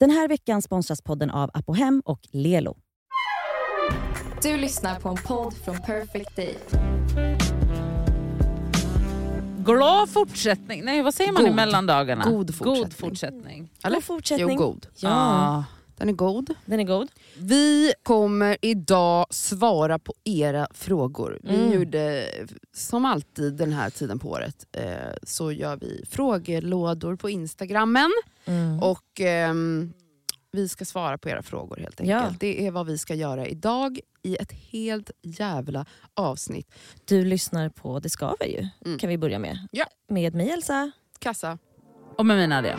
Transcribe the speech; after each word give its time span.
Den 0.00 0.10
här 0.10 0.28
veckan 0.28 0.62
sponsras 0.62 1.02
podden 1.02 1.30
av 1.30 1.50
Apohem 1.54 2.02
och 2.04 2.20
Lelo. 2.32 2.76
Du 4.42 4.56
lyssnar 4.56 5.00
på 5.00 5.08
en 5.08 5.16
podd 5.16 5.54
från 5.64 5.76
Perfect 5.82 6.36
Day. 6.36 6.58
Glad 9.64 10.10
fortsättning. 10.10 10.84
Nej, 10.84 11.02
vad 11.02 11.14
säger 11.14 11.32
man 11.32 11.42
God. 11.42 11.52
i 11.52 11.54
mellandagarna? 11.54 12.24
God 12.24 12.54
fortsättning. 12.54 12.82
God 12.84 12.94
fortsättning. 12.94 13.70
Eller? 13.84 13.96
God 13.96 14.04
fortsättning. 14.04 14.48
Jo, 14.50 14.56
god. 14.66 14.86
Ja, 14.96 15.08
Ah. 15.12 15.64
Den 15.96 16.08
är 16.08 16.12
god. 16.12 16.54
den 16.64 16.80
är 16.80 16.84
god. 16.84 17.08
Vi 17.38 17.92
kommer 18.02 18.56
idag 18.62 19.26
svara 19.30 19.98
på 19.98 20.14
era 20.24 20.68
frågor. 20.74 21.38
Vi 21.42 21.54
Mm. 21.56 21.72
gjorde 21.72 22.28
som 22.74 23.04
alltid 23.04 23.54
den 23.56 23.72
här 23.72 23.90
tiden 23.90 24.18
på 24.18 24.28
året 24.30 24.66
eh, 24.72 24.84
så 25.22 25.52
gör 25.52 25.76
vi 25.76 26.04
frågelådor 26.10 27.16
på 27.16 27.30
instagrammen 27.30 28.10
Mm. 28.44 28.82
och 28.82 29.20
ehm, 29.20 29.92
vi 30.52 30.68
ska 30.68 30.84
svara 30.84 31.18
på 31.18 31.28
era 31.28 31.42
frågor 31.42 31.76
helt 31.76 32.00
enkelt. 32.00 32.22
Ja. 32.22 32.34
Det 32.40 32.66
är 32.66 32.70
vad 32.70 32.86
vi 32.86 32.98
ska 32.98 33.14
göra 33.14 33.46
idag 33.46 34.00
i 34.22 34.36
ett 34.36 34.52
helt 34.52 35.10
jävla 35.22 35.86
avsnitt. 36.14 36.74
Du 37.04 37.24
lyssnar 37.24 37.68
på 37.68 37.98
Det 38.00 38.10
skaver 38.10 38.46
ju, 38.46 38.68
Mm. 38.84 38.98
kan 38.98 39.10
vi 39.10 39.18
börja 39.18 39.38
med. 39.38 39.68
Ja. 39.70 39.84
Med 40.08 40.34
mig 40.34 40.50
Elsa. 40.50 40.90
Kassa. 41.18 41.58
Och 42.18 42.26
med 42.26 42.36
mina 42.36 42.62
det. 42.62 42.76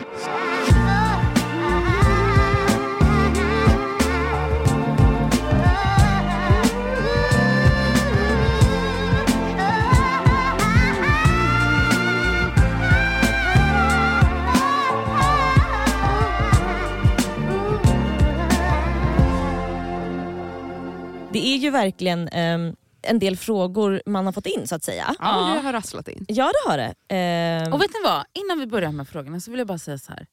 Det 21.40 21.46
är 21.48 21.56
ju 21.56 21.70
verkligen 21.70 22.28
ehm, 22.28 22.76
en 23.02 23.18
del 23.18 23.36
frågor 23.36 24.02
man 24.06 24.24
har 24.26 24.32
fått 24.32 24.46
in 24.46 24.66
så 24.68 24.74
att 24.74 24.84
säga. 24.84 25.14
Ja, 25.18 25.48
Ja. 25.48 25.54
det 25.54 25.60
har 25.60 25.72
rasslat 25.72 26.08
in. 26.08 26.24
Ja 26.28 26.44
det 26.64 26.70
har 26.70 26.78
det. 26.78 26.94
Ehm, 27.14 27.72
Och 27.72 27.80
vet 27.82 27.90
ni 27.90 28.00
vad? 28.04 28.24
Innan 28.32 28.58
vi 28.58 28.66
börjar 28.66 28.92
med 28.92 29.08
frågorna 29.08 29.40
så 29.40 29.50
vill 29.50 29.58
jag 29.58 29.66
bara 29.66 29.78
säga 29.78 29.98
så 29.98 30.12
här. 30.12 30.26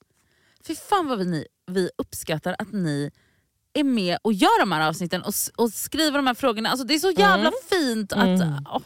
Fy 0.67 0.75
fan 0.75 1.07
vad 1.07 1.19
vi, 1.19 1.25
ni, 1.25 1.45
vi 1.67 1.89
uppskattar 1.97 2.55
att 2.59 2.71
ni 2.71 3.11
är 3.73 3.83
med 3.83 4.17
och 4.21 4.33
gör 4.33 4.59
de 4.59 4.71
här 4.71 4.87
avsnitten 4.87 5.21
och, 5.21 5.33
och 5.55 5.69
skriver 5.73 6.17
de 6.17 6.27
här 6.27 6.33
frågorna. 6.33 6.69
Alltså, 6.69 6.87
det 6.87 6.95
är 6.95 6.99
så 6.99 7.11
jävla 7.11 7.51
fint 7.69 8.13
att... 8.13 8.23
Mm. 8.41 8.65
åh. 8.71 8.81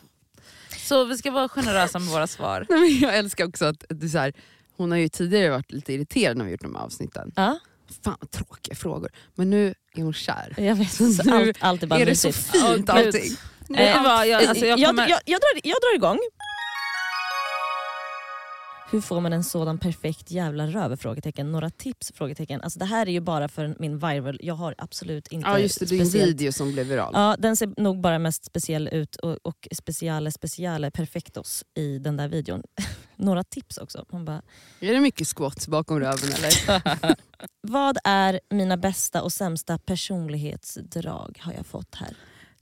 Så 0.77 1.03
vi 1.05 1.17
ska 1.17 1.31
vara 1.31 1.49
generösa 1.49 1.99
med 1.99 2.07
våra 2.07 2.27
svar. 2.27 2.65
Nej, 2.69 2.79
men 2.79 2.99
jag 2.99 3.17
älskar 3.17 3.47
också 3.47 3.65
att 3.65 3.83
det 3.89 4.05
är 4.05 4.09
så 4.09 4.17
här, 4.17 4.33
hon 4.77 4.91
har 4.91 4.97
ju 4.97 5.09
tidigare 5.09 5.49
varit 5.49 5.71
lite 5.71 5.93
irriterad 5.93 6.37
när 6.37 6.45
vi 6.45 6.51
gjort 6.51 6.61
de 6.61 6.75
här 6.75 6.81
avsnitten. 6.83 7.31
ja, 7.35 7.59
Fan 8.03 8.17
vad 8.19 8.31
tråkiga 8.31 8.75
frågor. 8.75 9.09
Men 9.35 9.49
nu 9.49 9.73
är 9.95 10.03
hon 10.03 10.13
kär. 10.13 10.53
jag 10.57 10.75
vet. 10.75 10.91
Så 10.91 11.23
nu 11.23 11.33
allt, 11.33 11.57
allt 11.59 11.83
är 11.83 11.87
bara 11.87 11.99
är 11.99 12.05
det 12.05 12.15
så 12.15 12.31
fint 12.31 12.89
allting. 12.89 13.35
Vet 13.69 13.97
ni 13.97 14.03
vad? 14.03 14.27
Jag, 14.27 14.43
alltså, 14.43 14.65
jag 14.65 14.79
jag, 14.79 14.89
kommer... 14.89 15.09
jag, 15.09 15.19
jag, 15.25 15.41
drar, 15.41 15.61
jag 15.63 15.77
drar 15.81 15.95
igång. 15.95 16.19
Hur 18.91 19.01
får 19.01 19.21
man 19.21 19.33
en 19.33 19.43
sådan 19.43 19.77
perfekt 19.77 20.31
jävla 20.31 20.67
röv? 20.67 20.95
Frågetecken. 20.97 21.51
Några 21.51 21.69
tips? 21.69 22.11
Frågetecken. 22.15 22.61
Alltså 22.61 22.79
det 22.79 22.85
här 22.85 23.07
är 23.07 23.11
ju 23.11 23.19
bara 23.19 23.47
för 23.47 23.75
min 23.79 23.99
viral. 23.99 24.37
Jag 24.41 24.55
har 24.55 24.75
absolut 24.77 25.27
inte 25.27 25.49
Ja 25.49 25.59
just 25.59 25.79
det, 25.79 25.85
din 25.85 26.05
speciellt- 26.05 26.29
video 26.31 26.51
som 26.51 26.71
blev 26.71 26.87
viral. 26.87 27.11
Ja, 27.13 27.35
den 27.39 27.55
ser 27.55 27.73
nog 27.81 28.01
bara 28.01 28.19
mest 28.19 28.45
speciell 28.45 28.87
ut 28.91 29.15
och, 29.15 29.37
och 29.43 29.67
speciale 29.71 30.31
speciale 30.31 30.91
perfectos 30.91 31.63
i 31.75 31.99
den 31.99 32.17
där 32.17 32.27
videon. 32.27 32.63
Några 33.15 33.43
tips 33.43 33.77
också. 33.77 34.05
Man 34.11 34.25
bara, 34.25 34.41
Är 34.79 34.93
det 34.93 34.99
mycket 34.99 35.27
squats 35.27 35.67
bakom 35.67 35.99
röven 35.99 36.29
eller? 36.33 37.15
vad 37.61 37.97
är 38.03 38.39
mina 38.49 38.77
bästa 38.77 39.21
och 39.23 39.33
sämsta 39.33 39.77
personlighetsdrag 39.77 41.39
har 41.41 41.53
jag 41.53 41.65
fått 41.65 41.95
här. 41.95 42.15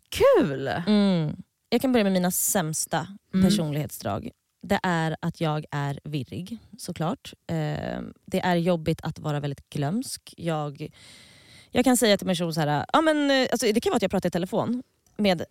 Kul! 0.09 0.67
Mm. 0.67 1.36
Jag 1.70 1.81
kan 1.81 1.92
börja 1.92 2.03
med 2.03 2.14
mina 2.14 2.31
sämsta 2.31 3.08
Mm. 3.33 3.45
personlighetsdrag. 3.49 4.30
Det 4.62 4.80
är 4.84 5.16
att 5.20 5.42
jag 5.42 5.66
är 5.72 6.00
virrig 6.04 6.58
såklart. 6.78 7.34
Eh, 7.48 8.02
det 8.26 8.40
är 8.44 8.56
jobbigt 8.56 9.02
att 9.04 9.20
vara 9.20 9.40
väldigt 9.40 9.70
glömsk. 9.70 10.34
Jag, 10.38 10.92
jag 11.72 11.84
kan 11.84 11.98
säga 11.98 12.18
till 12.18 12.28
en 12.28 12.32
person 12.32 12.54
så 12.54 12.60
här, 12.60 12.86
ja, 12.94 13.02
men, 13.02 13.32
eh, 13.32 13.48
alltså, 13.52 13.72
det 13.73 13.82
kan 13.82 13.90
vara 13.90 13.95
att 13.95 14.02
jag 14.02 14.12
pratar 14.12 14.30
i 14.30 14.32
telefon 14.32 14.84
med 15.18 15.44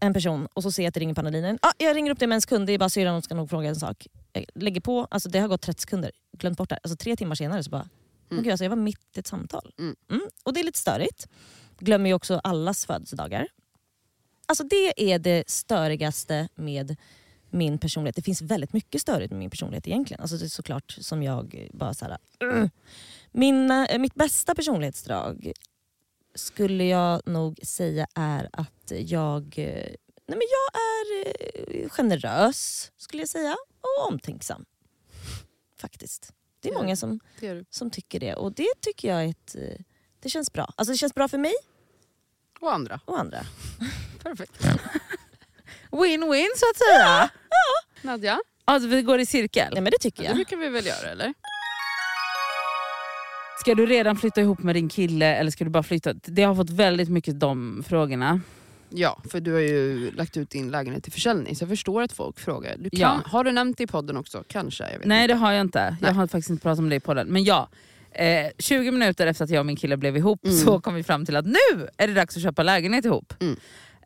en 0.00 0.14
person 0.14 0.48
och 0.54 0.62
så 0.62 0.72
ser 0.72 0.82
jag 0.82 0.88
att 0.88 0.94
det 0.94 1.00
ringer 1.00 1.14
på 1.14 1.20
andra 1.20 1.30
linjen. 1.30 1.58
Ah, 1.62 1.72
jag 1.78 1.96
ringer 1.96 2.10
upp 2.10 2.18
dig 2.18 2.28
med 2.28 2.34
en 2.34 2.42
sekund, 2.42 2.66
det 2.66 2.72
är 2.72 2.78
bara 2.78 2.88
syrran, 2.88 3.12
hon 3.12 3.22
ska 3.22 3.34
nog 3.34 3.50
fråga 3.50 3.68
en 3.68 3.76
sak. 3.76 4.06
Jag 4.32 4.44
lägger 4.54 4.80
på, 4.80 5.06
alltså, 5.10 5.28
det 5.28 5.38
har 5.38 5.48
gått 5.48 5.62
30 5.62 5.80
sekunder, 5.80 6.10
glömt 6.32 6.58
bort 6.58 6.68
det. 6.68 6.78
Alltså, 6.82 6.96
tre 6.96 7.16
timmar 7.16 7.34
senare 7.34 7.64
så 7.64 7.70
bara, 7.70 7.88
men 8.28 8.42
gud, 8.42 8.50
alltså, 8.50 8.64
jag 8.64 8.70
var 8.70 8.76
mitt 8.76 9.16
i 9.16 9.20
ett 9.20 9.26
samtal. 9.26 9.72
Mm. 9.78 9.96
Mm. 10.10 10.22
Och 10.44 10.52
det 10.52 10.60
är 10.60 10.64
lite 10.64 10.78
störigt. 10.78 11.28
Glömmer 11.78 12.10
ju 12.10 12.14
också 12.14 12.40
allas 12.44 12.86
födelsedagar. 12.86 13.48
Alltså 14.46 14.64
det 14.64 15.12
är 15.12 15.18
det 15.18 15.50
störigaste 15.50 16.48
med 16.54 16.96
min 17.50 17.78
personlighet. 17.78 18.16
Det 18.16 18.22
finns 18.22 18.42
väldigt 18.42 18.72
mycket 18.72 19.00
störigt 19.00 19.30
med 19.30 19.38
min 19.38 19.50
personlighet 19.50 19.86
egentligen. 19.86 20.20
Alltså 20.20 20.36
det 20.36 20.44
är 20.44 20.48
såklart 20.48 20.96
som 21.00 21.22
jag 21.22 21.68
bara 21.72 21.94
så 21.94 22.04
här, 22.04 22.18
"Ugh." 22.44 22.68
Min, 23.30 23.70
eh, 23.70 23.98
Mitt 23.98 24.14
bästa 24.14 24.54
personlighetsdrag 24.54 25.52
skulle 26.34 26.84
jag 26.84 27.28
nog 27.28 27.58
säga 27.62 28.06
är 28.14 28.48
att 28.52 28.92
jag, 28.98 29.42
eh, 29.58 29.66
nej 30.26 30.38
men 30.38 30.40
jag 30.40 30.80
är 30.80 31.26
eh, 31.82 31.88
generös 31.88 32.92
skulle 32.96 33.22
jag 33.22 33.28
säga 33.28 33.56
och 33.80 34.08
omtänksam. 34.12 34.64
Faktiskt. 35.80 36.32
Det 36.60 36.68
är 36.68 36.74
många 36.74 36.96
som, 36.96 37.20
Det 37.40 37.46
är 37.48 37.54
du. 37.54 37.64
som 37.70 37.90
tycker 37.90 38.20
det 38.20 38.34
och 38.34 38.52
det 38.52 38.68
tycker 38.80 39.08
jag 39.08 39.24
är 39.24 39.28
ett, 39.28 39.56
det 40.20 40.28
känns 40.30 40.52
bra. 40.52 40.72
Alltså 40.76 40.92
det 40.92 40.96
känns 40.98 41.14
bra 41.14 41.28
för 41.28 41.38
mig 41.38 41.52
Och 42.60 42.72
andra. 42.74 43.00
och 43.04 43.18
andra. 43.20 43.46
Perfekt. 44.22 44.52
Win-win 45.90 46.48
så 46.56 46.66
att 46.70 46.76
säga. 46.76 47.30
Nadja, 48.02 48.40
Alltså, 48.64 48.88
vi 48.88 49.02
går 49.02 49.20
i 49.20 49.26
cirkel. 49.26 49.72
Ja 49.74 49.80
men 49.80 49.90
det 49.90 49.98
tycker 50.00 50.22
det 50.22 50.26
jag. 50.26 50.34
brukar 50.34 50.56
vi 50.56 50.68
väl 50.68 50.86
göra 50.86 51.10
eller? 51.10 51.34
Ska 53.60 53.74
du 53.74 53.86
redan 53.86 54.16
flytta 54.16 54.40
ihop 54.40 54.62
med 54.62 54.74
din 54.74 54.88
kille 54.88 55.36
eller 55.36 55.50
ska 55.50 55.64
du 55.64 55.70
bara 55.70 55.82
flytta? 55.82 56.12
Det 56.12 56.42
har 56.42 56.54
fått 56.54 56.70
väldigt 56.70 57.08
mycket 57.08 57.40
de 57.40 57.84
frågorna. 57.88 58.40
Ja, 58.90 59.22
för 59.30 59.40
du 59.40 59.52
har 59.52 59.60
ju 59.60 60.10
lagt 60.10 60.36
ut 60.36 60.50
din 60.50 60.70
lägenhet 60.70 61.02
till 61.04 61.12
försäljning 61.12 61.56
så 61.56 61.62
jag 61.62 61.68
förstår 61.68 62.02
att 62.02 62.12
folk 62.12 62.40
frågar. 62.40 62.76
Du 62.78 62.90
kan, 62.90 63.00
Ja. 63.00 63.20
Har 63.24 63.44
du 63.44 63.52
nämnt 63.52 63.78
det 63.78 63.84
i 63.84 63.86
podden 63.86 64.16
också? 64.16 64.44
Kanske? 64.48 64.84
Jag 64.92 64.98
vet 64.98 65.06
Nej 65.06 65.22
inte. 65.22 65.34
det 65.34 65.38
har 65.38 65.52
jag 65.52 65.60
inte. 65.60 65.80
Nej. 65.90 65.96
Jag 66.00 66.12
har 66.12 66.26
faktiskt 66.26 66.50
inte 66.50 66.62
pratat 66.62 66.78
om 66.78 66.88
det 66.88 66.96
i 66.96 67.00
podden. 67.00 67.26
Men 67.28 67.44
ja, 67.44 67.68
eh, 68.12 68.46
20 68.58 68.90
minuter 68.90 69.26
efter 69.26 69.44
att 69.44 69.50
jag 69.50 69.60
och 69.60 69.66
min 69.66 69.76
kille 69.76 69.96
blev 69.96 70.16
ihop 70.16 70.44
Mm. 70.44 70.56
så 70.56 70.80
kom 70.80 70.94
vi 70.94 71.02
fram 71.02 71.26
till 71.26 71.36
att 71.36 71.46
nu 71.46 71.88
är 71.96 72.08
det 72.08 72.14
dags 72.14 72.36
att 72.36 72.42
köpa 72.42 72.62
lägenhet 72.62 73.04
ihop. 73.04 73.34
Mm. 73.40 73.56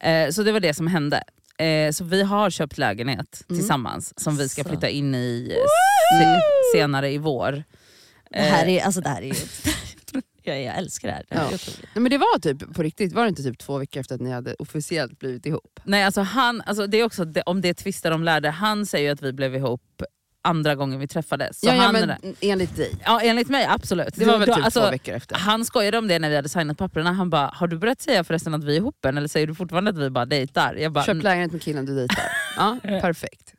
Eh, 0.00 0.30
så 0.32 0.42
det 0.42 0.52
var 0.52 0.60
det 0.60 0.74
som 0.74 0.86
hände. 0.86 1.22
Eh, 1.58 1.90
så 1.92 2.04
vi 2.04 2.22
har 2.22 2.50
köpt 2.50 2.78
lägenhet 2.78 3.44
Mm. 3.48 3.58
tillsammans 3.60 4.20
som 4.20 4.36
vi 4.36 4.48
ska 4.48 4.62
Så. 4.62 4.68
flytta 4.68 4.88
in 4.88 5.14
i 5.14 5.48
eh, 5.50 6.18
se, 6.20 6.40
senare 6.78 7.10
i 7.12 7.18
vår. 7.18 7.64
Det 8.30 8.38
här 8.38 8.66
Eh, 8.66 8.72
är, 8.74 8.84
alltså 8.84 9.00
det 9.00 9.08
här 9.08 9.22
är 9.22 9.26
ju... 9.26 9.34
jag, 10.42 10.62
jag 10.62 10.76
älskar 10.78 11.08
det 11.08 11.14
här. 11.14 11.24
Det 11.28 11.36
här 11.38 11.46
är 11.48 11.52
Ja. 11.52 11.58
Nej, 11.94 12.02
men 12.02 12.10
det 12.10 12.18
var 12.18 12.38
typ 12.38 12.74
på 12.74 12.82
riktigt, 12.82 13.12
var 13.12 13.22
det 13.22 13.28
inte 13.28 13.42
typ 13.42 13.58
två 13.58 13.78
veckor 13.78 14.00
efter 14.00 14.14
att 14.14 14.20
ni 14.20 14.30
hade 14.30 14.54
officiellt 14.54 15.18
blivit 15.18 15.46
ihop? 15.46 15.80
Nej 15.84 16.02
alltså 16.04 16.20
han, 16.20 16.60
alltså 16.66 16.86
det 16.86 16.96
är 17.00 17.04
också 17.04 17.24
det, 17.24 17.42
om 17.42 17.60
det 17.60 17.74
tvistar 17.74 18.10
de 18.10 18.24
lärde, 18.24 18.50
han 18.50 18.86
säger 18.86 19.04
ju 19.08 19.12
att 19.12 19.22
vi 19.22 19.32
blev 19.32 19.54
ihop 19.54 20.02
andra 20.42 20.74
gången 20.74 20.98
vi 21.00 21.08
träffades. 21.08 21.60
Så 21.60 21.66
ja, 21.66 21.74
ja, 21.74 21.82
han, 21.82 21.92
men 21.92 22.34
enligt 22.40 22.76
dig. 22.76 22.94
ja, 23.04 23.20
enligt 23.20 23.48
mig 23.48 23.66
absolut. 23.66 24.14
Det 24.14 24.24
var 24.24 24.38
väl 24.38 24.48
då- 24.48 24.54
typ 24.54 24.64
alltså, 24.64 24.80
två 24.80 24.90
veckor 24.90 25.14
efter? 25.14 25.36
Han 25.36 25.64
skojade 25.64 25.98
om 25.98 26.08
det 26.08 26.18
när 26.18 26.30
vi 26.30 26.36
hade 26.36 26.48
signat 26.48 26.78
papperna. 26.78 27.12
Han 27.12 27.30
bara, 27.30 27.50
har 27.54 27.66
du 27.66 27.78
börjat 27.78 28.00
säga 28.00 28.24
förresten 28.24 28.54
att 28.54 28.64
vi 28.64 28.72
är 28.72 28.76
ihop 28.76 29.04
än? 29.04 29.18
Eller 29.18 29.28
säger 29.28 29.46
du 29.46 29.54
fortfarande 29.54 29.90
att 29.90 29.98
vi 29.98 30.10
bara 30.10 30.26
dejtar? 30.26 30.74
Jag 30.74 30.92
bara, 30.92 31.04
Köp 31.04 31.22
lägenhet 31.22 31.52
med 31.52 31.62
killen 31.62 31.86
du 31.86 31.94
dejtar. 31.96 32.24
Ja, 32.56 32.78
perfekt. 32.82 33.54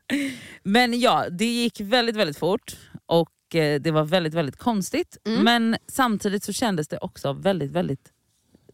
men 0.62 1.00
ja, 1.00 1.24
det 1.30 1.44
gick 1.46 1.80
väldigt 1.80 2.16
väldigt 2.16 2.38
fort 2.38 2.76
och 3.06 3.54
eh, 3.54 3.80
det 3.80 3.90
var 3.90 4.04
väldigt 4.04 4.34
väldigt 4.34 4.56
konstigt. 4.58 5.16
Mm. 5.26 5.44
Men 5.44 5.76
samtidigt 5.88 6.44
så 6.44 6.52
kändes 6.52 6.88
det 6.88 6.98
också 6.98 7.32
väldigt 7.32 7.70
väldigt 7.70 8.10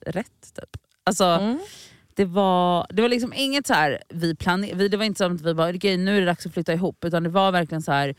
rätt. 0.06 0.54
Typ. 0.54 0.70
Alltså, 1.04 1.24
Mm 1.24 1.58
det, 2.20 2.26
var, 2.26 2.86
det 2.90 3.02
var 3.02 3.08
liksom 3.08 3.32
inget 3.36 3.66
så 3.66 3.74
här, 3.74 4.02
vi 4.08 4.34
planerade, 4.34 4.88
det 4.88 4.96
var 4.96 5.04
inte 5.04 5.18
som 5.18 5.34
att 5.34 5.40
vi 5.40 5.54
bara, 5.54 5.70
okej 5.74 5.96
nu 5.96 6.16
är 6.16 6.20
det 6.20 6.26
dags 6.26 6.46
att 6.46 6.52
flytta 6.52 6.72
ihop. 6.72 7.04
Utan 7.04 7.22
det 7.22 7.28
var 7.28 7.52
verkligen 7.52 7.82
så 7.82 7.92
här. 7.92 8.14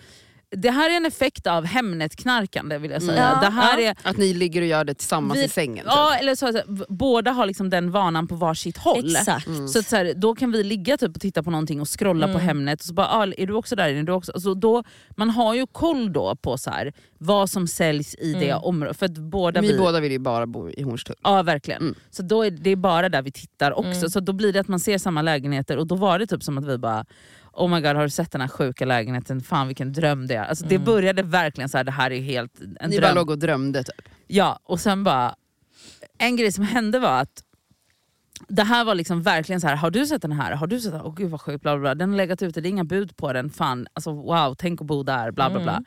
Det 0.58 0.72
här 0.72 0.90
är 0.90 0.98
en 0.98 1.06
effekt 1.06 1.48
av 1.48 1.66
Hemnet-knarkande 1.66 2.78
vill 2.78 2.92
jag 2.92 3.02
säga. 3.04 3.32
Ja, 3.34 3.40
det 3.42 3.54
här 3.56 3.80
ja. 3.80 3.90
är 3.90 3.96
Att 4.04 4.18
ni 4.18 4.34
ligger 4.34 4.62
och 4.62 4.68
gör 4.68 4.84
det 4.84 4.94
tillsammans 4.94 5.40
Vi- 5.40 5.44
i 5.44 5.50
sängen. 5.50 5.86
Ja, 5.90 6.10
typ. 6.14 6.22
eller 6.22 6.36
så, 6.36 6.62
båda 6.90 7.32
har 7.32 7.46
liksom 7.46 7.70
den 7.70 7.92
vanan 7.92 8.28
på 8.28 8.36
varsitt 8.36 8.78
håll. 8.78 9.16
Exakt. 9.16 9.48
Mm. 9.48 9.68
Så, 9.68 9.80
att 9.80 9.86
så 9.90 9.96
här, 9.96 10.14
då 10.16 10.36
kan 10.36 10.52
vi 10.52 10.64
ligga 10.64 10.98
typ 10.98 11.16
och 11.16 11.22
titta 11.22 11.44
på 11.44 11.52
någonting 11.52 11.82
och 11.82 12.00
scrolla 12.00 12.26
på 12.28 12.32
Mm. 12.32 12.42
Hemnet 12.46 12.80
och 12.80 12.86
så 12.86 12.94
bara, 12.94 13.08
ah, 13.08 13.28
är 13.38 13.48
du 13.48 13.54
också 13.54 13.76
där? 13.76 13.90
Är 13.90 14.04
du 14.04 14.12
också? 14.12 14.32
Alltså 14.32 14.54
då, 14.54 14.84
man 15.18 15.30
har 15.30 15.56
ju 15.56 15.68
koll 15.68 16.14
då 16.14 16.36
på 16.36 16.58
så 16.58 16.70
här, 16.70 16.94
vad 17.18 17.50
som 17.50 17.68
säljs 17.68 18.16
i 18.16 18.34
det 18.34 18.50
Mm. 18.50 18.64
området. 18.64 18.98
För 18.98 19.06
att 19.06 19.18
båda 19.18 19.62
Vi 19.62 19.72
vi, 19.72 19.78
båda 19.78 20.00
vill 20.00 20.12
ju 20.12 20.20
bara 20.20 20.48
bo 20.48 20.70
i 20.70 20.82
Hornstull. 20.84 21.16
Ja 21.24 21.44
verkligen. 21.44 21.82
Mm. 21.82 21.96
Så 22.10 22.24
då 22.24 22.46
är 22.46 22.52
det 22.52 22.76
bara 22.76 23.10
där 23.10 23.22
vi 23.22 23.32
tittar 23.32 23.72
också. 23.80 23.90
Mm. 24.00 24.10
Så 24.10 24.20
då 24.20 24.34
blir 24.34 24.54
det 24.54 24.60
att 24.60 24.68
man 24.68 24.80
ser 24.80 24.98
samma 24.98 25.22
lägenheter 25.22 25.78
och 25.78 25.88
då 25.88 25.96
var 25.96 26.20
det 26.20 26.28
typ 26.28 26.44
som 26.44 26.58
att 26.58 26.66
vi 26.66 26.78
bara 26.78 27.06
oh 27.54 27.70
my 27.70 27.82
god 27.82 27.96
har 27.96 28.04
du 28.04 28.10
sett 28.10 28.32
den 28.32 28.42
här 28.42 28.48
sjuka 28.48 28.86
lägenheten, 28.86 29.42
fan 29.42 29.68
vilken 29.68 29.94
dröm 29.94 30.28
det 30.28 30.36
är. 30.36 30.44
Alltså, 30.44 30.66
Det 30.66 30.76
Mm. 30.76 30.86
började 30.86 31.24
verkligen 31.24 31.70
så 31.70 31.78
här, 31.78 31.84
det 31.84 31.92
här 31.92 32.12
är 32.12 32.22
helt 32.22 32.60
en 32.80 32.90
Ni 32.90 32.98
bara 33.00 33.06
dröm. 33.08 33.16
låg 33.16 33.30
och 33.30 33.40
drömde 33.40 33.84
typ. 33.84 34.10
Ja, 34.28 34.60
och 34.64 34.80
sen 34.80 35.04
bara... 35.04 35.36
En 36.18 36.36
grej 36.36 36.52
som 36.52 36.64
hände 36.64 37.00
var 37.00 37.20
att 37.22 37.44
det 38.48 38.64
här 38.64 38.86
var 38.86 38.96
liksom 38.96 39.22
verkligen 39.22 39.62
så 39.62 39.68
här. 39.68 39.76
har 39.76 39.92
du 39.92 40.06
sett 40.06 40.22
den 40.22 40.32
här? 40.32 40.52
Har 40.52 40.68
du 40.68 40.80
sett 40.80 40.92
den? 40.92 41.02
Åh 41.02 41.16
gud 41.16 41.30
vad 41.30 41.42
sjukt, 41.42 41.62
bla 41.62 41.76
bla 41.76 41.82
bla. 41.82 41.96
Den 41.96 42.10
har 42.10 42.18
legat 42.18 42.42
ute, 42.42 42.62
det 42.62 42.68
är 42.68 42.70
inga 42.70 42.84
bud 42.84 43.18
på 43.18 43.34
den. 43.34 43.50
Fan, 43.50 43.88
alltså 43.94 44.12
wow, 44.12 44.56
tänk 44.58 44.82
att 44.82 44.88
bo 44.88 45.04
där, 45.04 45.32
bla 45.32 45.50
bla 45.50 45.60
bla. 45.60 45.72
Mm. 45.72 45.86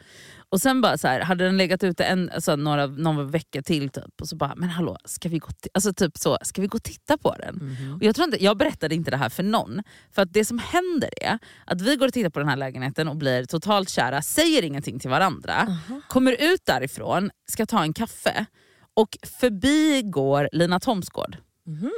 Och 0.48 0.60
sen 0.60 0.80
bara 0.80 0.98
så 0.98 1.08
här, 1.08 1.20
hade 1.20 1.44
den 1.44 1.56
legat 1.56 1.84
ute 1.84 2.04
en, 2.04 2.30
alltså, 2.30 2.56
några, 2.56 2.86
någon 2.86 3.30
vecka 3.30 3.62
till 3.62 3.88
typ, 3.88 4.20
och 4.20 4.28
så 4.28 4.36
bara, 4.36 4.54
men 4.56 4.68
hallå, 4.68 4.96
ska 5.04 5.28
vi 5.28 5.38
gå, 5.38 5.48
alltså, 5.74 5.94
typ 5.94 6.18
så, 6.18 6.38
ska 6.42 6.62
vi 6.62 6.68
gå 6.68 6.76
och 6.76 6.82
titta 6.82 7.18
på 7.18 7.34
den? 7.38 7.54
Mhm. 7.54 7.96
Och 7.96 8.02
jag, 8.02 8.14
tror 8.14 8.24
inte, 8.24 8.44
jag 8.44 8.56
berättade 8.56 8.94
inte 8.94 9.10
det 9.10 9.16
här 9.16 9.28
för 9.28 9.42
någon, 9.42 9.82
för 10.10 10.22
att 10.22 10.32
det 10.32 10.44
som 10.44 10.58
händer 10.58 11.10
är 11.22 11.38
att 11.66 11.80
vi 11.80 11.96
går 11.96 12.06
och 12.06 12.12
tittar 12.12 12.30
på 12.30 12.38
den 12.38 12.48
här 12.48 12.56
lägenheten 12.56 13.08
och 13.08 13.16
blir 13.16 13.44
totalt 13.44 13.88
kära, 13.88 14.22
säger 14.22 14.62
ingenting 14.62 14.98
till 14.98 15.10
varandra, 15.10 15.54
Aha. 15.54 16.00
kommer 16.08 16.32
ut 16.52 16.60
därifrån, 16.64 17.30
ska 17.50 17.66
ta 17.66 17.82
en 17.82 17.92
kaffe 17.92 18.46
och 18.94 19.18
förbi 19.40 20.02
går 20.04 20.48
Lina 20.52 20.80
Thomsgård. 20.80 21.36
Mhm. 21.66 21.90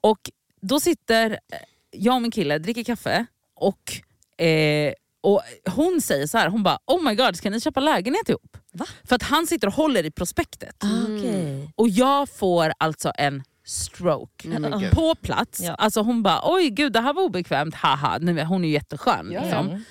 Och 0.00 0.30
då 0.60 0.80
sitter 0.80 1.30
eh, 1.30 1.58
jag 1.90 2.14
och 2.14 2.22
min 2.22 2.30
kille, 2.30 2.58
dricker 2.58 2.84
kaffe 2.84 3.26
och, 3.54 4.00
eh, 4.44 4.92
och 5.20 5.42
hon 5.66 6.00
säger 6.00 6.26
så 6.26 6.38
här, 6.38 6.48
hon 6.48 6.62
bara 6.62 6.78
oh 6.86 7.02
my 7.02 7.14
god 7.14 7.36
ska 7.36 7.50
ni 7.50 7.60
köpa 7.60 7.80
lägenhet 7.80 8.28
ihop? 8.28 8.56
Va? 8.72 8.86
För 9.04 9.16
att 9.16 9.22
han 9.22 9.46
sitter 9.46 9.66
och 9.66 9.74
håller 9.74 10.06
i 10.06 10.10
prospektet. 10.10 10.76
Ah, 10.84 11.02
okej. 11.02 11.72
Och 11.76 11.88
jag 11.88 12.28
får 12.28 12.72
alltså 12.78 13.12
en 13.18 13.42
stroke. 13.64 14.48
Men 14.48 14.78
gud. 14.80 14.90
På 14.90 15.14
plats. 15.14 15.60
Ja. 15.60 15.74
Alltså 15.74 16.02
hon 16.02 16.22
bara 16.22 16.40
oj 16.44 16.70
gud 16.70 16.92
det 16.92 17.00
här 17.00 17.12
var 17.12 17.22
obekvämt, 17.22 17.74
haha. 17.74 18.18
Nu, 18.18 18.44
hon 18.44 18.64
är 18.64 18.68
ju 18.68 18.74
jätteskön. 18.74 19.30
Ja, 19.32 19.40
liksom. 19.42 19.68
Mm. 19.68 19.82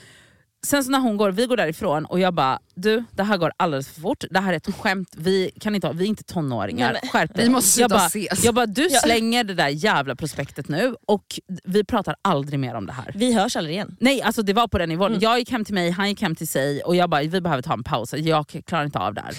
Sen 0.67 0.83
så 0.83 0.91
när 0.91 0.99
hon 0.99 1.17
går, 1.17 1.31
vi 1.31 1.45
går 1.45 1.57
därifrån 1.57 2.05
och 2.05 2.19
jag 2.19 2.33
bara 2.33 2.59
du 2.75 3.03
det 3.11 3.23
här 3.23 3.37
går 3.37 3.51
alldeles 3.57 3.89
för 3.89 4.01
fort, 4.01 4.23
det 4.31 4.39
här 4.39 4.53
är 4.53 4.57
ett 4.57 4.75
skämt, 4.79 5.09
vi, 5.17 5.51
kan 5.59 5.75
inte 5.75 5.87
ha, 5.87 5.93
vi 5.93 6.03
är 6.03 6.07
inte 6.07 6.23
tonåringar, 6.23 6.93
Nej, 7.01 7.09
skärp 7.11 7.35
dig. 7.35 7.43
Vi 7.45 7.51
måste 7.51 7.81
jag 7.81 7.89
bara, 7.89 8.05
ses. 8.05 8.43
jag 8.43 8.55
bara 8.55 8.65
du 8.65 8.87
Ja. 8.91 8.99
slänger 8.99 9.43
det 9.43 9.53
där 9.53 9.67
jävla 9.67 10.15
prospektet 10.15 10.67
nu 10.67 10.95
och 11.07 11.39
vi 11.63 11.83
pratar 11.83 12.15
aldrig 12.21 12.59
mer 12.59 12.75
om 12.75 12.85
det 12.85 12.93
här. 12.93 13.11
Vi 13.15 13.33
hörs 13.33 13.55
aldrig 13.55 13.75
igen. 13.75 13.95
Nej 13.99 14.21
alltså 14.21 14.41
det 14.41 14.53
var 14.53 14.67
på 14.67 14.77
den 14.77 14.89
nivån, 14.89 15.07
Mm. 15.07 15.19
jag 15.21 15.39
gick 15.39 15.51
hem 15.51 15.65
till 15.65 15.73
mig, 15.73 15.89
han 15.91 16.09
gick 16.09 16.21
hem 16.21 16.35
till 16.35 16.47
sig 16.47 16.81
och 16.83 16.95
jag 16.95 17.09
bara 17.09 17.21
vi 17.21 17.41
behöver 17.41 17.61
ta 17.63 17.73
en 17.73 17.83
paus, 17.83 18.13
jag 18.13 18.47
klarar 18.65 18.85
inte 18.85 18.99
av 18.99 19.13
det 19.13 19.21
här. 19.21 19.35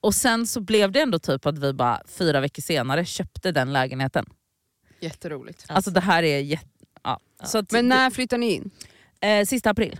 Och 0.00 0.14
sen 0.14 0.46
så 0.46 0.60
blev 0.60 0.92
det 0.92 1.00
ändå 1.00 1.18
typ 1.18 1.46
att 1.46 1.58
vi 1.58 1.72
bara 1.72 2.02
fyra 2.18 2.40
veckor 2.40 2.62
senare 2.62 3.04
köpte 3.04 3.52
den 3.52 3.72
lägenheten. 3.72 4.26
Jätteroligt. 5.00 5.64
Alltså 5.68 5.90
det 5.90 6.00
här 6.00 6.22
är 6.22 6.38
jätte... 6.38 6.66
Ja. 7.02 7.20
Så 7.44 7.58
att, 7.58 7.72
Men 7.72 7.88
när 7.88 8.10
flyttar 8.10 8.38
ni 8.38 8.52
in? 8.52 8.70
eh, 9.20 9.44
sista 9.46 9.70
april. 9.70 9.98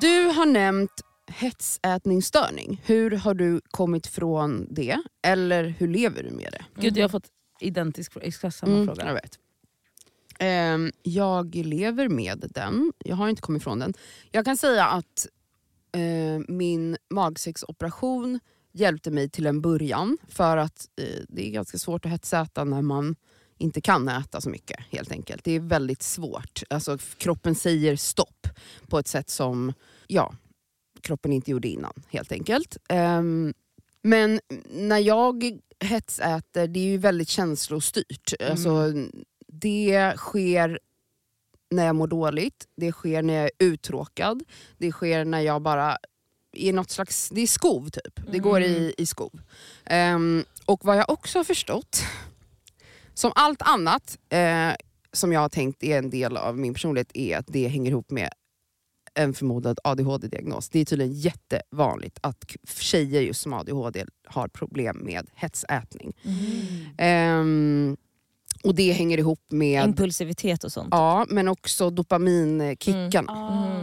Du 0.00 0.26
har 0.26 0.46
nämnt 0.46 1.00
hetsätningsstörning. 1.26 2.82
Hur 2.84 3.10
har 3.10 3.34
du 3.34 3.60
kommit 3.70 4.06
från 4.06 4.66
det? 4.70 4.98
Eller 5.22 5.64
hur 5.64 5.88
lever 5.88 6.22
du 6.22 6.30
med 6.30 6.48
det? 6.52 6.82
Gud 6.82 6.96
jag 6.96 7.04
har 7.04 7.08
fått 7.08 7.28
identisk 7.60 8.12
exakt 8.22 8.56
samma 8.56 8.72
Mm, 8.72 8.86
fråga. 8.86 9.06
Jag 9.06 9.14
vet. 9.14 9.38
Ehm, 10.38 10.92
jag 11.02 11.54
lever 11.54 12.08
med 12.08 12.44
den. 12.54 12.92
Jag 12.98 13.16
har 13.16 13.28
inte 13.28 13.42
kommit 13.42 13.62
ifrån 13.62 13.78
den. 13.78 13.94
Jag 14.30 14.44
kan 14.44 14.56
säga 14.56 14.86
att 14.86 15.26
eh, 15.92 16.44
min 16.48 16.96
magsäcksoperation 17.10 18.40
hjälpte 18.72 19.10
mig 19.10 19.30
till 19.30 19.46
en 19.46 19.60
början. 19.60 20.18
För 20.28 20.56
att 20.56 20.88
eh, 21.00 21.22
det 21.28 21.46
är 21.48 21.50
ganska 21.50 21.78
svårt 21.78 22.04
att 22.06 22.12
hetsäta 22.12 22.64
när 22.64 22.82
man 22.82 23.16
inte 23.62 23.80
kan 23.80 24.08
äta 24.08 24.40
så 24.40 24.48
mycket. 24.50 24.80
helt 24.90 25.12
enkelt. 25.12 25.44
Det 25.44 25.52
är 25.52 25.60
väldigt 25.60 26.02
svårt. 26.02 26.62
Alltså, 26.70 26.98
kroppen 27.18 27.54
säger 27.54 27.96
stopp 27.96 28.48
på 28.88 28.98
ett 28.98 29.08
sätt 29.08 29.30
som 29.30 29.72
ja, 30.06 30.34
kroppen 31.00 31.32
inte 31.32 31.50
gjorde 31.50 31.68
innan. 31.68 31.92
helt 32.08 32.32
enkelt. 32.32 32.76
Ehm, 32.88 33.54
men 34.02 34.40
när 34.70 34.98
jag 34.98 35.58
hetsäter, 35.80 36.66
det 36.66 36.80
är 36.80 36.84
ju 36.84 36.98
väldigt 36.98 37.28
känslostyrt. 37.28 38.32
Alltså, 38.50 38.92
det 39.46 40.14
sker 40.16 40.78
när 41.70 41.86
jag 41.86 41.96
mår 41.96 42.06
dåligt, 42.06 42.66
det 42.76 42.92
sker 42.92 43.22
när 43.22 43.34
jag 43.34 43.44
är 43.44 43.50
uttråkad, 43.58 44.42
det 44.78 44.92
sker 44.92 45.24
när 45.24 45.40
jag 45.40 45.62
bara 45.62 45.98
är 46.52 46.72
något 46.72 46.90
slags, 46.90 47.28
det 47.28 47.40
är 47.40 47.46
skov 47.46 47.88
typ. 47.88 48.20
Det 48.32 48.38
går 48.38 48.62
i, 48.62 48.94
i 48.98 49.06
skov. 49.06 49.40
Ehm, 49.84 50.44
och 50.64 50.84
vad 50.84 50.96
jag 50.96 51.10
också 51.10 51.38
har 51.38 51.44
förstått, 51.44 52.02
som 53.14 53.32
allt 53.34 53.62
annat 53.62 54.18
eh, 54.28 54.70
som 55.12 55.32
jag 55.32 55.40
har 55.40 55.48
tänkt 55.48 55.82
är 55.82 55.98
en 55.98 56.10
del 56.10 56.36
av 56.36 56.58
min 56.58 56.74
personlighet, 56.74 57.10
är 57.14 57.38
att 57.38 57.46
det 57.48 57.68
hänger 57.68 57.90
ihop 57.90 58.10
med 58.10 58.30
en 59.14 59.34
förmodad 59.34 59.78
ADHD-diagnos. 59.84 60.68
Det 60.68 60.80
är 60.80 60.84
tydligen 60.84 61.12
jättevanligt 61.12 62.18
att 62.20 62.44
tjejer 62.68 63.20
just 63.22 63.40
som 63.42 63.52
ADHD 63.52 64.04
har 64.26 64.48
problem 64.48 64.96
med 64.96 65.30
hetsätning. 65.34 66.12
Ehm, 66.98 67.96
och 68.64 68.74
det 68.74 68.92
hänger 68.92 69.18
ihop 69.18 69.40
med 69.48 69.84
Impulsivitet 69.84 70.64
och 70.64 70.72
sånt. 70.72 70.88
Ja, 70.90 71.26
men 71.28 71.48
också 71.48 71.90
dopaminkickarna. 71.90 73.78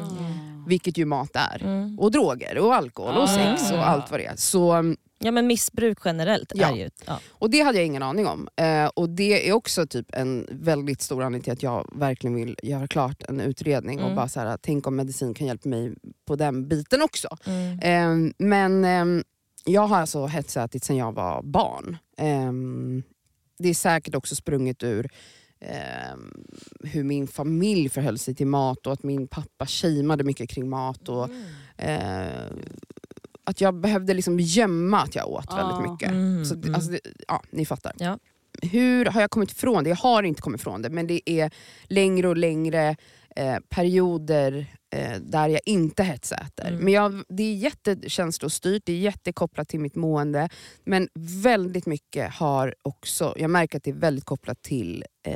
Vilket 0.68 0.98
ju 0.98 1.06
mat 1.06 1.30
är. 1.34 1.64
Mm. 1.64 2.00
Och 2.00 2.12
droger 2.12 2.58
och 2.58 2.76
alkohol 2.76 3.18
och 3.18 3.24
Ah. 3.24 3.28
sex 3.58 3.72
och 3.72 3.88
allt 3.90 4.12
vad 4.12 4.20
det 4.20 4.26
är. 4.26 4.36
Så, 4.36 4.96
Ja 5.20 5.32
men 5.32 5.48
missbruk 5.48 5.98
generellt 6.06 6.52
Ja. 6.56 6.72
är 6.72 6.76
ju... 6.76 6.90
Ja. 7.06 7.20
och 7.30 7.50
det 7.50 7.62
hade 7.62 7.78
jag 7.78 7.86
ingen 7.88 8.04
aning 8.04 8.28
om. 8.28 8.48
Eh, 8.56 8.86
och 8.86 9.10
det 9.10 9.50
är 9.50 9.54
också 9.54 9.88
typ 9.88 10.06
en 10.16 10.48
väldigt 10.52 11.02
stor 11.02 11.24
anledning 11.24 11.44
till 11.44 11.54
att 11.54 11.64
jag 11.64 11.90
verkligen 11.96 12.36
vill 12.36 12.56
göra 12.64 12.88
klart 12.88 13.24
en 13.28 13.40
utredning. 13.40 13.98
Och 14.00 14.04
Mm. 14.06 14.16
bara 14.16 14.28
så 14.28 14.40
här, 14.40 14.58
tänk 14.62 14.88
om 14.88 14.96
medicin 14.96 15.34
kan 15.34 15.48
hjälpa 15.48 15.70
mig 15.70 15.94
på 16.26 16.36
den 16.36 16.68
biten 16.68 17.02
också. 17.02 17.38
Mm. 17.46 17.80
Eh, 17.80 18.34
men 18.38 18.86
eh, 19.18 19.24
jag 19.66 19.88
har 19.88 19.98
alltså 20.00 20.26
hetsätit 20.26 20.84
sedan 20.84 20.96
jag 20.98 21.12
var 21.12 21.42
barn. 21.44 21.98
Eh, 22.18 22.52
det 23.60 23.70
är 23.70 23.74
säkert 23.74 24.16
också 24.16 24.36
sprunget 24.36 24.84
ur 24.84 25.10
eh, 25.62 26.18
hur 26.84 27.04
min 27.04 27.28
familj 27.28 27.90
förhöll 27.90 28.18
sig 28.20 28.36
till 28.36 28.48
mat 28.48 28.88
och 28.88 28.94
att 28.94 29.04
min 29.04 29.28
pappa 29.28 29.66
shameade 29.66 30.24
mycket 30.24 30.50
kring 30.50 30.70
mat. 30.70 31.10
Och, 31.10 31.30
eh, 31.78 32.28
att 33.50 33.62
jag 33.62 33.74
behövde 33.74 34.14
liksom 34.14 34.40
gömma 34.40 35.02
att 35.02 35.16
jag 35.16 35.30
åt 35.30 35.46
Ah. 35.48 35.56
väldigt 35.56 35.92
mycket. 35.92 36.10
Mm, 36.10 36.46
Så, 36.46 36.56
mm. 36.56 36.76
alltså, 36.76 36.92
det, 36.92 37.00
ja, 37.28 37.44
ni 37.52 37.66
fattar. 37.66 37.94
Ja. 38.00 38.20
Hur 38.62 39.06
har 39.06 39.22
jag 39.22 39.32
kommit 39.32 39.52
ifrån 39.52 39.84
det? 39.84 39.90
Jag 39.90 39.98
har 39.98 40.24
inte 40.24 40.42
kommit 40.42 40.62
ifrån 40.62 40.82
det 40.82 40.90
men 40.90 41.08
det 41.08 41.30
är 41.30 41.52
längre 41.84 42.28
och 42.28 42.38
längre 42.38 42.96
eh, 43.36 43.58
perioder 43.70 44.66
eh, 44.96 45.20
där 45.22 45.48
jag 45.48 45.62
inte 45.66 46.04
hetsäter. 46.04 46.68
Mm. 46.68 46.84
Men 46.84 46.94
jag, 46.94 47.24
det 47.30 47.44
är 47.44 47.54
jättekänslostyrt, 47.56 48.84
det 48.86 48.94
är 48.94 48.98
jättekopplat 48.98 49.70
till 49.70 49.80
mitt 49.80 49.96
mående. 49.96 50.50
Men 50.84 51.10
väldigt 51.44 51.86
mycket 51.86 52.34
har 52.34 52.76
också, 52.82 53.34
jag 53.38 53.50
märker 53.50 53.78
att 53.78 53.84
det 53.84 53.92
är 53.92 53.96
väldigt 53.96 54.26
kopplat 54.26 54.62
till 54.62 55.06
eh, 55.28 55.34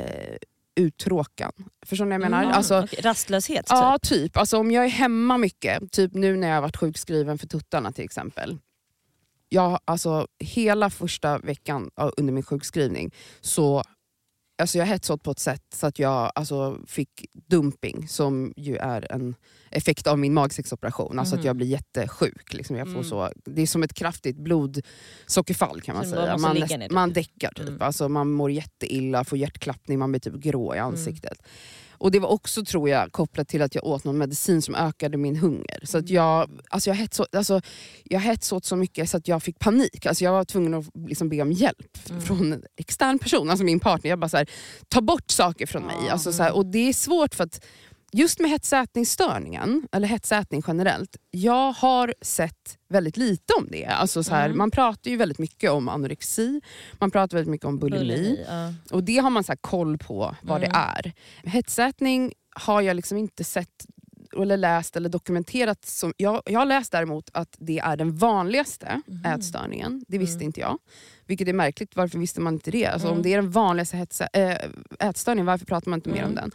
uttråkan. 0.76 1.52
Förstår 1.86 2.06
ni 2.06 2.10
vad 2.10 2.16
jag 2.16 2.32
menar? 2.32 2.44
Mm, 2.44 2.56
Alltså, 2.56 2.80
okej. 2.84 3.00
Rastlöshet 3.02 3.66
Ja, 3.70 3.98
typ? 4.02 4.10
typ. 4.10 4.38
Alltså, 4.38 4.58
om 4.58 4.72
jag 4.72 4.86
är 4.86 4.90
hemma 4.90 5.38
mycket, 5.38 5.92
typ 5.92 6.14
nu 6.14 6.38
när 6.38 6.48
jag 6.48 6.56
har 6.56 6.62
varit 6.62 6.78
sjukskriven 6.78 7.38
för 7.38 7.48
tuttarna 7.48 7.92
till 7.92 8.06
exempel. 8.06 8.58
Jag, 9.50 9.80
alltså, 9.86 10.28
hela 10.40 10.90
första 10.90 11.38
veckan 11.38 11.90
under 12.18 12.34
min 12.34 12.44
sjukskrivning 12.44 13.12
så 13.42 13.84
alltså, 14.64 14.78
jag 14.78 14.86
hetsåt 14.86 15.24
på 15.24 15.32
ett 15.32 15.40
sätt 15.40 15.64
så 15.76 15.88
att 15.88 16.00
jag 16.00 16.32
alltså, 16.36 16.78
fick 16.88 17.26
dumping 17.48 18.08
som 18.08 18.54
ju 18.58 18.78
är 18.78 19.12
en 19.12 19.36
effekt 19.70 20.08
av 20.08 20.20
min 20.20 20.34
magsäcksoperation. 20.34 21.20
Alltså 21.20 21.36
att 21.36 21.40
Mhm. 21.42 21.48
jag 21.48 21.56
blir 21.56 21.68
jättesjuk. 21.68 22.54
Liksom. 22.54 22.76
Jag 22.76 22.88
får 22.88 22.94
Mm. 22.94 23.04
så, 23.04 23.30
det 23.46 23.62
är 23.62 23.68
som 23.68 23.84
ett 23.84 23.94
kraftigt 23.94 24.38
blodsockerfall 24.38 25.82
kan 25.82 25.96
man 25.96 26.04
Så 26.06 26.10
säga. 26.12 26.38
Man, 26.38 26.56
näst- 26.58 26.80
typ. 26.82 26.92
man 26.92 27.14
däckar 27.14 27.52
typ. 27.56 27.68
Mm. 27.70 27.82
Alltså, 27.82 28.10
man 28.10 28.32
mår 28.32 28.52
jätteilla, 28.52 29.24
får 29.24 29.38
hjärtklappning, 29.38 30.00
man 30.00 30.12
blir 30.12 30.20
typ 30.20 30.34
grå 30.36 30.76
i 30.76 30.78
Mm. 30.78 30.92
Och 32.04 32.12
det 32.12 32.20
var 32.20 32.30
också 32.30 32.66
tror 32.66 32.90
jag 32.90 33.12
kopplat 33.12 33.48
till 33.48 33.62
att 33.62 33.76
jag 33.76 33.84
åt 33.86 34.04
någon 34.04 34.18
medicin 34.18 34.62
som 34.62 34.76
ökade 34.76 35.18
min 35.18 35.36
hunger. 35.36 35.80
Så 35.84 35.98
att 35.98 36.10
jag, 36.10 36.52
alltså 36.70 36.90
jag, 36.90 36.96
hetsåt, 36.96 37.36
alltså 37.36 37.62
jag 38.04 38.20
hetsåt 38.20 38.66
så 38.66 38.76
mycket 38.76 39.10
så 39.10 39.18
att 39.18 39.28
jag 39.28 39.44
fick 39.44 39.60
panik. 39.60 40.06
Alltså 40.06 40.24
jag 40.24 40.32
var 40.32 40.44
tvungen 40.46 40.74
att 40.74 40.86
liksom 41.08 41.30
be 41.30 41.42
om 41.42 41.52
hjälp 41.52 42.10
Mm. 42.10 42.22
från 42.22 42.54
en 42.54 42.64
extern 42.78 43.20
person, 43.20 43.50
alltså 43.50 43.66
min 43.66 43.80
partner. 43.80 44.10
Jag 44.10 44.20
bara 44.20 44.30
så 44.30 44.38
här, 44.38 44.50
ta 44.88 45.02
bort 45.02 45.32
saker 45.32 45.66
från 45.66 45.84
mig. 45.84 46.10
Alltså 46.10 46.34
så 46.34 46.44
här, 46.44 46.56
och 46.56 46.66
det 46.66 46.90
är 46.90 46.94
svårt 46.94 47.36
för 47.36 47.44
att 47.44 47.66
just 48.14 48.40
med 48.40 48.52
hetsätningsstörningen, 48.52 49.88
eller 49.92 50.08
hetsätning 50.08 50.64
generellt, 50.68 51.18
jag 51.32 51.72
har 51.72 52.14
sett 52.22 52.78
väldigt 52.90 53.18
lite 53.18 53.54
om 53.60 53.68
det. 53.72 53.86
Alltså 53.86 54.24
så 54.24 54.36
här, 54.36 54.46
Mm. 54.46 54.58
Man 54.58 54.72
pratar 54.72 55.12
ju 55.12 55.18
väldigt 55.18 55.40
mycket 55.40 55.72
om 55.72 55.90
anorexi, 55.90 56.62
man 57.00 57.12
pratar 57.12 57.38
väldigt 57.38 57.52
mycket 57.52 57.68
om 57.68 57.80
bulimi. 57.80 58.08
Bulimi, 58.08 58.46
ja. 58.48 58.74
Och 58.92 59.04
det 59.04 59.18
har 59.18 59.30
man 59.30 59.44
så 59.44 59.52
här 59.52 59.58
koll 59.62 59.98
på 59.98 60.36
vad 60.42 60.58
Mm. 60.58 60.70
det 60.72 60.78
är. 60.78 61.14
Hetsätning 61.50 62.34
har 62.56 62.82
jag 62.82 62.96
liksom 62.96 63.18
inte 63.18 63.44
sett 63.44 63.86
eller 64.42 64.58
läst 64.58 64.96
eller 64.96 65.10
dokumenterat, 65.10 65.86
som, 65.86 66.14
jag, 66.18 66.42
jag 66.46 66.60
har 66.60 66.66
läst 66.66 66.92
däremot 66.92 67.30
att 67.34 67.56
det 67.60 67.80
är 67.80 67.98
den 67.98 68.18
vanligaste 68.18 69.02
Mhm. 69.08 69.26
ätstörningen. 69.26 70.06
Det 70.08 70.18
visste 70.18 70.36
Mm. 70.36 70.46
inte 70.46 70.60
jag. 70.60 70.78
Vilket 71.28 71.48
är 71.48 71.54
märkligt, 71.54 71.96
varför 71.96 72.20
visste 72.20 72.42
man 72.42 72.54
inte 72.54 72.72
det? 72.72 72.86
Alltså, 72.86 73.08
Mm. 73.08 73.18
Om 73.18 73.24
det 73.24 73.34
är 73.34 73.36
den 73.36 73.52
vanligaste 73.52 73.98
hetsa, 73.98 74.28
äh, 74.34 74.58
ätstörningen, 75.00 75.46
varför 75.46 75.66
pratar 75.66 75.90
man 75.90 75.98
inte 75.98 76.10
mer 76.10 76.24
om 76.24 76.32
Mm. 76.32 76.36
den? 76.36 76.52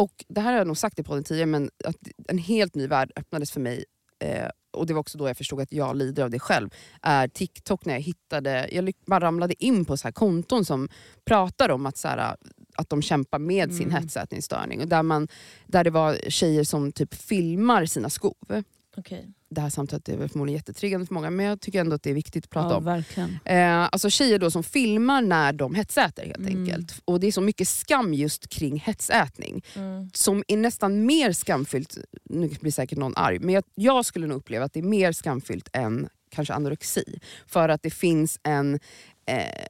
Och 0.00 0.24
Det 0.28 0.40
här 0.40 0.50
har 0.52 0.58
jag 0.58 0.66
nog 0.66 0.76
sagt 0.76 0.98
i 0.98 1.02
podden 1.02 1.24
tidigare, 1.24 1.46
men 1.46 1.70
att 1.84 1.96
en 2.28 2.38
helt 2.38 2.74
ny 2.74 2.86
värld 2.86 3.12
öppnades 3.16 3.50
för 3.50 3.60
mig 3.60 3.84
eh, 4.24 4.48
och 4.72 4.86
det 4.86 4.92
var 4.94 5.00
också 5.00 5.18
då 5.18 5.28
jag 5.28 5.36
förstod 5.36 5.60
att 5.60 5.72
jag 5.72 5.96
lider 5.96 6.22
av 6.22 6.30
det 6.30 6.38
själv, 6.38 6.70
är 7.02 7.28
TikTok 7.28 7.84
när 7.84 7.94
jag 7.94 8.00
hittade, 8.00 8.68
jag 8.72 8.92
bara 9.06 9.20
ramlade 9.20 9.64
in 9.64 9.84
på 9.84 9.96
så 9.96 10.08
här 10.08 10.12
konton 10.12 10.64
som 10.64 10.88
pratar 11.24 11.68
om 11.68 11.86
att, 11.86 11.96
så 11.96 12.08
här, 12.08 12.36
att 12.76 12.88
de 12.88 13.02
kämpar 13.02 13.38
med 13.38 13.74
sin 13.74 13.88
Mm. 13.88 14.02
hetsätningsstörning. 14.02 14.80
Och 14.80 14.88
där, 14.88 15.02
man, 15.02 15.28
där 15.66 15.84
det 15.84 15.90
var 15.90 16.30
tjejer 16.30 16.64
som 16.64 16.92
typ 16.92 17.14
filmar 17.14 17.86
sina 17.86 18.10
skov. 18.10 18.62
Okej. 18.96 19.32
Det 19.54 19.60
här 19.60 19.70
samtalet 19.70 20.08
är 20.08 20.28
förmodligen 20.28 20.56
jättetriggande 20.58 21.06
för 21.06 21.14
många 21.14 21.30
men 21.30 21.46
jag 21.46 21.60
tycker 21.60 21.80
ändå 21.80 21.94
att 21.96 22.02
det 22.02 22.10
är 22.10 22.14
viktigt 22.14 22.44
att 22.44 22.50
prata 22.50 22.68
Ja, 22.70 22.76
om. 22.76 22.84
verkligen. 22.84 23.38
Eh, 23.44 23.88
alltså 23.92 24.10
tjejer 24.10 24.38
då 24.38 24.50
som 24.50 24.62
filmar 24.62 25.22
när 25.22 25.52
de 25.52 25.74
hetsäter 25.74 26.24
helt 26.26 26.36
Mm. 26.38 26.58
enkelt. 26.60 27.00
Och 27.04 27.20
det 27.20 27.26
är 27.26 27.32
så 27.32 27.40
mycket 27.40 27.68
skam 27.68 28.14
just 28.14 28.48
kring 28.48 28.80
hetsätning 28.80 29.62
Mm. 29.76 30.10
som 30.14 30.44
är 30.48 30.56
nästan 30.56 31.06
mer 31.06 31.32
skamfyllt, 31.32 31.98
nu 32.24 32.50
blir 32.60 32.72
säkert 32.72 32.98
någon 32.98 33.16
arg, 33.16 33.38
men 33.38 33.54
jag, 33.54 33.64
jag 33.74 34.04
skulle 34.06 34.26
nog 34.26 34.38
uppleva 34.38 34.64
att 34.64 34.72
det 34.72 34.80
är 34.80 34.84
mer 34.84 35.12
skamfyllt 35.12 35.68
än 35.72 36.08
kanske 36.32 36.54
anorexi. 36.54 37.18
För 37.46 37.68
att 37.68 37.82
det 37.82 37.90
finns 37.90 38.40
en, 38.42 38.80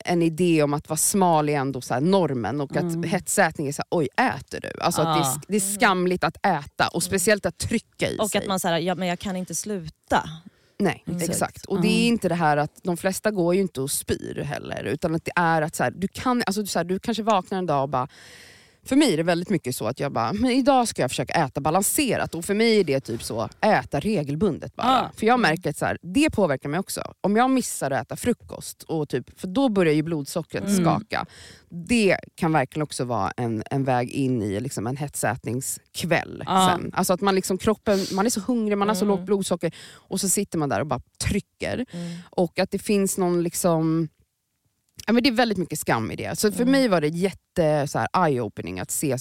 en 0.05 0.23
idé 0.23 0.63
om 0.63 0.75
att 0.75 0.89
vara 0.89 0.97
smal 0.97 1.49
är 1.49 1.53
ändå 1.59 1.81
så 1.81 2.01
normen 2.01 2.61
och 2.61 2.77
Mm. 2.77 3.01
att 3.01 3.07
hetsätning 3.07 3.69
är 3.69 3.73
så 3.73 3.83
här, 3.83 3.99
oj 3.99 4.09
äter 4.17 4.61
du? 4.61 4.81
Alltså 4.81 5.01
att 5.03 5.17
det, 5.17 5.21
är, 5.21 5.33
Ah. 5.33 5.41
det 5.49 5.57
är 5.57 5.61
skamligt 5.61 6.25
att 6.25 6.47
äta 6.47 6.89
och 6.89 7.03
speciellt 7.03 7.47
att 7.47 7.59
trycka 7.59 8.09
i 8.11 8.19
Och 8.21 8.31
sig. 8.31 8.41
att 8.41 8.47
man 8.47 8.61
säger 8.61 8.79
ja, 8.79 8.95
men 8.95 9.09
jag 9.09 9.19
kan 9.19 9.37
inte 9.37 9.55
sluta. 9.55 10.31
Nej, 10.79 11.05
Exakt. 11.07 11.31
exakt. 11.31 11.65
Och 11.67 11.81
det 11.83 11.89
är 11.89 12.09
inte 12.09 12.29
det 12.29 12.35
här 12.35 12.57
att 12.57 12.81
de 12.83 12.97
flesta 12.97 13.31
går 13.31 13.55
ju 13.55 13.61
inte 13.61 13.81
och 13.81 13.91
spyr 13.91 14.43
heller. 14.45 14.85
Utan 14.85 15.15
att 15.15 15.25
det 15.25 15.33
är 15.37 15.63
att 15.63 15.75
så 15.77 15.83
här, 15.85 15.91
du, 15.91 16.09
kan, 16.09 16.43
alltså, 16.47 16.67
så 16.67 16.79
här, 16.79 16.85
du 16.85 16.99
kanske 16.99 17.23
vaknar 17.23 17.59
en 17.59 17.67
dag 17.67 17.83
och 17.83 17.89
bara 17.89 18.09
för 18.85 18.97
mig 18.97 19.13
är 19.13 19.17
det 19.17 19.23
väldigt 19.23 19.51
mycket 19.51 19.77
så 19.77 19.87
att 19.87 20.01
jag 20.01 20.13
bara, 20.13 20.33
men 20.33 20.51
idag 20.51 20.89
ska 20.89 21.03
jag 21.03 21.11
försöka 21.11 21.33
äta 21.35 21.61
balanserat. 21.61 22.35
Och 22.35 22.45
för 22.45 22.55
mig 22.55 22.81
är 22.81 22.85
det 22.85 23.01
typ 23.01 23.23
så, 23.23 23.49
äta 23.61 24.01
regelbundet 24.01 24.77
bara. 24.77 24.87
Ah. 25.01 25.11
För 25.17 25.27
jag 25.27 25.41
märker 25.41 25.71
att 25.71 25.77
så 25.77 25.85
här, 25.87 25.99
det 26.03 26.31
påverkar 26.31 26.69
mig 26.69 26.81
också. 26.81 27.03
Om 27.21 27.37
jag 27.37 27.51
missar 27.51 27.91
att 27.91 28.03
äta 28.07 28.17
frukost, 28.17 28.83
och 28.83 29.09
typ, 29.09 29.41
för 29.41 29.49
då 29.49 29.69
börjar 29.69 29.95
ju 29.95 30.03
blodsockret 30.03 30.65
Mm. 30.65 30.85
skaka. 30.85 31.27
Det 31.69 32.19
kan 32.35 32.53
verkligen 32.53 32.83
också 32.83 33.05
vara 33.05 33.31
en, 33.37 33.63
en 33.71 33.85
väg 33.85 34.11
in 34.11 34.43
i 34.43 34.61
liksom 34.61 34.87
en 34.87 34.97
hetsätningskväll. 34.97 36.43
Ah. 36.47 36.69
Sen. 36.69 36.91
Alltså 36.95 37.13
att 37.13 37.21
man, 37.21 37.35
liksom, 37.35 37.59
kroppen, 37.59 37.99
man 38.13 38.27
är 38.27 38.31
så 38.31 38.41
hungrig, 38.41 38.79
man 38.79 38.89
har 38.89 38.95
så 38.95 39.05
Mm. 39.05 39.17
lågt 39.17 39.27
blodsocker 39.27 39.75
och 39.95 40.21
så 40.21 40.29
sitter 40.29 40.59
man 40.59 40.69
där 40.69 40.81
och 40.81 40.87
bara 40.87 41.01
trycker. 41.25 41.87
Mm. 41.93 42.19
Och 42.31 42.59
att 42.59 42.71
det 42.71 42.79
finns 42.79 43.19
någon 43.19 43.43
liksom... 43.43 44.09
Ja, 45.07 45.13
men 45.13 45.23
det 45.23 45.29
är 45.29 45.33
väldigt 45.33 45.59
mycket 45.59 45.79
skam 45.79 46.11
i 46.11 46.17
det. 46.17 46.39
Så 46.39 46.53
för 46.53 46.63
Mm. 46.63 46.73
mig 46.73 46.89
var 46.89 47.01
det 47.01 47.09
jätte 47.09 47.87
eye-opening 48.13 48.81
att 48.83 48.91
se 48.91 49.17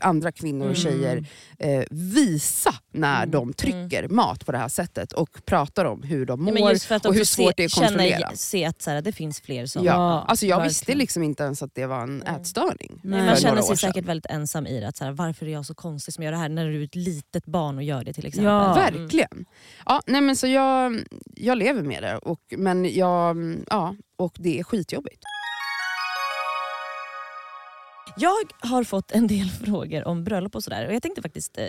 andra 0.00 0.32
kvinnor 0.32 0.66
och 0.68 0.76
Mm. 0.78 0.92
tjejer 0.92 1.26
eh, 1.58 1.84
visa 1.90 2.74
när 2.92 3.16
Mm. 3.22 3.30
de 3.30 3.52
trycker 3.52 4.08
mat 4.08 4.46
på 4.46 4.52
det 4.52 4.58
här 4.58 4.68
sättet 4.68 5.12
och 5.12 5.44
pratar 5.44 5.84
om 5.84 6.02
hur 6.02 6.26
de 6.26 6.46
Ja, 6.46 6.54
mår. 6.54 6.92
att 6.94 7.06
och 7.06 7.14
hur 7.14 7.24
svårt 7.24 7.56
det 7.56 7.62
är 7.62 7.64
att 7.64 7.70
känna, 7.72 7.86
kontrollera. 7.88 8.30
se 8.34 8.64
att 8.64 8.82
så 8.82 8.90
här, 8.90 9.02
det 9.02 9.12
finns 9.12 9.40
fler 9.40 9.66
som... 9.66 9.84
Ja. 9.84 9.92
Ja, 9.92 10.24
alltså 10.28 10.46
jag 10.46 10.56
verkligen. 10.56 10.68
visste 10.68 10.94
liksom 10.94 11.22
inte 11.22 11.42
ens 11.42 11.62
att 11.62 11.74
det 11.74 11.86
var 11.86 12.02
en 12.02 12.22
Mm. 12.22 12.34
ätstörning. 12.40 13.00
Nej. 13.04 13.26
Man 13.26 13.36
känner 13.36 13.62
sig 13.62 13.76
säkert 13.76 14.04
väldigt 14.04 14.26
ensam 14.30 14.66
i 14.66 14.80
det. 14.80 14.88
Att 14.88 14.96
så 14.96 15.04
här, 15.04 15.12
varför 15.12 15.46
är 15.46 15.50
jag 15.52 15.66
så 15.66 15.74
konstig 15.74 16.14
som 16.14 16.24
gör 16.24 16.32
det 16.32 16.38
här 16.38 16.48
när 16.48 16.66
du 16.66 16.80
är 16.80 16.84
ett 16.84 16.94
litet 16.94 17.46
barn 17.46 17.76
och 17.76 17.82
gör 17.84 18.04
det 18.04 18.12
till 18.12 18.26
exempel. 18.26 18.44
Ja. 18.52 18.74
Verkligen. 18.74 19.44
Ja, 19.86 20.00
nej 20.06 20.20
men 20.20 20.36
så 20.36 20.46
jag, 20.46 21.04
jag 21.36 21.58
lever 21.58 21.82
med 21.82 22.02
det, 22.02 22.16
och, 22.18 22.40
men 22.56 22.94
jag, 22.94 23.56
ja, 23.70 23.94
och 24.16 24.32
det 24.38 24.58
är 24.58 24.64
skitjobbigt. 24.64 25.22
Jag 28.18 28.52
har 28.60 28.84
fått 28.84 29.10
en 29.12 29.26
del 29.26 29.50
frågor 29.64 30.08
om 30.08 30.24
bröllop 30.24 30.54
och 30.54 30.64
sådär 30.64 30.86
och 30.86 30.94
jag 30.94 31.02
tänkte 31.02 31.22
faktiskt 31.22 31.58
eh, 31.58 31.66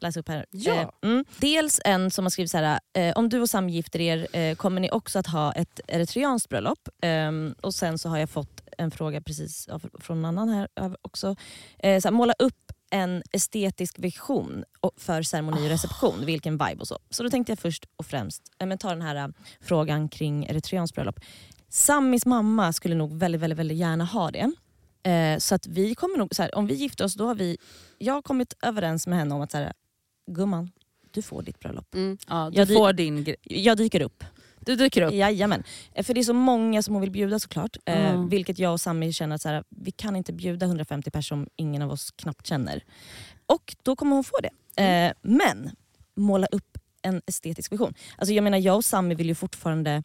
läsa 0.00 0.20
upp 0.20 0.28
här. 0.28 0.46
Ja. 0.50 0.74
Eh, 0.74 0.88
mm. 1.02 1.24
Dels 1.38 1.80
en 1.84 2.10
som 2.10 2.24
har 2.24 2.30
skrivit 2.30 2.50
så 2.50 2.58
här, 2.58 2.80
eh, 2.92 3.12
om 3.16 3.28
du 3.28 3.40
och 3.40 3.50
Sam 3.50 3.68
gifter 3.68 4.00
er 4.00 4.36
eh, 4.36 4.54
kommer 4.54 4.80
ni 4.80 4.90
också 4.90 5.18
att 5.18 5.26
ha 5.26 5.52
ett 5.52 5.80
eritreanskt 5.86 6.48
bröllop? 6.48 6.88
Ehm, 7.02 7.54
och 7.60 7.74
sen 7.74 7.98
så 7.98 8.08
har 8.08 8.18
jag 8.18 8.30
fått 8.30 8.62
en 8.78 8.90
fråga 8.90 9.20
precis 9.20 9.68
av, 9.68 9.90
från 10.00 10.18
en 10.18 10.24
annan 10.24 10.48
här 10.48 10.68
också. 11.02 11.36
Eh, 11.78 12.00
så 12.00 12.08
här, 12.08 12.12
måla 12.12 12.34
upp 12.38 12.72
en 12.90 13.22
estetisk 13.32 13.98
vision 13.98 14.64
för 14.96 15.22
ceremoni 15.22 15.66
och 15.66 15.70
reception, 15.70 16.26
vilken 16.26 16.52
vibe 16.52 16.80
och 16.80 16.88
så. 16.88 16.98
Så 17.10 17.22
då 17.22 17.30
tänkte 17.30 17.52
jag 17.52 17.58
först 17.58 17.84
och 17.96 18.06
främst 18.06 18.42
eh, 18.58 18.66
men 18.66 18.78
ta 18.78 18.88
den 18.88 19.02
här 19.02 19.32
frågan 19.60 20.08
kring 20.08 20.46
eritreanskt 20.46 20.94
bröllop. 20.94 21.20
Samis 21.68 22.26
mamma 22.26 22.72
skulle 22.72 22.94
nog 22.94 23.18
väldigt, 23.18 23.40
väldigt, 23.40 23.58
väldigt 23.58 23.78
gärna 23.78 24.04
ha 24.04 24.30
det. 24.30 24.52
Eh, 25.02 25.38
så 25.38 25.54
att 25.54 25.66
vi 25.66 25.94
kommer 25.94 26.18
nog, 26.18 26.34
så 26.34 26.42
här, 26.42 26.54
om 26.54 26.66
vi 26.66 26.74
gifter 26.74 27.04
oss, 27.04 27.14
då 27.14 27.26
har 27.26 27.34
vi, 27.34 27.58
jag 27.98 28.14
har 28.14 28.22
kommit 28.22 28.54
överens 28.62 29.06
med 29.06 29.18
henne 29.18 29.34
om 29.34 29.40
att 29.40 29.50
så 29.50 29.58
här, 29.58 29.72
gumman, 30.30 30.70
du 31.10 31.22
får 31.22 31.42
ditt 31.42 31.58
bröllop. 31.60 31.94
Mm. 31.94 32.18
Ja, 32.28 32.50
du 32.52 32.58
Jag 32.58 32.68
dy- 32.68 32.74
får 32.74 32.92
din. 32.92 33.34
Jag 33.42 33.76
dyker 33.76 34.00
upp. 34.00 34.24
Du 34.60 34.76
dyker 34.76 35.02
upp. 35.02 35.12
Jajamän. 35.14 35.62
Eh, 35.94 36.04
För 36.04 36.14
det 36.14 36.20
är 36.20 36.24
så 36.24 36.32
många 36.34 36.82
som 36.82 36.94
hon 36.94 37.00
vill 37.00 37.10
bjuda 37.10 37.38
såklart. 37.38 37.76
Eh, 37.84 38.10
Mm. 38.10 38.28
vilket 38.28 38.58
jag 38.58 38.72
och 38.72 38.80
Sami 38.80 39.12
känner 39.12 39.34
att 39.34 39.42
så 39.42 39.48
här, 39.48 39.64
vi 39.68 39.90
kan 39.90 40.16
inte 40.16 40.32
bjuda 40.32 40.66
150 40.66 41.10
personer 41.10 41.44
som 41.44 41.48
ingen 41.56 41.82
av 41.82 41.90
oss 41.90 42.10
knappt 42.16 42.46
känner. 42.46 42.84
Och 43.46 43.76
då 43.82 43.96
kommer 43.96 44.14
hon 44.14 44.24
få 44.24 44.36
det. 44.42 44.82
Eh, 44.82 45.12
men 45.22 45.70
måla 46.16 46.46
upp 46.46 46.78
en 47.02 47.22
estetisk 47.26 47.72
vision. 47.72 47.94
Alltså 48.18 48.32
jag 48.34 48.44
menar 48.44 48.58
jag 48.58 48.76
och 48.76 48.84
Sami 48.84 49.14
vill 49.14 49.26
ju 49.28 49.34
fortfarande 49.34 50.02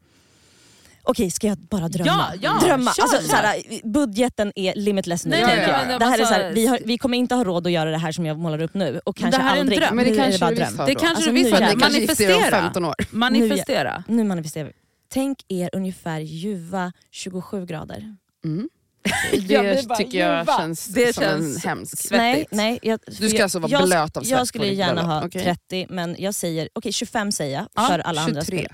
Okej, 1.06 1.32
ska 1.32 1.48
jag 1.48 1.58
bara 1.58 1.88
drömma? 1.88 2.10
Ja, 2.12 2.34
ja, 2.62 2.68
drömma. 2.68 2.94
kör, 2.94 3.04
Alltså, 3.04 3.18
kör. 3.22 3.28
såhär, 3.28 3.62
budgeten 3.84 4.52
är 4.56 4.76
limitless 4.76 5.26
nu. 5.26 5.32
Nej, 5.32 5.40
tänker 5.46 5.58
nej, 5.62 5.70
jag. 5.80 5.88
men 5.88 6.00
det 6.00 6.06
här 6.06 6.14
är 6.18 6.20
alltså- 6.20 6.34
såhär, 6.36 6.52
vi, 6.54 6.68
har, 6.68 6.80
vi 6.86 6.98
kommer 6.98 7.18
inte 7.18 7.36
ha 7.36 7.44
råd 7.44 7.68
att 7.68 7.74
göra 7.74 7.92
det 7.92 7.98
här 7.98 8.12
som 8.12 8.26
jag 8.26 8.40
målar 8.40 8.62
upp 8.62 8.74
nu. 8.74 9.02
Och 9.06 9.18
kanske 9.18 9.40
det 9.40 9.44
här 9.44 9.52
är 9.52 9.56
en 9.56 9.62
aldrig. 9.62 9.80
dröm. 9.80 9.96
Men 9.96 10.06
det 10.06 10.12
nu 10.12 10.18
är 10.18 10.22
kanske 10.24 10.40
bara 10.40 10.50
du 10.50 10.56
dröm. 10.56 10.68
visst 10.68 10.78
har 10.80 10.88
Det 10.88 10.96
kanske 10.96 11.08
Alltså, 11.16 11.30
du 11.30 11.36
visst 11.36 11.52
nu 11.52 11.66
har. 11.66 11.74
om 11.74 11.80
Manifestera. 11.80 12.52
15 12.52 12.86
år. 12.86 12.96
Manifestera. 13.12 14.04
Nu 14.08 14.24
manifesterar 14.24 14.66
vi. 14.66 14.72
Tänk 15.10 15.38
er 15.48 15.70
ungefär 15.74 16.20
ljuva 16.20 16.92
27 17.12 17.66
grader. 17.66 18.16
Mm. 18.46 18.70
Det 19.32 19.62
vi 19.82 19.88
bara, 19.88 19.96
tycker 19.98 20.20
jag 20.20 20.40
ljuva. 20.40 20.58
känns 20.58 20.86
Det 20.86 21.14
som 21.14 21.24
känns 21.24 21.56
en 21.66 21.70
hemsk... 21.70 21.98
svettigt. 21.98 22.52
Nej, 22.52 22.70
nej, 22.72 22.80
jag, 22.82 23.00
Du 23.08 23.14
ska 23.30 23.38
jag, 23.38 23.44
alltså 23.44 23.60
vara 23.60 23.72
jag, 23.72 23.86
blöt 23.86 24.18
av 24.18 24.22
svett 24.22 24.32
Jag 24.32 24.48
skulle 24.48 24.68
gärna 24.68 25.02
ha 25.02 25.26
okej. 25.26 25.44
30 25.44 25.88
men 25.90 26.16
jag 26.20 26.36
säger 26.36 26.70
okej 26.74 26.92
25 26.94 27.32
säger 27.32 27.56
jag 27.58 27.68
Ja, 27.76 27.82
för 27.88 28.00
alla 28.00 28.22
andra 28.22 28.42
23. 28.42 28.68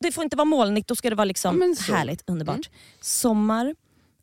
Det 0.00 0.12
får 0.12 0.24
inte 0.24 0.36
vara 0.36 0.44
molnigt, 0.44 0.88
då 0.88 0.96
ska 0.96 1.10
det 1.10 1.16
vara 1.16 1.24
Ja, 1.24 1.28
liksom 1.28 1.74
så. 1.76 1.94
härligt, 1.94 2.22
underbart. 2.26 2.70
Sommar, 3.00 3.74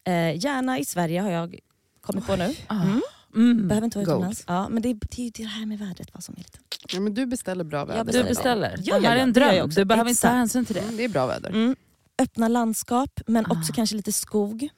eh, 0.08 0.14
gärna 0.46 0.80
i 0.80 0.86
Sverige 0.86 1.22
har 1.22 1.30
jag 1.30 1.60
kommit 2.02 2.28
på 2.28 2.36
nu. 2.36 2.56
Ah. 2.68 2.82
Mm. 2.84 3.02
Mm. 3.36 3.68
Behöver 3.68 3.86
inte 3.86 3.98
vara 3.98 4.08
utomlands. 4.10 4.44
Ja, 4.48 4.70
men 4.70 4.82
det, 4.82 4.90
är- 4.90 4.94
det 4.94 5.20
är 5.20 5.24
ju 5.24 5.30
det 5.30 5.44
här 5.44 5.66
med 5.66 5.80
vädret 5.80 6.10
vad 6.14 6.24
som 6.24 6.34
är 6.36 6.38
lite... 6.38 6.60
Ja, 6.94 7.00
men 7.00 7.14
du 7.14 7.26
beställer 7.26 7.64
bra 7.64 7.86
väder. 7.86 8.04
beställer 8.04 8.24
Du 8.24 8.30
beställer. 8.30 8.76
Ja, 8.84 9.00
det 9.00 9.08
här 9.08 9.16
ja, 9.16 9.20
är 9.20 9.24
en 9.24 9.34
dröm. 9.34 9.66
också. 9.66 9.80
Du 9.80 9.86
behöver 9.86 10.10
inte 10.10 10.22
ta 10.22 10.28
Exakt. 10.28 10.38
hänsyn 10.38 10.66
till 10.66 10.76
det. 10.76 10.82
Mm, 10.82 10.98
det 10.98 11.04
är 11.04 11.10
bra 11.10 11.26
väder. 11.28 11.50
Mm. 11.50 11.76
Öppna 12.22 12.48
landskap 12.48 13.20
men 13.28 13.46
också 13.46 13.72
Ah. 13.72 13.76
kanske 13.76 13.96
lite 13.96 14.12
skog. 14.14 14.70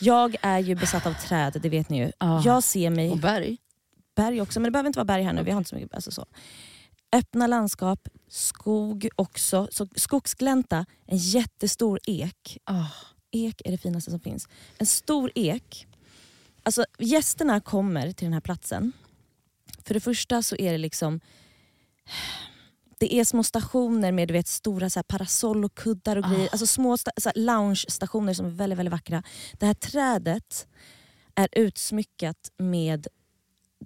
Jag 0.00 0.36
är 0.42 0.58
ju 0.58 0.74
besatt 0.74 1.06
av 1.06 1.12
träd, 1.12 1.58
det 1.62 1.68
vet 1.68 1.88
ni 1.88 1.98
ju. 1.98 2.12
Ah. 2.18 2.42
Jag 2.44 2.62
ser 2.62 2.90
mig 2.90 3.10
Och 3.10 3.18
berg. 3.18 3.56
berg 4.16 4.40
också, 4.40 4.60
men 4.60 4.64
det 4.64 4.70
behöver 4.70 4.86
inte 4.86 4.98
vara 4.98 5.04
berg 5.04 5.22
här 5.22 5.32
nu. 5.32 5.42
Vi 5.42 5.50
har 5.50 5.58
inte 5.58 5.70
så 5.70 5.76
mycket, 5.76 5.94
alltså 5.94 6.10
så. 6.10 6.26
Öppna 7.14 7.46
landskap, 7.46 8.08
skog 8.28 9.08
också. 9.16 9.68
Så 9.70 9.88
skogsglänta, 9.96 10.86
en 11.06 11.18
jättestor 11.18 11.98
ek. 12.06 12.58
Ah. 12.64 12.86
Ek 13.30 13.62
är 13.64 13.70
det 13.70 13.78
finaste 13.78 14.10
som 14.10 14.20
finns. 14.20 14.48
En 14.78 14.86
stor 14.86 15.30
ek. 15.34 15.86
Alltså 16.62 16.84
gästerna 16.98 17.60
kommer 17.60 18.12
till 18.12 18.26
den 18.26 18.32
här 18.32 18.40
platsen. 18.40 18.92
För 19.84 19.94
det 19.94 20.00
första 20.00 20.42
så 20.42 20.56
är 20.56 20.72
det 20.72 20.78
liksom 20.78 21.20
det 22.98 23.14
är 23.14 23.24
små 23.24 23.42
stationer 23.42 24.12
med 24.12 24.28
du 24.28 24.32
vet, 24.32 24.48
stora 24.48 24.90
så 24.90 24.98
här, 24.98 25.02
parasoll 25.02 25.64
och 25.64 25.74
kuddar 25.74 26.16
och 26.16 26.24
grejer. 26.24 26.48
Alltså 26.52 26.66
små 26.66 26.96
så 26.98 27.30
loungestationer 27.34 28.34
som 28.34 28.46
är 28.46 28.50
väldigt, 28.50 28.78
väldigt 28.78 28.92
vackra. 28.92 29.22
Det 29.52 29.66
här 29.66 29.74
trädet 29.74 30.66
är 31.34 31.48
utsmyckat 31.52 32.50
med 32.58 33.06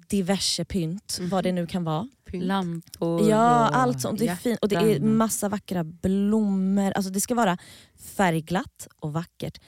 diverse 0.06 0.64
pynt, 0.64 1.16
Mhm. 1.20 1.28
vad 1.28 1.44
det 1.44 1.52
nu 1.52 1.66
kan 1.66 1.84
vara. 1.84 2.08
Lampor 2.32 3.30
Ja, 3.30 3.68
och 3.68 3.76
allt 3.76 4.00
sånt. 4.00 4.18
Det 4.18 4.28
är 4.28 4.36
fint. 4.36 4.58
Och 4.62 4.68
det 4.68 4.76
är 4.76 5.00
massa 5.00 5.48
vackra 5.48 5.84
blommor. 5.84 6.92
Alltså 6.92 7.10
det 7.10 7.20
ska 7.20 7.34
vara 7.34 7.58
färgglatt 8.16 8.88
och 9.00 9.12
vackert. 9.12 9.60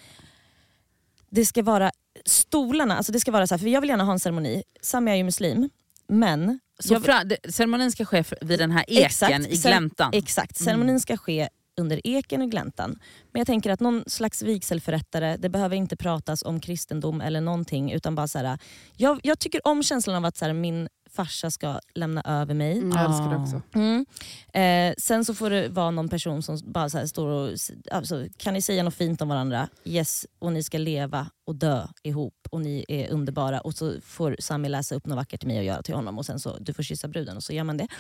Det 1.31 1.47
ska 1.47 1.63
vara 1.63 1.91
stolarna, 2.27 2.97
alltså 2.97 3.13
det 3.13 3.21
ska 3.21 3.33
vara 3.33 3.47
så 3.47 3.55
här, 3.55 3.59
för 3.59 3.67
jag 3.69 3.81
vill 3.81 3.91
gärna 3.91 4.05
ha 4.05 4.13
en 4.13 4.21
ceremoni. 4.21 4.63
Sami 4.83 5.11
är 5.11 5.15
ju 5.15 5.25
muslim, 5.25 5.69
men 6.09 6.59
Så 6.79 6.95
jag 6.95 7.05
fra, 7.05 7.25
det, 7.25 7.37
ceremonin 7.53 7.93
ska 7.93 8.05
ske 8.05 8.25
vid 8.41 8.59
den 8.59 8.71
här 8.71 8.85
eken 8.89 9.05
Exakt. 9.07 9.47
i 9.47 9.57
gläntan? 9.57 10.11
Exakt, 10.15 10.61
Mm. 10.61 10.65
ceremonin 10.65 11.01
ska 11.01 11.17
ske 11.17 11.49
under 11.81 12.01
eken 12.05 12.43
och 12.43 12.51
gläntan. 12.51 12.99
Men 13.33 13.41
jag 13.41 13.47
tänker 13.47 13.71
att 13.71 13.81
någon 13.81 14.05
slags 14.07 14.43
vigselförrättare, 14.43 15.37
det 15.37 15.49
behöver 15.49 15.77
inte 15.77 15.97
pratas 15.97 16.43
om 16.43 16.61
kristendom 16.61 17.21
eller 17.21 17.41
någonting. 17.41 17.93
Utan 17.93 18.15
bara 18.15 18.29
så 18.29 18.39
här, 18.39 18.59
jag, 18.97 19.21
jag 19.23 19.39
tycker 19.39 19.67
om 19.67 19.83
känslan 19.83 20.17
av 20.17 20.25
att 20.25 20.37
så 20.37 20.45
här, 20.45 20.53
min 20.53 20.89
farsa 21.11 21.51
ska 21.51 21.81
lämna 21.95 22.23
över 22.23 22.55
mig. 22.55 22.79
Mm, 22.79 22.91
jag 22.91 23.05
älskar 23.05 23.31
det 23.31 23.37
också. 23.37 23.63
Mm. 23.75 24.07
Eh, 24.53 24.95
sen 24.99 25.25
så 25.25 25.35
får 25.35 25.51
det 25.51 25.69
vara 25.69 25.91
någon 25.91 26.09
person 26.09 26.43
som 26.43 26.59
bara 26.65 26.91
så 26.91 26.99
här 26.99 27.07
står 27.07 27.29
och... 27.29 27.57
Alltså, 27.91 28.27
kan 28.37 28.55
ni 28.55 28.63
säga 28.63 28.83
något 28.83 28.95
fint 28.95 29.23
om 29.23 29.29
varandra? 29.29 29.69
Yes, 29.85 30.27
och 30.39 30.53
ni 30.53 30.63
ska 30.63 30.79
leva 30.79 31.27
och 31.47 31.55
dö 31.55 31.87
ihop 32.03 32.35
och 32.51 32.61
ni 32.61 32.85
är 32.89 33.11
underbara. 33.11 33.61
Och 33.61 33.75
så 33.75 34.01
får 34.05 34.37
Sami 34.39 34.69
läsa 34.69 34.95
upp 34.95 35.07
något 35.07 35.17
vackert 35.17 35.41
till 35.41 35.49
mig 35.49 35.59
och 35.59 35.65
göra 35.65 35.83
till 35.83 35.95
honom 35.95 36.19
och 36.19 36.27
sen 36.27 36.41
så 36.41 36.57
du 36.59 36.73
får 36.73 36.83
kyssa 36.83 37.09
bruden 37.09 37.37
och 37.37 37.43
så 37.43 37.53
gör 37.53 37.65
man 37.65 37.77
det. 37.77 37.89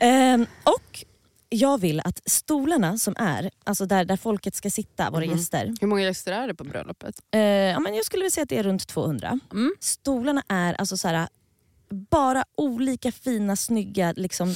Eh, 0.00 0.40
och 0.64 1.04
jag 1.54 1.80
vill 1.80 2.00
att 2.04 2.20
stolarna 2.26 2.98
som 2.98 3.14
är, 3.18 3.50
alltså 3.64 3.86
där, 3.86 4.04
där 4.04 4.16
folket 4.16 4.54
ska 4.54 4.70
sitta, 4.70 5.10
våra 5.10 5.24
Mhm. 5.26 5.36
gäster. 5.36 5.74
Hur 5.80 5.86
många 5.88 6.02
gäster 6.02 6.32
är 6.32 6.48
det 6.48 6.54
på 6.54 6.64
bröllopet? 6.64 7.14
Eh, 7.34 7.40
ja, 7.40 7.80
men 7.80 7.94
jag 7.94 8.04
skulle 8.04 8.20
vilja 8.20 8.30
säga 8.30 8.42
att 8.42 8.48
det 8.48 8.58
är 8.58 8.62
runt 8.62 8.86
200. 8.86 9.40
Mm. 9.52 9.74
Stolarna 9.80 10.42
är 10.48 10.74
alltså 10.74 10.96
så 10.96 11.08
här, 11.08 11.28
bara 12.10 12.44
olika 12.56 13.12
fina, 13.12 13.56
snygga 13.56 14.12
liksom, 14.16 14.54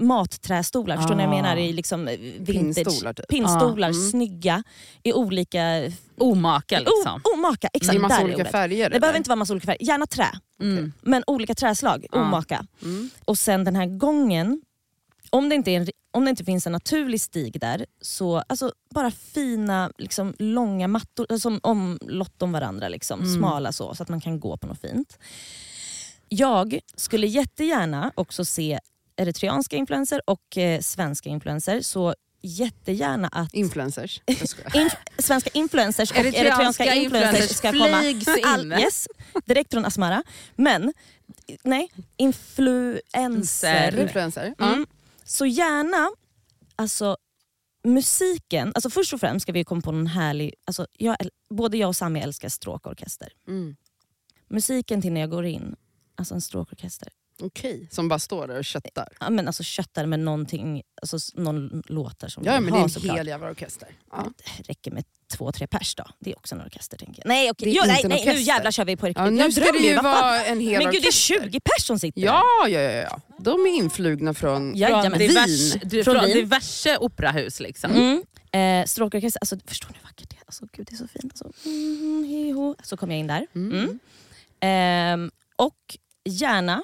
matträstolar. 0.00 0.96
Förstår 0.96 1.14
ni 1.14 1.26
vad 1.26 1.34
jag 1.34 1.38
Ah. 1.38 1.42
menar? 1.42 1.56
I 1.56 1.72
liksom, 1.72 2.08
eh, 2.08 2.18
vintage. 2.38 2.46
Pinnstolar 2.84 3.12
typ. 3.12 3.28
Pinnstolar, 3.28 3.88
Ah, 3.88 3.92
mm. 3.92 4.10
snygga, 4.10 4.62
i 5.02 5.12
olika... 5.12 5.90
Omaka 6.18 6.78
liksom. 6.78 7.20
O, 7.24 7.34
omaka, 7.34 7.68
Det 7.72 7.76
exakt. 7.78 7.96
är 7.96 8.00
massa 8.00 8.14
där 8.16 8.22
är 8.22 8.34
olika 8.34 8.44
färger? 8.50 8.90
Det 8.90 9.00
behöver 9.00 9.16
inte 9.18 9.30
vara 9.30 9.36
massa 9.36 9.52
olika 9.52 9.66
färger. 9.66 9.86
Gärna 9.86 10.06
trä, 10.06 10.28
Mm. 10.60 10.92
men 11.02 11.22
olika 11.26 11.54
träslag. 11.54 12.06
Ah. 12.12 12.20
Omaka. 12.20 12.66
Mm. 12.82 13.10
Och 13.24 13.38
sen 13.38 13.64
den 13.64 13.76
här 13.76 13.86
gången, 13.86 14.62
om 15.30 15.48
det 15.48 15.54
inte, 15.54 15.70
är 15.70 15.76
en, 15.80 15.88
om 16.12 16.24
det 16.24 16.30
inte 16.30 16.44
finns 16.44 16.66
en 16.66 16.72
naturlig 16.72 17.20
stig 17.20 17.60
där, 17.60 17.86
så 18.00 18.38
alltså, 18.46 18.72
bara 18.94 19.10
fina 19.10 19.92
liksom, 19.98 20.34
långa 20.38 20.88
mattor 20.88 21.38
som 21.38 21.60
omlott 21.62 22.42
om 22.42 22.52
varandra. 22.52 22.88
Liksom, 22.88 23.20
Mm. 23.20 23.34
Smala 23.34 23.72
så, 23.72 23.94
så 23.94 24.02
att 24.02 24.08
man 24.08 24.20
kan 24.20 24.40
gå 24.40 24.56
på 24.56 24.66
något 24.66 24.80
fint. 24.80 25.18
Jag 26.28 26.78
skulle 26.96 27.26
jättegärna 27.26 28.12
också 28.14 28.44
se 28.44 28.80
eritreanska 29.16 29.76
influenser 29.76 30.22
och 30.26 30.56
eh, 30.56 30.80
svenska 30.80 31.28
influenser. 31.28 31.80
Så 31.80 32.14
jättegärna 32.42 33.28
att 33.28 33.54
Influencers. 33.54 34.20
In, 34.74 34.90
svenska 35.18 35.50
influencers 35.54 36.10
och 36.10 36.16
Eritreanska 36.16 36.84
eritreanska 36.84 36.94
influencers 36.94 37.56
ska 37.56 37.72
komma. 37.72 38.02
All, 38.44 38.72
yes, 38.72 39.08
direkt 39.44 39.72
från 39.72 39.84
Asmara. 39.84 40.22
Men, 40.56 40.92
nej, 41.62 41.92
influencer. 42.16 44.00
Influencer. 44.00 44.54
Mm. 44.60 44.86
Så 45.24 45.46
gärna, 45.46 46.10
alltså 46.76 47.16
musiken, 47.84 48.72
alltså 48.74 48.90
först 48.90 49.12
och 49.12 49.20
främst 49.20 49.42
ska 49.42 49.52
vi 49.52 49.64
komma 49.64 49.80
på 49.80 49.92
någon 49.92 50.06
härlig, 50.06 50.54
alltså 50.64 50.86
jag, 50.92 51.16
både 51.50 51.76
jag 51.76 51.88
och 51.88 51.96
Sami 51.96 52.20
älskar 52.20 52.48
stråkorkester. 52.48 53.32
Mm. 53.46 53.76
Musiken 54.48 55.02
till 55.02 55.12
när 55.12 55.20
jag 55.20 55.30
går 55.30 55.46
in, 55.46 55.76
alltså 56.14 56.34
en 56.34 56.40
stråkorkester. 56.40 57.08
Okej, 57.40 57.88
som 57.90 58.08
bara 58.08 58.18
står 58.18 58.46
där 58.48 58.58
och 58.58 58.64
köttar. 58.64 59.08
Ja, 59.20 59.30
men 59.30 59.46
alltså 59.46 59.62
köttar 59.62 60.06
med 60.06 60.20
någonting, 60.20 60.82
alltså 61.02 61.18
någon 61.34 61.82
låtar 61.86 62.28
som 62.28 62.44
Ja 62.44 62.52
vi 62.54 62.60
men 62.60 62.72
har 62.72 62.78
det 62.78 62.82
är 62.82 62.84
en 62.84 62.90
såklart. 62.90 63.16
hel 63.16 63.26
jävla 63.26 63.50
orkester. 63.50 63.88
Ja. 64.10 64.32
Det 64.56 64.62
räcker 64.68 64.90
med 64.90 65.04
två, 65.36 65.52
tre 65.52 65.66
pers 65.66 65.94
då. 65.94 66.04
Det 66.18 66.30
är 66.30 66.36
också 66.38 66.54
en 66.54 66.60
orkester 66.60 66.96
tänker 66.98 67.22
jag. 67.22 67.28
Nej 67.28 67.48
är 67.48 67.54
jo, 67.58 67.82
nej, 67.86 67.86
nej 67.86 68.04
nu 68.04 68.14
orkester. 68.14 68.32
jävlar 68.32 68.70
kör 68.70 68.84
vi 68.84 68.96
på 68.96 69.06
riktigt. 69.06 69.24
Ja, 69.24 69.30
nu 69.30 69.38
jag 69.40 69.52
ska 69.52 69.72
det 69.72 69.78
ju 69.78 69.96
vara 69.96 70.44
en 70.44 70.60
hel 70.60 70.82
Men 70.82 70.92
gud 70.92 71.02
det 71.02 71.06
är 71.06 71.08
orkester. 71.08 71.40
20 71.42 71.60
pers 71.60 71.86
som 71.86 71.98
sitter 71.98 72.20
Ja, 72.20 72.42
ja, 72.68 72.80
ja, 72.80 72.90
ja. 72.90 73.20
De 73.38 73.60
är 73.66 73.70
influgna 73.70 74.34
från... 74.34 74.76
Ja, 74.76 75.02
Från 75.02 75.18
divers, 75.18 75.74
Wien. 75.74 76.04
Från 76.04 76.14
från 76.14 76.24
Wien. 76.24 76.36
diverse 76.36 76.96
operahus 76.98 77.60
liksom. 77.60 77.90
Mm. 77.92 78.22
Eh, 78.52 78.86
stråkorkester, 78.86 79.40
alltså, 79.40 79.56
förstår 79.66 79.88
ni 79.88 79.96
hur 79.98 80.02
vackert 80.04 80.30
det 80.30 80.36
är? 80.36 80.42
Alltså, 80.46 80.66
gud, 80.72 80.86
det 80.90 80.94
är 80.94 80.96
så 80.96 81.08
fint. 81.08 81.32
Alltså, 81.44 81.68
mm. 81.68 82.74
Så 82.82 82.96
kom 82.96 83.10
jag 83.10 83.20
in 83.20 83.26
där. 83.26 83.46
Mm. 83.54 83.78
Mm. 83.78 83.98
Ehm, 84.60 85.30
och 85.56 85.96
gärna 86.24 86.82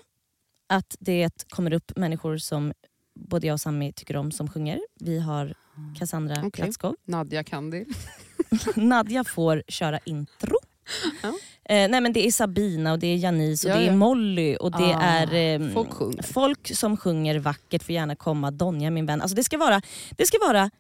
att 0.68 0.96
det 1.00 1.44
kommer 1.48 1.72
upp 1.72 1.92
människor 1.96 2.38
som 2.38 2.72
både 3.14 3.46
jag 3.46 3.54
och 3.54 3.60
Sami 3.60 3.92
tycker 3.92 4.16
om 4.16 4.32
som 4.32 4.48
sjunger. 4.48 4.80
Vi 5.00 5.18
har 5.20 5.54
Cassandra 5.98 6.34
Okej. 6.38 6.50
Platskov. 6.50 6.96
Nadja 7.04 7.44
Kandi. 7.44 7.84
Nadja 8.76 9.25
får 9.25 9.62
köra 9.68 9.98
intro. 10.04 10.56
Ja. 11.22 11.28
Eh, 11.75 11.90
nej 11.90 12.00
men 12.00 12.12
det 12.12 12.26
är 12.26 12.32
Sabina 12.32 12.92
och 12.92 12.98
det 12.98 13.06
är 13.06 13.16
Janice 13.16 13.68
och 13.68 13.76
Ja, 13.76 13.80
det 13.80 13.87
är. 13.88 13.94
Molly 13.96 14.56
och 14.56 14.70
det 14.70 14.94
Ah, 14.96 15.02
är 15.02 15.34
ehm, 15.34 15.72
folk 15.72 16.25
folk 16.26 16.76
som 16.76 16.96
sjunger 16.96 17.38
vackert 17.38 17.82
får 17.82 17.92
gärna 17.94 18.16
komma. 18.16 18.50
Donja 18.50 18.90
min 18.90 19.06
vän. 19.06 19.20
Alltså 19.22 19.34
det, 19.37 19.44
ska 19.44 19.58
vara, 19.58 19.82
det 20.10 20.26
ska 20.26 20.38
vara 20.46 20.70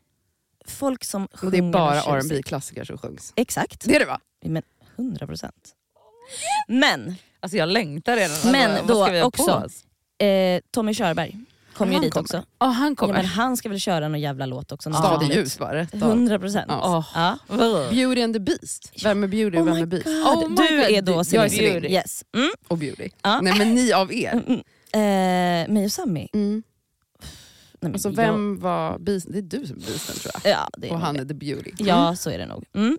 folk 0.66 1.04
som 1.04 1.28
sjunger 1.32 1.46
Och 1.46 1.52
det 1.52 1.68
är 1.68 1.72
bara 1.72 2.20
rb 2.20 2.44
klassiker 2.44 2.84
som 2.84 2.98
sjungs. 2.98 3.32
Exakt. 3.36 3.84
Det 3.84 3.96
är 3.96 4.00
det 4.00 4.06
va? 4.06 4.20
Men 4.44 4.62
100 4.96 5.26
procent. 5.26 5.74
Men 6.68 7.14
Alltså 7.40 7.56
jag 7.58 7.68
längtar 7.68 8.16
redan. 8.16 8.52
Men 8.52 8.70
Alltså, 8.70 8.86
då 8.86 8.94
vad 8.94 9.06
ska 9.06 9.12
vi 9.12 9.20
ha 9.20 9.26
också- 9.26 10.24
eh, 10.24 10.60
Tommy 10.70 10.94
Körberg 10.94 11.36
kommer 11.74 11.92
ju 11.92 11.96
Han 11.96 12.02
dit 12.04 12.12
kommer. 12.12 12.22
också. 12.22 12.44
Ja 12.58 12.66
han 12.66 12.88
Ja, 12.92 12.94
kommer. 12.96 13.14
men 13.14 13.24
han 13.24 13.56
ska 13.56 13.68
väl 13.68 13.80
köra 13.80 14.08
någon 14.08 14.20
jävla 14.20 14.46
låt 14.46 14.72
också. 14.72 14.92
Stadig 14.92 15.26
roligt. 15.26 15.36
ljus 15.36 15.60
rätt 15.60 15.94
av. 15.94 16.00
100 16.00 16.38
procent. 16.38 16.64
Ja. 16.68 17.04
Ja. 17.14 17.38
Beauty 17.90 18.22
and 18.22 18.34
the 18.34 18.40
Beast. 18.40 18.92
Vem 19.04 19.24
är 19.24 19.28
Beauty 19.28 19.56
och 19.58 19.62
Oh 19.62 19.66
vem 19.66 19.74
my 19.74 19.82
är 19.82 19.86
Beast? 19.86 20.04
God. 20.04 20.14
Oh 20.14 20.48
du 20.48 20.54
God, 20.56 20.60
är 20.90 21.02
då 21.02 21.12
jag 21.12 21.20
är 21.20 21.24
Celine. 21.24 21.50
Celine. 21.50 21.84
Yes. 21.92 22.24
Mm. 22.36 22.50
Och 22.68 22.78
Beauty. 22.78 23.08
Ja. 23.22 23.40
Nej 23.40 23.58
men 23.58 23.74
ni 23.74 23.92
av 23.92 24.12
er. 24.12 24.32
Mm. 24.32 24.60
Eh, 24.92 25.72
mig 25.74 25.84
och 25.84 25.92
Sammy. 25.92 26.28
Mm. 26.32 26.62
Nej, 27.80 27.90
men 27.90 27.92
Alltså 27.92 28.08
jag- 28.08 28.16
vem 28.16 28.58
var 28.60 28.98
Beast? 28.98 29.26
Det 29.30 29.38
är 29.38 29.42
du 29.42 29.66
som 29.66 29.76
är 29.76 29.80
Beasten 29.80 30.16
tror 30.16 30.32
jag. 30.44 30.52
Ja, 30.52 30.68
det 30.78 30.88
är 30.88 30.92
Och 30.92 31.00
han 31.00 31.14
det. 31.14 31.20
är 31.20 31.24
the 31.24 31.34
Beauty. 31.34 31.70
Ja, 31.78 32.16
så 32.16 32.30
är 32.30 32.38
det 32.38 32.46
nog. 32.46 32.64
Mm. 32.74 32.98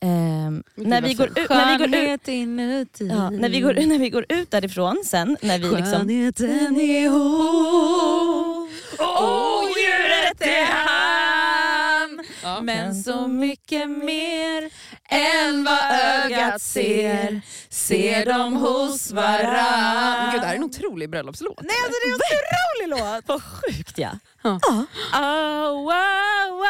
Gud, 0.00 0.86
när, 0.86 1.02
vi 1.02 1.14
går 1.14 1.28
ut, 1.28 1.50
när, 1.50 1.78
vi 1.78 1.86
går 1.86 2.12
ut, 2.12 2.28
inuti. 2.28 3.06
ja, 3.06 3.30
när, 3.30 3.48
vi 3.48 3.60
går, 3.60 3.74
när 3.86 3.98
vi 3.98 4.10
går 4.10 4.26
ut 4.28 4.50
därifrån 4.50 5.02
sen, 5.04 5.36
när 5.42 5.58
vi 5.58 5.64
liksom... 5.64 5.84
Skönheten 5.84 6.80
är 6.80 7.08
hon. 7.08 8.68
Odjuret 8.98 10.40
är 10.40 10.64
han. 10.64 12.24
Ja. 12.42 12.60
Men 12.62 12.94
så 12.94 13.28
mycket 13.28 13.90
mer 13.90 14.70
än 15.08 15.64
vad 15.64 15.78
ögat 15.90 16.62
ser 16.62 17.40
Ser 17.68 18.26
de 18.26 18.56
hos 18.56 19.10
varann 19.10 20.32
Gud, 20.32 20.40
det 20.40 20.46
här 20.46 20.52
är 20.52 20.56
en 20.56 20.64
otrolig 20.64 21.10
bröllopslåt. 21.10 21.60
Nej, 21.62 21.76
alltså, 21.84 22.00
det 22.04 22.08
är 22.08 22.12
en 22.12 22.20
otrolig 22.20 23.14
låt! 23.14 23.28
Vad 23.28 23.42
sjukt 23.42 23.98
ja. 23.98 24.10
Oh, 24.44 25.72
wow, 25.72 26.62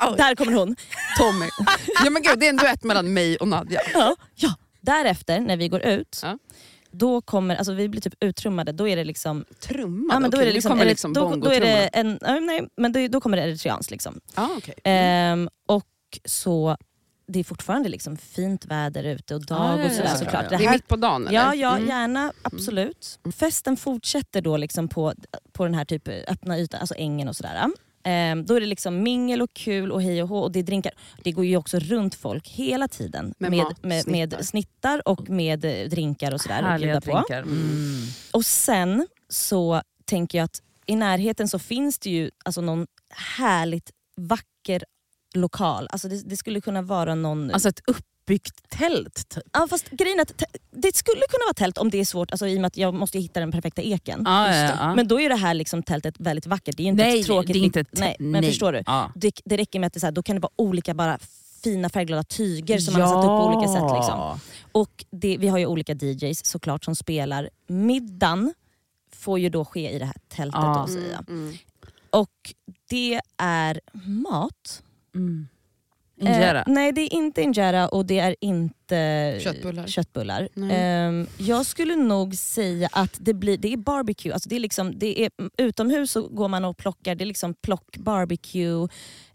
wow. 0.00 0.16
Där 0.16 0.34
kommer 0.34 0.52
hon. 0.52 0.76
Tommy. 1.18 1.46
ja 2.04 2.10
men 2.10 2.22
gud, 2.22 2.38
det 2.38 2.46
är 2.46 2.50
en 2.50 2.56
duett 2.56 2.84
mellan 2.84 3.12
mig 3.12 3.36
och 3.36 3.48
Nadja. 3.48 3.80
Ja. 3.94 4.16
ja. 4.34 4.54
Därefter, 4.80 5.40
när 5.40 5.56
vi 5.56 5.68
går 5.68 5.82
ut, 5.82 6.20
Ja. 6.22 6.38
då 6.90 7.20
kommer, 7.20 7.56
alltså 7.56 7.72
vi 7.72 7.88
blir 7.88 8.00
typ 8.00 8.14
uttrummade, 8.20 8.72
då 8.72 8.88
är 8.88 8.96
det 8.96 9.04
liksom... 9.04 9.44
Trumma? 9.60 10.14
Ja, 10.14 10.20
men 10.20 10.30
då 10.30 10.36
Okej, 10.36 10.42
är 10.42 10.46
det 10.46 10.54
liksom, 10.54 10.68
nu 10.70 10.74
kommer 10.74 10.84
liksom 10.84 11.12
då, 11.12 11.36
då 11.36 11.50
är 11.52 11.60
det 11.60 11.86
en, 11.92 12.18
ja, 12.20 12.40
nej, 12.40 12.68
men 12.76 12.92
då, 12.92 13.08
då 13.08 13.20
kommer 13.20 13.36
det 13.36 13.42
eritreanskt. 13.42 13.90
Liksom. 13.90 14.20
Ah, 14.34 14.48
okay. 14.56 14.74
Ehm, 14.84 15.48
och 15.68 15.86
så, 16.24 16.76
det 17.32 17.40
är 17.40 17.44
fortfarande 17.44 17.88
liksom 17.88 18.16
fint 18.16 18.64
väder 18.66 19.04
ute 19.04 19.34
och 19.34 19.46
dag 19.46 19.60
Ah, 19.60 19.78
ja, 19.78 19.84
och 19.86 19.90
sådär 19.92 20.04
ja, 20.04 20.10
ja, 20.12 20.16
såklart. 20.18 20.48
Det 20.48 20.54
är 20.54 20.58
här- 20.58 20.72
mitt 20.72 20.88
på 20.88 20.96
dagen 20.96 21.26
eller? 21.28 21.38
Ja, 21.38 21.54
ja 21.54 21.76
Mm. 21.76 21.88
gärna. 21.88 22.32
Absolut. 22.42 23.18
Festen 23.36 23.76
fortsätter 23.76 24.40
då 24.42 24.56
liksom 24.56 24.88
på, 24.88 25.14
på 25.52 25.64
den 25.64 25.74
här 25.74 25.84
typ 25.84 26.08
öppna 26.08 26.58
ytan, 26.58 26.80
alltså 26.80 26.94
ängen 26.94 27.28
och 27.28 27.36
sådär. 27.36 27.66
Ehm, 28.04 28.46
då 28.46 28.54
är 28.54 28.60
det 28.60 28.66
liksom 28.66 29.02
mingel 29.02 29.42
och 29.42 29.52
kul 29.54 29.92
och 29.92 30.02
hej 30.02 30.22
och 30.22 30.28
hå 30.28 30.38
och 30.38 30.52
det 30.52 30.58
är 30.58 30.62
drinkar. 30.62 30.92
Det 31.24 31.32
går 31.32 31.44
ju 31.44 31.56
också 31.56 31.78
runt 31.78 32.14
folk 32.14 32.48
hela 32.48 32.88
tiden 32.88 33.34
Med 33.38 33.50
med, 33.50 33.58
mat, 33.64 33.82
med, 33.82 33.88
med 33.90 34.02
snittar. 34.30 34.42
snittar 34.42 35.08
och 35.08 35.30
med 35.30 35.64
eh, 35.64 35.88
drinkar 35.88 36.34
och 36.34 36.40
sådär. 36.40 36.62
Härliga 36.62 37.00
på. 37.00 37.10
drinkar. 37.10 37.42
Mm. 37.42 38.06
Och 38.32 38.44
sen 38.44 39.06
så 39.28 39.82
tänker 40.04 40.38
jag 40.38 40.44
att 40.44 40.62
i 40.86 40.96
närheten 40.96 41.48
så 41.48 41.58
finns 41.58 41.98
det 41.98 42.10
ju 42.10 42.30
alltså 42.44 42.60
någon 42.60 42.86
härligt 43.36 43.90
vacker 44.16 44.84
lokal. 45.34 45.88
Alltså 45.90 46.08
det, 46.08 46.22
det 46.28 46.36
skulle 46.36 46.60
kunna 46.60 46.82
vara 46.82 47.14
någon... 47.14 47.50
Alltså 47.50 47.68
ett 47.68 47.82
uppbyggt 47.86 48.68
tält 48.68 49.28
typ. 49.28 49.42
ja, 49.52 49.66
fast 49.70 49.90
grejen 49.90 50.18
är 50.18 50.22
att 50.22 50.42
det 50.70 50.96
skulle 50.96 51.20
kunna 51.30 51.44
vara 51.46 51.54
tält 51.54 51.78
om 51.78 51.90
det 51.90 52.00
är 52.00 52.04
svårt, 52.04 52.30
alltså, 52.30 52.46
i 52.46 52.56
och 52.56 52.60
med 52.60 52.66
att 52.66 52.76
jag 52.76 52.94
måste 52.94 53.18
hitta 53.18 53.40
den 53.40 53.52
perfekta 53.52 53.82
eken. 53.82 54.22
Ja, 54.24 54.46
Just 54.46 54.58
ja, 54.58 54.88
ja. 54.88 54.94
Men 54.94 55.08
då 55.08 55.20
är 55.20 55.28
det 55.28 55.36
här 55.36 55.54
liksom 55.54 55.82
tältet 55.82 56.14
väldigt 56.18 56.46
vackert. 56.46 56.76
Det 56.76 56.82
är 56.82 56.86
inte 56.86 57.02
Nej, 57.04 57.20
ett 57.20 57.26
tråkigt... 57.26 57.52
det 57.52 57.58
är 57.58 57.64
inte 57.64 57.80
ett 57.80 57.98
nej, 57.98 58.16
men 58.18 58.40
nej. 58.40 58.50
förstår 58.50 58.72
du? 58.72 58.82
Ja. 58.86 59.12
Det, 59.14 59.40
det 59.44 59.56
räcker 59.56 59.80
med 59.80 59.86
att 59.86 59.92
det, 59.92 60.00
så 60.00 60.06
här, 60.06 60.12
då 60.12 60.22
kan 60.22 60.36
det 60.36 60.40
vara 60.40 60.52
olika 60.56 60.94
bara 60.94 61.18
fina 61.62 61.88
färgglada 61.88 62.22
tyger 62.22 62.78
som 62.78 62.92
man 62.92 63.02
har 63.02 63.08
satt 63.08 63.24
upp 63.24 63.28
på 63.28 63.46
olika 63.46 63.72
sätt. 63.72 63.98
Liksom. 63.98 64.40
Och 64.72 65.04
det, 65.10 65.36
vi 65.36 65.48
har 65.48 65.58
ju 65.58 65.66
olika 65.66 65.94
DJs 65.94 66.46
såklart 66.46 66.84
som 66.84 66.96
spelar. 66.96 67.50
Middagen 67.66 68.54
får 69.12 69.38
ju 69.38 69.48
då 69.48 69.64
ske 69.64 69.90
i 69.90 69.98
det 69.98 70.04
här 70.04 70.16
tältet. 70.28 70.60
Ja. 70.60 70.86
Då, 70.88 71.00
jag. 71.12 71.28
Mm. 71.28 71.54
Och 72.10 72.54
det 72.88 73.20
är 73.36 73.80
mat, 74.06 74.82
Mm. 75.14 75.48
Injera. 76.20 76.58
Eh, 76.58 76.64
nej 76.66 76.92
det 76.92 77.00
är 77.00 77.14
inte 77.14 77.42
injera 77.42 77.88
och 77.88 78.06
det 78.06 78.18
är 78.18 78.36
inte 78.40 79.36
Köttbullar. 79.40 79.86
köttbullar. 79.86 80.48
Ehm, 80.70 81.26
jag 81.38 81.66
skulle 81.66 81.96
nog 81.96 82.34
säga 82.34 82.88
att 82.92 83.16
det, 83.20 83.34
blir, 83.34 83.58
det 83.58 83.72
är 83.72 83.76
barbecue. 83.76 84.32
Alltså 84.32 84.48
det 84.48 84.56
är 84.56 84.60
liksom, 84.60 84.98
det 84.98 85.20
är, 85.24 85.30
utomhus 85.58 86.12
så 86.12 86.22
går 86.28 86.48
man 86.48 86.64
och 86.64 86.76
plockar, 86.76 87.14
det 87.14 87.24
är 87.24 87.26
liksom 87.26 87.54
plock 87.54 87.96
barbecue. 87.96 88.88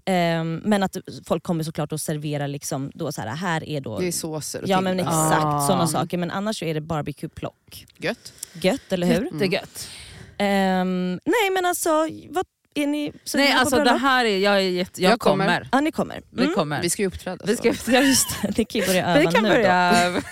Ehm, 0.05 0.61
men 0.65 0.83
att 0.83 0.97
folk 1.25 1.43
kommer 1.43 1.63
såklart 1.63 1.91
att 1.93 2.01
servera, 2.01 2.47
liksom 2.47 2.91
då 2.93 3.11
så 3.11 3.21
här, 3.21 3.35
här 3.35 3.63
är 3.69 3.81
då... 3.81 3.99
Det 3.99 4.07
är 4.07 4.11
såser 4.11 4.61
och 4.61 4.69
Ja 4.69 4.81
men 4.81 4.97
tillbehör. 4.97 5.27
exakt, 5.27 5.45
Ah. 5.45 5.67
sådana 5.67 5.87
saker. 5.87 6.17
Men 6.17 6.31
annars 6.31 6.59
så 6.59 6.65
är 6.65 6.73
det 6.73 6.81
barbecue-plock. 6.81 7.85
Gött. 7.97 8.33
Gött, 8.61 8.93
eller 8.93 9.07
hur? 9.07 9.23
Jättegött. 9.33 9.89
Ehm, 10.37 11.19
nej 11.25 11.49
men 11.53 11.65
alltså, 11.65 11.89
vad, 12.29 12.45
är 12.75 12.87
ni 12.87 13.11
Nej 13.35 13.51
alltså 13.53 13.83
det 13.83 13.97
här 13.97 14.25
är, 14.25 14.37
jag, 14.37 14.55
är 14.55 14.59
jätte, 14.59 15.01
jag, 15.01 15.11
Jag 15.11 15.19
kommer. 15.19 15.45
kommer. 15.45 15.69
Ja 15.71 15.79
ni 15.81 15.91
kommer. 15.91 16.21
Vi 16.29 16.43
Mm. 16.43 16.55
kommer. 16.55 16.81
Vi 16.81 16.89
ska 16.89 17.01
ju 17.01 17.07
uppträda. 17.07 17.45
Vi 17.47 17.57
ska, 17.57 17.67
Ja 17.91 18.01
just 18.01 18.41
det, 18.41 18.57
ni 18.57 18.65
kan 18.65 18.81
ju 18.81 18.87
börja 18.87 19.05
öva 19.15 19.19
vi 19.19 19.25
kan 19.35 19.43
nu 19.43 19.49
då. 19.49 19.55
börja. 19.55 20.21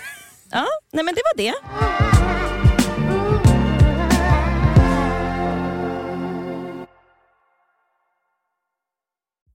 Ja, 0.50 0.66
nej 0.92 1.04
men 1.04 1.14
det 1.14 1.22
var 1.34 1.36
det. 1.36 1.54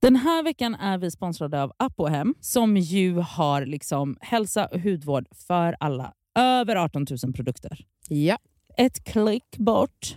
Den 0.00 0.16
här 0.16 0.42
veckan 0.42 0.74
är 0.74 0.98
vi 0.98 1.10
sponsrade 1.10 1.62
av 1.62 1.72
Apohem 1.76 2.34
som 2.40 2.76
ju 2.76 3.14
har 3.18 3.66
liksom 3.66 4.16
hälsa 4.20 4.66
och 4.66 4.80
hudvård 4.80 5.26
för 5.46 5.76
alla. 5.80 6.12
Över 6.38 6.76
18 6.76 7.06
000 7.24 7.32
produkter. 7.32 7.78
Ja. 8.08 8.38
Ett 8.76 9.04
klick 9.04 9.56
bort. 9.58 10.16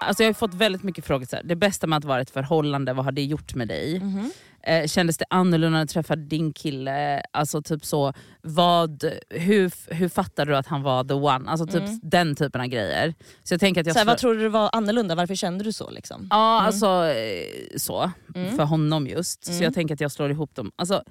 Alltså 0.00 0.22
jag 0.22 0.28
har 0.28 0.34
fått 0.34 0.54
väldigt 0.54 0.82
mycket 0.82 1.04
frågor, 1.04 1.26
så 1.26 1.36
här, 1.36 1.42
det 1.42 1.56
bästa 1.56 1.86
med 1.86 1.96
att 1.96 2.04
vara 2.04 2.18
i 2.18 2.22
ett 2.22 2.30
förhållande, 2.30 2.92
vad 2.92 3.04
har 3.04 3.12
det 3.12 3.22
gjort 3.24 3.54
med 3.54 3.68
dig? 3.68 4.00
Mhm. 4.00 4.30
Eh, 4.62 4.86
kändes 4.86 5.16
det 5.18 5.24
annorlunda 5.30 5.78
när 5.78 5.84
du 5.84 5.88
träffade 5.88 6.22
din 6.22 6.52
kille? 6.52 7.22
Alltså 7.32 7.62
typ 7.62 7.84
så, 7.84 8.12
vad, 8.42 9.04
hur, 9.30 9.94
hur 9.94 10.08
fattade 10.08 10.50
du 10.52 10.56
att 10.56 10.66
han 10.66 10.82
var 10.82 11.04
the 11.04 11.14
one? 11.14 11.50
Alltså 11.50 11.66
typ 11.66 11.82
Mm. 11.82 12.00
den 12.02 12.36
typen 12.36 12.60
av 12.60 12.66
grejer. 12.66 13.14
Så 13.44 13.54
jag 13.54 13.60
tänker 13.60 13.80
att 13.80 13.86
jag 13.86 13.94
Så 13.94 13.98
här, 13.98 14.04
slår- 14.04 14.12
vad 14.12 14.18
tror 14.18 14.34
du 14.34 14.48
var 14.48 14.70
annorlunda? 14.72 15.14
Varför 15.14 15.34
kände 15.34 15.64
du 15.64 15.72
så? 15.72 15.90
Liksom? 15.90 16.26
Ja, 16.30 16.54
Mm. 16.56 16.66
alltså 16.66 16.86
eh, 17.06 17.76
så. 17.76 18.10
Mm. 18.34 18.56
För 18.56 18.64
honom 18.64 19.06
just. 19.06 19.44
Så 19.44 19.52
Mm. 19.52 19.64
jag 19.64 19.74
tänker 19.74 19.94
att 19.94 20.00
jag 20.00 20.12
slår 20.12 20.30
ihop 20.30 20.54
dem. 20.54 20.70
Alltså, 20.76 21.02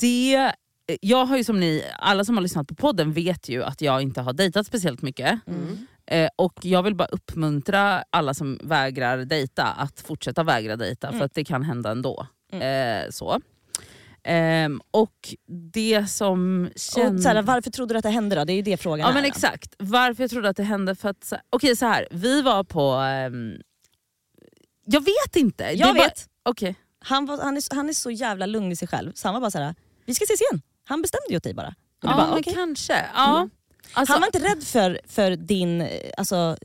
det, 0.00 0.52
jag 1.00 1.24
har 1.26 1.36
ju 1.36 1.44
som 1.44 1.60
ni, 1.60 1.84
alla 1.98 2.24
som 2.24 2.36
har 2.36 2.42
lyssnat 2.42 2.68
på 2.68 2.74
podden 2.74 3.12
vet 3.12 3.48
ju 3.48 3.64
att 3.64 3.80
jag 3.80 4.02
inte 4.02 4.20
har 4.20 4.32
dejtat 4.32 4.66
speciellt 4.66 5.02
mycket. 5.02 5.40
Eh, 6.06 6.28
och 6.36 6.52
jag 6.62 6.82
vill 6.82 6.94
bara 6.94 7.08
uppmuntra 7.08 8.04
alla 8.10 8.34
som 8.34 8.58
vägrar 8.62 9.18
dejta 9.18 9.64
att 9.64 10.00
fortsätta 10.00 10.42
vägra 10.42 10.76
dejta 10.76 11.08
Mm. 11.08 11.18
för 11.18 11.24
att 11.26 11.34
det 11.34 11.44
kan 11.44 11.62
hända 11.62 11.90
ändå. 11.90 12.26
Mm. 12.52 13.04
Eh, 13.04 13.10
så. 13.10 13.40
Ehm, 14.24 14.80
och 14.90 15.34
det 15.72 16.06
som 16.10 16.70
Och, 16.74 16.80
känns... 16.80 17.22
så 17.22 17.28
här, 17.28 17.42
varför 17.42 17.70
trodde 17.70 17.94
du 17.94 17.98
att 17.98 18.02
det 18.04 18.10
hände 18.10 18.36
då? 18.36 18.44
Det 18.44 18.52
är 18.52 18.54
ju 18.56 18.62
det 18.62 18.76
frågan 18.76 19.06
Ja 19.08 19.14
men 19.14 19.24
exakt, 19.24 19.74
varför 19.78 20.22
jag 20.22 20.30
trodde 20.30 20.48
att 20.48 20.56
det 20.56 20.62
hände 20.62 20.94
för 20.94 21.08
att... 21.08 21.32
Okej 21.50 21.76
så 21.76 21.86
här, 21.86 22.08
vi 22.10 22.42
var 22.42 22.64
på... 22.64 22.90
ehm, 22.92 23.54
jag 24.84 25.00
vet 25.00 25.36
inte. 25.36 25.64
Jag 25.64 25.78
det 25.94 25.98
var- 25.98 26.06
vet. 26.06 26.28
Okej. 26.42 26.74
Han, 27.04 27.26
var, 27.26 27.38
han, 27.42 27.56
är, 27.56 27.74
han 27.74 27.88
är 27.88 27.92
så 27.92 28.10
jävla 28.10 28.46
lugn 28.46 28.72
i 28.72 28.76
sig 28.76 28.88
själv. 28.88 29.12
Så 29.14 29.28
han 29.28 29.34
var 29.34 29.40
bara 29.40 29.50
så 29.50 29.58
här, 29.58 29.74
vi 30.06 30.14
ska 30.14 30.22
ses 30.24 30.40
igen. 30.40 30.62
Han 30.84 31.02
bestämde 31.02 31.26
ju 31.30 31.36
åt 31.36 31.42
dig 31.42 31.54
bara. 31.54 31.68
Och 31.68 31.74
Ja 32.10 32.16
bara, 32.16 32.38
okej. 32.38 32.54
kanske. 32.54 33.04
Ja. 33.14 33.36
Mm. 33.36 33.50
Alltså, 33.92 34.12
Han 34.12 34.20
var 34.20 34.26
inte 34.26 34.38
rädd 34.38 34.62
för, 34.62 35.00
för 35.06 35.36
din, 35.36 35.88
alltså, 36.16 36.56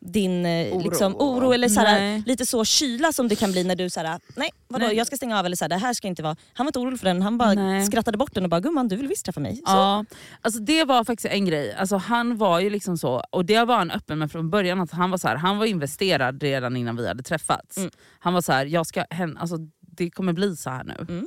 din 0.00 0.46
eh, 0.46 0.76
Oro. 0.76 0.84
Liksom, 0.84 1.16
oro 1.16 1.52
eller 1.52 1.68
så 1.68 1.80
här, 1.80 2.00
Nej. 2.00 2.22
lite 2.26 2.46
så 2.46 2.64
kyla 2.64 3.12
som 3.12 3.28
det 3.28 3.36
kan 3.36 3.52
bli 3.52 3.64
när 3.64 3.76
du 3.76 3.90
säger 3.90 4.20
nej 4.36 4.50
vadå 4.68 4.86
Nej. 4.86 4.96
jag 4.96 5.06
ska 5.06 5.16
stänga 5.16 5.38
av 5.38 5.46
eller 5.46 5.56
så 5.56 5.64
här, 5.64 5.68
det 5.68 5.76
här 5.76 5.94
ska 5.94 6.08
inte 6.08 6.22
vara. 6.22 6.36
Han 6.52 6.66
var 6.66 6.68
inte 6.68 6.78
orolig 6.78 6.98
för 6.98 7.06
den, 7.06 7.22
han 7.22 7.38
bara 7.38 7.52
Nej. 7.54 7.86
skrattade 7.86 8.18
bort 8.18 8.34
den 8.34 8.44
och 8.44 8.50
bara 8.50 8.60
gumman 8.60 8.88
du 8.88 8.96
vill 8.96 9.08
visst 9.08 9.24
träffa 9.24 9.40
mig. 9.40 9.56
Så. 9.56 9.62
Ja, 9.66 10.04
alltså 10.40 10.60
det 10.60 10.84
var 10.84 11.04
faktiskt 11.04 11.34
en 11.34 11.44
grej. 11.44 11.74
Alltså 11.74 11.96
han 11.96 12.38
var 12.38 12.60
ju 12.60 12.70
liksom 12.70 12.98
så, 12.98 13.24
och 13.30 13.44
det 13.44 13.64
var 13.64 13.76
han 13.76 13.90
öppen 13.90 14.18
med 14.18 14.32
från 14.32 14.50
början, 14.50 14.80
att 14.80 14.90
han 14.90 15.10
var 15.10 15.18
så 15.18 15.28
här, 15.28 15.36
han 15.36 15.58
var 15.58 15.66
investerad 15.66 16.42
redan 16.42 16.76
innan 16.76 16.96
vi 16.96 17.08
hade 17.08 17.22
träffats. 17.22 17.76
Mm. 17.76 17.90
Han 18.18 18.34
var 18.34 18.42
så 18.42 18.52
här, 18.52 18.66
jag 18.66 18.86
ska, 18.86 19.04
alltså, 19.38 19.56
det 19.80 20.10
kommer 20.10 20.32
bli 20.32 20.56
så 20.56 20.70
här 20.70 20.84
nu. 20.84 21.06
Mm. 21.08 21.26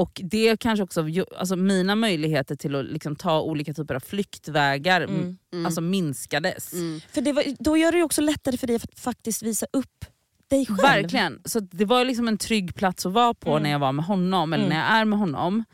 Och 0.00 0.20
det 0.24 0.60
kanske 0.60 0.82
också, 0.82 1.06
alltså 1.38 1.56
mina 1.56 1.94
möjligheter 1.94 2.56
till 2.56 2.74
att 2.74 2.84
liksom 2.84 3.16
ta 3.16 3.40
olika 3.40 3.74
typer 3.74 3.94
av 3.94 4.00
flyktvägar 4.00 5.00
Mm. 5.00 5.38
Mm. 5.52 5.66
alltså 5.66 5.80
minskades. 5.80 6.72
Mm. 6.72 7.00
För 7.12 7.20
det 7.20 7.32
var, 7.32 7.44
då 7.58 7.76
gör 7.76 7.92
det 7.92 7.98
ju 7.98 8.04
också 8.04 8.20
lättare 8.20 8.56
för 8.56 8.66
dig 8.66 8.76
att 8.76 8.98
faktiskt 9.00 9.42
visa 9.42 9.66
upp 9.72 10.04
dig 10.50 10.66
själv. 10.66 10.78
Verkligen. 10.82 11.40
Så 11.44 11.60
det 11.60 11.84
var 11.84 12.04
liksom 12.04 12.28
en 12.28 12.38
trygg 12.38 12.74
plats 12.74 13.06
att 13.06 13.12
vara 13.12 13.34
på 13.34 13.50
Mm. 13.50 13.62
när 13.62 13.70
jag 13.70 13.78
var 13.78 13.92
med 13.92 14.04
honom, 14.04 14.52
eller 14.52 14.64
Mm. 14.64 14.76
när 14.78 14.84
jag 14.90 15.00
är 15.00 15.04
med 15.04 15.18
honom. 15.18 15.64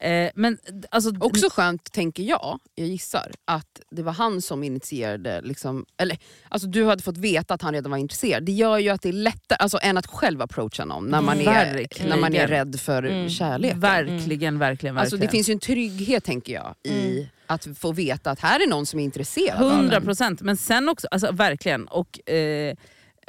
Eh, 0.00 0.30
men 0.34 0.58
alltså, 0.90 1.10
Också 1.20 1.48
skönt, 1.50 1.92
tänker 1.92 2.22
jag, 2.22 2.58
jag 2.74 2.86
gissar, 2.88 3.30
att 3.44 3.80
det 3.90 4.02
var 4.02 4.12
han 4.12 4.42
som 4.42 4.62
initierade, 4.64 5.40
liksom, 5.40 5.86
eller 5.96 6.18
alltså 6.48 6.68
du 6.68 6.84
hade 6.86 7.02
fått 7.02 7.16
veta 7.16 7.54
att 7.54 7.62
han 7.62 7.74
redan 7.74 7.90
var 7.90 7.98
intresserad. 7.98 8.42
Det 8.44 8.52
gör 8.52 8.78
ju 8.78 8.88
att 8.88 9.02
det 9.02 9.08
är 9.08 9.12
lättare 9.12 9.56
alltså, 9.60 9.78
än 9.82 9.96
att 9.96 10.06
själv 10.06 10.42
approacha 10.42 10.84
någon 10.84 11.06
när 11.06 11.20
man, 11.22 11.40
är, 11.40 12.06
när 12.08 12.16
man 12.16 12.34
är 12.34 12.46
rädd 12.48 12.80
för 12.80 13.02
Mm. 13.02 13.28
kärlek. 13.28 13.72
verkligen, 13.76 14.18
verkligen, 14.18 14.58
verkligen. 14.58 14.98
Alltså, 14.98 15.16
det 15.16 15.28
finns 15.28 15.48
ju 15.48 15.52
en 15.52 15.58
trygghet 15.60 16.24
tänker 16.24 16.52
jag 16.54 16.74
i 16.82 17.16
Mm. 17.18 17.26
att 17.46 17.68
få 17.78 17.92
veta 17.92 18.30
att 18.30 18.40
här 18.40 18.60
är 18.62 18.66
någon 18.66 18.86
som 18.86 19.00
är 19.00 19.04
intresserad 19.04 19.62
av 19.62 19.70
Hundra 19.70 19.96
en. 19.96 20.04
procent, 20.04 20.40
men 20.42 20.56
sen 20.56 20.88
också, 20.88 21.06
alltså 21.10 21.32
verkligen. 21.32 21.84
Och, 21.88 22.30
eh, 22.30 22.74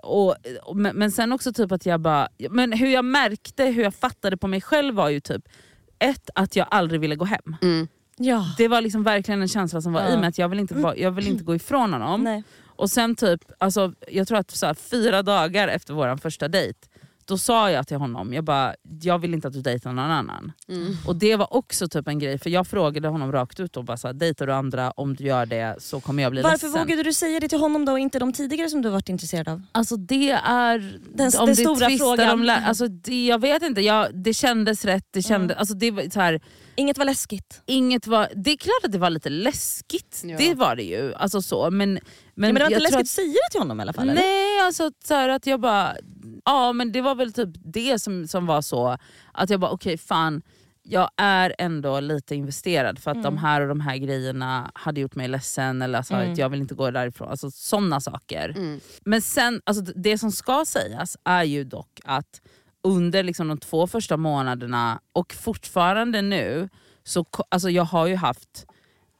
och, 0.03 0.35
och, 0.63 0.75
men, 0.77 0.95
men 0.95 1.11
sen 1.11 1.31
också 1.31 1.53
typ 1.53 1.71
att 1.71 1.85
jag 1.85 1.99
bara, 2.01 2.27
men 2.49 2.71
hur 2.73 2.87
jag 2.89 3.05
märkte, 3.05 3.65
hur 3.65 3.83
jag 3.83 3.93
fattade 3.95 4.37
på 4.37 4.47
mig 4.47 4.61
själv 4.61 4.95
var 4.95 5.09
ju 5.09 5.19
typ 5.19 5.43
ett, 5.99 6.29
att 6.35 6.55
jag 6.55 6.67
aldrig 6.71 7.01
ville 7.01 7.15
gå 7.15 7.25
hem. 7.25 7.55
Mm. 7.61 7.87
Ja. 8.17 8.45
Det 8.57 8.67
var 8.67 8.81
liksom 8.81 9.03
verkligen 9.03 9.41
en 9.41 9.47
känsla 9.47 9.81
som 9.81 9.93
var 9.93 10.01
Ja. 10.01 10.09
i 10.13 10.17
mig, 10.17 10.27
att 10.29 10.37
jag 10.37 10.49
vill 10.49 10.59
inte, 10.59 10.93
jag 10.97 11.11
vill 11.11 11.27
inte 11.27 11.43
gå 11.43 11.55
ifrån 11.55 11.93
honom. 11.93 12.23
Nej. 12.23 12.43
Och 12.65 12.89
sen 12.91 13.15
typ, 13.15 13.41
alltså, 13.57 13.93
jag 14.11 14.27
tror 14.27 14.37
att 14.37 14.51
så 14.51 14.65
här, 14.65 14.73
fyra 14.73 15.23
dagar 15.23 15.67
efter 15.67 15.93
vår 15.93 16.17
första 16.17 16.47
dejt, 16.47 16.79
då 17.27 17.37
sa 17.37 17.71
jag 17.71 17.87
till 17.87 17.97
honom, 17.97 18.33
jag 18.33 18.43
bara, 18.43 18.75
jag 19.01 19.19
vill 19.19 19.33
inte 19.33 19.47
att 19.47 19.53
du 19.53 19.61
dejtar 19.61 19.93
någon 19.93 20.11
annan. 20.11 20.51
Mm. 20.69 20.93
Och 21.07 21.15
det 21.15 21.35
var 21.35 21.53
också 21.53 21.87
typ 21.87 22.07
en 22.07 22.19
grej, 22.19 22.37
för 22.39 22.49
jag 22.49 22.67
frågade 22.67 23.07
honom 23.07 23.31
rakt 23.31 23.59
ut 23.59 23.77
och 23.77 23.83
bara 23.85 23.97
så 23.97 24.07
här, 24.07 24.13
dejtar 24.13 24.47
du 24.47 24.53
andra, 24.53 24.91
om 24.91 25.15
du 25.15 25.23
gör 25.23 25.45
det 25.45 25.75
så 25.79 25.99
kommer 25.99 26.23
jag 26.23 26.31
bli 26.31 26.41
Varför 26.41 26.67
ledsen. 26.67 26.71
vågade 26.81 27.03
du 27.03 27.13
säga 27.13 27.39
det 27.39 27.47
till 27.49 27.59
honom 27.59 27.85
då 27.85 27.91
och 27.91 27.99
inte 27.99 28.19
de 28.19 28.33
tidigare 28.33 28.69
som 28.69 28.81
du 28.81 28.89
varit 28.89 29.09
intresserad 29.09 29.49
av? 29.49 29.61
Alltså 29.71 29.97
det 29.97 30.31
är... 30.31 30.99
Den- 31.15 31.31
om 31.39 31.45
den 31.45 31.55
stora 31.55 31.89
frågan. 31.89 32.29
Om, 32.49 32.49
alltså 32.65 32.87
det, 32.87 33.25
jag 33.25 33.41
vet 33.41 33.63
inte, 33.63 33.81
jag, 33.81 34.07
det 34.23 34.33
kändes 34.33 34.85
rätt. 34.85 35.07
Det, 35.11 35.21
kände, 35.21 35.45
Mm. 35.53 35.59
alltså 35.59 35.73
det, 35.75 35.91
var 35.91 36.09
så 36.13 36.19
här, 36.19 36.41
Inget 36.75 36.97
var 36.97 37.05
läskigt. 37.05 37.61
inget 37.65 38.07
var, 38.07 38.27
det 38.35 38.51
är 38.51 38.57
klart 38.57 38.83
att 38.85 38.91
det 38.91 38.97
var 38.97 39.09
lite 39.09 39.29
läskigt, 39.29 40.21
Ja. 40.25 40.37
det 40.37 40.53
var 40.53 40.75
det 40.75 40.83
ju. 40.83 41.13
Alltså 41.13 41.41
så, 41.41 41.71
men, 41.71 41.93
men, 41.93 41.99
ja, 41.99 41.99
men 42.35 42.53
det 42.53 42.53
var 42.53 42.59
jag 42.59 42.71
inte 42.71 42.79
läskigt 42.83 42.99
att 43.01 43.07
säga 43.07 43.27
det 43.47 43.51
till 43.51 43.59
honom 43.61 43.79
i 43.79 43.81
alla 43.81 43.93
fall? 43.93 44.09
eller? 44.09 44.21
Nej, 44.21 44.59
alltså 44.65 44.91
så 45.05 45.13
här, 45.13 45.29
att 45.29 45.47
jag 45.47 45.59
bara... 45.59 45.95
Ja 46.45 46.73
men 46.73 46.91
det 46.91 47.01
var 47.01 47.15
väl 47.15 47.33
typ 47.33 47.49
det 47.53 47.99
som, 48.01 48.27
som 48.27 48.45
var 48.45 48.61
så, 48.61 48.97
att 49.33 49.49
jag 49.49 49.59
bara 49.59 49.71
okej 49.71 49.97
fan, 49.97 50.41
jag 50.83 51.09
är 51.17 51.55
ändå 51.57 51.99
lite 51.99 52.35
investerad 52.35 52.99
för 52.99 53.11
att 53.11 53.23
de 53.23 53.33
Mm. 53.33 53.37
här 53.37 53.61
och 53.61 53.67
de 53.67 53.79
här 53.79 53.97
grejerna 53.97 54.71
hade 54.75 55.01
gjort 55.01 55.15
mig 55.15 55.27
ledsen 55.27 55.81
eller 55.81 55.97
alltså, 55.97 56.13
Mm. 56.13 56.31
att 56.31 56.37
jag 56.37 56.49
vill 56.49 56.61
inte 56.61 56.75
gå 56.75 56.91
därifrån. 56.91 57.29
Alltså 57.29 57.51
sådana 57.51 57.99
saker. 57.99 58.49
Mm. 58.49 58.79
Men 59.05 59.21
sen, 59.21 59.61
alltså 59.63 59.83
det 59.95 60.17
som 60.17 60.31
ska 60.31 60.63
sägas 60.67 61.17
är 61.23 61.43
ju 61.43 61.63
dock 61.63 61.99
att 62.03 62.41
under 62.83 63.23
liksom 63.23 63.47
de 63.47 63.57
två 63.57 63.87
första 63.87 64.17
månaderna 64.17 64.99
och 65.13 65.33
fortfarande 65.33 66.21
nu, 66.21 66.69
så 67.03 67.25
alltså 67.49 67.69
jag 67.69 67.83
har 67.83 68.07
ju 68.07 68.15
haft, 68.15 68.65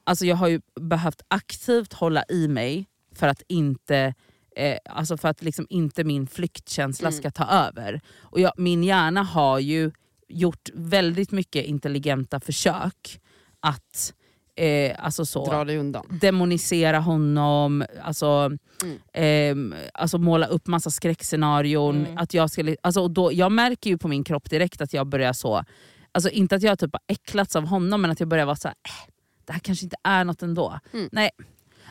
alltså 0.04 0.26
jag 0.26 0.36
har 0.36 0.48
ju 0.48 0.60
behövt 0.80 1.22
aktivt 1.28 1.92
hålla 1.92 2.24
i 2.28 2.48
mig 2.48 2.86
för 3.14 3.28
att 3.28 3.42
inte 3.48 4.14
Eh, 4.56 4.78
alltså 4.90 5.16
för 5.16 5.28
att 5.28 5.42
liksom 5.42 5.66
inte 5.70 6.04
min 6.04 6.26
flyktkänsla 6.26 7.08
Mm. 7.08 7.18
ska 7.18 7.30
ta 7.30 7.44
över. 7.44 8.00
Och 8.22 8.40
jag, 8.40 8.52
min 8.56 8.84
hjärna 8.84 9.22
har 9.22 9.58
ju 9.58 9.90
gjort 10.28 10.68
väldigt 10.74 11.30
mycket 11.32 11.64
intelligenta 11.64 12.40
försök 12.40 13.20
att 13.60 14.14
eh, 14.56 14.96
alltså 15.04 15.26
så, 15.26 15.46
Dra 15.50 15.64
dig 15.64 15.76
undan. 15.78 16.18
demonisera 16.20 16.98
honom, 16.98 17.84
alltså, 18.02 18.50
Mm. 18.82 18.98
ehm, 19.12 19.74
alltså 19.94 20.18
måla 20.18 20.46
upp 20.46 20.66
massa 20.66 20.90
skräckscenarion. 20.90 21.96
Mm. 22.06 22.18
Att 22.18 22.34
jag, 22.34 22.50
skulle, 22.50 22.76
alltså, 22.82 23.00
och 23.00 23.10
då, 23.10 23.32
jag 23.32 23.52
märker 23.52 23.90
ju 23.90 23.98
på 23.98 24.08
min 24.08 24.24
kropp 24.24 24.50
direkt 24.50 24.80
att 24.80 24.92
jag 24.92 25.06
börjar 25.06 25.32
så, 25.32 25.64
alltså 26.12 26.30
inte 26.30 26.56
att 26.56 26.62
jag 26.62 26.78
typ 26.78 26.90
har 26.92 27.00
äcklats 27.06 27.56
av 27.56 27.66
honom 27.66 28.02
men 28.02 28.10
att 28.10 28.20
jag 28.20 28.28
börjar 28.28 28.46
vara 28.46 28.56
så 28.56 28.68
här, 28.68 28.74
äh, 28.88 29.10
det 29.44 29.52
här 29.52 29.60
kanske 29.60 29.84
inte 29.86 29.96
är 30.02 30.24
något 30.24 30.42
ändå. 30.42 30.78
Mm. 30.92 31.08
Nej. 31.12 31.30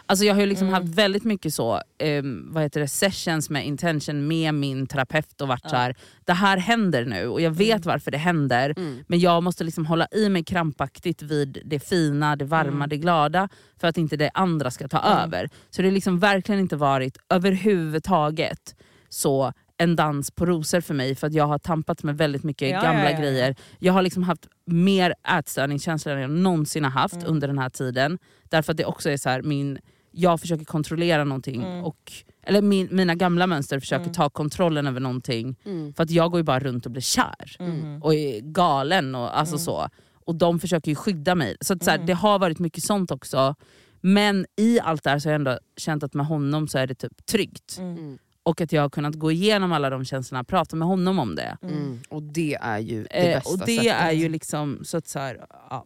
Alltså 0.07 0.25
jag 0.25 0.33
har 0.33 0.41
ju 0.41 0.47
liksom 0.47 0.67
Mm. 0.67 0.81
haft 0.81 0.95
väldigt 0.95 1.23
mycket 1.23 1.53
så, 1.53 1.81
ehm, 1.99 2.47
vad 2.53 2.63
heter 2.63 2.79
det, 2.79 2.87
sessions 2.87 3.49
med 3.49 3.65
intention 3.67 4.27
med 4.27 4.53
min 4.53 4.87
terapeut 4.87 5.41
och 5.41 5.47
varit 5.47 5.61
Ja. 5.63 5.69
så 5.69 5.75
här, 5.75 5.95
det 6.25 6.33
här 6.33 6.57
händer 6.57 7.05
nu 7.05 7.27
och 7.27 7.41
jag 7.41 7.51
vet 7.51 7.69
Mm. 7.75 7.81
varför 7.85 8.11
det 8.11 8.17
händer. 8.17 8.73
Mm. 8.77 9.03
Men 9.07 9.19
jag 9.19 9.43
måste 9.43 9.63
liksom 9.63 9.85
hålla 9.85 10.07
i 10.11 10.29
mig 10.29 10.43
krampaktigt 10.43 11.21
vid 11.21 11.61
det 11.65 11.79
fina, 11.79 12.35
det 12.35 12.45
varma, 12.45 12.71
Mm. 12.75 12.89
det 12.89 12.97
glada 12.97 13.49
för 13.79 13.87
att 13.87 13.97
inte 13.97 14.17
det 14.17 14.29
andra 14.33 14.71
ska 14.71 14.87
ta 14.87 14.99
över. 15.23 15.49
Så 15.69 15.81
det 15.81 15.87
har 15.87 15.93
liksom 15.93 16.19
verkligen 16.19 16.61
inte 16.61 16.75
varit 16.75 17.17
överhuvudtaget 17.29 18.75
så 19.09 19.53
en 19.77 19.95
dans 19.95 20.31
på 20.31 20.45
rosor 20.45 20.81
för 20.81 20.93
mig 20.93 21.15
för 21.15 21.27
att 21.27 21.33
jag 21.33 21.47
har 21.47 21.57
tampat 21.59 22.03
med 22.03 22.17
väldigt 22.17 22.43
mycket 22.43 22.69
Ja, 22.69 22.81
gamla 22.81 23.03
ja, 23.03 23.11
ja. 23.11 23.19
grejer. 23.19 23.55
Jag 23.79 23.93
har 23.93 24.01
liksom 24.01 24.23
haft 24.23 24.47
mer 24.65 25.13
ätstörningskänslor 25.39 26.15
än 26.15 26.21
jag 26.21 26.29
någonsin 26.29 26.83
har 26.83 26.91
haft 26.91 27.15
Mm. 27.15 27.27
under 27.27 27.47
den 27.47 27.57
här 27.59 27.69
tiden. 27.69 28.17
Därför 28.49 28.71
att 28.71 28.77
det 28.77 28.85
också 28.85 29.09
är 29.09 29.17
så 29.17 29.29
här, 29.29 29.41
min, 29.41 29.79
jag 30.15 30.41
försöker 30.41 30.65
kontrollera 30.65 31.23
någonting 31.23 31.63
Mm. 31.63 31.83
och 31.83 32.11
eller 32.43 32.61
min, 32.61 32.87
mina 32.91 33.15
gamla 33.15 33.47
mönster 33.47 33.79
försöker 33.79 34.03
Mm. 34.03 34.13
ta 34.13 34.29
kontrollen 34.29 34.87
över 34.87 34.99
någonting. 34.99 35.55
Mm. 35.65 35.93
För 35.93 36.03
att 36.03 36.09
jag 36.11 36.31
går 36.31 36.39
ju 36.39 36.43
bara 36.43 36.59
runt 36.59 36.85
och 36.85 36.91
blir 36.91 37.01
kär 37.01 37.55
Mhm. 37.59 38.03
och 38.03 38.13
är 38.13 38.39
galen. 38.41 39.15
Och, 39.15 39.37
alltså 39.39 39.55
Mm. 39.55 39.63
så. 39.65 39.89
och 40.25 40.35
de 40.35 40.59
försöker 40.59 40.91
ju 40.91 40.95
skydda 40.95 41.35
mig. 41.35 41.55
Så, 41.61 41.73
att, 41.73 41.83
så 41.83 41.89
här, 41.89 41.97
Mm. 41.97 42.07
det 42.07 42.13
har 42.13 42.39
varit 42.39 42.59
mycket 42.59 42.83
sånt 42.83 43.11
också. 43.11 43.55
Men 44.01 44.45
i 44.57 44.79
allt 44.79 45.03
det 45.03 45.09
här 45.09 45.19
så 45.19 45.29
har 45.29 45.31
jag 45.31 45.39
ändå 45.39 45.59
känt 45.77 46.03
att 46.03 46.13
med 46.13 46.25
honom 46.25 46.67
så 46.67 46.77
är 46.77 46.87
det 46.87 46.95
typ 46.95 47.25
tryggt. 47.25 47.77
Mm. 47.79 47.97
Mm. 47.97 48.17
Och 48.43 48.61
att 48.61 48.71
jag 48.71 48.81
har 48.81 48.89
kunnat 48.89 49.15
gå 49.15 49.31
igenom 49.31 49.71
alla 49.71 49.89
de 49.89 50.05
känslorna, 50.05 50.43
prata 50.43 50.75
med 50.75 50.87
honom 50.87 51.19
om 51.19 51.35
det. 51.35 51.57
Mm. 51.61 51.75
Mm. 51.75 51.99
Och 52.09 52.23
det 52.23 52.55
är 52.61 52.79
ju 52.79 53.03
det 53.03 53.09
Eh, 53.31 53.35
bästa 53.37 53.49
och 53.49 53.57
det 53.59 53.65
sättet. 53.75 53.93
är 54.01 54.11
ju 54.11 54.29
liksom 54.29 54.79
så 54.83 54.97
att 54.97 55.07
så 55.07 55.19
här, 55.19 55.45
ja. 55.69 55.85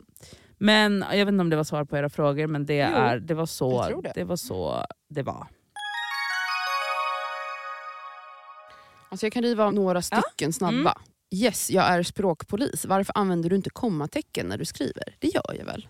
Men 0.59 1.05
jag 1.11 1.25
vet 1.25 1.27
inte 1.33 1.41
om 1.41 1.49
det 1.49 1.55
var 1.55 1.63
svar 1.63 1.83
på 1.85 1.97
era 1.97 2.09
frågor 2.09 2.47
men 2.47 2.65
det, 2.65 2.75
Jo, 2.77 2.97
är, 2.97 3.19
det, 3.19 3.33
var, 3.33 3.45
så, 3.45 4.01
det. 4.01 4.11
det 4.15 4.23
var 4.23 4.35
så 4.35 4.85
det 5.09 5.23
var. 5.23 5.47
Alltså 9.09 9.25
jag 9.25 9.33
kan 9.33 9.43
riva 9.43 9.65
av 9.65 9.73
några 9.73 10.01
stycken 10.01 10.53
snabba. 10.53 10.75
Mm. 10.75 10.93
Yes, 11.31 11.69
jag 11.69 11.85
är 11.85 12.03
språkpolis. 12.03 12.85
Varför 12.85 13.17
använder 13.17 13.49
du 13.49 13.55
inte 13.55 13.69
kommatecken 13.69 14.47
när 14.47 14.57
du 14.57 14.65
skriver? 14.65 15.15
Det 15.19 15.27
gör 15.27 15.55
jag 15.57 15.65
väl? 15.65 15.87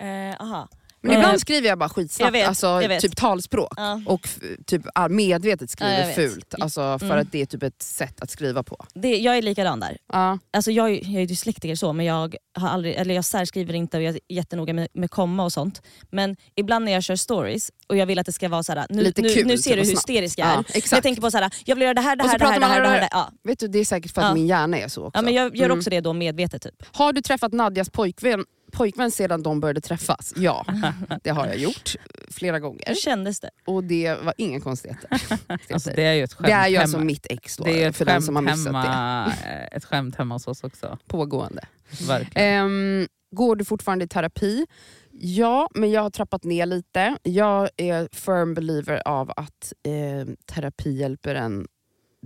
Eh, 0.00 0.40
aha. 0.40 0.68
Men 1.00 1.12
ibland 1.16 1.40
skriver 1.40 1.68
jag 1.68 1.78
bara 1.78 1.84
jag 1.84 1.90
skitsnabbt, 1.92 2.34
vet, 2.34 2.48
alltså, 2.48 2.66
jag 2.66 3.00
typ 3.00 3.16
talspråk. 3.16 3.72
Ja. 3.76 4.00
Och 4.06 4.28
typ 4.66 4.82
medvetet 5.10 5.70
skriver 5.70 6.08
Ja, 6.08 6.14
fult. 6.14 6.54
Alltså, 6.60 6.98
för 6.98 7.06
Mm. 7.06 7.18
att 7.18 7.32
det 7.32 7.42
är 7.42 7.46
typ 7.46 7.62
ett 7.62 7.82
sätt 7.82 8.20
att 8.20 8.30
skriva 8.30 8.62
på. 8.62 8.86
Det, 8.94 9.16
jag 9.16 9.36
är 9.38 9.42
likadan 9.42 9.80
där. 9.80 9.96
Ja. 10.12 10.38
Alltså 10.52 10.70
jag, 10.70 10.90
jag 10.90 11.22
är 11.22 11.26
dyslektiker 11.26 11.74
så, 11.74 11.92
men 11.92 12.06
jag, 12.06 12.36
har 12.54 12.68
aldrig, 12.68 12.94
eller 12.94 13.14
jag 13.14 13.24
särskriver 13.24 13.74
inte 13.74 13.96
och 13.96 14.02
jag 14.02 14.14
är 14.14 14.20
jättenoga 14.28 14.72
med, 14.72 14.88
med 14.94 15.10
komma 15.10 15.44
och 15.44 15.52
sånt. 15.52 15.82
Men 16.10 16.36
ibland 16.56 16.84
när 16.84 16.92
jag 16.92 17.02
kör 17.02 17.16
stories 17.16 17.70
och 17.86 17.96
jag 17.96 18.06
vill 18.06 18.18
att 18.18 18.26
det 18.26 18.32
ska 18.32 18.48
vara 18.48 18.62
såhär, 18.62 18.86
nu, 18.90 19.02
Lite 19.02 19.22
nu, 19.22 19.28
kul, 19.28 19.46
nu 19.46 19.58
ser 19.58 19.70
typ, 19.70 19.78
du 19.80 19.84
hur 19.84 19.90
hysterisk 19.90 20.38
jag 20.38 20.48
är. 20.48 20.64
Jag 20.92 21.02
tänker 21.02 21.22
på 21.22 21.30
såhär, 21.30 21.50
jag 21.64 21.76
vill 21.76 21.82
göra 21.82 21.94
det 21.94 22.00
här, 22.00 22.16
det 22.16 22.24
här, 22.28 22.38
det 22.38 22.44
här, 22.46 22.60
det 22.60 22.66
här, 22.66 22.80
det 22.82 22.88
här. 22.88 23.00
Det 23.00 23.08
här. 23.12 23.26
Vet 23.44 23.58
du, 23.58 23.68
det 23.68 23.78
är 23.78 23.84
säkert 23.84 24.14
för 24.14 24.22
att 24.22 24.34
min 24.34 24.46
hjärna 24.46 24.78
är 24.78 24.88
så 24.88 25.04
också. 25.04 25.18
ja, 25.18 25.22
men 25.22 25.34
jag 25.34 25.56
gör 25.56 25.64
Mm. 25.64 25.78
också 25.78 25.90
det 25.90 26.00
då 26.00 26.12
medvetet. 26.12 26.62
Typ. 26.62 26.74
Har 26.92 27.12
du 27.12 27.20
träffat 27.20 27.52
Nadjas 27.52 27.90
pojkvän, 27.90 28.44
pojkvän 28.78 29.10
sedan 29.10 29.42
de 29.42 29.60
började 29.60 29.80
träffas? 29.80 30.34
Ja, 30.36 30.66
det 31.22 31.30
har 31.30 31.46
jag 31.46 31.56
gjort 31.56 31.94
flera 32.30 32.60
gånger. 32.60 32.82
Hur 32.86 32.94
kändes 32.94 33.40
det? 33.40 33.50
Och 33.64 33.84
det 33.84 34.14
var 34.14 34.34
inga 34.36 34.60
konstigheter. 34.60 35.10
Alltså, 35.72 35.90
det 35.96 36.02
är 36.02 36.12
ju 36.12 36.24
ett 36.24 36.32
skämt 36.32 36.46
det 36.46 36.52
är 36.52 36.68
ju 36.68 36.76
alltså 36.76 36.96
hemma. 36.96 37.06
mitt 37.06 37.26
ex 37.30 37.56
då, 37.56 37.64
det 37.64 37.82
är 37.82 37.88
ett 37.88 37.96
för 37.96 38.04
den 38.04 38.22
som 38.22 38.36
har 38.36 38.42
missat 38.42 38.72
det. 38.72 38.78
hemma, 38.78 39.26
eh, 39.26 39.76
ett 39.76 39.84
skämt 39.84 40.16
hemma 40.16 40.34
hos 40.34 40.46
oss 40.48 40.64
också. 40.64 40.98
Pågående. 41.06 41.62
Verkligen. 42.08 42.48
Ehm, 42.48 43.08
går 43.30 43.56
du 43.56 43.64
fortfarande 43.64 44.04
i 44.04 44.08
terapi? 44.08 44.66
Ja, 45.10 45.68
men 45.74 45.90
jag 45.90 46.02
har 46.02 46.10
trappat 46.10 46.44
ner 46.44 46.66
lite. 46.66 47.16
Jag 47.22 47.68
är 47.76 48.08
firm 48.12 48.54
believer 48.54 49.02
av 49.08 49.32
att 49.36 49.72
eh, 49.86 50.34
terapi 50.54 50.90
hjälper 50.90 51.34
en 51.34 51.66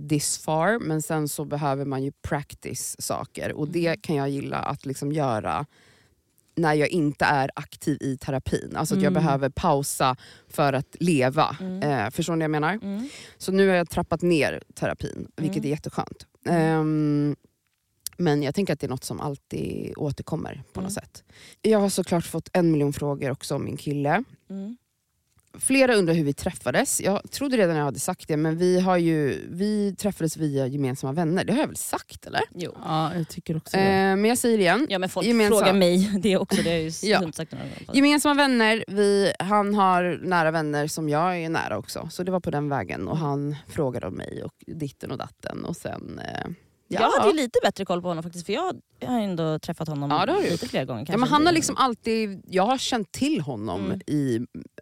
this 0.09 0.37
far, 0.37 0.79
men 0.79 1.01
sen 1.01 1.27
så 1.27 1.45
behöver 1.45 1.85
man 1.85 2.03
ju 2.03 2.11
practice 2.11 2.95
saker 2.99 3.53
och 3.53 3.67
det 3.67 4.01
kan 4.01 4.15
jag 4.15 4.29
gilla 4.29 4.57
att 4.57 4.85
liksom 4.85 5.11
göra 5.11 5.65
när 6.55 6.73
jag 6.73 6.89
inte 6.89 7.25
är 7.25 7.49
aktiv 7.55 7.97
i 8.01 8.17
terapin. 8.17 8.75
Alltså 8.75 8.95
att 8.95 9.01
jag 9.01 9.11
Mm. 9.11 9.23
behöver 9.23 9.49
pausa 9.49 10.15
för 10.47 10.73
att 10.73 10.95
leva. 10.99 11.57
Mm. 11.59 11.81
Eh, 12.05 12.09
förstår 12.09 12.33
ni 12.35 12.37
vad 12.37 12.43
jag 12.43 12.51
menar? 12.51 12.73
Mm. 12.83 13.09
Så 13.37 13.51
nu 13.51 13.67
har 13.67 13.75
jag 13.75 13.89
trappat 13.89 14.21
ner 14.21 14.63
terapin, 14.75 15.27
vilket 15.35 15.57
Mm. 15.57 15.65
är 15.65 15.69
jätteskönt. 15.69 16.27
Ehm, 16.49 17.35
men 18.17 18.43
jag 18.43 18.55
tänker 18.55 18.73
att 18.73 18.79
det 18.79 18.87
är 18.87 18.89
något 18.89 19.03
som 19.03 19.19
alltid 19.21 19.93
återkommer 19.97 20.63
på 20.73 20.79
Mm. 20.79 20.83
något 20.83 20.93
sätt. 20.93 21.23
Jag 21.61 21.79
har 21.79 21.89
såklart 21.89 22.25
fått 22.25 22.49
en 22.53 22.71
miljon 22.71 22.93
frågor 22.93 23.31
också 23.31 23.55
om 23.55 23.65
min 23.65 23.77
kille. 23.77 24.23
Mm. 24.49 24.77
Flera 25.59 25.95
undrar 25.95 26.13
hur 26.13 26.23
vi 26.23 26.33
träffades. 26.33 27.01
Jag 27.01 27.31
trodde 27.31 27.57
redan 27.57 27.75
jag 27.75 27.83
hade 27.85 27.99
sagt 27.99 28.27
det, 28.27 28.37
men 28.37 28.57
vi, 28.57 28.79
har 28.79 28.97
ju, 28.97 29.47
vi 29.51 29.95
träffades 29.95 30.37
via 30.37 30.67
gemensamma 30.67 31.13
vänner. 31.13 31.43
Det 31.45 31.53
har 31.53 31.59
jag 31.59 31.67
väl 31.67 31.75
sagt 31.75 32.25
eller? 32.27 32.41
Jo. 32.55 32.77
Ja, 32.85 33.15
jag 33.15 33.29
tycker 33.29 33.57
också 33.57 33.77
det. 33.77 33.83
Ehm, 33.83 34.21
men 34.21 34.29
jag 34.29 34.37
säger 34.37 34.57
det 34.57 34.63
igen. 34.63 34.87
Ja 34.89 34.99
men 34.99 35.09
folk 35.09 35.27
Gemensam- 35.27 35.47
frågar 35.49 35.73
mig 35.73 36.11
det 36.23 36.37
också, 36.37 36.61
det 36.61 36.69
har 36.69 36.75
jag 36.77 36.83
ju 36.83 36.91
Ja. 37.09 37.31
sagt. 37.31 37.53
Gemensamma 37.93 38.33
vänner, 38.35 38.83
vi, 38.87 39.33
han 39.39 39.73
har 39.75 40.19
nära 40.23 40.51
vänner 40.51 40.87
som 40.87 41.09
jag 41.09 41.37
är 41.39 41.49
nära 41.49 41.77
också. 41.77 42.07
Så 42.11 42.23
det 42.23 42.31
var 42.31 42.39
på 42.39 42.51
den 42.51 42.69
vägen. 42.69 43.07
Och 43.07 43.17
han 43.17 43.55
frågade 43.67 44.07
om 44.07 44.13
mig 44.13 44.43
och 44.43 44.53
ditten 44.67 45.11
och 45.11 45.17
datten. 45.17 45.65
Och 45.65 45.75
sen... 45.77 46.19
Eh, 46.19 46.51
ja. 46.87 46.99
Jag 47.01 47.11
hade 47.21 47.31
ju 47.31 47.35
lite 47.35 47.59
bättre 47.63 47.85
koll 47.85 48.01
på 48.01 48.07
honom 48.07 48.23
faktiskt 48.23 48.45
för 48.45 48.53
jag 48.53 48.73
har 49.05 49.19
ändå 49.19 49.59
träffat 49.59 49.87
honom 49.87 50.11
Ja, 50.11 50.25
det 50.25 50.31
har 50.31 50.41
du 50.41 50.49
lite 50.49 50.67
fler 50.67 50.85
gånger. 50.85 51.05
Ja, 51.09 51.17
men 51.17 51.29
han 51.29 51.45
har 51.45 51.53
liksom 51.53 51.77
alltid, 51.77 52.43
jag 52.49 52.63
har 52.65 52.77
känt 52.77 53.11
till 53.11 53.41
honom 53.41 53.85
Mm. 53.85 53.99
i 54.07 54.39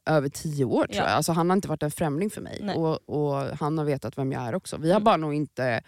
över 0.09 0.29
tio 0.29 0.65
år 0.65 0.85
tror 0.85 0.95
Ja. 0.97 1.03
jag. 1.03 1.11
Alltså, 1.11 1.31
han 1.31 1.49
har 1.49 1.55
inte 1.57 1.67
varit 1.67 1.83
en 1.83 1.91
främling 1.91 2.29
för 2.29 2.41
mig. 2.41 2.73
Och, 2.75 3.09
och 3.09 3.57
Han 3.59 3.77
har 3.77 3.85
vetat 3.85 4.17
vem 4.17 4.31
jag 4.31 4.41
är 4.43 4.55
också. 4.55 4.77
Vi 4.77 4.89
har 4.89 4.95
Mm. 4.95 5.03
bara 5.03 5.17
nog 5.17 5.33
inte 5.33 5.81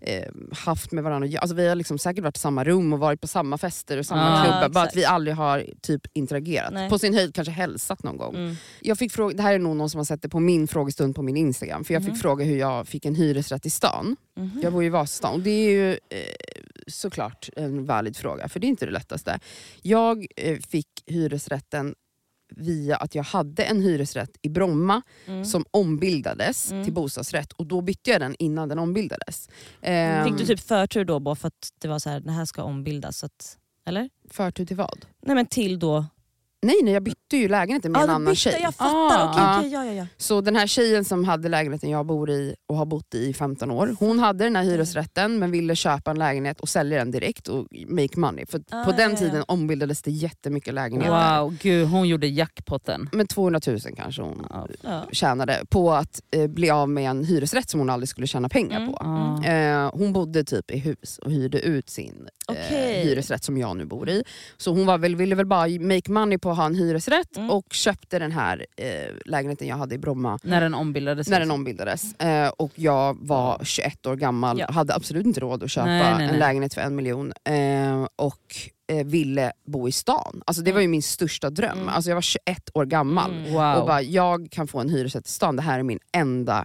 eh, 0.00 0.28
haft 0.52 0.92
med 0.92 1.04
varandra 1.04 1.38
alltså, 1.38 1.54
Vi 1.56 1.68
har 1.68 1.74
liksom 1.74 1.98
säkert 1.98 2.24
varit 2.24 2.36
i 2.36 2.40
samma 2.40 2.64
rum 2.64 2.92
och 2.92 2.98
varit 2.98 3.20
på 3.20 3.26
samma 3.26 3.58
fester 3.58 3.98
och 3.98 4.06
samma 4.06 4.22
Ja, 4.46 4.52
klubbar. 4.52 4.68
Bara 4.68 4.84
att 4.84 4.96
vi 4.96 5.04
aldrig 5.04 5.36
har 5.36 5.64
typ 5.82 6.02
interagerat. 6.12 6.72
Nej. 6.72 6.90
På 6.90 6.98
sin 6.98 7.14
höjd 7.14 7.34
kanske 7.34 7.52
hälsat 7.52 8.02
någon 8.02 8.16
gång. 8.16 8.34
Mm. 8.34 8.54
Jag 8.80 8.98
fick 8.98 9.12
fråga, 9.12 9.36
det 9.36 9.42
här 9.42 9.54
är 9.54 9.58
nog 9.58 9.76
någon 9.76 9.90
som 9.90 9.98
har 9.98 10.04
sett 10.04 10.22
det 10.22 10.28
på 10.28 10.40
min 10.40 10.68
frågestund 10.68 11.14
på 11.14 11.22
min 11.22 11.36
Instagram. 11.36 11.84
För 11.84 11.94
Jag 11.94 12.02
Mhm. 12.02 12.12
fick 12.12 12.22
fråga 12.22 12.44
hur 12.44 12.56
jag 12.58 12.88
fick 12.88 13.04
en 13.04 13.14
hyresrätt 13.14 13.66
i 13.66 13.70
stan. 13.70 14.16
Mhm. 14.36 14.60
Jag 14.62 14.72
bor 14.72 14.84
i 14.84 14.88
Vasastan 14.88 15.32
och 15.34 15.40
det 15.40 15.50
är 15.50 15.70
ju 15.70 15.90
eh, 15.92 15.98
såklart 16.86 17.48
en 17.56 17.86
valid 17.86 18.16
fråga, 18.16 18.48
för 18.48 18.60
det 18.60 18.66
är 18.66 18.68
inte 18.68 18.86
det 18.86 18.92
lättaste. 18.92 19.38
Jag 19.82 20.26
eh, 20.36 20.58
fick 20.58 20.88
hyresrätten 21.06 21.94
via 22.50 22.96
att 22.96 23.14
jag 23.14 23.22
hade 23.22 23.62
en 23.62 23.80
hyresrätt 23.82 24.30
i 24.42 24.48
Bromma 24.48 25.02
Mm. 25.26 25.44
som 25.44 25.64
ombildades 25.70 26.70
Mm. 26.72 26.84
till 26.84 26.92
bostadsrätt 26.92 27.52
och 27.52 27.66
då 27.66 27.80
bytte 27.80 28.10
jag 28.10 28.20
den 28.20 28.34
innan 28.38 28.68
den 28.68 28.78
ombildades. 28.78 29.48
Ehm, 29.82 30.24
Fick 30.28 30.38
du 30.38 30.46
typ 30.46 30.60
förtur 30.60 31.04
då 31.04 31.20
bara 31.20 31.34
för 31.36 31.48
att 31.48 31.68
det 31.78 31.88
var 31.88 31.98
så 31.98 32.10
här, 32.10 32.20
det 32.20 32.30
här 32.32 32.44
ska 32.44 32.62
ombildas? 32.62 33.18
Så 33.18 33.26
att, 33.26 33.58
eller? 33.86 34.10
Förtur 34.30 34.66
till 34.66 34.76
vad? 34.76 35.06
Nej 35.22 35.34
men 35.34 35.46
till 35.46 35.78
då... 35.78 36.06
Nej, 36.62 36.74
nej 36.82 36.92
jag 36.94 37.02
bytte 37.02 37.36
ju 37.36 37.48
lägenheten 37.48 37.92
med 37.92 37.98
Ja, 37.98 38.04
en 38.04 38.10
annan 38.10 38.24
bytte, 38.24 38.36
tjej. 38.36 38.58
Jag 38.62 38.74
fattar, 38.74 39.28
Ah. 39.28 39.32
Ja. 39.36 39.58
okej, 39.58 39.72
ja, 39.72 39.84
ja, 39.84 39.92
ja. 39.92 40.06
Så 40.16 40.40
den 40.40 40.56
här 40.56 40.66
tjejen 40.66 41.04
som 41.04 41.24
hade 41.24 41.48
lägenheten 41.48 41.90
jag 41.90 42.06
bor 42.06 42.30
i 42.30 42.54
och 42.68 42.76
har 42.76 42.86
bott 42.86 43.14
i 43.14 43.18
i 43.28 43.34
15 43.34 43.70
år, 43.70 43.96
hon 44.00 44.18
hade 44.18 44.44
den 44.44 44.56
här 44.56 44.62
hyresrätten 44.64 45.38
men 45.38 45.50
ville 45.50 45.76
köpa 45.76 46.10
en 46.10 46.18
lägenhet 46.18 46.60
och 46.60 46.68
sälja 46.68 46.98
den 46.98 47.10
direkt 47.10 47.48
och 47.48 47.66
make 47.88 48.20
money. 48.20 48.46
För 48.46 48.60
Ah, 48.70 48.84
på 48.84 48.90
den 48.90 49.00
ja, 49.00 49.10
ja. 49.10 49.16
tiden 49.16 49.44
ombildades 49.48 50.02
det 50.02 50.10
jättemycket 50.10 50.74
lägenheter. 50.74 51.40
Wow, 51.40 51.56
gud 51.62 51.88
hon 51.88 52.08
gjorde 52.08 52.26
jackpotten. 52.26 53.08
Men 53.12 53.26
200 53.26 53.60
000 53.66 53.78
kanske 53.96 54.22
hon 54.22 54.46
Ja. 54.82 55.02
tjänade 55.12 55.64
på 55.68 55.92
att 55.92 56.20
eh, 56.30 56.46
bli 56.46 56.70
av 56.70 56.88
med 56.88 57.10
en 57.10 57.24
hyresrätt 57.24 57.70
som 57.70 57.80
hon 57.80 57.90
aldrig 57.90 58.08
skulle 58.08 58.26
tjäna 58.26 58.48
pengar 58.48 58.80
Mm. 58.80 58.92
på. 58.92 58.98
Ja. 59.00 59.44
Eh, 59.52 59.90
hon 59.94 60.12
bodde 60.12 60.44
typ 60.44 60.70
i 60.70 60.78
hus 60.78 61.18
och 61.18 61.30
hyrde 61.30 61.60
ut 61.60 61.90
sin 61.90 62.28
Okej. 62.48 63.00
eh, 63.00 63.04
hyresrätt 63.08 63.44
som 63.44 63.58
jag 63.58 63.76
nu 63.76 63.84
bor 63.84 64.08
i. 64.08 64.24
Så 64.56 64.70
hon 64.70 64.86
var 64.86 64.98
väl, 64.98 65.16
ville 65.16 65.34
väl 65.34 65.46
bara 65.46 65.68
make 65.68 66.10
money 66.12 66.38
på 66.38 66.47
att 66.50 66.56
ha 66.56 66.66
en 66.66 66.74
hyresrätt 66.74 67.36
Mm. 67.36 67.50
och 67.50 67.66
köpte 67.72 68.18
den 68.18 68.32
här 68.32 68.66
eh, 68.76 69.14
lägenheten 69.26 69.68
jag 69.68 69.76
hade 69.76 69.94
i 69.94 69.98
Bromma 69.98 70.38
När 70.42 70.60
den 70.60 70.74
ombildades. 70.74 71.28
när 71.28 71.40
den 71.40 71.50
ombildades. 71.50 72.14
Eh, 72.14 72.48
och 72.48 72.72
jag 72.74 73.16
var 73.20 73.60
21 73.64 74.06
år 74.06 74.16
gammal, 74.16 74.58
Ja. 74.58 74.66
hade 74.72 74.94
absolut 74.94 75.26
inte 75.26 75.40
råd 75.40 75.62
att 75.62 75.70
köpa 75.70 75.86
Nej, 75.86 76.02
nej, 76.02 76.24
en 76.24 76.30
nej. 76.30 76.38
lägenhet 76.38 76.74
för 76.74 76.80
en 76.80 76.96
miljon. 76.96 77.32
Eh, 77.44 78.06
och 78.16 78.56
eh, 78.88 79.06
ville 79.06 79.52
bo 79.66 79.88
i 79.88 79.92
stan. 79.92 80.42
Alltså, 80.46 80.62
det 80.62 80.72
var 80.72 80.80
ju 80.80 80.88
min 80.88 81.02
största 81.02 81.50
dröm. 81.50 81.78
Mm. 81.78 81.88
Alltså, 81.88 82.10
jag 82.10 82.16
var 82.16 82.22
21 82.22 82.70
år 82.74 82.84
gammal. 82.84 83.30
Mm. 83.30 83.52
Wow. 83.52 83.80
Och 83.80 83.86
bara, 83.86 84.02
jag 84.02 84.48
kan 84.50 84.68
få 84.68 84.80
en 84.80 84.88
hyresrätt 84.88 85.26
i 85.26 85.30
stan, 85.30 85.56
det 85.56 85.62
här 85.62 85.78
är 85.78 85.82
min 85.82 85.98
enda 86.12 86.64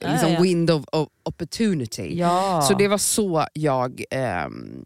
eh, 0.00 0.12
liksom, 0.12 0.28
ja, 0.30 0.34
ja. 0.34 0.42
window 0.42 0.84
of 0.92 1.08
opportunity. 1.22 2.18
ja. 2.18 2.62
Så 2.62 2.74
det 2.74 2.88
var 2.88 2.98
så 2.98 3.46
jag 3.52 4.04
ehm, 4.10 4.84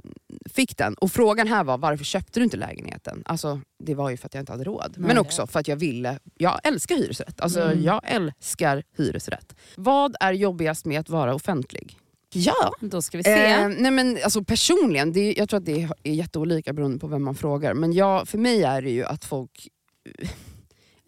fick 0.55 0.77
den. 0.77 0.95
Och 0.95 1.13
frågan 1.13 1.47
här 1.49 1.65
var 1.65 1.79
varför 1.79 2.05
köpte 2.05 2.41
du 2.41 2.45
inte 2.45 2.57
lägenheten? 2.57 3.23
Alltså, 3.25 3.61
det 3.85 3.95
var 3.95 4.11
ju 4.11 4.17
för 4.17 4.27
att 4.27 4.35
jag 4.35 4.43
inte 4.43 4.53
hade 4.53 4.65
råd. 4.65 4.95
Nej. 4.97 5.09
Men 5.09 5.19
också 5.19 5.47
för 5.47 5.61
att 5.61 5.69
jag 5.69 5.77
ville, 5.77 6.19
jag 6.37 6.61
älskar 6.65 6.97
hyresrätt. 6.97 7.41
Alltså, 7.41 7.61
Mm. 7.61 7.83
Jag 7.83 8.01
älskar 8.05 8.83
hyresrätt. 8.97 9.55
Vad 9.77 10.17
är 10.21 10.33
jobbigast 10.33 10.85
med 10.85 11.01
att 11.01 11.09
vara 11.09 11.35
offentlig? 11.35 11.97
Ja, 12.35 12.73
Då 12.81 13.03
ska 13.03 13.17
vi 13.17 13.25
se. 13.25 13.45
Eh, 13.53 13.69
nej 13.69 13.91
men 13.91 14.19
alltså 14.25 14.45
personligen, 14.45 15.13
det, 15.13 15.35
jag 15.39 15.49
tror 15.49 15.59
att 15.61 15.67
det 15.67 15.89
är 16.03 16.13
jätteolika 16.13 16.73
beroende 16.73 16.99
på 16.99 17.07
vem 17.07 17.25
man 17.25 17.35
frågar. 17.35 17.75
Men 17.75 17.93
jag, 17.93 18.29
för 18.29 18.39
mig 18.39 18.63
är 18.63 18.83
det 18.83 18.91
ju 18.91 19.05
att 19.05 19.25
folk... 19.25 19.69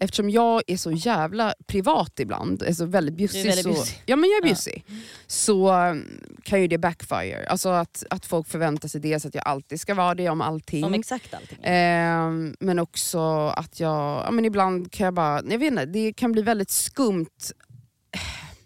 Eftersom 0.02 0.30
jag 0.30 0.62
är 0.66 0.76
så 0.76 0.92
jävla 0.92 1.54
privat 1.66 2.20
ibland, 2.20 2.62
är 2.62 2.72
så 2.72 2.86
väldigt 2.86 3.14
bjussig, 3.14 3.42
Du 3.44 3.48
är 3.50 3.56
väldigt 3.56 3.78
så, 3.86 3.94
ja, 4.06 4.16
men 4.16 4.30
jag 4.30 4.36
är 4.36 4.42
Ja. 4.42 4.46
bjussig 4.46 4.84
så 5.26 5.72
um, 5.72 6.20
kan 6.42 6.60
ju 6.60 6.66
det 6.68 6.78
backfire. 6.78 7.46
Alltså 7.48 7.68
att, 7.68 8.04
att 8.10 8.26
folk 8.26 8.48
förväntar 8.48 8.88
sig 8.88 9.00
dels 9.00 9.26
att 9.26 9.34
jag 9.34 9.46
alltid 9.46 9.80
ska 9.80 9.94
vara 9.94 10.14
det 10.14 10.28
om 10.28 10.40
allting. 10.40 10.84
Om 10.84 10.94
exakt 10.94 11.34
allting. 11.34 11.58
Ehm, 11.62 12.54
men 12.60 12.78
också 12.78 13.20
att 13.56 13.80
jag, 13.80 14.22
ja, 14.26 14.30
men 14.30 14.44
ibland 14.44 14.92
kan 14.92 15.04
jag 15.04 15.14
bara, 15.14 15.42
jag 15.50 15.58
vet 15.58 15.70
inte, 15.70 15.86
det 15.86 16.12
kan 16.12 16.32
bli 16.32 16.42
väldigt 16.42 16.70
skumt. 16.70 17.26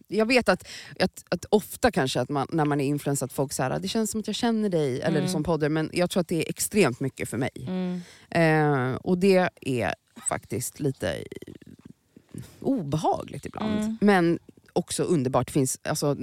Jag 0.09 0.27
vet 0.27 0.49
att, 0.49 0.69
att, 1.01 1.25
att 1.29 1.45
ofta 1.51 1.90
kanske 1.90 2.21
att 2.21 2.29
man, 2.29 2.47
när 2.51 2.64
man 2.64 2.81
är 2.81 2.85
influencer 2.85 3.27
att 3.27 3.33
folk 3.33 3.53
säger 3.53 3.79
det 3.79 3.88
känns 3.88 4.11
som 4.11 4.21
att 4.21 4.27
jag 4.27 4.37
känner 4.37 4.69
dig, 4.69 5.01
eller 5.01 5.19
Mm. 5.19 5.31
som 5.31 5.43
poddar, 5.45 5.69
men 5.69 5.90
jag 5.93 6.11
tror 6.11 6.21
att 6.21 6.29
det 6.29 6.37
är 6.47 6.51
extremt 6.51 7.01
mycket 7.01 7.29
för 7.29 7.38
mig. 7.38 7.51
Mm. 7.57 8.01
Ehm, 8.31 8.97
och 8.97 9.19
det 9.19 9.49
är 9.61 9.95
faktiskt 10.29 10.81
lite 10.81 11.25
obehagligt 12.61 13.47
ibland. 13.47 13.79
Mm. 13.79 13.99
Men 14.01 14.38
också 14.73 15.03
underbart. 15.03 15.51
Finns, 15.51 15.79
alltså, 15.83 16.17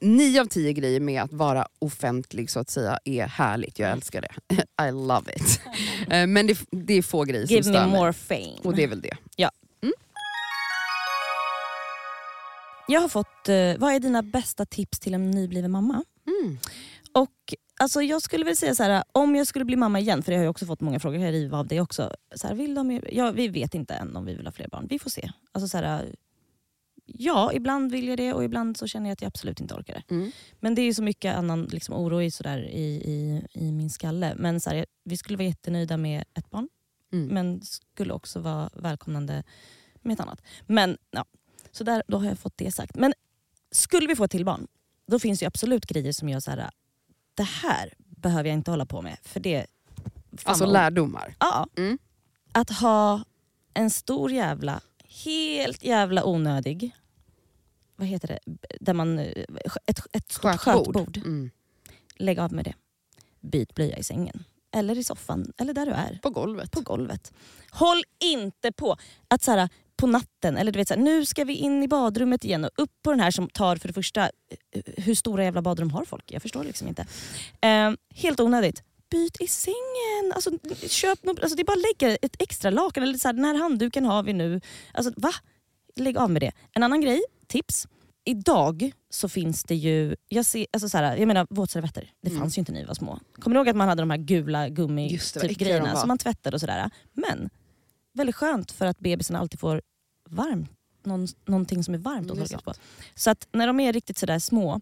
nio 0.00 0.40
av 0.40 0.44
tio 0.46 0.72
grejer 0.72 1.00
med 1.00 1.22
att 1.22 1.32
vara 1.32 1.66
offentlig 1.78 2.50
så 2.50 2.60
att 2.60 2.70
säga 2.70 2.98
är 3.04 3.26
härligt. 3.26 3.78
Jag 3.78 3.90
älskar 3.90 4.20
det. 4.20 4.54
I 4.88 4.90
love 4.92 5.32
it. 5.36 5.60
Eh, 6.10 6.26
Men 6.26 6.46
det, 6.46 6.58
det 6.70 6.94
är 6.94 7.02
få 7.02 7.24
grejer 7.24 7.46
Give 7.46 7.62
som 7.62 7.72
me 7.72 7.78
stör 7.78 7.86
mig. 7.90 7.98
more 8.00 8.12
fame. 8.12 8.58
Och 8.64 8.76
det 8.76 8.82
är 8.84 8.88
väl 8.88 9.00
det. 9.00 9.16
Jag 12.88 13.00
har 13.00 13.08
fått, 13.08 13.48
eh, 13.48 13.76
vad 13.78 13.94
är 13.94 14.00
dina 14.00 14.22
bästa 14.22 14.66
tips 14.66 14.98
till 15.00 15.14
en 15.14 15.30
nybliven 15.30 15.70
mamma? 15.70 16.04
Mm. 16.26 16.58
Och 17.12 17.54
alltså 17.80 18.02
jag 18.02 18.22
skulle 18.22 18.44
väl 18.44 18.56
säga 18.56 18.74
så 18.74 18.82
här, 18.82 19.04
om 19.12 19.36
jag 19.36 19.46
skulle 19.46 19.64
bli 19.64 19.76
mamma 19.76 20.00
igen, 20.00 20.22
för 20.22 20.32
det 20.32 20.38
har 20.38 20.44
jag 20.44 20.50
också 20.50 20.66
fått 20.66 20.80
många 20.80 21.00
frågor 21.00 21.18
här 21.18 21.32
i 21.32 21.50
av 21.50 21.66
det 21.66 21.80
också. 21.80 22.14
Så 22.34 22.46
här, 22.46 22.54
vill 22.54 22.74
de, 22.74 23.00
ja, 23.12 23.30
vi 23.30 23.48
vet 23.48 23.74
inte 23.74 23.94
än 23.94 24.16
om 24.16 24.24
vi 24.24 24.34
vill 24.34 24.46
ha 24.46 24.52
fler 24.52 24.68
barn, 24.68 24.86
vi 24.90 24.98
får 24.98 25.10
se. 25.10 25.30
Alltså 25.52 25.68
så 25.68 25.78
här, 25.78 26.14
ja, 27.06 27.52
ibland 27.52 27.92
vill 27.92 28.08
jag 28.08 28.16
det 28.16 28.32
och 28.32 28.44
ibland 28.44 28.76
så 28.76 28.86
känner 28.86 29.06
jag 29.06 29.12
att 29.12 29.22
jag 29.22 29.28
absolut 29.28 29.60
inte 29.60 29.74
orkar 29.74 29.94
det. 29.94 30.14
Mm. 30.14 30.30
Men 30.60 30.74
det 30.74 30.82
är 30.82 30.86
ju 30.86 30.94
så 30.94 31.02
mycket 31.02 31.36
annan 31.36 31.64
liksom, 31.64 31.94
oro 31.94 32.22
i, 32.22 32.30
sådär, 32.30 32.58
i, 32.58 32.84
i, 32.84 33.46
i 33.52 33.72
min 33.72 33.90
skalle. 33.90 34.34
Men 34.36 34.60
så 34.60 34.70
här, 34.70 34.86
vi 35.04 35.16
skulle 35.16 35.36
vara 35.36 35.48
jättenöjda 35.48 35.96
med 35.96 36.24
ett 36.34 36.50
barn 36.50 36.68
Mm. 37.12 37.26
men 37.28 37.60
skulle 37.62 38.12
också 38.12 38.40
vara 38.40 38.70
välkomnande 38.74 39.44
med 40.02 40.14
ett 40.14 40.20
annat. 40.20 40.42
Men 40.66 40.98
ja, 41.10 41.24
så 41.78 41.84
där, 41.84 42.02
då 42.08 42.18
har 42.18 42.26
jag 42.26 42.38
fått 42.38 42.56
det 42.56 42.72
sagt. 42.72 42.94
Men 42.96 43.14
skulle 43.72 44.06
vi 44.06 44.16
få 44.16 44.24
ett 44.24 44.30
till 44.30 44.44
barn, 44.44 44.66
då 45.06 45.18
finns 45.18 45.38
det 45.38 45.42
ju 45.42 45.46
absolut 45.46 45.86
grejer 45.86 46.12
som 46.12 46.28
gör 46.28 46.40
så 46.40 46.50
här. 46.50 46.70
det 47.34 47.42
här 47.42 47.94
behöver 47.98 48.48
jag 48.48 48.54
inte 48.54 48.70
hålla 48.70 48.86
på 48.86 49.02
med. 49.02 49.16
För 49.22 49.40
det, 49.40 49.66
Alltså 50.44 50.64
vad- 50.64 50.72
lärdomar. 50.72 51.34
Ja. 51.40 51.66
Mm. 51.76 51.98
Att 52.52 52.70
ha 52.70 53.24
en 53.74 53.90
stor 53.90 54.32
jävla, 54.32 54.80
helt 55.24 55.84
jävla 55.84 56.24
onödig, 56.24 56.96
vad 57.96 58.06
heter 58.08 58.28
det, 58.28 58.38
där 58.80 58.94
man, 58.94 59.18
ett, 59.18 60.00
ett 60.12 60.32
stort 60.32 60.56
Skötbord. 60.56 60.96
skötbord. 60.96 61.16
Mm. 61.16 61.50
Lägg 62.16 62.38
av 62.38 62.52
med 62.52 62.64
det. 62.64 62.74
Byt 63.40 63.74
blöja 63.74 63.98
i 63.98 64.04
sängen. 64.04 64.44
Eller 64.70 64.98
i 64.98 65.04
soffan, 65.04 65.52
eller 65.58 65.74
där 65.74 65.86
du 65.86 65.92
är. 65.92 66.18
På 66.22 66.30
golvet. 66.30 66.70
På 66.70 66.80
golvet. 66.80 67.32
Håll 67.70 68.02
inte 68.20 68.72
på 68.72 68.96
att 69.28 69.42
så 69.42 69.50
här, 69.50 69.68
på 69.98 70.06
natten, 70.06 70.56
eller 70.56 70.72
du 70.72 70.78
vet 70.78 70.88
så 70.88 70.94
här, 70.94 71.00
nu 71.00 71.26
ska 71.26 71.44
vi 71.44 71.54
in 71.54 71.82
i 71.82 71.88
badrummet 71.88 72.44
igen 72.44 72.64
och 72.64 72.70
upp 72.76 72.90
på 73.02 73.10
den 73.10 73.20
här 73.20 73.30
som 73.30 73.48
tar 73.48 73.76
för 73.76 73.88
det 73.88 73.94
första, 73.94 74.22
eh, 74.24 74.82
hur 74.96 75.14
stora 75.14 75.44
jävla 75.44 75.62
badrum 75.62 75.90
har 75.90 76.04
folk? 76.04 76.24
Jag 76.32 76.42
förstår 76.42 76.64
liksom 76.64 76.88
inte. 76.88 77.06
Eh, 77.60 77.90
helt 78.14 78.40
onödigt. 78.40 78.82
Byt 79.10 79.40
i 79.40 79.46
sängen. 79.46 80.32
Alltså, 80.34 80.50
köp 80.88 81.18
alltså, 81.28 81.56
det 81.56 81.62
är 81.62 81.64
bara 81.64 81.72
att 81.72 82.00
lägga 82.00 82.16
ett 82.16 82.42
extra 82.42 82.70
lakan. 82.70 83.02
Eller 83.02 83.18
så 83.18 83.28
här, 83.28 83.32
den 83.32 83.44
här 83.44 83.54
handduken 83.54 84.04
har 84.04 84.22
vi 84.22 84.32
nu. 84.32 84.60
Alltså, 84.92 85.12
va? 85.16 85.30
Lägg 85.96 86.16
av 86.18 86.30
med 86.30 86.42
det. 86.42 86.52
En 86.72 86.82
annan 86.82 87.00
grej, 87.00 87.22
tips. 87.46 87.86
Idag 88.24 88.92
så 89.10 89.28
finns 89.28 89.64
det 89.64 89.74
ju, 89.74 90.16
jag, 90.28 90.46
ser, 90.46 90.66
alltså 90.72 90.88
så 90.88 90.98
här, 90.98 91.16
jag 91.16 91.26
menar 91.28 91.46
våtservetter, 91.50 92.10
det 92.22 92.28
Mm. 92.28 92.40
fanns 92.40 92.58
ju 92.58 92.60
inte 92.60 92.72
när 92.72 92.80
vi 92.80 92.86
var 92.86 92.94
små. 92.94 93.20
Kommer 93.40 93.54
ni 93.54 93.58
ihåg 93.58 93.68
att 93.68 93.76
man 93.76 93.88
hade 93.88 94.02
de 94.02 94.10
här 94.10 94.18
gula 94.18 94.68
gummi 94.68 95.12
Just 95.12 95.34
det, 95.34 95.40
vad 95.40 95.48
typ, 95.48 95.98
som 95.98 96.08
man 96.08 96.18
tvättade 96.18 96.56
och 96.56 96.60
sådär. 96.60 96.90
Men 97.12 97.50
väldigt 98.18 98.36
skönt 98.36 98.72
för 98.72 98.86
att 98.86 98.98
bebisen 98.98 99.36
alltid 99.36 99.60
får 99.60 99.82
varmt, 100.30 100.70
någon, 101.04 101.28
någonting 101.44 101.84
som 101.84 101.94
är 101.94 101.98
varmt 101.98 102.30
Mm, 102.30 102.42
att 102.42 102.50
är 102.50 102.56
torka 102.56 102.64
på. 102.64 102.74
Så 103.14 103.30
att 103.30 103.48
när 103.52 103.66
de 103.66 103.80
är 103.80 103.92
riktigt 103.92 104.18
sådär 104.18 104.38
små, 104.38 104.80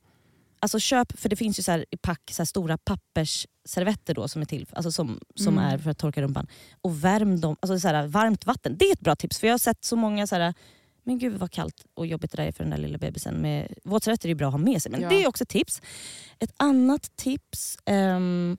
alltså 0.60 0.78
köp, 0.78 1.18
för 1.20 1.28
det 1.28 1.36
finns 1.36 1.58
ju 1.58 1.62
så 1.62 1.84
i 1.90 1.96
pack 1.96 2.30
så 2.32 2.46
stora 2.46 2.78
pappersservetter 2.78 4.14
då 4.14 4.28
som 4.28 4.42
är 4.42 4.46
till 4.46 4.66
alltså 4.72 4.92
som, 4.92 5.20
som 5.34 5.58
Mm. 5.58 5.70
är 5.70 5.78
för 5.78 5.90
att 5.90 5.98
torka 5.98 6.22
rumpan. 6.22 6.46
Och 6.80 7.04
värm 7.04 7.40
dem, 7.40 7.56
alltså 7.60 7.78
så 7.80 7.88
här, 7.88 8.06
varmt 8.06 8.46
vatten. 8.46 8.76
Det 8.78 8.84
är 8.84 8.92
ett 8.92 9.00
bra 9.00 9.16
tips 9.16 9.38
för 9.38 9.46
jag 9.46 9.54
har 9.54 9.58
sett 9.58 9.84
så 9.84 9.96
många 9.96 10.26
så 10.26 10.36
här, 10.36 10.54
men 11.02 11.18
gud 11.18 11.38
vad 11.38 11.50
kallt 11.50 11.84
och 11.94 12.06
jobbigt 12.06 12.30
det 12.30 12.36
där 12.36 12.46
är 12.48 12.52
för 12.52 12.64
den 12.64 12.70
där 12.70 12.78
lilla 12.78 12.98
bebisen. 12.98 13.34
Med, 13.34 13.74
våtservetter 13.84 14.26
är 14.26 14.30
ju 14.30 14.34
bra 14.34 14.46
att 14.48 14.52
ha 14.54 14.58
med 14.58 14.82
sig 14.82 14.92
men 14.92 15.00
Ja. 15.00 15.08
det 15.08 15.24
är 15.24 15.28
också 15.28 15.42
ett 15.44 15.48
tips. 15.48 15.82
Ett 16.38 16.52
annat 16.56 17.16
tips, 17.16 17.78
ehm, 17.84 18.56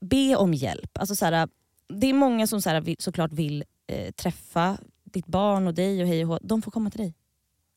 be 0.00 0.36
om 0.36 0.54
hjälp. 0.54 0.98
Alltså 0.98 1.16
så 1.16 1.24
här, 1.24 1.48
det 1.88 2.06
är 2.06 2.14
många 2.14 2.46
som 2.46 2.62
så 2.62 2.70
här, 2.70 2.96
såklart 2.98 3.32
vill 3.32 3.64
eh, 3.90 4.10
träffa 4.10 4.78
ditt 5.04 5.26
barn 5.26 5.66
och 5.66 5.74
dig 5.74 6.02
och 6.02 6.08
hej 6.08 6.24
och 6.24 6.28
hå. 6.28 6.38
De 6.42 6.62
får 6.62 6.70
komma 6.70 6.90
till 6.90 7.00
dig. 7.00 7.14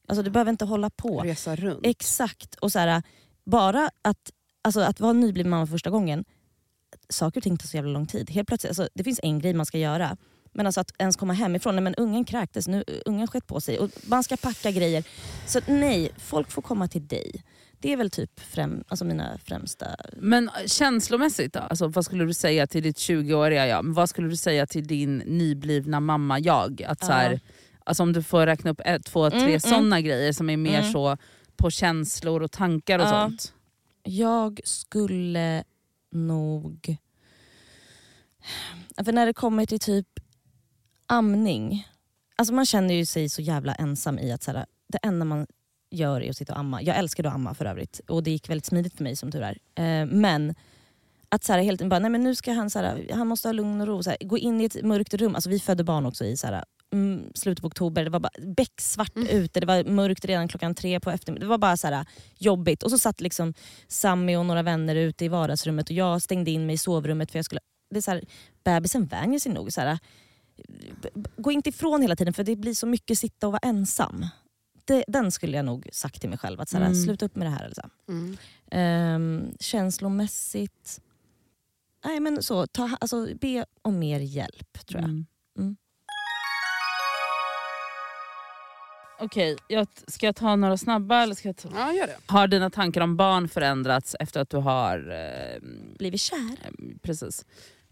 Alltså 0.08 0.24
du 0.24 0.30
behöver 0.30 0.52
inte 0.52 0.66
hålla 0.66 0.90
på. 0.90 1.22
Resa 1.22 1.56
runt. 1.56 1.80
Exakt. 1.84 2.56
Och 2.56 2.72
så 2.72 2.80
här, 2.80 3.04
bara 3.46 3.90
att, 4.02 4.32
alltså, 4.62 4.82
att 4.82 5.00
vara 5.00 5.14
nybliven 5.14 5.50
mamma 5.50 5.68
första 5.68 5.90
gången, 5.90 6.26
saker 7.10 7.40
och 7.40 7.44
ting 7.44 7.58
tar 7.58 7.68
så 7.68 7.78
jävla 7.78 7.92
lång 7.92 8.08
tid. 8.08 8.30
Helt 8.30 8.48
plötsligt, 8.48 8.70
alltså, 8.70 8.90
det 8.94 9.04
finns 9.04 9.20
en 9.24 9.40
grej 9.40 9.54
man 9.54 9.66
ska 9.66 9.78
göra. 9.78 10.18
Men 10.52 10.66
alltså 10.66 10.82
att 10.82 10.92
ens 11.00 11.16
komma 11.16 11.34
hemifrån, 11.34 11.76
nej 11.76 11.84
men 11.84 11.96
ungen 11.96 12.26
kräktes, 12.26 12.68
nu, 12.68 12.84
ungen 13.06 13.28
skett 13.28 13.48
på 13.48 13.62
sig 13.62 13.80
och 13.80 13.90
man 14.08 14.24
ska 14.24 14.38
packa 14.38 14.72
grejer. 14.72 15.04
Så 15.48 15.60
nej, 15.68 16.12
folk 16.18 16.52
får 16.52 16.62
komma 16.62 16.88
till 16.88 17.08
dig. 17.08 17.44
Det 17.84 17.94
är 17.94 17.98
väl 17.98 18.10
typ 18.12 18.40
främ, 18.40 18.84
alltså 18.88 19.06
mina 19.06 19.38
främsta... 19.38 19.96
Men 20.18 20.50
känslomässigt 20.66 21.54
då? 21.54 21.60
Alltså, 21.60 21.88
vad 21.88 22.06
skulle 22.06 22.26
du 22.26 22.34
säga 22.34 22.68
till 22.68 22.84
ditt 22.84 22.98
20-åriga 22.98 23.68
jag? 23.68 23.86
Men 23.86 23.94
Vad 23.94 24.10
skulle 24.10 24.28
du 24.30 24.36
säga 24.38 24.66
till 24.68 24.88
din 24.88 25.18
nyblivna 25.18 26.00
mamma-jag? 26.00 26.84
Att 26.84 27.06
så 27.06 27.12
här, 27.12 27.32
Ja. 27.32 27.40
alltså, 27.84 28.04
om 28.04 28.14
du 28.14 28.24
får 28.24 28.46
räkna 28.46 28.72
upp 28.72 28.82
ett, 28.86 29.06
två, 29.06 29.30
tre 29.30 29.40
Mm, 29.40 29.50
mm. 29.50 29.60
sådana 29.60 30.02
grejer 30.02 30.34
som 30.34 30.50
är 30.50 30.58
mer 30.58 30.80
Mm. 30.80 30.92
så 30.92 31.18
på 31.56 31.70
känslor 31.72 32.42
och 32.44 32.52
tankar 32.52 33.00
och 33.00 33.06
Ja. 33.06 33.10
sånt. 33.10 33.54
Jag 34.04 34.60
skulle 34.64 35.64
nog... 36.12 36.98
För 39.06 39.12
när 39.12 39.26
det 39.26 39.34
kommer 39.34 39.66
till 39.66 39.80
typ 39.80 40.08
amning, 41.08 41.88
alltså 42.36 42.54
man 42.54 42.66
känner 42.66 42.94
ju 42.94 43.06
sig 43.06 43.30
så 43.30 43.42
jävla 43.42 43.76
ensam 43.76 44.20
i 44.20 44.32
att 44.32 44.44
så 44.44 44.52
här, 44.52 44.66
det 44.88 44.98
enda 45.04 45.26
man 45.26 45.48
gör 45.94 46.22
är 46.22 46.30
att 46.30 46.38
sitta 46.38 46.54
och 46.54 46.60
amma. 46.60 46.82
Jag 46.82 46.98
älskade 46.98 47.30
att 47.30 47.36
amma 47.36 47.54
för 47.54 47.66
övrigt 47.66 48.02
och 48.08 48.24
det 48.24 48.32
gick 48.32 48.50
väldigt 48.50 48.66
smidigt 48.66 48.96
för 48.98 49.04
mig 49.04 49.16
som 49.16 49.32
tur 49.32 49.42
är. 49.42 49.58
Eh, 49.76 50.06
men 50.06 50.56
att 51.30 51.44
så 51.44 51.54
här, 51.54 51.62
helt 51.62 51.90
bara, 51.90 52.00
nej 52.00 52.10
men 52.12 52.24
nu 52.24 52.36
ska 52.36 52.54
han, 52.54 52.70
så 52.70 52.80
här, 52.80 53.08
han 53.14 53.28
måste 53.28 53.48
ha 53.48 53.54
lugn 53.54 53.82
och 53.82 53.88
ro. 53.88 54.04
Så 54.04 54.10
här, 54.10 54.18
gå 54.22 54.38
in 54.38 54.62
i 54.62 54.66
ett 54.66 54.84
mörkt 54.84 55.14
rum. 55.14 55.36
Alltså, 55.36 55.50
vi 55.50 55.60
födde 55.60 55.84
barn 55.84 56.06
också 56.06 56.26
i 56.26 56.38
så 56.38 56.48
här, 56.48 56.64
mm, 56.94 57.32
slutet 57.36 57.62
på 57.62 57.68
oktober. 57.68 58.04
Det 58.04 58.10
var 58.10 58.20
bara 58.20 58.32
becksvart 58.56 59.16
Mm. 59.16 59.28
ute. 59.28 59.60
Det 59.60 59.66
var 59.66 59.84
mörkt 59.84 60.26
redan 60.26 60.48
klockan 60.48 60.76
tre 60.76 61.00
på 61.00 61.12
eftermiddagen. 61.12 61.48
Det 61.48 61.50
var 61.50 61.58
bara 61.58 61.78
så 61.78 61.88
här, 61.88 62.06
jobbigt. 62.38 62.84
Och 62.84 62.92
så 62.92 62.98
satt 62.98 63.22
liksom 63.22 63.54
Sammy 63.88 64.36
och 64.36 64.46
några 64.46 64.62
vänner 64.64 64.96
ute 64.96 65.26
i 65.26 65.28
vardagsrummet 65.28 65.90
och 65.90 65.96
jag 65.96 66.22
stängde 66.22 66.52
in 66.52 66.66
mig 66.66 66.74
i 66.76 66.78
sovrummet. 66.78 67.32
för 67.32 67.40
jag 67.40 67.46
skulle, 67.46 67.62
det 67.90 67.98
är 67.98 68.02
så 68.02 68.12
här, 68.12 68.24
Bebisen 68.64 69.06
vänjer 69.06 69.40
sig 69.40 69.54
nog. 69.54 69.74
Så 69.74 69.82
här, 69.82 70.00
gå 71.38 71.52
inte 71.52 71.70
ifrån 71.70 72.02
hela 72.02 72.16
tiden 72.16 72.34
för 72.34 72.44
det 72.44 72.56
blir 72.56 72.74
så 72.74 72.88
mycket 72.88 73.18
sitta 73.20 73.48
och 73.48 73.54
vara 73.54 73.60
ensam. 73.64 74.26
Det, 74.86 75.04
den 75.08 75.32
skulle 75.32 75.58
jag 75.58 75.66
nog 75.66 75.90
sagt 75.92 76.22
till 76.22 76.30
mig 76.30 76.40
själv. 76.40 76.62
Att 76.62 76.70
så 76.70 76.78
här, 76.78 76.86
Mm. 76.86 76.96
Sluta 77.04 77.26
upp 77.26 77.36
med 77.36 77.48
det 77.48 77.52
här. 77.52 77.64
Eller 77.66 77.76
så. 77.76 77.90
Mm. 78.12 78.38
Um, 79.16 79.54
känslomässigt... 79.60 81.02
Nej 82.06 82.20
men 82.20 82.44
så, 82.44 82.68
ta, 82.68 82.98
alltså, 83.02 83.28
be 83.42 83.66
om 83.82 84.00
mer 84.00 84.20
hjälp 84.20 84.86
tror 84.88 85.02
jag. 85.02 85.10
Mm. 85.10 85.26
Mm. 85.60 85.76
Okej, 89.20 89.58
jag, 89.68 89.88
ska 90.08 90.26
jag 90.26 90.36
ta 90.36 90.56
några 90.56 90.78
snabba? 90.78 91.24
Eller 91.24 91.36
ska 91.36 91.48
jag 91.48 91.58
ta... 91.58 91.70
Ja, 91.76 91.94
gör 91.94 92.08
det. 92.08 92.18
Har 92.26 92.48
dina 92.48 92.70
tankar 92.70 93.02
om 93.02 93.18
barn 93.18 93.50
förändrats 93.50 94.16
efter 94.20 94.42
att 94.42 94.50
du 94.50 94.58
har... 94.58 95.12
Eh, 95.12 95.62
Blivit 95.98 96.22
kär? 96.22 96.58
precis. 97.02 97.46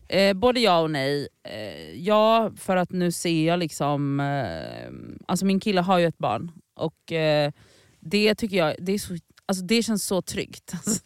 Eh, 0.08 0.34
både 0.34 0.60
ja 0.60 0.80
och 0.80 0.92
nej. 0.92 1.28
Eh, 1.44 1.94
ja, 1.96 2.52
för 2.58 2.78
att 2.78 2.92
nu 2.92 3.12
ser 3.12 3.48
jag 3.48 3.60
liksom... 3.60 4.20
Eh, 4.20 4.92
alltså 5.28 5.46
min 5.46 5.60
kille 5.60 5.82
har 5.82 6.00
ju 6.00 6.06
ett 6.06 6.18
barn. 6.18 6.52
Och 6.76 7.12
eh, 7.12 7.52
det 8.00 8.36
tycker 8.36 8.58
jag 8.58 8.76
det 8.80 8.92
är 8.92 9.00
så, 9.00 9.18
alltså 9.46 9.64
det 9.66 9.84
känns 9.84 10.06
så 10.06 10.22
tryggt. 10.22 10.74
Alltså, 10.74 11.02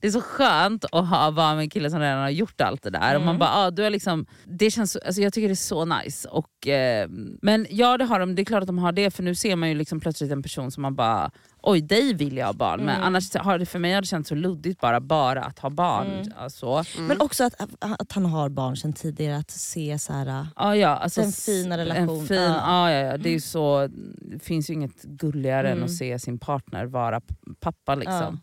det 0.00 0.06
är 0.06 0.10
så 0.10 0.20
skönt 0.20 0.84
att 0.84 1.08
ha 1.08 1.30
vara 1.30 1.54
med 1.54 1.62
en 1.62 1.70
kille 1.70 1.90
som 1.90 2.00
redan 2.00 2.18
har 2.20 2.30
gjort 2.30 2.60
allt 2.60 2.82
det 2.82 2.90
där. 2.90 3.14
Och 3.14 3.20
man 3.20 3.28
Mm. 3.28 3.38
bara, 3.38 3.50
ah, 3.54 3.70
du 3.70 3.82
har 3.82 3.90
liksom, 3.90 4.26
det 4.44 4.70
känns, 4.70 4.92
så- 4.92 5.00
alltså 5.06 5.20
jag 5.22 5.32
tycker 5.32 5.48
det 5.48 5.52
är 5.52 5.56
så 5.56 5.84
nice. 5.84 6.28
Och, 6.28 6.68
eh, 6.68 7.08
men 7.42 7.66
ja 7.70 7.98
det 7.98 8.04
har 8.04 8.20
de, 8.20 8.34
det 8.34 8.42
är 8.42 8.44
klart 8.44 8.60
att 8.62 8.66
de 8.66 8.78
har 8.78 8.92
det 8.92 9.10
för 9.10 9.22
nu 9.22 9.34
ser 9.34 9.56
man 9.56 9.68
ju 9.68 9.74
liksom 9.74 10.00
plötsligt 10.00 10.30
en 10.32 10.42
person 10.42 10.70
som 10.70 10.82
man 10.82 10.94
bara 10.94 11.30
oj 11.66 11.80
dig 11.80 12.14
vill 12.14 12.36
jag 12.36 12.46
ha 12.46 12.52
barn 12.52 12.80
med. 12.84 12.94
Mm. 12.94 13.06
Annars 13.06 13.34
har 13.36 13.58
det 13.58 13.66
för 13.66 13.78
mig 13.78 13.92
har 13.92 14.00
det 14.00 14.06
känts 14.06 14.28
så 14.28 14.34
luddigt 14.34 14.80
bara, 14.80 15.00
bara 15.00 15.42
att 15.44 15.58
ha 15.58 15.70
barn. 15.70 16.06
Mm. 16.06 16.32
Alltså. 16.36 16.66
Mm. 16.96 17.06
Men 17.06 17.20
också 17.20 17.44
att, 17.44 17.54
att 17.80 18.12
han 18.12 18.26
har 18.26 18.48
barn 18.48 18.76
sedan 18.76 18.92
tidigare, 18.92 19.36
att 19.36 19.50
se 19.50 19.98
så 19.98 20.12
här, 20.12 20.46
Ja, 20.56 20.76
ja, 20.76 20.88
alltså, 20.88 21.20
En 21.22 21.32
fin 21.32 21.76
relation, 21.76 22.20
En 22.20 22.26
fin, 22.26 22.36
ja. 22.36 22.44
ja. 22.44 22.90
Ja, 22.90 23.04
ja, 23.06 23.16
det, 23.16 23.28
är 23.28 23.32
ju 23.32 23.40
så, 23.40 23.88
det 24.20 24.38
finns 24.44 24.70
ju 24.70 24.74
inget 24.74 25.02
gulligare 25.02 25.68
än 25.68 25.72
Mm. 25.74 25.84
att 25.84 25.92
se 25.96 26.18
sin 26.18 26.38
partner 26.38 26.86
vara 26.86 27.20
pappa. 27.60 27.94
Liksom. 27.94 28.40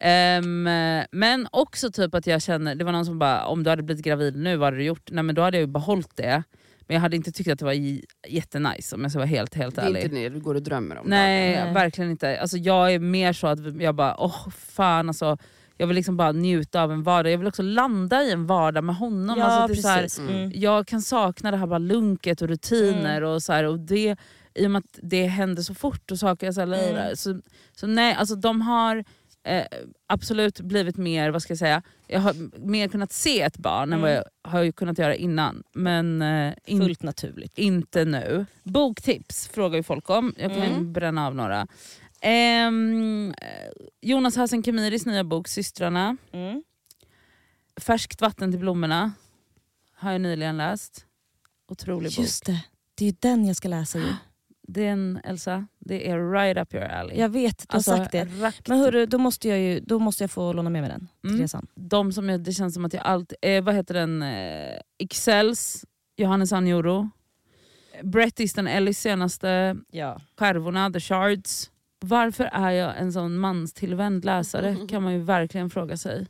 Ehm, 0.00 0.62
men 1.12 1.48
också 1.50 1.90
typ 1.90 2.14
att 2.14 2.26
jag 2.26 2.42
känner, 2.42 2.74
det 2.74 2.84
var 2.84 2.92
någon 2.92 3.06
som 3.06 3.18
bara, 3.18 3.46
om 3.46 3.62
du 3.62 3.70
hade 3.70 3.82
blivit 3.82 4.04
gravid 4.04 4.36
nu, 4.36 4.56
vad 4.56 4.66
hade 4.66 4.76
du 4.76 4.84
gjort? 4.84 5.08
Nej 5.12 5.24
men 5.24 5.34
då 5.34 5.42
hade 5.42 5.56
jag 5.56 5.60
ju 5.62 5.66
behållit 5.72 6.16
det. 6.16 6.42
Men 6.86 6.94
jag 6.94 7.00
hade 7.00 7.16
inte 7.16 7.32
tyckt 7.32 7.50
att 7.50 7.58
det 7.58 7.64
var 7.64 7.74
jättenice 8.28 8.94
om 8.94 9.02
jag 9.02 9.10
ska 9.10 9.18
vara 9.18 9.26
helt, 9.28 9.54
helt 9.54 9.76
Det 9.76 9.82
är 9.82 9.86
ärlig. 9.86 10.02
inte 10.02 10.16
det 10.16 10.28
du 10.28 10.40
går 10.40 10.54
och 10.54 10.62
drömmer 10.62 10.98
om. 10.98 11.06
Nej, 11.06 11.64
Nej. 11.64 11.74
verkligen 11.74 12.10
inte. 12.10 12.40
Alltså, 12.40 12.56
jag 12.56 12.94
är 12.94 12.98
mer 12.98 13.32
så 13.32 13.46
att 13.46 13.82
jag 13.82 13.94
bara, 13.94 14.16
åh 14.20 14.48
fan 14.48 15.08
alltså. 15.08 15.38
Jag 15.78 15.86
vill 15.86 15.96
liksom 15.96 16.16
bara 16.16 16.32
njuta 16.32 16.82
av 16.82 16.92
en 16.92 17.02
vardag. 17.02 17.32
Jag 17.32 17.38
vill 17.38 17.46
också 17.48 17.62
landa 17.62 18.22
i 18.22 18.32
en 18.32 18.46
vardag 18.46 18.84
med 18.84 18.96
honom. 18.96 19.38
Ja 19.38 19.44
alltså, 19.44 19.74
det 19.74 19.80
är 19.80 19.82
så 19.82 19.88
här, 19.88 20.02
precis. 20.02 20.18
Mm. 20.18 20.34
Mm. 20.34 20.52
jag 20.54 20.86
kan 20.86 21.02
sakna 21.02 21.50
det 21.50 21.56
här 21.56 21.66
bara 21.66 21.78
lunket 21.78 22.42
och 22.42 22.48
rutiner. 22.48 23.22
och 23.22 23.42
så 23.42 23.52
här, 23.52 23.64
och 23.64 23.78
det, 23.80 24.16
I 24.54 24.66
och 24.66 24.70
med 24.70 24.78
att 24.78 24.98
det 25.02 25.26
händer 25.26 25.62
så 25.62 25.74
fort 25.74 26.10
och 26.10 26.18
saker 26.18 26.52
så, 26.52 26.60
här, 26.60 26.66
Mm. 26.90 27.16
så, 27.16 27.40
så 27.74 27.86
nej, 27.86 28.14
alltså 28.14 28.34
de 28.36 28.60
har 28.60 29.04
eh, 29.46 29.66
absolut 30.06 30.60
blivit 30.60 30.96
mer, 30.96 31.30
vad 31.30 31.42
ska 31.42 31.50
jag 31.50 31.58
säga, 31.58 31.82
jag 32.06 32.20
har 32.20 32.34
mer 32.66 32.88
kunnat 32.88 33.12
se 33.12 33.40
ett 33.42 33.58
barn 33.58 33.92
än 33.92 34.00
vad 34.00 34.10
Mm. 34.10 34.24
jag 34.42 34.50
har 34.50 34.70
kunnat 34.72 34.98
göra 34.98 35.14
innan. 35.14 35.62
Men 35.72 36.22
eh, 36.22 36.54
in, 36.64 36.80
Fullt 36.80 37.02
naturligt. 37.02 37.58
inte 37.58 38.04
nu. 38.04 38.46
Boktips 38.62 39.48
frågar 39.48 39.76
ju 39.76 39.82
folk 39.82 40.10
om, 40.10 40.34
jag 40.38 40.50
kan 40.50 40.62
Mm. 40.62 40.92
bränna 40.92 41.26
av 41.26 41.34
några. 41.34 41.66
Ehm, 42.20 43.34
eh, 43.42 43.70
Jonas 44.00 44.36
Hassan 44.36 44.62
Khemiris 44.62 45.06
nya 45.06 45.24
bok 45.24 45.48
Systrarna. 45.48 46.16
Mm. 46.32 46.62
Färskt 47.80 48.20
vatten 48.20 48.50
till 48.52 48.60
blommorna 48.60 49.12
har 49.94 50.12
jag 50.12 50.20
nyligen 50.20 50.56
läst. 50.56 51.06
Otrolig 51.68 52.10
bok. 52.12 52.18
Just 52.18 52.44
det, 52.46 52.64
det 52.94 53.04
är 53.04 53.06
ju 53.10 53.16
den 53.20 53.44
jag 53.46 53.56
ska 53.56 53.68
läsa 53.68 53.98
ju. 53.98 54.12
Den 54.68 55.20
Elsa, 55.24 55.66
det 55.78 56.10
är 56.10 56.30
right 56.32 56.58
up 56.58 56.74
your 56.74 56.84
alley. 56.86 57.18
Jag 57.18 57.28
vet, 57.28 57.58
du 57.58 57.64
har 57.68 57.76
Alltså, 57.76 57.96
sagt 57.96 58.12
det. 58.12 58.24
rakt- 58.24 58.68
Men 58.68 58.78
hörru, 58.78 59.06
då 59.06 59.18
måste 59.18 59.48
jag, 59.48 59.58
ju, 59.58 59.80
då 59.80 59.98
måste 59.98 60.22
jag 60.24 60.30
få 60.30 60.52
låna 60.52 60.70
med 60.70 60.82
mig 60.82 60.90
den 60.90 61.08
till 61.20 61.30
Mm. 61.30 61.42
resan. 61.42 61.66
de 61.74 62.12
som 62.12 62.28
jag, 62.28 62.40
det 62.40 62.52
känns 62.52 62.74
som 62.74 62.84
att 62.84 62.92
jag 62.92 63.02
alltid, 63.02 63.38
eh, 63.42 63.64
vad 63.64 63.74
heter 63.74 63.94
den, 63.94 64.22
eh, 64.22 64.78
Excels 64.98 65.84
Johannes 66.16 66.52
Anjoro. 66.52 67.10
Bret 68.02 68.40
Easton 68.40 68.66
Ellis 68.66 69.00
senaste 69.00 69.76
Ja. 69.90 70.20
skärvorna, 70.38 70.90
The 70.90 71.00
Shards. 71.00 71.70
Varför 72.00 72.44
är 72.52 72.70
jag 72.70 72.98
en 72.98 73.12
sån 73.12 73.36
manstillvänd 73.38 74.24
läsare 74.24 74.76
kan 74.88 75.02
man 75.02 75.12
ju 75.12 75.18
verkligen 75.22 75.70
fråga 75.70 75.96
sig. 75.96 76.26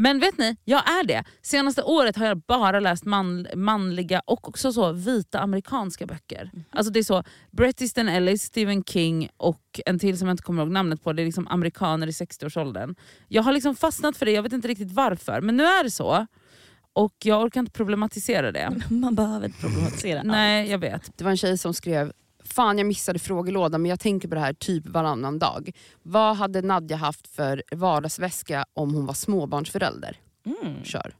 Men 0.00 0.20
vet 0.20 0.38
ni, 0.38 0.56
jag 0.64 0.78
är 0.78 1.06
det. 1.06 1.24
Senaste 1.42 1.82
året 1.82 2.16
har 2.16 2.26
jag 2.26 2.38
bara 2.38 2.80
läst 2.80 3.04
man, 3.04 3.46
manliga 3.54 4.22
och 4.26 4.48
också 4.48 4.72
så 4.72 4.92
vita 4.92 5.40
amerikanska 5.40 6.06
böcker. 6.06 6.50
Alltså 6.70 6.92
det 6.92 6.98
är 6.98 7.04
så 7.04 7.24
Bret 7.50 7.80
Easton 7.82 8.08
Ellis, 8.08 8.42
Stephen 8.42 8.84
King 8.84 9.28
och 9.36 9.80
en 9.86 9.98
till 9.98 10.18
som 10.18 10.28
jag 10.28 10.32
inte 10.32 10.42
kommer 10.42 10.62
ihåg 10.62 10.72
namnet 10.72 11.02
på. 11.02 11.12
Det 11.12 11.22
är 11.22 11.26
liksom 11.26 11.48
amerikaner 11.48 12.06
i 12.06 12.10
60-årsåldern. 12.10 12.94
Jag 13.28 13.42
har 13.42 13.52
liksom 13.52 13.76
fastnat 13.76 14.16
för 14.16 14.26
det, 14.26 14.32
jag 14.32 14.42
vet 14.42 14.52
inte 14.52 14.68
riktigt 14.68 14.92
varför. 14.92 15.40
Men 15.40 15.56
nu 15.56 15.62
är 15.62 15.84
det 15.84 15.90
så. 15.90 16.26
Och 16.92 17.14
jag 17.24 17.42
orkar 17.42 17.60
inte 17.60 17.72
problematisera 17.72 18.52
det. 18.52 18.82
Man 18.88 19.14
behöver 19.14 19.46
inte 19.46 19.60
problematisera 19.60 20.20
allt. 20.20 20.28
Nej, 20.28 20.70
jag 20.70 20.78
vet. 20.78 21.18
Det 21.18 21.24
var 21.24 21.30
en 21.30 21.36
tjej 21.36 21.58
som 21.58 21.74
skrev 21.74 22.12
Fan 22.54 22.78
jag 22.78 22.86
missade 22.86 23.18
frågelådan 23.18 23.82
men 23.82 23.88
jag 23.88 24.00
tänker 24.00 24.28
på 24.28 24.34
det 24.34 24.40
här 24.40 24.52
typ 24.52 24.86
varannan 24.86 25.38
dag. 25.38 25.70
Vad 26.02 26.36
hade 26.36 26.62
Nadja 26.62 26.96
haft 26.96 27.28
för 27.28 27.62
vardagsväska 27.70 28.64
om 28.74 28.94
hon 28.94 29.06
var 29.06 29.14
småbarnsförälder? 29.14 30.16
Mm. 30.46 30.84
Kör. 30.84 31.14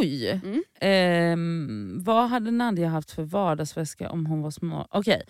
Oj! 0.00 0.30
Mm. 0.44 0.62
Ehm, 0.80 2.02
vad 2.04 2.28
hade 2.28 2.50
Nadia 2.50 2.88
haft 2.88 3.10
för 3.10 3.22
vardagsväska 3.22 4.10
om 4.10 4.26
hon 4.26 4.42
var 4.42 4.50
små? 4.50 4.86
Okej. 4.90 5.22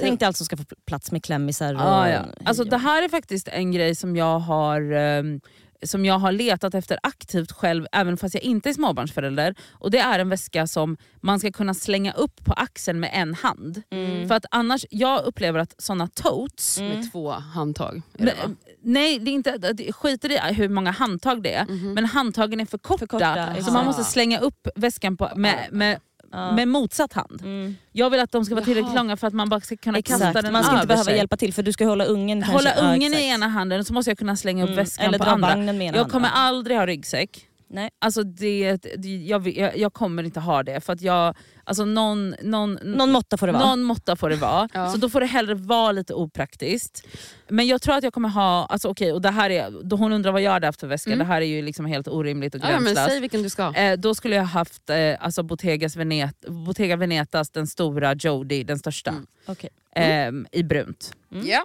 Tänk 0.00 0.20
dig 0.20 0.26
allt 0.26 0.36
som 0.36 0.46
ska 0.46 0.56
få 0.56 0.64
plats 0.86 1.12
med 1.12 1.24
klämmisar. 1.24 1.74
Och, 1.74 1.80
Ah, 1.80 2.08
ja. 2.08 2.24
alltså, 2.44 2.64
det 2.64 2.76
här 2.76 3.02
är 3.02 3.08
faktiskt 3.08 3.48
en 3.48 3.72
grej 3.72 3.94
som 3.94 4.16
jag 4.16 4.38
har 4.38 4.92
ehm, 4.92 5.40
som 5.86 6.04
jag 6.04 6.18
har 6.18 6.32
letat 6.32 6.74
efter 6.74 6.98
aktivt 7.02 7.52
själv 7.52 7.86
även 7.92 8.16
fast 8.16 8.34
jag 8.34 8.42
inte 8.42 8.68
är 8.68 8.72
småbarnsförälder. 8.74 9.54
Och 9.70 9.90
Det 9.90 9.98
är 9.98 10.18
en 10.18 10.28
väska 10.28 10.66
som 10.66 10.96
man 11.20 11.38
ska 11.40 11.50
kunna 11.52 11.74
slänga 11.74 12.12
upp 12.12 12.44
på 12.44 12.52
axeln 12.52 13.00
med 13.00 13.10
en 13.14 13.34
hand. 13.34 13.82
Mm. 13.90 14.28
För 14.28 14.34
att 14.34 14.44
annars, 14.50 14.86
Jag 14.90 15.24
upplever 15.24 15.58
att 15.60 15.74
såna 15.78 16.08
totes, 16.08 16.78
Mm. 16.78 16.92
Med 16.98 17.12
två 17.12 17.30
handtag. 17.30 18.02
Det, 18.12 18.34
nej 18.82 19.18
det 19.18 19.30
är 19.30 19.32
inte, 19.32 19.56
det 19.58 19.92
skiter 19.92 20.50
i 20.50 20.54
hur 20.54 20.68
många 20.68 20.90
handtag 20.90 21.42
det 21.42 21.54
är, 21.54 21.64
Mhm. 21.66 21.92
men 21.94 22.04
handtagen 22.04 22.60
är 22.60 22.66
för 22.66 22.78
korta. 22.78 23.06
korta, 23.06 23.56
så 23.62 23.72
man 23.72 23.84
måste 23.86 24.04
slänga 24.04 24.38
upp 24.40 24.68
väskan 24.74 25.16
på, 25.16 25.30
med, 25.36 25.68
med, 25.70 26.00
Ja. 26.32 26.52
med 26.52 26.68
motsatt 26.68 27.12
hand. 27.12 27.40
Mm. 27.42 27.76
Jag 27.92 28.10
vill 28.10 28.20
att 28.20 28.32
de 28.32 28.44
ska 28.44 28.54
vara 28.54 28.64
tillräckligt 28.64 28.94
Jaha. 28.94 29.02
långa 29.02 29.16
för 29.16 29.26
att 29.26 29.34
man 29.34 29.48
bara 29.48 29.60
ska 29.60 29.76
kunna 29.76 29.98
Exakt, 29.98 30.20
kasta 30.22 30.42
den 30.42 30.52
man 30.52 30.64
ska 30.64 30.74
inte 30.74 30.86
behöva 30.86 31.04
sig. 31.04 31.16
hjälpa 31.16 31.36
till 31.36 31.54
för 31.54 31.62
du 31.62 31.72
ska 31.72 31.84
hålla 31.86 32.04
ungen 32.04 32.42
Hålla 32.42 32.70
kanske. 32.70 32.84
Ja, 32.84 32.92
ungen 32.94 33.02
i 33.12 33.16
exakt. 33.16 33.22
ena 33.22 33.48
handen 33.48 33.84
så 33.84 33.92
måste 33.92 34.10
jag 34.10 34.18
kunna 34.18 34.36
slänga 34.36 34.62
upp 34.64 34.68
Mm. 34.70 34.76
väskan 34.84 35.06
Eller 35.06 35.18
på 35.18 35.24
dra 35.24 35.30
andra. 35.30 35.72
Jag 35.96 36.10
kommer 36.10 36.28
aldrig 36.28 36.76
ha 36.76 36.86
ryggsäck. 36.86 37.47
Nej. 37.70 37.90
Alltså 37.98 38.22
det, 38.22 38.76
det, 38.96 39.08
jag, 39.16 39.48
jag, 39.48 39.76
jag 39.78 39.92
kommer 39.92 40.22
inte 40.22 40.40
ha 40.40 40.62
det 40.62 40.80
för 40.80 40.92
att 40.92 41.00
jag, 41.02 41.36
alltså 41.64 41.84
någon, 41.84 42.34
någon, 42.42 42.78
Någon 42.82 43.12
måtta 43.12 43.36
får 43.36 43.46
det 43.46 43.52
vara. 43.52 43.66
någon 43.66 43.82
måtta 43.82 44.16
får 44.16 44.30
det 44.30 44.36
vara. 44.36 44.68
Ja. 44.74 44.90
Så 44.90 44.96
då 44.98 45.08
får 45.08 45.20
det 45.20 45.26
hellre 45.26 45.54
vara 45.54 45.92
lite 45.92 46.14
opraktiskt. 46.14 47.06
Men 47.48 47.66
jag 47.66 47.82
tror 47.82 47.94
att 47.96 48.04
jag 48.04 48.12
kommer 48.12 48.28
ha, 48.28 48.66
alltså 48.66 48.88
okej, 48.88 49.12
och 49.12 49.22
det 49.22 49.30
här 49.30 49.50
är, 49.50 49.70
då 49.84 49.96
hon 49.96 50.12
undrar 50.12 50.32
vad 50.32 50.42
jag 50.42 50.50
hade 50.52 50.66
haft 50.66 50.80
för 50.80 50.86
väska, 50.86 51.10
Mm. 51.10 51.18
det 51.18 51.24
här 51.24 51.40
är 51.40 51.46
ju 51.46 51.62
liksom 51.62 51.86
helt 51.86 52.08
orimligt 52.08 52.54
och 52.54 52.60
Ja, 52.60 52.66
men 52.66 52.82
gränslöst. 52.84 53.08
säg 53.10 53.20
vilken 53.20 53.42
du 53.42 53.50
ska. 53.50 53.72
Eh, 53.74 53.98
då 53.98 54.14
skulle 54.14 54.36
jag 54.36 54.44
haft 54.44 54.90
eh, 54.90 54.96
alltså 55.20 55.42
Bottegas 55.42 55.96
Venet, 55.96 56.40
Bottega 56.66 56.96
Venetas, 56.96 57.50
den 57.50 57.66
stora 57.66 58.14
Jody, 58.14 58.64
den 58.64 58.78
största. 58.78 59.10
Mm. 59.10 59.26
Okej. 59.46 59.70
ehm, 59.94 60.46
I 60.52 60.62
brunt. 60.62 61.12
Mm. 61.32 61.46
Ja. 61.46 61.64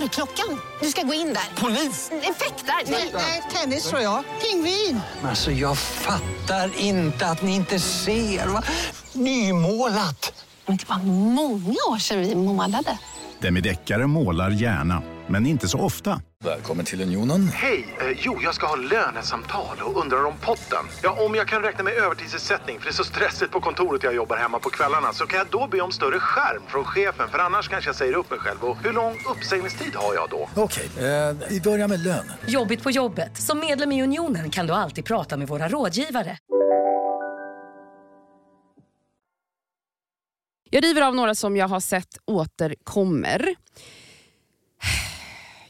Dörrklockan. 0.00 0.60
Du 0.80 0.88
ska 0.90 1.02
gå 1.02 1.14
in 1.14 1.26
där. 1.34 1.60
Polis? 1.62 2.10
Effektar? 2.22 2.74
Nej, 3.12 3.42
tennis 3.54 3.88
tror 3.88 4.00
jag. 4.00 4.24
Pingvin. 4.42 5.00
Alltså 5.24 5.50
jag 5.50 5.78
fattar 5.78 6.70
inte 6.78 7.26
att 7.26 7.42
ni 7.42 7.54
inte 7.54 7.78
ser. 7.80 8.46
Va? 8.46 8.62
Nymålat! 9.12 10.44
Men 10.66 10.76
det 10.76 10.88
var 10.88 10.98
många 10.98 11.76
år 11.90 11.98
sedan 11.98 12.20
vi 12.20 12.34
målade. 12.34 12.98
Demideckare 13.40 14.06
målar 14.06 14.50
gärna, 14.50 15.02
men 15.28 15.46
inte 15.46 15.68
så 15.68 15.80
ofta. 15.80 16.20
Välkommen 16.44 16.84
till 16.84 17.02
Unionen. 17.02 17.48
Hej! 17.48 17.96
Eh, 18.00 18.18
jo, 18.20 18.38
jag 18.42 18.54
ska 18.54 18.66
ha 18.66 18.76
lönesamtal 18.76 19.76
och 19.82 20.00
undrar 20.02 20.24
om 20.24 20.34
potten. 20.40 20.84
Ja, 21.02 21.24
om 21.26 21.34
jag 21.34 21.48
kan 21.48 21.62
räkna 21.62 21.84
med 21.84 21.92
övertidsersättning 21.92 22.78
för 22.78 22.84
det 22.84 22.90
är 22.90 22.94
så 22.94 23.04
stressigt 23.04 23.52
på 23.52 23.60
kontoret 23.60 24.02
jag 24.02 24.14
jobbar 24.14 24.36
hemma 24.36 24.58
på 24.58 24.70
kvällarna 24.70 25.12
så 25.12 25.26
kan 25.26 25.38
jag 25.38 25.46
då 25.50 25.68
be 25.70 25.80
om 25.80 25.92
större 25.92 26.18
skärm 26.20 26.62
från 26.68 26.84
chefen 26.84 27.28
för 27.28 27.38
annars 27.38 27.68
kanske 27.68 27.88
jag 27.88 27.96
säger 27.96 28.14
upp 28.14 28.30
mig 28.30 28.38
själv. 28.38 28.64
Och 28.64 28.76
hur 28.84 28.92
lång 28.92 29.16
uppsägningstid 29.36 29.94
har 29.94 30.14
jag 30.14 30.30
då? 30.30 30.48
Okej, 30.54 30.90
eh, 30.96 31.36
vi 31.50 31.60
börjar 31.60 31.88
med 31.88 32.00
lön. 32.00 32.32
Jobbigt 32.46 32.82
på 32.82 32.90
jobbet. 32.90 33.36
Som 33.36 33.60
medlem 33.60 33.92
i 33.92 34.02
Unionen 34.02 34.50
kan 34.50 34.66
du 34.66 34.72
alltid 34.72 35.04
prata 35.04 35.36
med 35.36 35.48
våra 35.48 35.68
rådgivare. 35.68 36.38
Jag 40.70 40.84
river 40.84 41.02
av 41.02 41.14
några 41.14 41.34
som 41.34 41.56
jag 41.56 41.68
har 41.68 41.80
sett 41.80 42.18
återkommer. 42.24 43.54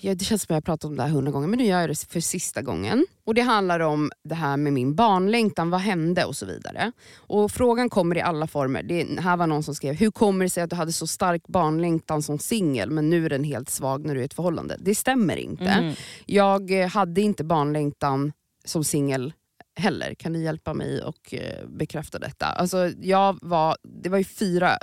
Ja, 0.00 0.14
det 0.14 0.24
känns 0.24 0.42
som 0.42 0.52
jag 0.52 0.56
har 0.56 0.60
pratat 0.60 0.84
om 0.84 0.96
det 0.96 1.02
här 1.02 1.10
hundra 1.10 1.32
gånger 1.32 1.48
men 1.48 1.58
nu 1.58 1.64
gör 1.64 1.80
jag 1.80 1.90
det 1.90 2.06
för 2.08 2.20
sista 2.20 2.62
gången. 2.62 3.06
Och 3.24 3.34
Det 3.34 3.40
handlar 3.40 3.80
om 3.80 4.10
det 4.24 4.34
här 4.34 4.56
med 4.56 4.72
min 4.72 4.94
barnlängtan, 4.94 5.70
vad 5.70 5.80
hände 5.80 6.24
och 6.24 6.36
så 6.36 6.46
vidare. 6.46 6.92
Och 7.16 7.52
Frågan 7.52 7.90
kommer 7.90 8.16
i 8.16 8.20
alla 8.20 8.46
former. 8.46 8.82
Det 8.82 9.20
här 9.20 9.36
var 9.36 9.46
någon 9.46 9.62
som 9.62 9.74
skrev, 9.74 9.94
hur 9.94 10.10
kommer 10.10 10.44
det 10.44 10.50
sig 10.50 10.62
att 10.62 10.70
du 10.70 10.76
hade 10.76 10.92
så 10.92 11.06
stark 11.06 11.46
barnlängtan 11.48 12.22
som 12.22 12.38
singel 12.38 12.90
men 12.90 13.10
nu 13.10 13.24
är 13.24 13.30
den 13.30 13.44
helt 13.44 13.70
svag 13.70 14.06
när 14.06 14.14
du 14.14 14.20
är 14.20 14.22
i 14.22 14.26
ett 14.26 14.34
förhållande? 14.34 14.76
Det 14.80 14.94
stämmer 14.94 15.36
inte. 15.36 15.64
Mm. 15.64 15.94
Jag 16.26 16.80
eh, 16.82 16.88
hade 16.88 17.20
inte 17.20 17.44
barnlängtan 17.44 18.32
som 18.64 18.84
singel 18.84 19.32
heller. 19.76 20.14
Kan 20.14 20.32
ni 20.32 20.42
hjälpa 20.42 20.74
mig 20.74 21.02
och 21.02 21.34
eh, 21.34 21.68
bekräfta 21.68 22.18
detta? 22.18 22.46
Alltså, 22.46 22.90
jag 23.00 23.38
var, 23.42 23.76
det 24.02 24.08
var 24.08 24.18
ju 24.18 24.24
fyra, 24.24 24.76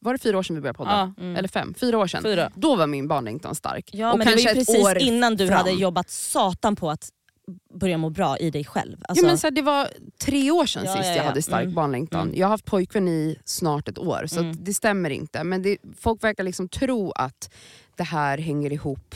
var 0.00 0.12
det 0.12 0.18
fyra 0.18 0.38
år 0.38 0.42
sedan 0.42 0.56
vi 0.56 0.62
började 0.62 0.76
podda? 0.76 0.90
Ja, 0.90 1.22
Mm. 1.22 1.36
Eller 1.36 1.48
fem? 1.48 1.74
Fyra 1.74 1.98
år 1.98 2.06
sedan. 2.06 2.22
fyra. 2.22 2.50
Då 2.54 2.76
var 2.76 2.86
min 2.86 3.08
barnlängtan 3.08 3.54
stark. 3.54 3.90
Ja, 3.92 4.12
och 4.12 4.18
men 4.18 4.26
det 4.26 4.32
var 4.32 4.38
ju 4.40 4.44
kanske 4.46 4.72
precis 4.72 5.08
innan 5.08 5.36
du 5.36 5.46
fram. 5.48 5.56
hade 5.56 5.70
jobbat 5.70 6.10
satan 6.10 6.76
på 6.76 6.90
att 6.90 7.08
börja 7.74 7.98
må 7.98 8.10
bra 8.10 8.38
i 8.38 8.50
dig 8.50 8.64
själv. 8.64 8.96
Alltså, 9.08 9.24
ja, 9.24 9.28
men 9.28 9.38
så 9.38 9.46
här, 9.46 9.52
det 9.52 9.62
var 9.62 9.88
tre 10.24 10.50
år 10.50 10.66
sedan 10.66 10.84
Ja, 10.84 10.92
sist 10.92 11.04
ja, 11.04 11.10
jag 11.10 11.24
ja. 11.24 11.28
hade 11.28 11.42
stark 11.42 11.62
Mm. 11.62 11.74
barnlängtan. 11.74 12.22
Mm. 12.28 12.38
Jag 12.38 12.46
har 12.46 12.50
haft 12.50 12.64
pojkvän 12.64 13.08
i 13.08 13.36
snart 13.44 13.88
ett 13.88 13.98
år, 13.98 14.24
så 14.26 14.38
Mm. 14.40 14.50
att 14.50 14.64
det 14.64 14.74
stämmer 14.74 15.10
inte. 15.10 15.44
Men 15.44 15.62
det, 15.62 15.76
folk 15.98 16.24
verkar 16.24 16.44
liksom 16.44 16.68
tro 16.68 17.10
att 17.12 17.50
det 17.96 18.04
här 18.04 18.38
hänger 18.38 18.72
ihop 18.72 19.14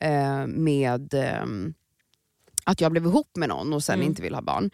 eh, 0.00 0.46
med 0.46 1.14
ehm, 1.14 1.74
att 2.70 2.80
jag 2.80 2.90
blev 2.92 3.04
ihop 3.06 3.36
med 3.36 3.48
någon 3.48 3.72
och 3.72 3.84
sen 3.84 3.94
Mm. 3.94 4.06
inte 4.06 4.22
vill 4.22 4.34
ha 4.34 4.42
barn. 4.42 4.70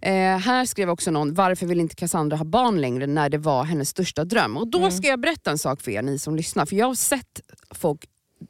Eh, 0.00 0.12
här 0.38 0.64
skrev 0.64 0.90
också 0.90 1.10
någon, 1.10 1.34
varför 1.34 1.66
vill 1.66 1.80
inte 1.80 1.94
Cassandra 1.94 2.36
ha 2.36 2.44
barn 2.44 2.80
längre 2.80 3.06
när 3.06 3.28
det 3.28 3.38
var 3.38 3.64
hennes 3.64 3.88
största 3.88 4.24
dröm? 4.24 4.56
Och 4.56 4.68
då 4.68 4.78
Mm. 4.78 4.90
ska 4.90 5.08
jag 5.08 5.20
berätta 5.20 5.50
en 5.50 5.58
sak 5.58 5.80
för 5.82 5.90
er, 5.90 6.02
ni 6.02 6.18
som 6.18 6.36
lyssnar. 6.36 6.66
För 6.66 6.76
jag 6.76 6.86
har 6.86 6.94
sett 6.94 7.40
folk 7.70 8.04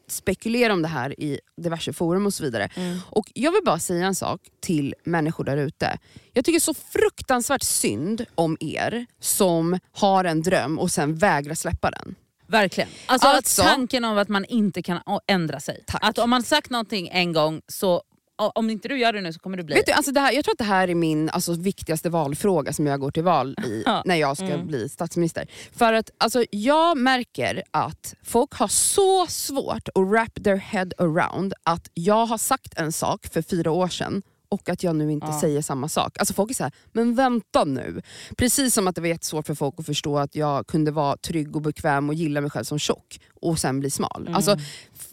spekulera 0.09 0.73
om 0.73 0.83
det 0.83 0.89
här 0.89 1.21
i 1.21 1.41
diverse 1.57 1.93
forum 1.93 2.27
och 2.27 2.35
så 2.35 2.45
vidare. 2.45 2.69
Mm. 2.77 2.99
Och 3.11 3.27
Jag 3.35 3.53
vill 3.53 3.61
bara 3.65 3.79
säga 3.79 4.07
en 4.07 4.15
sak 4.15 4.41
till 4.61 4.95
människor 5.05 5.45
där 5.45 5.57
ute. 5.57 5.99
Jag 6.33 6.45
tycker 6.45 6.61
så 6.61 6.75
fruktansvärt 6.75 7.63
synd 7.63 8.25
om 8.35 8.57
er 8.61 9.07
som 9.21 9.79
har 9.93 10.25
en 10.25 10.43
dröm 10.43 10.79
och 10.79 10.91
sen 10.91 11.15
vägrar 11.15 11.55
släppa 11.55 11.91
den. 11.91 12.15
Verkligen. 12.49 12.89
Alltså, 13.07 13.29
Alltså- 13.29 13.63
tanken 13.63 14.05
av 14.05 14.19
att 14.19 14.29
man 14.29 14.45
inte 14.45 14.83
kan 14.83 14.99
ändra 15.27 15.61
sig. 15.61 15.85
Tack. 15.87 16.01
Att 16.05 16.19
om 16.19 16.31
man 16.31 16.43
sagt 16.43 16.71
någonting 16.71 17.09
en 17.13 17.33
gång 17.33 17.63
så 17.69 18.03
om 18.37 18.71
inte 18.71 18.89
du 18.89 18.99
gör 18.99 19.13
det 19.13 19.21
nu 19.21 19.33
så 19.33 19.39
kommer 19.39 19.57
du 19.57 19.63
bli... 19.63 19.75
Vet 19.75 19.87
du, 19.87 19.93
alltså 19.93 20.13
det 20.13 20.21
här, 20.21 20.33
jag 20.33 20.45
tror 20.45 20.53
att 20.53 20.59
det 20.59 20.65
här 20.65 20.89
är 20.89 20.95
min 20.95 21.31
alltså, 21.31 21.53
viktigaste 21.53 22.11
valfråga 22.11 22.73
som 22.73 22.87
jag 22.87 23.01
går 23.01 23.11
till 23.11 23.23
val 23.25 23.57
i 23.65 23.85
när 24.05 24.17
jag 24.17 24.37
ska 24.37 24.47
Mm. 24.47 24.67
bli 24.67 24.89
statsminister. 24.89 25.47
För 25.73 25.93
att 25.93 26.11
alltså, 26.19 26.45
jag 26.51 26.97
märker 26.99 27.63
att 27.71 28.15
folk 28.23 28.53
har 28.53 28.69
så 28.69 29.27
svårt 29.27 29.89
att 29.95 30.03
wrap 30.03 30.45
their 30.45 30.57
head 30.57 30.89
around 30.99 31.55
att 31.63 31.91
jag 31.95 32.27
har 32.27 32.39
sagt 32.39 32.79
en 32.79 32.93
sak 32.93 33.27
för 33.33 33.43
fyra 33.43 33.71
år 33.71 33.89
sedan 33.89 34.23
och 34.49 34.69
att 34.69 34.83
jag 34.83 34.97
nu 34.97 35.13
inte 35.13 35.27
Ja. 35.27 35.41
säger 35.41 35.63
samma 35.63 35.89
sak. 35.89 36.19
Alltså 36.19 36.35
folk 36.35 36.51
är 36.51 36.55
såhär, 36.55 36.73
men 36.93 37.15
vänta 37.15 37.65
nu. 37.65 38.03
Precis 38.37 38.75
som 38.75 38.89
att 38.89 38.95
det 38.95 39.01
var 39.01 39.09
jättesvårt 39.09 39.47
för 39.47 39.55
folk 39.55 39.75
att 39.79 39.87
förstå 39.87 40.19
att 40.19 40.35
jag 40.35 40.67
kunde 40.67 40.91
vara 40.91 41.17
trygg 41.17 41.57
och 41.57 41.63
bekväm 41.63 42.09
och 42.09 42.15
gilla 42.15 42.41
mig 42.41 42.51
själv 42.51 42.65
som 42.65 42.79
tjock 42.79 43.21
och 43.41 43.59
sen 43.59 43.81
bli 43.81 43.91
smal. 43.91 44.21
Mm. 44.23 44.35
Alltså, 44.35 44.57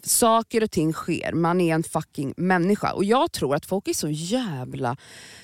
Saker 0.06 0.62
och 0.62 0.70
ting 0.70 0.92
sker, 0.92 1.32
man 1.32 1.60
är 1.60 1.74
en 1.74 1.82
fucking 1.82 2.34
människa. 2.36 2.92
Och 2.92 3.04
jag 3.04 3.32
tror 3.32 3.54
att 3.54 3.66
folk 3.66 3.88
är 3.88 3.92
så 3.92 4.08
jävla 4.10 4.96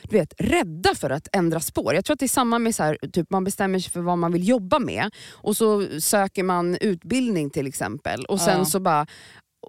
du 0.03 0.17
vet, 0.17 0.33
rädda 0.39 0.95
för 0.95 1.11
att 1.11 1.29
ändra 1.33 1.61
spår. 1.61 1.95
Jag 1.95 2.05
tror 2.05 2.15
att 2.15 2.21
det 2.21 2.27
är 2.27 2.29
samma 2.29 2.59
med 2.59 2.75
så 2.75 2.83
här, 2.83 2.99
typ 3.13 3.31
man 3.31 3.45
bestämmer 3.45 3.79
sig 3.79 3.93
för 3.93 4.01
vad 4.01 4.19
man 4.19 4.33
vill 4.33 4.49
jobba 4.49 4.79
med 4.79 5.11
och 5.31 5.57
så 5.57 6.01
söker 6.01 6.43
man 6.43 6.77
utbildning 6.81 7.51
till 7.51 7.67
exempel 7.67 8.25
och 8.25 8.41
sen 8.41 8.59
Ja. 8.59 8.65
så 8.65 8.81
bara 8.81 9.07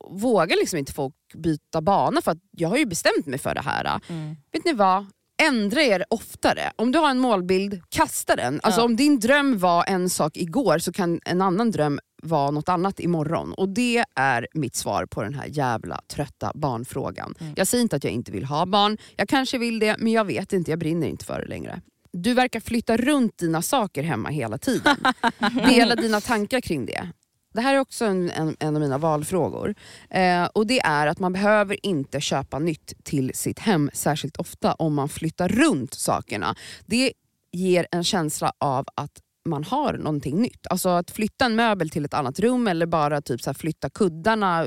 vågar 0.10 0.56
liksom 0.58 0.80
inte 0.80 0.94
folk 0.94 1.14
byta 1.34 1.82
bana 1.82 2.22
för 2.22 2.32
att 2.32 2.38
jag 2.52 2.70
har 2.70 2.78
ju 2.78 2.86
bestämt 2.86 3.26
mig 3.26 3.40
för 3.40 3.56
det 3.56 3.62
här. 3.62 4.02
Mm. 4.10 4.36
Vet 4.52 4.66
ni 4.66 4.74
vad? 4.74 5.06
Ändra 5.44 5.82
er 5.82 6.06
oftare. 6.10 6.72
Om 6.76 6.92
du 6.92 7.00
har 7.00 7.10
en 7.10 7.20
målbild, 7.20 7.82
kasta 7.90 8.36
den. 8.36 8.60
Alltså 8.64 8.82
Ja. 8.82 8.86
Om 8.86 8.96
din 8.96 9.20
dröm 9.20 9.58
var 9.60 9.86
en 9.88 10.10
sak 10.10 10.38
igår 10.38 10.80
så 10.80 10.92
kan 10.94 11.20
en 11.26 11.42
annan 11.42 11.72
dröm 11.72 12.00
vara 12.22 12.52
något 12.52 12.70
annat 12.70 13.00
imorgon. 13.00 13.54
Och 13.54 13.70
det 13.70 14.04
är 14.16 14.48
mitt 14.54 14.76
svar 14.76 15.06
på 15.06 15.24
den 15.24 15.34
här 15.34 15.46
jävla 15.52 16.02
trötta 16.08 16.52
barnfrågan. 16.56 17.36
Mm. 17.40 17.54
Jag 17.58 17.68
säger 17.68 17.82
inte 17.82 17.96
att 17.96 18.04
jag 18.04 18.14
inte 18.14 18.32
vill 18.32 18.46
ha 18.46 18.66
barn, 18.66 18.98
jag 19.16 19.30
kanske 19.30 19.58
vill 19.58 19.80
det 19.80 19.96
men 20.00 20.12
jag 20.12 20.26
vet 20.26 20.54
inte, 20.54 20.72
jag 20.72 20.80
brinner 20.80 21.08
inte 21.08 21.26
för 21.26 21.40
det 21.40 21.48
längre. 21.48 21.82
Du 22.14 22.34
verkar 22.34 22.60
flytta 22.60 22.98
runt 22.98 23.38
dina 23.38 23.62
saker 23.62 24.04
hemma 24.04 24.30
hela 24.30 24.58
tiden. 24.58 24.98
Dela 25.70 25.96
dina 25.96 26.22
tankar 26.22 26.62
kring 26.62 26.86
det. 26.86 27.10
Det 27.54 27.62
här 27.62 27.76
är 27.76 27.80
också 27.80 28.06
en, 28.06 28.30
en, 28.30 28.56
en 28.60 28.76
av 28.76 28.82
mina 28.82 28.98
valfrågor. 28.98 29.76
Eh, 30.10 30.46
och 30.46 30.68
Det 30.68 30.80
är 30.80 31.08
att 31.08 31.20
man 31.20 31.34
behöver 31.34 31.86
inte 31.86 32.22
köpa 32.22 32.60
nytt 32.60 32.94
till 33.04 33.32
sitt 33.34 33.60
hem 33.60 33.90
särskilt 33.94 34.38
ofta 34.38 34.74
om 34.74 34.94
man 34.94 35.10
flyttar 35.10 35.50
runt 35.50 35.94
sakerna. 35.94 36.56
Det 36.86 37.14
ger 37.52 37.88
en 37.92 38.04
känsla 38.04 38.54
av 38.58 38.86
att 38.96 39.22
man 39.46 39.64
har 39.64 39.94
någonting 39.94 40.42
nytt. 40.42 40.68
Alltså 40.70 40.90
att 40.90 41.12
flytta 41.12 41.46
en 41.46 41.56
möbel 41.56 41.90
till 41.90 42.06
ett 42.06 42.14
annat 42.14 42.40
rum 42.40 42.68
eller 42.68 42.86
bara 42.86 43.22
typ 43.22 43.42
så 43.42 43.54
flytta 43.54 43.90
kuddarna, 43.90 44.66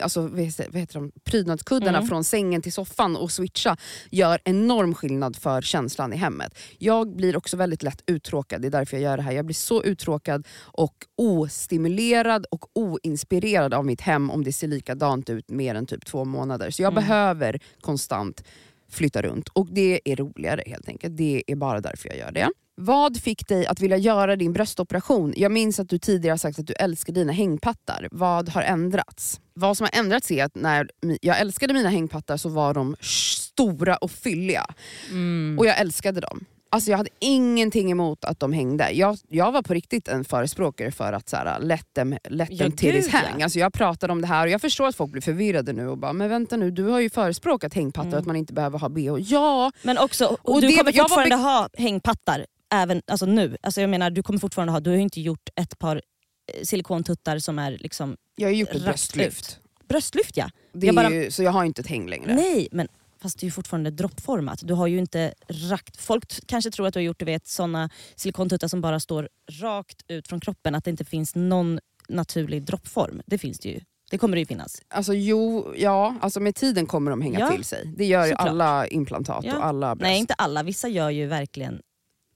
alltså 0.00 0.20
vad 0.20 0.40
heter 0.40 0.94
de? 0.94 1.12
prydnadskuddarna 1.24 1.98
Mm. 1.98 2.08
från 2.08 2.24
sängen 2.24 2.62
till 2.62 2.72
soffan 2.72 3.16
och 3.16 3.32
switcha 3.32 3.76
gör 4.10 4.40
enorm 4.44 4.94
skillnad 4.94 5.36
för 5.36 5.62
känslan 5.62 6.12
i 6.12 6.16
hemmet. 6.16 6.58
Jag 6.78 7.16
blir 7.16 7.36
också 7.36 7.56
väldigt 7.56 7.82
lätt 7.82 8.02
uttråkad, 8.06 8.62
det 8.62 8.68
är 8.68 8.70
därför 8.70 8.96
jag 8.96 9.04
gör 9.04 9.16
det 9.16 9.22
här. 9.22 9.32
Jag 9.32 9.44
blir 9.46 9.54
så 9.54 9.82
uttråkad 9.82 10.46
och 10.62 10.94
ostimulerad 11.16 12.46
och 12.50 12.64
oinspirerad 12.74 13.74
av 13.74 13.84
mitt 13.86 14.00
hem 14.00 14.30
om 14.30 14.44
det 14.44 14.52
ser 14.52 14.68
likadant 14.68 15.30
ut 15.30 15.50
mer 15.50 15.74
än 15.74 15.86
typ 15.86 16.04
två 16.06 16.24
månader. 16.24 16.70
Så 16.70 16.82
jag 16.82 16.92
Mm. 16.92 17.04
behöver 17.04 17.58
konstant 17.80 18.44
flytta 18.90 19.22
runt 19.22 19.48
och 19.48 19.66
det 19.72 20.00
är 20.04 20.16
roligare 20.16 20.62
helt 20.66 20.88
enkelt. 20.88 21.16
Det 21.16 21.42
är 21.46 21.56
bara 21.56 21.80
därför 21.80 22.08
jag 22.08 22.18
gör 22.18 22.32
det. 22.32 22.48
Vad 22.82 23.16
fick 23.20 23.48
dig 23.48 23.66
att 23.66 23.80
vilja 23.80 23.96
göra 23.96 24.36
din 24.36 24.52
bröstoperation? 24.52 25.34
Jag 25.36 25.52
minns 25.52 25.80
att 25.80 25.88
du 25.88 25.98
tidigare 25.98 26.32
har 26.32 26.38
sagt 26.38 26.58
att 26.58 26.66
du 26.66 26.72
älskar 26.72 27.12
dina 27.12 27.32
hängpattar. 27.32 28.08
Vad 28.10 28.48
har 28.48 28.62
ändrats? 28.62 29.40
Vad 29.54 29.76
som 29.76 29.84
har 29.92 29.98
ändrats 30.00 30.30
är 30.30 30.44
att 30.44 30.54
när 30.54 30.88
jag 31.20 31.40
älskade 31.40 31.74
mina 31.74 31.88
hängpattar 31.88 32.36
så 32.36 32.48
var 32.48 32.74
de 32.74 32.96
stora 33.00 33.96
och 33.96 34.10
fylliga. 34.10 34.66
Mm. 35.10 35.56
Och 35.58 35.66
jag 35.66 35.78
älskade 35.80 36.20
dem. 36.20 36.44
Alltså 36.72 36.90
jag 36.90 36.98
hade 36.98 37.10
ingenting 37.18 37.90
emot 37.90 38.24
att 38.24 38.40
de 38.40 38.52
hängde. 38.52 38.90
Jag, 38.92 39.18
jag 39.28 39.52
var 39.52 39.62
på 39.62 39.74
riktigt 39.74 40.08
en 40.08 40.24
förespråkare 40.24 40.90
för 40.90 41.12
att 41.12 41.28
så 41.28 41.36
här, 41.36 41.60
let 41.60 41.86
them, 41.94 42.16
let 42.28 42.48
Ja, 42.52 42.58
them 42.58 42.72
titties 42.72 43.04
gud, 43.04 43.14
ja. 43.14 43.18
hang. 43.30 43.42
Alltså 43.42 43.58
jag 43.58 43.72
pratade 43.72 44.12
om 44.12 44.20
det 44.20 44.26
här 44.26 44.46
och 44.46 44.50
jag 44.52 44.60
förstår 44.60 44.86
att 44.88 44.96
folk 44.96 45.12
blir 45.12 45.22
förvirrade 45.22 45.72
nu 45.72 45.88
och 45.88 45.98
bara 45.98 46.12
“men 46.12 46.28
vänta 46.28 46.56
nu, 46.56 46.70
du 46.70 46.84
har 46.84 47.00
ju 47.00 47.10
förespråkat 47.10 47.74
hängpattar 47.74 48.08
Mm. 48.08 48.18
att 48.20 48.26
man 48.26 48.36
inte 48.36 48.52
behöver 48.52 48.78
ha 48.78 48.88
bh”. 48.88 49.18
Ja, 49.18 49.72
Men 49.82 49.98
också, 49.98 50.26
och 50.42 50.54
Och 50.54 50.60
du 50.60 50.66
det- 50.68 50.76
kommer 50.76 50.92
jag 50.96 51.02
var 51.02 51.08
fortfarande 51.08 51.36
ha 51.36 51.68
hängpattar 51.78 52.46
även 52.70 53.02
alltså 53.06 53.26
nu. 53.26 53.56
Alltså 53.62 53.80
jag 53.80 53.90
menar, 53.90 54.10
du 54.10 54.22
kommer 54.22 54.38
fortfarande 54.38 54.72
ha, 54.72 54.80
du 54.80 54.90
har 54.90 54.96
ju 54.96 55.02
inte 55.02 55.20
gjort 55.20 55.48
ett 55.56 55.78
par 55.78 55.96
eh, 55.96 56.62
silikontuttar 56.62 57.38
som 57.38 57.58
är 57.58 57.70
liksom 57.78 58.16
jag 58.36 58.48
har 58.48 58.52
gjort 58.52 58.68
ett 58.70 58.82
bröstlyft. 58.82 59.60
Bröstlyft 59.88 60.36
ja. 60.36 60.50
Jag 60.72 60.94
bara- 60.94 61.10
ju, 61.10 61.30
så 61.30 61.42
jag 61.42 61.50
har 61.50 61.64
inte 61.64 61.80
ett 61.80 61.86
häng 61.86 62.08
längre. 62.08 62.34
Nej, 62.34 62.68
men 62.72 62.88
fast 63.22 63.38
det 63.38 63.44
är 63.44 63.46
ju 63.46 63.50
fortfarande 63.52 63.90
droppformat. 63.90 64.60
Du 64.62 64.74
har 64.74 64.86
ju 64.86 64.98
inte 64.98 65.34
rakt... 65.48 65.96
Folk 65.96 66.46
kanske 66.46 66.70
tror 66.70 66.86
att 66.86 66.94
du 66.94 66.98
har 67.00 67.04
gjort 67.04 67.18
du 67.18 67.24
vet, 67.24 67.46
såna 67.46 67.90
silikontuttar 68.16 68.68
som 68.68 68.80
bara 68.80 69.00
står 69.00 69.28
rakt 69.50 70.02
ut 70.08 70.28
från 70.28 70.40
kroppen, 70.40 70.74
att 70.74 70.84
det 70.84 70.90
inte 70.90 71.04
finns 71.04 71.34
någon 71.34 71.80
naturlig 72.08 72.62
droppform. 72.62 73.22
Det 73.26 73.38
finns 73.38 73.58
det 73.58 73.68
ju. 73.68 73.80
Det 74.10 74.18
kommer 74.18 74.36
det 74.36 74.40
ju 74.40 74.46
finnas. 74.46 74.82
Alltså 74.88 75.14
jo, 75.14 75.74
ja, 75.76 76.16
alltså 76.20 76.40
med 76.40 76.54
tiden 76.54 76.86
kommer 76.86 77.10
de 77.10 77.22
hänga 77.22 77.40
Ja, 77.40 77.50
till 77.50 77.64
sig. 77.64 77.92
Det 77.96 78.04
gör 78.04 78.24
ju 78.24 78.30
såklart. 78.30 78.48
alla 78.48 78.86
implantat 78.86 79.44
Ja. 79.44 79.56
och 79.56 79.64
alla 79.66 79.94
bröst. 79.96 80.02
Nej 80.08 80.18
inte 80.18 80.34
alla, 80.34 80.62
vissa 80.62 80.88
gör 80.88 81.10
ju 81.10 81.26
verkligen... 81.26 81.80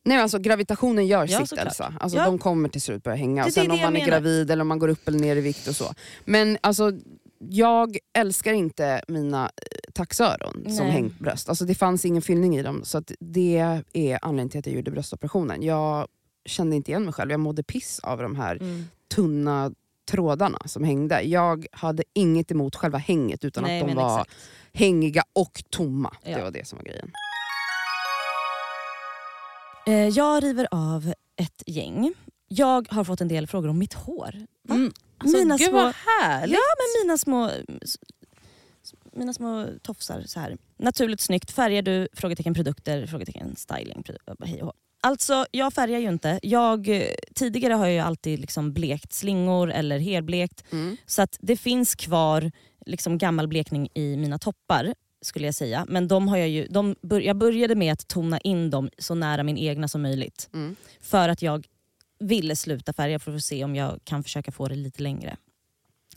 Nej, 0.04 0.18
alltså, 0.18 0.38
gravitationen 0.38 1.06
gör 1.06 1.26
Ja, 1.30 1.46
sitt. 1.46 1.58
Elsa. 1.58 1.94
Alltså, 2.00 2.18
Ja. 2.18 2.24
De 2.24 2.38
kommer 2.38 2.68
till 2.68 2.80
slut 2.80 3.02
börja 3.02 3.16
hänga. 3.16 3.42
Det 3.42 3.46
är 3.46 3.48
Och 3.48 3.52
sen 3.52 3.64
det 3.68 3.72
om 3.72 3.78
man 3.80 3.88
är 3.88 3.90
menar. 3.92 4.06
gravid 4.06 4.50
eller 4.50 4.62
om 4.62 4.68
man 4.68 4.78
går 4.78 4.88
upp 4.88 5.08
eller 5.08 5.18
ner 5.18 5.36
i 5.36 5.40
vikt 5.40 5.68
och 5.68 5.76
så. 5.76 5.94
Men 6.24 6.58
alltså, 6.60 6.92
jag 7.38 7.98
älskar 8.12 8.52
inte 8.52 9.02
mina 9.08 9.44
eh, 9.44 9.92
taxöron 9.92 10.64
som 10.68 10.84
Nej. 10.86 10.90
hängbröst. 10.90 11.48
Alltså, 11.48 11.64
det 11.64 11.74
fanns 11.74 12.04
ingen 12.04 12.22
fyllning 12.22 12.56
i 12.56 12.62
dem. 12.62 12.80
Så 12.84 12.98
att 12.98 13.12
det 13.20 13.82
är 13.92 14.18
anledningen 14.22 14.48
till 14.50 14.58
att 14.58 14.66
jag 14.66 14.74
gjorde 14.74 14.90
bröstoperationen. 14.90 15.62
Jag 15.62 16.06
kände 16.46 16.76
inte 16.76 16.90
igen 16.90 17.04
mig 17.04 17.12
själv. 17.14 17.30
Jag 17.30 17.40
mådde 17.40 17.62
piss 17.62 17.98
av 18.02 18.18
de 18.18 18.36
här 18.36 18.56
Mm. 18.56 18.84
tunna 19.14 19.72
trådarna 20.10 20.58
som 20.64 20.84
hängde. 20.84 21.20
Jag 21.22 21.66
hade 21.72 22.02
inget 22.12 22.50
emot 22.50 22.76
själva 22.76 22.98
hänget 22.98 23.44
utan 23.44 23.64
Nej, 23.64 23.80
att 23.82 23.88
de 23.88 23.94
var 23.94 24.20
exakt. 24.20 24.30
hängiga 24.72 25.24
och 25.32 25.62
tomma. 25.70 26.16
Det 26.24 26.30
Ja. 26.30 26.44
var 26.44 26.50
det 26.50 26.66
som 26.66 26.78
var 26.78 26.84
grejen. 26.84 27.10
Eh, 29.86 30.08
Jag 30.08 30.44
river 30.44 30.68
av 30.70 31.12
ett 31.36 31.62
gäng. 31.66 32.14
Jag 32.48 32.86
har 32.92 33.04
fått 33.04 33.20
en 33.20 33.28
del 33.28 33.46
frågor 33.46 33.68
om 33.68 33.78
mitt 33.78 33.94
hår. 33.94 34.34
Mm. 34.70 34.92
Alltså, 35.18 35.36
mina 35.38 35.56
gud 35.56 35.68
små, 35.68 35.78
vad 35.82 35.94
härligt. 35.94 36.52
Ja, 36.54 36.60
men 36.78 37.06
mina 37.06 37.18
små, 37.18 37.50
mina 39.12 39.32
små 39.32 39.66
tofsar. 39.82 40.22
Så 40.26 40.40
här. 40.40 40.56
Naturligt 40.76 41.20
snyggt. 41.20 41.50
Färgar 41.50 41.82
du? 41.82 42.08
Frågetecken 42.12 42.54
produkter, 42.54 43.06
frågetecken 43.06 43.56
styling. 43.56 44.04
Hej 44.44 44.60
och 44.62 44.66
hå. 44.66 44.72
Alltså 45.00 45.46
jag 45.50 45.72
färgar 45.72 45.98
ju 45.98 46.08
inte. 46.08 46.40
Jag, 46.42 47.04
tidigare 47.34 47.74
har 47.74 47.86
jag 47.86 47.94
ju 47.94 48.00
alltid 48.00 48.38
liksom 48.40 48.72
blekt 48.72 49.12
slingor 49.12 49.70
eller 49.70 49.98
helblekt. 49.98 50.64
Mm. 50.72 50.96
Så 51.06 51.22
att 51.22 51.36
det 51.40 51.56
finns 51.56 51.94
kvar 51.94 52.52
liksom 52.86 53.18
gammal 53.18 53.48
blekning 53.48 53.88
i 53.94 54.16
mina 54.16 54.38
toppar 54.38 54.94
skulle 55.24 55.46
jag 55.46 55.54
säga. 55.54 55.86
Men 55.88 56.08
de 56.08 56.28
har 56.28 56.36
jag, 56.36 56.48
ju, 56.48 56.66
de 56.70 56.96
bör, 57.02 57.20
jag 57.20 57.36
började 57.36 57.74
med 57.74 57.92
att 57.92 58.08
tona 58.08 58.38
in 58.38 58.70
dem 58.70 58.90
så 58.98 59.14
nära 59.14 59.42
min 59.42 59.58
egna 59.58 59.88
som 59.88 60.02
möjligt. 60.02 60.50
Mm. 60.54 60.76
För 61.00 61.28
att 61.28 61.42
jag 61.42 61.66
ville 62.20 62.56
sluta 62.56 62.92
färga 62.92 63.18
för 63.18 63.34
att 63.34 63.44
se 63.44 63.64
om 63.64 63.76
jag 63.76 64.00
kan 64.04 64.22
försöka 64.22 64.52
få 64.52 64.68
det 64.68 64.74
lite 64.74 65.02
längre. 65.02 65.36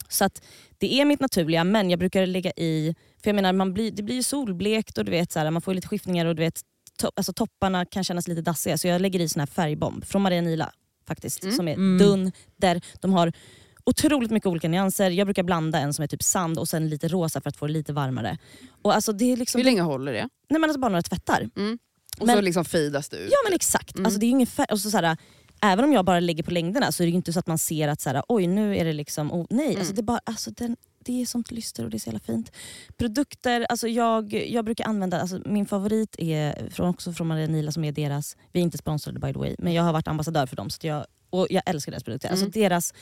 Så 0.08 0.24
att 0.24 0.42
det 0.78 1.00
är 1.00 1.04
mitt 1.04 1.20
naturliga 1.20 1.64
men 1.64 1.90
jag 1.90 1.98
brukar 1.98 2.26
lägga 2.26 2.50
i, 2.56 2.94
för 3.22 3.30
jag 3.30 3.34
menar 3.34 3.52
man 3.52 3.74
blir, 3.74 3.90
det 3.90 4.02
blir 4.02 4.14
ju 4.14 4.22
solblekt 4.22 4.98
och 4.98 5.04
du 5.04 5.10
vet, 5.10 5.32
så 5.32 5.38
här, 5.38 5.50
man 5.50 5.62
får 5.62 5.72
ju 5.72 5.76
lite 5.76 5.88
skiftningar 5.88 6.26
och 6.26 6.34
du 6.34 6.42
vet, 6.42 6.60
to, 6.98 7.08
alltså, 7.16 7.32
topparna 7.32 7.84
kan 7.84 8.04
kännas 8.04 8.28
lite 8.28 8.42
dassiga 8.42 8.78
så 8.78 8.88
jag 8.88 9.00
lägger 9.00 9.20
i 9.20 9.28
sån 9.28 9.40
här 9.40 9.46
färgbomb 9.46 10.04
från 10.04 10.22
Maria 10.22 10.40
Nila 10.40 10.72
faktiskt. 11.06 11.42
Mm. 11.42 11.56
Som 11.56 11.68
är 11.68 11.74
Mm. 11.74 11.98
dunn, 11.98 12.32
där 12.56 12.80
de 13.00 13.12
har 13.12 13.32
otroligt 13.88 14.30
mycket 14.30 14.46
olika 14.46 14.68
nyanser. 14.68 15.10
Jag 15.10 15.26
brukar 15.26 15.42
blanda 15.42 15.78
en 15.78 15.94
som 15.94 16.02
är 16.02 16.06
typ 16.06 16.22
sand 16.22 16.58
och 16.58 16.68
sen 16.68 16.88
lite 16.88 17.08
rosa 17.08 17.40
för 17.40 17.48
att 17.48 17.56
få 17.56 17.66
det 17.66 17.72
lite 17.72 17.92
varmare. 17.92 18.38
Och 18.82 18.94
alltså 18.94 19.12
det 19.12 19.32
är 19.32 19.36
liksom, 19.36 19.58
Hur 19.58 19.64
länge 19.64 19.82
håller 19.82 20.12
det? 20.12 20.28
nej 20.50 20.60
men 20.60 20.64
alltså 20.64 20.80
bara 20.80 20.88
några 20.88 21.02
tvättar. 21.02 21.50
Och 22.20 22.26
Men- 22.26 22.36
så 22.36 22.42
liksom 22.42 22.64
feedas 22.64 23.08
du 23.08 23.16
ut. 23.16 23.30
Ja 23.30 23.36
men 23.44 23.52
exakt. 23.52 23.94
Mm. 23.94 24.06
Alltså, 24.06 24.20
det 24.20 24.26
är 24.26 24.30
ingen 24.30 24.46
fär- 24.46 24.72
och 24.72 24.80
så, 24.80 24.90
så 24.90 24.96
här, 24.96 25.16
även 25.62 25.84
om 25.84 25.92
jag 25.92 26.04
bara 26.04 26.20
lägger 26.20 26.42
på 26.42 26.50
längderna 26.50 26.92
så 26.92 27.02
är 27.02 27.06
det 27.06 27.12
inte 27.12 27.32
så 27.32 27.38
att 27.38 27.46
man 27.46 27.58
ser 27.58 27.88
att 27.88 28.00
så 28.00 28.10
här, 28.10 28.22
oj 28.28 28.46
nu 28.46 28.76
är 28.76 28.84
det 28.84 28.92
liksom, 28.92 29.32
oh, 29.32 29.46
nej. 29.50 29.66
Mm. 29.66 29.78
Alltså, 29.78 29.94
det, 29.94 30.00
är 30.00 30.02
bara, 30.02 30.20
alltså, 30.24 30.50
den, 30.50 30.76
det 31.04 31.22
är 31.22 31.26
sånt 31.26 31.50
lyster 31.50 31.84
och 31.84 31.90
det 31.90 31.96
är 31.96 31.98
så 31.98 32.06
jävla 32.08 32.20
fint. 32.20 32.52
Produkter, 32.96 33.66
alltså, 33.68 33.88
jag, 33.88 34.32
jag 34.34 34.64
brukar 34.64 34.84
använda, 34.84 35.20
alltså, 35.20 35.40
min 35.44 35.66
favorit 35.66 36.16
är 36.18 36.70
från, 36.70 36.88
också 36.88 37.12
från 37.12 37.26
Maria 37.26 37.46
Nila 37.46 37.72
som 37.72 37.84
är 37.84 37.92
deras, 37.92 38.36
vi 38.52 38.60
är 38.60 38.64
inte 38.64 38.78
sponsrade 38.78 39.18
by 39.20 39.32
the 39.32 39.38
way, 39.38 39.54
men 39.58 39.72
jag 39.72 39.82
har 39.82 39.92
varit 39.92 40.08
ambassadör 40.08 40.46
för 40.46 40.56
dem 40.56 40.70
så 40.70 40.86
jag, 40.86 41.06
och 41.30 41.46
jag 41.50 41.62
älskar 41.66 41.92
deras 41.92 42.04
produkter. 42.04 42.28
Mm. 42.28 42.42
Alltså, 42.42 42.60
deras, 42.60 42.94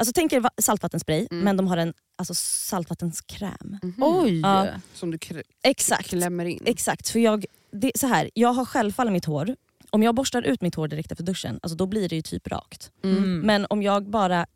alltså, 0.00 0.12
tänk 0.14 0.32
er 0.32 0.40
va- 0.40 0.50
saltvattenspray 0.58 1.26
Mm. 1.30 1.44
men 1.44 1.56
de 1.56 1.66
har 1.68 1.76
en 1.76 1.94
alltså, 2.18 2.34
saltvattenskräm. 2.34 3.78
Mhm. 3.82 3.94
Oj! 4.02 4.40
Ja. 4.40 4.66
Som 4.94 5.10
du 5.10 5.18
Exakt. 5.62 6.08
klämmer 6.08 6.44
in. 6.44 6.62
Exakt, 6.64 7.08
för 7.10 7.18
jag, 7.20 7.44
det, 7.72 7.92
så 7.94 8.06
här, 8.06 8.30
jag 8.34 8.52
har 8.52 8.64
självfall 8.64 9.08
i 9.08 9.10
mitt 9.10 9.24
hår. 9.24 9.56
Om 9.90 10.02
jag 10.02 10.14
borstar 10.14 10.42
ut 10.42 10.60
mitt 10.62 10.74
hår 10.74 10.88
direkt 10.88 11.12
efter 11.12 11.24
duschen, 11.24 11.60
alltså 11.62 11.76
då 11.76 11.86
blir 11.86 12.08
det 12.08 12.16
ju 12.16 12.22
typ 12.22 12.48
rakt. 12.48 12.90
Mm. 13.04 13.40
Men 13.40 13.66
om 13.70 13.82
jag 13.82 14.10
bara 14.10 14.46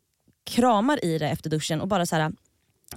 kramar 0.44 1.04
i 1.04 1.18
det 1.18 1.28
efter 1.28 1.50
duschen 1.50 1.80
och 1.80 1.88
bara 1.88 2.06
så 2.06 2.16
här, 2.16 2.32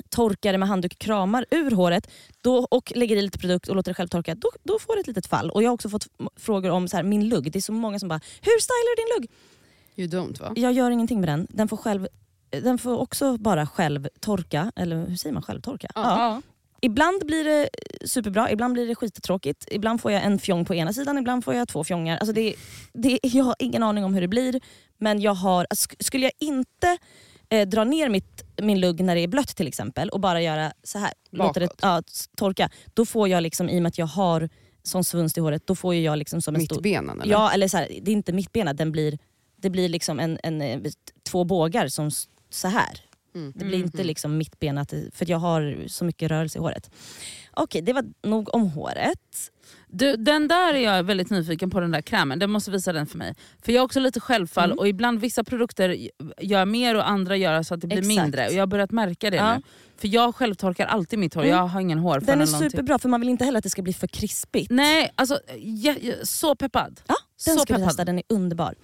torkar 0.09 0.51
det 0.51 0.57
med 0.57 0.69
handduk, 0.69 0.99
kramar 0.99 1.45
ur 1.51 1.71
håret 1.71 2.09
då, 2.41 2.57
och 2.71 2.93
lägger 2.95 3.15
i 3.17 3.21
lite 3.21 3.39
produkt 3.39 3.67
och 3.69 3.75
låter 3.75 3.91
det 3.91 3.95
själv 3.95 4.07
torka, 4.07 4.35
då, 4.35 4.49
då 4.63 4.79
får 4.79 4.95
det 4.95 4.99
ett 5.01 5.07
litet 5.07 5.27
fall. 5.27 5.49
Och 5.51 5.63
Jag 5.63 5.69
har 5.69 5.73
också 5.73 5.89
fått 5.89 6.07
frågor 6.35 6.69
om 6.71 6.87
så 6.87 6.95
här, 6.97 7.03
min 7.03 7.29
lugg. 7.29 7.51
Det 7.51 7.59
är 7.59 7.61
så 7.61 7.71
många 7.73 7.99
som 7.99 8.09
bara 8.09 8.19
“Hur 8.41 8.59
stylar 8.61 8.95
du 8.95 9.01
din 9.03 9.15
lugg?” 9.21 9.31
You 9.95 10.07
don't 10.07 10.39
va? 10.41 10.53
Jag 10.55 10.73
gör 10.73 10.91
ingenting 10.91 11.19
med 11.21 11.29
den. 11.29 11.47
Den 11.49 11.67
får, 11.67 11.77
själv, 11.77 12.07
den 12.49 12.77
får 12.77 12.97
också 12.97 13.37
bara 13.37 13.67
själv 13.67 14.07
torka, 14.19 14.71
eller 14.75 15.05
hur 15.05 15.15
säger 15.15 15.33
man? 15.33 15.43
Självtorka? 15.43 15.87
Ja. 15.95 16.41
Ibland 16.81 17.25
blir 17.25 17.43
det 17.43 17.69
superbra, 18.05 18.51
ibland 18.51 18.73
blir 18.73 18.87
det 18.87 18.95
skittråkigt. 18.95 19.65
Ibland 19.71 20.01
får 20.01 20.11
jag 20.11 20.23
en 20.23 20.39
fjong 20.39 20.65
på 20.65 20.75
ena 20.75 20.93
sidan, 20.93 21.17
ibland 21.17 21.43
får 21.43 21.53
jag 21.53 21.67
två 21.67 21.83
fjongar. 21.83 22.17
Alltså 22.17 22.33
det, 22.33 22.55
det, 22.93 23.19
jag 23.23 23.43
har 23.43 23.55
ingen 23.59 23.83
aning 23.83 24.03
om 24.03 24.13
hur 24.13 24.21
det 24.21 24.27
blir. 24.27 24.61
Men 24.97 25.21
jag 25.21 25.33
har, 25.33 25.65
sk- 25.65 25.95
skulle 25.99 26.23
jag 26.23 26.33
inte 26.39 26.97
eh, 27.49 27.67
dra 27.67 27.83
ner 27.83 28.09
mitt, 28.09 28.43
min 28.61 28.79
lugg 28.79 29.01
när 29.01 29.15
det 29.15 29.21
är 29.21 29.27
blött 29.27 29.55
till 29.55 29.67
exempel 29.67 30.09
och 30.09 30.19
bara 30.19 30.41
göra 30.41 30.71
så 30.83 30.99
här, 30.99 31.13
låta 31.31 31.59
det 31.59 31.69
ja, 31.81 32.01
torka. 32.37 32.69
Då 32.93 33.05
får 33.05 33.27
jag 33.27 33.43
liksom, 33.43 33.69
i 33.69 33.77
och 33.77 33.83
med 33.83 33.89
att 33.89 33.97
jag 33.97 34.05
har 34.05 34.49
sån 34.83 35.03
svunst 35.03 35.37
i 35.37 35.41
håret, 35.41 35.67
då 35.67 35.75
får 35.75 35.95
jag 35.95 36.17
liksom 36.17 36.41
som 36.41 36.55
en 36.55 36.65
stor... 36.65 36.75
Mittbenen 36.75 37.21
eller? 37.21 37.31
Ja, 37.31 37.51
eller 37.51 37.67
så 37.67 37.77
här, 37.77 37.87
det 38.01 38.11
är 38.11 38.13
inte 38.13 38.33
mittbena, 38.33 38.73
den 38.73 38.91
blir, 38.91 39.17
det 39.55 39.69
blir 39.69 39.89
liksom 39.89 40.19
en, 40.19 40.39
en, 40.43 40.61
eh, 40.61 40.79
två 41.29 41.43
bågar 41.43 41.87
som 41.87 42.11
så 42.49 42.67
här. 42.67 42.99
Mm. 43.35 43.53
Det 43.55 43.65
blir 43.65 43.77
inte 43.77 44.03
liksom 44.03 44.37
mittbenat 44.37 44.93
för 45.13 45.25
att 45.25 45.29
jag 45.29 45.37
har 45.37 45.87
så 45.87 46.05
mycket 46.05 46.31
rörelse 46.31 46.57
i 46.57 46.61
håret. 46.61 46.91
Okej, 47.53 47.81
det 47.81 47.93
var 47.93 48.05
nog 48.23 48.55
om 48.55 48.69
håret. 48.69 49.51
Du, 49.87 50.15
den 50.15 50.47
där 50.47 50.73
är 50.73 50.79
jag 50.79 51.03
väldigt 51.03 51.29
nyfiken 51.29 51.69
på, 51.69 51.79
den 51.79 51.91
där 51.91 52.01
krämen. 52.01 52.39
Den 52.39 52.49
måste 52.51 52.71
visa 52.71 52.93
den 52.93 53.07
för 53.07 53.17
mig. 53.17 53.35
För 53.61 53.71
jag 53.71 53.81
har 53.81 53.85
också 53.85 53.99
lite 53.99 54.19
självfall 54.19 54.65
Mm. 54.71 54.79
och 54.79 54.87
ibland 54.87 55.19
vissa 55.19 55.43
produkter 55.43 56.09
gör 56.41 56.65
mer 56.65 56.95
och 56.95 57.09
andra 57.09 57.37
gör 57.37 57.63
så 57.63 57.73
att 57.73 57.81
det 57.81 57.87
blir 57.87 57.97
Exakt. 57.97 58.07
mindre. 58.21 58.47
Och 58.47 58.53
Jag 58.53 58.59
har 58.61 58.67
börjat 58.67 58.91
märka 58.91 59.29
det 59.29 59.37
Ja. 59.37 59.55
nu. 59.55 59.61
För 59.97 60.07
jag 60.07 60.35
självtorkar 60.35 60.85
alltid 60.85 61.19
mitt 61.19 61.33
hår, 61.33 61.41
Mm. 61.43 61.55
jag 61.55 61.67
har 61.67 61.81
ingen 61.81 61.99
hårfön 61.99 62.25
Den 62.25 62.41
är 62.41 62.45
superbra 62.45 62.99
för 62.99 63.09
man 63.09 63.19
vill 63.19 63.29
inte 63.29 63.45
heller 63.45 63.57
att 63.57 63.63
det 63.63 63.69
ska 63.69 63.81
bli 63.81 63.93
för 63.93 64.07
krispigt. 64.07 64.71
Nej, 64.71 65.11
alltså 65.15 65.39
ja, 65.59 65.95
ja, 66.01 66.13
så 66.23 66.55
peppad. 66.55 67.01
Ja, 67.07 67.15
den 67.45 67.55
Så 67.55 67.61
ska 67.61 67.73
du 67.73 67.77
peppad. 67.77 67.89
testa, 67.89 68.05
den 68.05 68.17
är 68.17 68.23
underbar. 68.29 68.75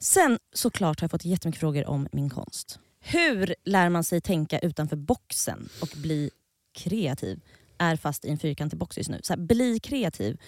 Sen 0.00 0.38
såklart 0.54 1.00
har 1.00 1.04
jag 1.04 1.10
fått 1.10 1.24
jättemycket 1.24 1.60
frågor 1.60 1.86
om 1.88 2.08
min 2.12 2.30
konst. 2.30 2.78
Hur 3.10 3.54
lär 3.64 3.88
man 3.88 4.04
sig 4.04 4.20
tänka 4.20 4.58
utanför 4.58 4.96
boxen 4.96 5.68
och 5.82 5.88
bli 5.96 6.30
kreativ? 6.74 7.40
Är 7.78 7.96
fast 7.96 8.24
i 8.24 8.30
en 8.30 8.38
fyrkantig 8.38 8.78
box 8.78 8.98
just 8.98 9.10
nu. 9.10 9.20
Så 9.22 9.32
här, 9.32 9.40
bli 9.40 9.80
kreativ. 9.80 10.38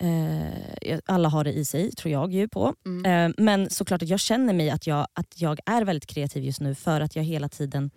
Eh, 0.00 0.98
alla 1.06 1.28
har 1.28 1.44
det 1.44 1.52
i 1.52 1.64
sig, 1.64 1.92
tror 1.92 2.12
jag 2.12 2.32
ju 2.32 2.48
på. 2.48 2.74
Mm. 2.86 3.30
Eh, 3.30 3.34
men 3.44 3.70
såklart 3.70 4.02
att 4.02 4.08
jag 4.08 4.20
känner 4.20 4.52
mig 4.52 4.70
att 4.70 4.86
jag, 4.86 5.06
att 5.12 5.40
jag 5.40 5.58
är 5.66 5.84
väldigt 5.84 6.06
kreativ 6.06 6.44
just 6.44 6.60
nu 6.60 6.74
för 6.74 7.00
att 7.00 7.16
jag 7.16 7.22
hela 7.22 7.48
tiden 7.48 7.90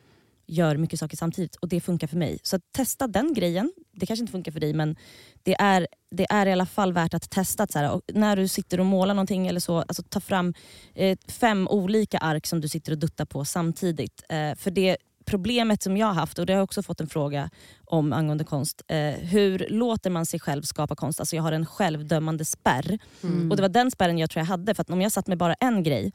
gör 0.48 0.78
mycket 0.78 1.00
saker 1.00 1.18
samtidigt 1.18 1.56
och 1.56 1.70
det 1.70 1.82
funkar 1.82 2.08
för 2.08 2.18
mig. 2.18 2.40
Så 2.44 2.60
testa 2.72 3.08
den 3.08 3.34
grejen. 3.34 3.72
Det 3.96 4.06
kanske 4.06 4.22
inte 4.22 4.32
funkar 4.32 4.52
för 4.52 4.60
dig 4.60 4.74
men 4.74 4.96
det 5.44 5.56
är, 5.60 5.88
det 6.12 6.28
är 6.30 6.46
i 6.46 6.52
alla 6.52 6.66
fall 6.66 6.94
värt 6.94 7.14
att 7.14 7.30
testa. 7.30 7.64
Att 7.64 7.72
så 7.72 7.80
här, 7.80 8.02
när 8.14 8.36
du 8.36 8.48
sitter 8.48 8.80
och 8.80 8.86
målar 8.86 9.14
någonting 9.14 9.48
eller 9.48 9.60
så, 9.60 9.78
alltså 9.78 10.04
ta 10.04 10.20
fram 10.20 10.54
eh, 10.96 11.18
fem 11.28 11.68
olika 11.68 12.18
ark 12.18 12.48
som 12.48 12.62
du 12.62 12.68
sitter 12.68 12.92
och 12.92 12.98
duttar 12.98 13.26
på 13.26 13.46
samtidigt. 13.46 14.24
Eh, 14.30 14.56
för 14.56 14.72
det 14.72 14.98
problemet 15.26 15.84
som 15.84 15.98
jag 15.98 16.08
har 16.08 16.14
haft, 16.14 16.40
och 16.40 16.46
det 16.46 16.54
har 16.54 16.58
jag 16.58 16.64
också 16.64 16.84
fått 16.84 17.02
en 17.02 17.08
fråga 17.08 17.50
om 17.86 18.14
angående 18.14 18.44
konst. 18.44 18.82
Eh, 18.88 18.98
hur 19.14 19.68
låter 19.70 20.10
man 20.10 20.26
sig 20.26 20.40
själv 20.40 20.62
skapa 20.62 20.96
konst? 20.96 21.20
Alltså 21.20 21.36
jag 21.36 21.44
har 21.44 21.52
en 21.52 21.66
självdömande 21.66 22.46
spärr. 22.46 22.98
Mm. 23.24 23.52
Och 23.52 23.58
det 23.58 23.62
var 23.62 23.70
den 23.70 23.92
spärren 23.92 24.18
jag 24.18 24.30
tror 24.30 24.42
jag 24.42 24.46
hade. 24.48 24.74
För 24.74 24.82
att 24.82 24.90
om 24.90 25.02
jag 25.02 25.12
satt 25.12 25.28
med 25.28 25.38
bara 25.38 25.54
en 25.54 25.84
grej, 25.84 26.12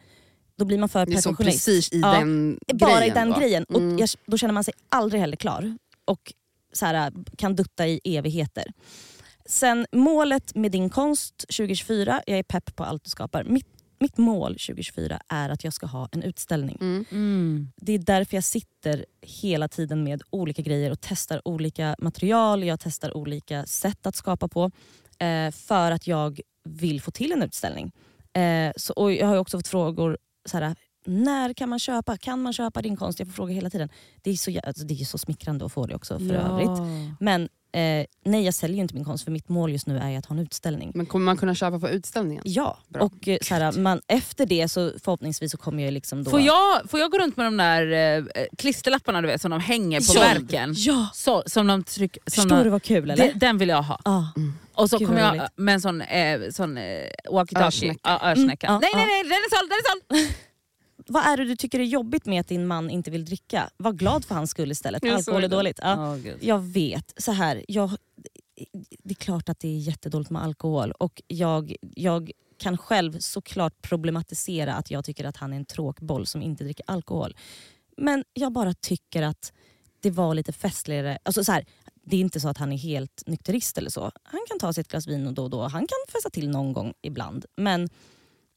då 0.56 0.64
blir 0.64 0.78
man 0.78 0.88
för 0.88 1.06
perfektionist. 1.06 1.66
precis 1.66 1.92
i 1.92 2.00
den 2.00 2.58
bara 2.74 2.90
i 2.90 2.98
grejen, 2.98 3.14
den 3.14 3.30
va? 3.30 3.38
grejen. 3.40 3.64
Och 3.64 3.76
Mm. 3.80 3.98
jag, 3.98 4.08
då 4.26 4.36
känner 4.36 4.54
man 4.54 4.64
sig 4.64 4.74
aldrig 4.88 5.20
heller 5.20 5.36
klar. 5.36 5.76
Och 6.04 6.32
så 6.72 6.86
här, 6.86 7.12
kan 7.36 7.56
dutta 7.56 7.86
i 7.86 8.00
evigheter. 8.04 8.72
Sen 9.46 9.86
målet 9.92 10.54
med 10.54 10.72
din 10.72 10.90
konst 10.90 11.38
2024, 11.38 12.22
jag 12.26 12.38
är 12.38 12.42
pepp 12.42 12.76
på 12.76 12.84
allt 12.84 13.04
du 13.04 13.10
skapar. 13.10 13.44
Mitt, 13.44 13.66
mitt 14.00 14.18
mål 14.18 14.52
2024 14.52 15.20
är 15.28 15.48
att 15.48 15.64
jag 15.64 15.72
ska 15.72 15.86
ha 15.86 16.08
en 16.12 16.22
utställning. 16.22 16.78
Mm. 17.10 17.72
Det 17.76 17.92
är 17.92 17.98
därför 17.98 18.36
jag 18.36 18.44
sitter 18.44 19.06
hela 19.20 19.68
tiden 19.68 20.04
med 20.04 20.22
olika 20.30 20.62
grejer 20.62 20.90
och 20.90 21.00
testar 21.00 21.48
olika 21.48 21.96
material, 21.98 22.64
jag 22.64 22.80
testar 22.80 23.16
olika 23.16 23.66
sätt 23.66 24.06
att 24.06 24.16
skapa 24.16 24.48
på. 24.48 24.70
Eh, 25.18 25.50
för 25.50 25.90
att 25.90 26.06
jag 26.06 26.40
vill 26.64 27.00
få 27.00 27.10
till 27.10 27.32
en 27.32 27.42
utställning. 27.42 27.92
Eh, 28.32 28.72
så, 28.76 28.92
och 28.92 29.12
jag 29.12 29.26
har 29.26 29.34
ju 29.34 29.40
också 29.40 29.58
fått 29.58 29.68
frågor, 29.68 30.18
så 30.48 30.58
här, 30.58 30.74
när 31.10 31.52
kan 31.52 31.68
man 31.68 31.78
köpa? 31.78 32.16
Kan 32.16 32.42
man 32.42 32.52
köpa 32.52 32.82
din 32.82 32.96
konst? 32.96 33.18
Jag 33.18 33.28
får 33.28 33.32
frågor 33.34 33.52
hela 33.54 33.70
tiden. 33.70 33.88
Det 34.22 34.30
är 34.30 34.34
så, 34.34 34.60
alltså, 34.64 34.84
det 34.84 34.94
är 34.94 35.04
så 35.04 35.18
smickrande 35.18 35.64
att 35.64 35.72
få 35.72 35.86
det 35.86 35.94
också 35.94 36.18
för 36.18 36.34
Ja. 36.34 36.40
övrigt. 36.40 36.70
Men 37.20 37.42
eh, 37.72 38.06
nej 38.24 38.44
jag 38.44 38.54
säljer 38.54 38.80
inte 38.80 38.94
min 38.94 39.04
konst 39.04 39.24
för 39.24 39.30
mitt 39.30 39.48
mål 39.48 39.72
just 39.72 39.86
nu 39.86 39.98
är 39.98 40.18
att 40.18 40.26
ha 40.26 40.36
en 40.36 40.42
utställning. 40.42 40.92
Men 40.94 41.06
kommer 41.06 41.24
man 41.24 41.36
kunna 41.36 41.54
köpa 41.54 41.78
på 41.78 41.88
utställningen? 41.90 42.42
Ja, 42.46 42.78
Bra. 42.88 43.02
och 43.02 43.28
eh, 43.28 43.38
så 43.42 43.54
här, 43.54 43.72
man, 43.72 44.00
efter 44.08 44.46
det 44.46 44.68
så 44.68 44.92
förhoppningsvis 45.04 45.52
så 45.52 45.58
kommer 45.58 45.82
jag 45.84 45.92
liksom 45.92 46.24
då... 46.24 46.30
Får 46.30 46.40
jag, 46.40 46.90
får 46.90 47.00
jag 47.00 47.10
gå 47.10 47.18
runt 47.18 47.36
med 47.36 47.46
de 47.46 47.56
där 47.56 48.16
eh, 48.18 48.24
klisterlapparna 48.58 49.20
du 49.20 49.26
vet, 49.28 49.40
som 49.42 49.50
de 49.50 49.60
hänger 49.60 50.00
på 50.00 50.12
Ja. 50.14 50.20
verken? 50.20 50.74
Ja. 50.76 51.08
Så, 51.14 51.42
som 51.46 51.66
de 51.66 51.82
tryck, 51.84 52.18
som 52.26 52.42
Förstår 52.42 52.56
de, 52.56 52.64
du 52.64 52.70
vad 52.70 52.82
kul 52.82 53.10
eller? 53.10 53.24
Det, 53.26 53.32
den 53.32 53.58
vill 53.58 53.68
jag 53.68 53.82
ha. 53.82 54.00
Ja. 54.04 54.32
Och 54.74 54.90
så 54.90 54.98
Gud, 54.98 55.08
kommer 55.08 55.20
jag 55.20 55.30
roligt. 55.32 55.42
med 55.56 55.74
en 55.74 55.80
sån, 55.80 56.00
eh, 56.00 56.40
sån 56.50 56.76
eh, 56.78 56.82
walkie-talkie. 57.30 57.66
Örsnäcka. 57.66 58.18
Örsnäcka. 58.22 58.66
Mm, 58.66 58.80
ja, 58.82 58.88
nej, 58.94 59.06
nej, 59.06 59.06
nej, 59.06 59.22
den 59.22 59.32
är 59.32 59.56
såld, 59.58 59.70
den 59.70 59.78
är 59.78 60.22
såld! 60.24 60.34
Vad 61.10 61.26
är 61.26 61.36
det 61.36 61.44
du 61.44 61.56
tycker 61.56 61.80
är 61.80 61.84
jobbigt 61.84 62.26
med 62.26 62.40
att 62.40 62.48
din 62.48 62.66
man 62.66 62.90
inte 62.90 63.10
vill 63.10 63.24
dricka? 63.24 63.70
Var 63.76 63.92
glad 63.92 64.24
för 64.24 64.34
hans 64.34 64.50
skull 64.50 64.70
istället. 64.70 65.04
Jag 65.04 65.14
Alkohol 65.14 65.44
är 65.44 65.48
dåligt. 65.48 65.78
Ja. 65.82 66.16
Gud. 66.22 66.38
Jag 66.40 66.58
vet. 66.58 67.14
Så 67.16 67.32
här, 67.32 67.64
jag, 67.68 67.90
det 69.02 69.10
är 69.10 69.14
klart 69.14 69.48
att 69.48 69.60
det 69.60 69.68
är 69.68 69.78
jättedåligt 69.78 70.30
med 70.30 70.42
alkohol 70.42 70.92
och 70.92 71.22
jag, 71.26 71.74
jag 71.94 72.30
kan 72.58 72.78
själv 72.78 73.18
såklart 73.18 73.82
problematisera 73.82 74.74
att 74.74 74.90
jag 74.90 75.04
tycker 75.04 75.24
att 75.24 75.36
han 75.36 75.52
är 75.52 75.56
en 75.56 75.64
tråkboll 75.64 76.26
som 76.26 76.42
inte 76.42 76.64
dricker 76.64 76.84
alkohol. 76.88 77.36
Men 77.96 78.24
jag 78.32 78.52
bara 78.52 78.74
tycker 78.74 79.22
att 79.22 79.52
det 80.00 80.10
var 80.10 80.34
lite 80.34 80.52
festligare. 80.52 81.18
Alltså 81.22 81.44
så 81.44 81.52
här, 81.52 81.64
det 82.04 82.16
är 82.16 82.20
inte 82.20 82.40
så 82.40 82.48
att 82.48 82.58
han 82.58 82.72
är 82.72 82.78
helt 82.78 83.22
nykterist 83.26 83.78
eller 83.78 83.90
så. 83.90 84.12
Han 84.22 84.40
kan 84.48 84.58
ta 84.58 84.72
sig 84.72 84.80
ett 84.80 84.88
glas 84.88 85.06
vin 85.06 85.26
och 85.26 85.34
då 85.34 85.42
och 85.42 85.50
då. 85.50 85.62
Han 85.62 85.86
kan 85.86 86.12
festa 86.12 86.30
till 86.30 86.50
någon 86.50 86.72
gång 86.72 86.94
ibland. 87.02 87.44
Men 87.56 87.88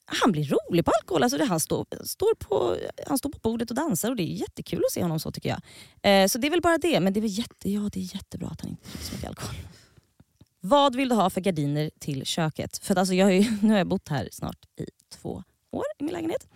han 0.06 0.32
blir 0.32 0.44
rolig 0.70 0.86
på 0.86 0.92
alkohol. 1.02 1.24
Alltså 1.24 1.38
det, 1.38 1.46
han, 1.46 1.60
står, 1.60 1.86
står 2.06 2.36
på, 2.36 2.78
han 3.08 3.18
står 3.18 3.30
på 3.30 3.40
bordet 3.42 3.70
och 3.70 3.76
dansar 3.76 4.10
och 4.10 4.16
det 4.16 4.24
är 4.24 4.34
jättekul 4.36 4.84
att 4.88 4.92
se 4.92 5.02
honom 5.02 5.20
så 5.20 5.32
tycker 5.32 5.50
jag. 5.50 5.62
Eh, 6.24 6.28
så 6.28 6.38
det 6.38 6.48
är 6.48 6.52
väl 6.52 6.62
bara 6.62 6.78
det. 6.78 7.00
Men 7.00 7.14
det 7.14 7.20
är, 7.20 7.22
väl 7.22 7.38
jätte, 7.38 7.70
ja, 7.70 7.90
det 7.94 8.00
är 8.00 8.16
jättebra 8.16 8.48
att 8.50 8.62
han 8.62 8.70
inte 8.70 8.90
dricker 8.90 9.06
så 9.06 9.14
mycket 9.14 9.30
alkohol. 9.30 9.56
Vad 10.60 10.96
vill 10.96 11.10
du 11.10 11.16
ha 11.16 11.30
för 11.30 11.42
gardiner 11.42 11.92
till 12.00 12.26
köket? 12.26 12.78
För 12.78 12.94
att 12.94 12.98
alltså 12.98 13.14
jag 13.14 13.26
har 13.26 13.32
ju, 13.32 13.58
nu 13.62 13.70
har 13.72 13.78
jag 13.78 13.88
bott 13.88 14.10
här 14.10 14.30
snart 14.32 14.66
i 14.80 14.86
två 15.16 15.44
år 15.72 15.84
i 16.00 16.04
min 16.04 16.14
lägenhet. 16.14 16.48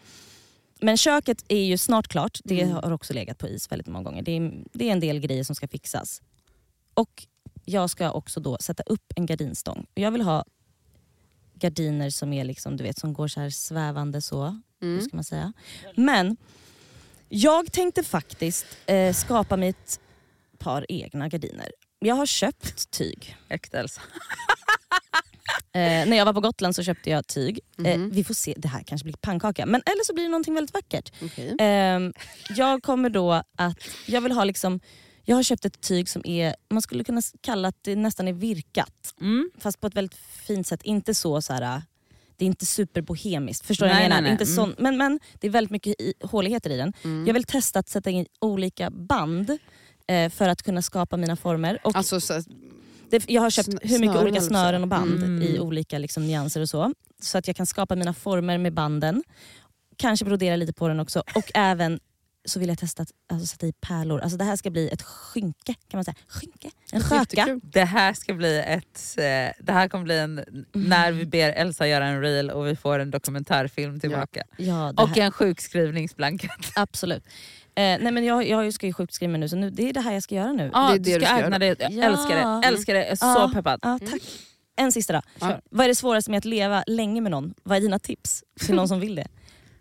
Men 0.81 0.97
köket 0.97 1.45
är 1.47 1.63
ju 1.63 1.77
snart 1.77 2.07
klart. 2.07 2.39
Det 2.43 2.61
Mm. 2.61 2.75
har 2.75 2.91
också 2.91 3.13
legat 3.13 3.37
på 3.37 3.47
is 3.47 3.71
väldigt 3.71 3.87
många 3.87 4.03
gånger. 4.03 4.21
Det 4.21 4.31
är, 4.37 4.63
det 4.73 4.87
är 4.87 4.91
en 4.91 4.99
del 4.99 5.19
grejer 5.19 5.43
som 5.43 5.55
ska 5.55 5.67
fixas. 5.67 6.21
Och 6.93 7.27
jag 7.65 7.89
ska 7.89 8.11
också 8.11 8.39
då 8.39 8.57
sätta 8.61 8.83
upp 8.83 9.13
en 9.15 9.25
gardinstång. 9.25 9.85
Jag 9.93 10.11
vill 10.11 10.21
ha 10.21 10.45
gardiner 11.59 12.09
som 12.09 12.33
är 12.33 12.43
liksom, 12.43 12.77
du 12.77 12.83
vet, 12.83 12.99
som 12.99 13.13
går 13.13 13.27
så 13.27 13.39
här 13.39 13.49
svävande 13.49 14.21
så. 14.21 14.59
Mm. 14.81 15.01
ska 15.01 15.17
man 15.17 15.23
säga? 15.23 15.53
Men 15.95 16.37
jag 17.29 17.71
tänkte 17.71 18.03
faktiskt 18.03 18.65
eh, 18.85 19.13
skapa 19.13 19.57
mig 19.57 19.69
ett 19.69 19.99
par 20.57 20.85
egna 20.89 21.27
gardiner. 21.29 21.71
Jag 21.99 22.15
har 22.15 22.25
köpt 22.25 22.91
tyg. 22.91 23.35
Äkta 23.49 23.79
Elsa. 23.79 24.01
Eh, 25.73 26.07
när 26.09 26.17
jag 26.17 26.25
var 26.25 26.33
på 26.33 26.41
Gotland 26.41 26.75
så 26.75 26.83
köpte 26.83 27.09
jag 27.09 27.27
tyg. 27.27 27.59
Eh, 27.85 27.97
Mhm. 27.97 28.09
vi 28.09 28.23
får 28.23 28.33
se, 28.33 28.53
det 28.57 28.67
här 28.67 28.83
kanske 28.83 29.03
blir 29.05 29.15
pannkaka. 29.21 29.65
Men, 29.65 29.81
eller 29.85 30.03
så 30.03 30.13
blir 30.13 30.23
det 30.23 30.29
någonting 30.29 30.53
väldigt 30.53 30.73
vackert. 30.73 31.11
Okej. 31.23 31.55
Ehm, 31.59 32.13
jag 32.49 32.83
kommer 32.83 33.09
då 33.09 33.31
att, 33.57 33.77
jag 34.05 34.21
vill 34.21 34.31
ha 34.31 34.43
liksom, 34.43 34.79
jag 35.29 35.35
har 35.35 35.43
köpt 35.43 35.65
ett 35.65 35.81
tyg 35.81 36.09
som 36.09 36.21
är, 36.25 36.55
man 36.69 36.81
skulle 36.81 37.03
kunna 37.03 37.21
kalla 37.41 37.67
att 37.67 37.83
det 37.83 37.95
nästan 37.95 38.27
är 38.27 38.33
virkat. 38.33 39.13
Mm. 39.21 39.51
Fast 39.59 39.81
på 39.81 39.87
ett 39.87 39.95
väldigt 39.95 40.15
fint 40.47 40.67
sätt. 40.67 40.81
Inte 40.83 41.13
så, 41.13 41.41
så 41.41 41.53
här, 41.53 41.81
det 42.37 42.45
är 42.45 42.47
inte 42.47 42.65
superbohemiskt. 42.65 43.65
Förstår 43.65 43.85
du 43.85 43.93
vad 43.93 44.01
jag 44.01 44.09
menar? 44.09 44.15
nej, 44.15 44.23
nej. 44.23 44.31
Inte 44.31 44.45
sån, 44.45 44.75
men, 44.77 44.97
men 44.97 45.19
det 45.33 45.47
är 45.47 45.51
väldigt 45.51 45.71
mycket 45.71 46.01
i, 46.01 46.13
håligheter 46.21 46.69
i 46.69 46.77
den. 46.77 46.93
Mm. 47.03 47.27
Jag 47.27 47.33
vill 47.33 47.43
testa 47.43 47.79
att 47.79 47.89
sätta 47.89 48.09
in 48.09 48.25
olika 48.41 48.89
band 48.89 49.57
eh, 50.07 50.29
för 50.29 50.49
att 50.49 50.63
kunna 50.63 50.81
skapa 50.81 51.17
mina 51.17 51.35
former. 51.35 51.79
Och 51.83 51.95
Alltså, 51.95 52.21
så, 52.21 52.41
det, 53.09 53.29
jag 53.29 53.41
har 53.41 53.49
köpt 53.49 53.69
hur 53.81 53.99
mycket 53.99 54.21
olika 54.21 54.41
snören 54.41 54.81
och 54.81 54.87
band 54.87 55.23
Mm. 55.23 55.41
i 55.41 55.59
olika 55.59 55.97
liksom, 55.97 56.27
nyanser 56.27 56.61
och 56.61 56.69
så. 56.69 56.93
Så 57.21 57.37
att 57.37 57.47
jag 57.47 57.55
kan 57.55 57.65
skapa 57.65 57.95
mina 57.95 58.13
former 58.13 58.57
med 58.57 58.73
banden. 58.73 59.23
Kanske 59.97 60.25
brodera 60.25 60.55
lite 60.55 60.73
på 60.73 60.87
den 60.87 60.99
också. 60.99 61.23
Och 61.35 61.51
även 61.53 61.99
så 62.47 62.59
vill 62.59 62.69
jag 62.69 62.77
testa 62.77 63.03
att 63.03 63.11
alltså, 63.31 63.47
sätta 63.47 63.67
i 63.67 63.73
pärlor. 63.73 64.19
Alltså, 64.19 64.37
det 64.37 64.43
här 64.43 64.55
ska 64.55 64.69
bli 64.69 64.89
ett 64.89 65.01
skynke 65.01 65.73
kan 65.87 65.97
man 65.97 66.03
säga. 66.03 66.15
Skynke? 66.27 66.69
En 66.91 67.01
sköka. 67.01 67.59
Det 67.63 67.83
här 67.83 68.13
ska 68.13 68.33
bli 68.33 68.59
ett... 68.67 69.15
Eh, 69.17 69.23
det 69.65 69.71
här 69.71 69.87
kommer 69.87 70.03
bli 70.03 70.17
en... 70.19 70.65
När 70.73 71.11
vi 71.11 71.25
ber 71.25 71.49
Elsa 71.49 71.87
göra 71.87 72.05
en 72.07 72.21
reel 72.21 72.49
och 72.51 72.67
vi 72.67 72.75
får 72.75 72.99
en 72.99 73.11
dokumentärfilm 73.11 73.99
tillbaka. 73.99 74.43
Ja, 74.57 74.93
det 74.97 75.03
Och 75.03 75.17
en 75.17 75.31
sjukskrivningsblankett. 75.31 76.51
Absolut. 76.75 77.23
Eh, 77.25 77.31
nej, 77.75 78.11
men 78.11 78.25
jag, 78.25 78.47
jag 78.49 78.73
ska 78.73 78.85
ju 78.87 78.93
sjukskriva 78.93 79.31
mig 79.31 79.39
nu 79.39 79.49
så 79.49 79.55
nu, 79.55 79.69
det 79.69 79.89
är 79.89 79.93
det 79.93 80.01
här 80.01 80.13
jag 80.13 80.23
ska 80.23 80.35
göra 80.35 80.51
nu. 80.51 80.69
Ja, 80.73 80.89
Det 80.89 80.95
är 80.95 80.99
det 80.99 81.11
ska 81.11 81.19
du 81.19 81.25
ska 81.25 81.45
ägna 81.45 81.59
dig 81.59 81.75
Jag 81.79 81.91
Ja. 81.91 82.03
älskar 82.03 82.35
det. 82.61 82.67
Älskar 82.67 82.93
det. 82.93 82.99
Jag 82.99 83.07
är 83.11 83.15
så 83.15 83.25
Ja. 83.25 83.51
peppad. 83.53 83.79
Ja, 83.83 83.99
tack. 84.11 84.21
En 84.75 84.91
sista 84.91 85.13
då. 85.13 85.21
Ja. 85.39 85.59
Vad 85.69 85.83
är 85.83 85.87
det 85.87 85.95
svåraste 85.95 86.31
med 86.31 86.37
att 86.37 86.45
leva 86.45 86.83
länge 86.87 87.21
med 87.21 87.31
någon? 87.31 87.53
Vad 87.63 87.77
är 87.77 87.81
dina 87.81 87.99
tips 87.99 88.43
till 88.65 88.75
någon 88.75 88.87
som 88.87 88.99
vill 88.99 89.15
det? 89.15 89.27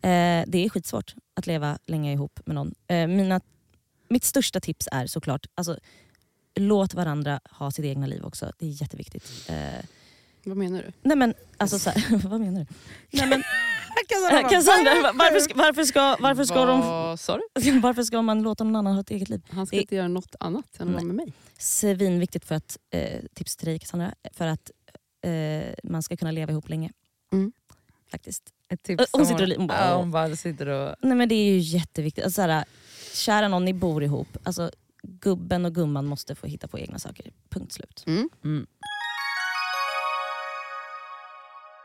Eh, 0.09 0.45
det 0.47 0.65
är 0.65 0.69
skitsvårt 0.69 1.15
att 1.37 1.47
leva 1.47 1.79
länge 1.87 2.13
ihop 2.13 2.41
med 2.47 2.55
någon. 2.55 2.75
Eh, 2.87 3.07
mina, 3.07 3.41
mitt 4.09 4.25
största 4.25 4.61
tips 4.61 4.89
är 4.93 5.07
såklart, 5.07 5.47
alltså, 5.55 5.79
låt 6.55 6.95
varandra 6.95 7.41
ha 7.51 7.71
sitt 7.71 7.85
egna 7.85 8.07
liv 8.07 8.25
också. 8.25 8.53
Det 8.59 8.67
är 8.67 8.83
jätteviktigt. 8.83 9.31
Eh, 9.49 9.85
vad 10.45 10.57
menar 10.57 10.83
du? 10.83 10.93
nej 11.03 11.17
men, 11.17 11.35
alltså, 11.57 11.79
så 11.79 11.91
här, 11.91 12.29
vad 12.29 12.41
menar 12.41 12.61
du? 12.61 12.67
Nej, 13.19 13.29
men, 13.29 13.43
Cassandra, 14.09 14.49
Cassandra, 14.51 15.13
varför 15.13 15.41
ska, 15.41 15.55
varför 15.55 15.85
ska, 15.85 16.17
varför 16.21 16.45
ska, 16.45 16.65
de, 16.65 17.19
sa 17.19 17.39
du? 17.55 17.81
varför 17.81 18.03
ska 18.03 18.23
man 18.23 18.43
låta 18.43 18.65
någon 18.65 18.77
annan 18.77 18.95
ha 18.95 19.01
ett 19.01 19.11
eget 19.11 19.29
liv? 19.29 19.43
Han 19.51 19.67
ska 19.67 19.77
Det- 19.77 19.81
inte 19.81 19.95
göra 19.97 20.09
något 20.09 20.35
annat 20.41 20.81
än 20.81 20.89
att 20.89 20.95
vara 20.95 21.05
med 21.05 21.15
mig. 21.17 21.33
Svinviktigt 21.59 22.45
för 22.45 22.55
att, 22.55 22.79
eh, 22.91 23.21
tips 23.35 23.57
till 23.57 23.67
dig 23.67 23.79
Cassandra, 23.79 24.15
för 24.33 24.47
att 24.47 24.71
eh, 25.23 25.75
man 25.85 26.03
ska 26.03 26.17
kunna 26.17 26.31
leva 26.31 26.53
ihop 26.53 26.69
länge. 26.69 26.93
Mm. 27.33 27.53
Faktiskt. 28.11 28.53
Ett 28.69 28.83
tips 28.83 29.05
Hon 29.13 29.21
om 29.21 29.27
sitter 29.27 29.43
och 29.43 29.49
li- 29.49 29.57
hon 29.57 29.67
bara, 29.67 29.89
ja, 29.89 29.97
hon 29.97 30.11
bara 30.11 30.37
sitter 30.37 30.67
och... 30.69 30.95
Nej 31.03 31.17
men 31.17 31.29
det 31.29 31.35
är 31.35 31.51
ju 31.53 31.59
jätteviktigt. 31.59 32.25
Alltså, 32.25 32.43
såhär, 32.43 32.65
kära 33.15 33.49
någon, 33.49 33.65
ni 33.65 33.75
bor 33.75 34.03
ihop. 34.03 34.29
Alltså, 34.45 34.71
gubben 35.03 35.65
och 35.65 35.75
gumman 35.75 36.07
måste 36.07 36.35
få 36.35 36.47
hitta 36.47 36.69
på 36.69 36.79
egna 36.79 36.99
saker. 36.99 37.27
Punkt 37.51 37.73
slut. 37.73 38.05
Mm. 38.07 38.67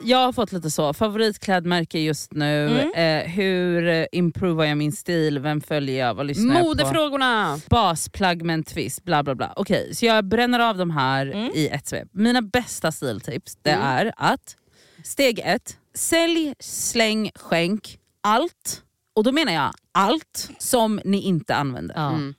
Jag 0.04 0.18
har 0.18 0.34
fått 0.34 0.52
lite 0.52 0.72
så, 0.72 0.94
favoritklädmärke 0.94 2.00
just 2.00 2.34
nu, 2.34 2.68
Mm. 2.70 2.94
eh, 3.26 3.32
hur 3.32 4.08
improvar 4.12 4.66
jag 4.66 4.78
min 4.78 4.92
stil, 4.92 5.40
vem 5.40 5.62
följer 5.62 6.06
jag, 6.06 6.14
vad 6.14 6.26
lyssnar 6.26 6.54
jag 6.54 6.62
på? 6.64 6.68
Modefrågorna! 6.68 7.60
Basplagg 7.70 8.42
med 8.44 8.54
en 8.54 8.64
twist, 8.64 9.04
bla 9.04 9.24
bla 9.24 9.36
bla. 9.36 9.54
Okej, 9.56 9.96
så 9.96 10.06
jag 10.06 10.26
bränner 10.26 10.60
av 10.60 10.78
de 10.78 10.92
här 10.92 11.26
Mm. 11.26 11.52
i 11.56 11.68
ett 11.68 11.88
svep. 11.88 12.08
Mina 12.12 12.42
bästa 12.42 12.92
stiltips 12.92 13.58
det 13.62 13.70
Mm. 13.72 13.86
är 13.88 14.14
att 14.18 14.56
steg 15.04 15.40
ett, 15.40 15.78
sälj, 15.94 16.54
släng, 16.60 17.32
skänk 17.36 18.00
allt. 18.22 18.84
Och 19.14 19.24
då 19.24 19.32
menar 19.32 19.54
jag 19.54 19.74
allt 19.92 20.50
som 20.58 21.02
ni 21.06 21.22
inte 21.22 21.56
använder. 21.56 21.96
Ja. 21.96 22.10
Mm. 22.10 22.34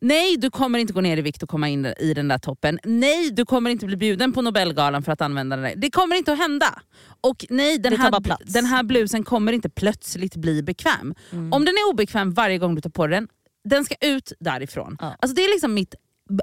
Nej, 0.00 0.36
du 0.36 0.50
kommer 0.50 0.78
inte 0.78 0.92
gå 0.92 1.00
ner 1.00 1.16
i 1.16 1.22
vikt 1.22 1.42
och 1.42 1.48
komma 1.48 1.68
in 1.68 1.86
i 1.86 2.14
den 2.14 2.28
där 2.28 2.38
toppen. 2.38 2.78
Nej, 2.84 3.30
du 3.30 3.44
kommer 3.44 3.70
inte 3.70 3.86
bli 3.86 3.96
bjuden 3.96 4.32
på 4.32 4.42
Nobelgalan 4.42 5.02
för 5.02 5.12
att 5.12 5.20
använda 5.20 5.56
den. 5.56 5.64
där. 5.64 5.74
Det 5.76 5.90
kommer 5.90 6.16
inte 6.16 6.32
att 6.32 6.38
hända. 6.38 6.82
Och 7.20 7.44
nej, 7.50 7.78
den, 7.78 7.96
här, 7.96 8.36
den 8.52 8.64
här 8.64 8.82
blusen 8.82 9.24
kommer 9.24 9.52
inte 9.52 9.70
plötsligt 9.70 10.36
bli 10.36 10.62
bekväm. 10.62 11.14
Mm. 11.30 11.52
Om 11.52 11.64
den 11.64 11.74
är 11.74 11.90
obekväm 11.90 12.34
varje 12.34 12.58
gång 12.58 12.74
du 12.74 12.80
tar 12.80 12.90
på 12.90 13.06
den, 13.06 13.28
den 13.64 13.84
ska 13.84 13.94
ut 14.00 14.32
därifrån. 14.40 14.96
Ja. 15.00 15.16
Alltså 15.18 15.34
det 15.34 15.42
är 15.44 15.52
liksom 15.52 15.74
mitt... 15.74 15.94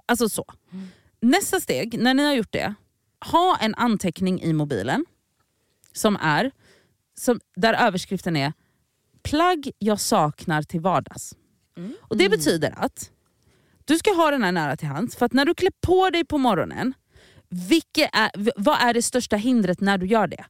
Alltså 0.06 0.30
så. 0.30 0.46
Nästa 1.22 1.60
steg, 1.60 2.00
när 2.00 2.14
ni 2.14 2.24
har 2.24 2.34
gjort 2.34 2.52
det, 2.52 2.74
ha 3.32 3.58
en 3.62 3.76
anteckning 3.76 4.42
i 4.42 4.54
mobilen 4.54 5.06
som 5.96 6.16
är, 6.16 6.52
som, 7.18 7.40
där 7.56 7.74
överskriften 7.74 8.36
är 8.36 8.54
plagg 9.24 9.72
jag 9.78 10.00
saknar 10.00 10.62
till 10.64 10.82
vardags. 10.82 11.36
Och 12.00 12.18
Det 12.18 12.30
betyder 12.30 12.74
att 12.78 13.12
du 13.86 13.98
ska 13.98 14.14
ha 14.14 14.32
den 14.32 14.44
här 14.44 14.52
nära 14.52 14.78
till 14.78 14.88
hands, 14.88 15.16
för 15.16 15.26
att 15.26 15.34
när 15.34 15.46
du 15.46 15.54
klär 15.56 15.72
på 15.82 16.10
dig 16.10 16.26
på 16.26 16.38
morgonen, 16.38 16.94
vilket 17.50 18.10
är, 18.14 18.30
vad 18.56 18.82
är 18.82 18.94
det 18.94 19.02
största 19.02 19.36
hindret 19.36 19.82
när 19.82 19.98
du 19.98 20.06
gör 20.08 20.28
det? 20.28 20.46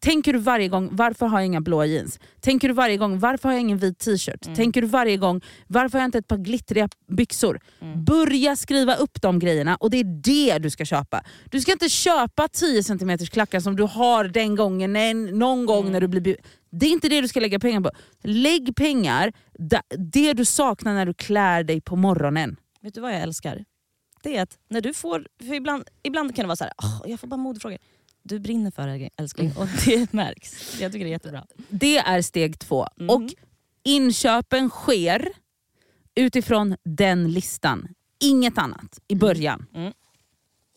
Tänker 0.00 0.32
du 0.32 0.38
varje 0.38 0.68
gång, 0.68 0.88
varför 0.92 1.26
har 1.26 1.38
jag 1.38 1.46
inga 1.46 1.60
blåa 1.60 1.86
jeans? 1.86 2.20
Tänker 2.40 2.68
du 2.68 2.74
varje 2.74 2.96
gång, 2.96 3.18
varför 3.18 3.48
har 3.48 3.54
jag 3.54 3.60
ingen 3.60 3.78
vit 3.78 3.98
t-shirt? 3.98 4.56
Tänker 4.56 4.80
du 4.80 4.86
varje 4.86 5.16
gång, 5.16 5.40
varför 5.66 5.98
har 5.98 6.02
jag 6.02 6.08
inte 6.08 6.18
ett 6.18 6.28
par 6.28 6.36
glittriga 6.36 6.88
byxor? 7.08 7.60
Börja 8.06 8.56
skriva 8.56 8.94
upp 8.94 9.22
de 9.22 9.38
grejerna 9.38 9.76
och 9.76 9.90
det 9.90 9.96
är 9.96 10.04
det 10.04 10.58
du 10.58 10.70
ska 10.70 10.84
köpa. 10.84 11.24
Du 11.50 11.60
ska 11.60 11.72
inte 11.72 11.88
köpa 11.88 12.48
10 12.48 12.82
cm 12.82 13.18
klackar 13.18 13.60
som 13.60 13.76
du 13.76 13.82
har 13.82 14.24
den 14.24 14.56
gången, 14.56 14.92
nej, 14.92 15.14
någon 15.14 15.66
gång 15.66 15.92
när 15.92 16.00
du 16.00 16.08
blir 16.08 16.20
bjuden. 16.20 16.42
Det 16.70 16.86
är 16.86 16.90
inte 16.90 17.08
det 17.08 17.20
du 17.20 17.28
ska 17.28 17.40
lägga 17.40 17.58
pengar 17.58 17.80
på. 17.80 17.90
Lägg 18.22 18.76
pengar, 18.76 19.32
det 20.12 20.32
du 20.32 20.44
saknar 20.44 20.94
när 20.94 21.06
du 21.06 21.14
klär 21.14 21.62
dig 21.62 21.80
på 21.80 21.96
morgonen. 21.96 22.56
Vet 22.82 22.94
du 22.94 23.00
vad 23.00 23.12
jag 23.12 23.20
älskar? 23.20 23.64
Det 24.22 24.36
är 24.36 24.42
att 24.42 24.58
när 24.68 24.80
du 24.80 24.94
får, 24.94 25.26
för 25.38 25.54
ibland, 25.54 25.84
ibland 26.02 26.36
kan 26.36 26.42
det 26.42 26.46
vara 26.46 26.56
så 26.56 26.64
här, 26.64 26.72
"Åh, 26.82 27.02
jag 27.06 27.20
får 27.20 27.26
bara 27.28 27.36
modefrågor. 27.36 27.78
Du 28.22 28.38
brinner 28.38 28.70
för 28.70 28.86
det 28.86 29.10
älskling 29.16 29.52
och 29.56 29.66
det 29.84 30.12
märks. 30.12 30.80
Jag 30.80 30.92
tycker 30.92 31.04
det 31.04 31.10
är 31.10 31.12
jättebra. 31.12 31.46
Det 31.68 31.98
är 31.98 32.22
steg 32.22 32.58
två. 32.58 32.86
Mm. 33.00 33.10
Och 33.10 33.34
inköpen 33.84 34.70
sker 34.70 35.28
utifrån 36.14 36.76
den 36.84 37.32
listan. 37.32 37.88
Inget 38.20 38.58
annat 38.58 39.00
i 39.08 39.14
början. 39.14 39.66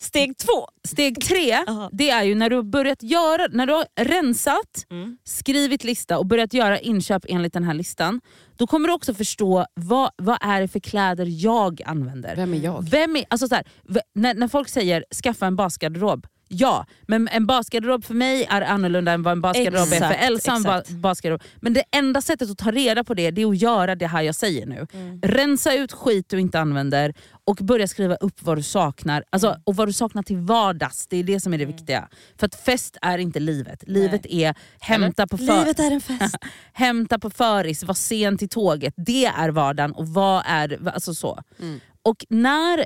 Steg 0.01 0.37
två. 0.37 0.67
Steg 0.87 1.21
tre, 1.21 1.49
Jaha. 1.67 1.89
det 1.91 2.09
är 2.09 2.23
ju 2.23 2.35
när 2.35 2.49
du 2.49 2.55
har 2.55 2.63
börjat 2.63 3.03
göra, 3.03 3.47
när 3.51 3.65
du 3.67 3.73
har 3.73 3.85
rensat, 3.99 4.85
Mm. 4.91 5.17
skrivit 5.23 5.83
lista 5.83 6.17
och 6.17 6.25
börjat 6.25 6.53
göra 6.53 6.79
inköp 6.79 7.25
enligt 7.29 7.53
den 7.53 7.63
här 7.63 7.73
listan. 7.73 8.21
Då 8.57 8.67
kommer 8.67 8.87
du 8.87 8.93
också 8.93 9.13
förstå 9.13 9.65
vad, 9.73 10.11
vad 10.17 10.37
är 10.41 10.61
det 10.61 10.67
för 10.67 10.79
kläder 10.79 11.25
jag 11.29 11.81
använder. 11.85 12.35
Vem 12.35 12.53
är 12.53 12.57
jag? 12.57 12.89
Vem 12.89 13.15
är, 13.15 13.25
alltså 13.29 13.47
så 13.47 13.55
här, 13.55 13.67
när, 14.15 14.33
när 14.33 14.47
folk 14.47 14.69
säger 14.69 15.05
skaffa 15.23 15.45
en 15.47 15.55
basgarderob, 15.55 16.27
ja, 16.51 16.85
men 17.07 17.27
en 17.27 17.45
basgarderob 17.45 18.05
för 18.05 18.13
mig 18.13 18.47
är 18.49 18.61
annorlunda 18.61 19.11
än 19.11 19.23
vad 19.23 19.31
en 19.31 19.41
basgarderob 19.41 19.93
är 19.93 19.99
för 19.99 20.25
Elsa. 20.27 20.59
ba, 20.59 20.81
basgarderob. 20.89 21.41
Men 21.61 21.73
det 21.73 21.83
enda 21.91 22.21
sättet 22.21 22.49
att 22.49 22.57
ta 22.57 22.71
reda 22.71 23.03
på 23.03 23.13
det, 23.13 23.31
det 23.31 23.41
är 23.41 23.49
att 23.49 23.61
göra 23.61 23.95
det 23.95 24.07
här 24.07 24.21
jag 24.21 24.35
säger 24.35 24.65
nu. 24.65 24.87
Rensa 25.21 25.73
ut 25.73 25.91
skit 25.91 26.29
du 26.29 26.39
inte 26.39 26.59
använder 26.59 27.13
och 27.45 27.55
börja 27.55 27.87
skriva 27.87 28.15
upp 28.15 28.35
vad 28.41 28.57
du 28.57 28.63
saknar. 28.63 29.23
Alltså, 29.29 29.57
Och 29.63 29.75
vad 29.75 29.87
du 29.87 29.93
saknar 29.93 30.23
till 30.23 30.37
vardags, 30.37 31.07
det 31.07 31.17
är 31.17 31.23
det 31.23 31.39
som 31.39 31.53
är 31.53 31.57
det 31.57 31.65
viktiga. 31.65 32.07
För 32.39 32.45
att 32.45 32.55
fest 32.55 32.97
är 33.01 33.17
inte 33.17 33.39
livet. 33.39 33.83
Livet 33.87 34.25
är 34.25 34.55
hämta 34.79 35.27
på, 35.27 35.37
för, 35.37 35.59
Livet 35.59 35.79
är 35.79 35.91
en 35.91 36.01
fest. 36.01 36.35
hämta 36.73 37.19
på 37.19 37.29
föris, 37.29 37.83
vara 37.83 37.95
sen 37.95 38.37
till 38.37 38.49
tåget. 38.49 38.93
Det 38.97 39.25
är 39.25 39.49
vardagen 39.49 39.91
och 39.91 40.07
vad 40.07 40.43
är... 40.45 40.87
Alltså 40.87 41.13
så. 41.13 41.39
Och 42.03 42.25
när 42.29 42.85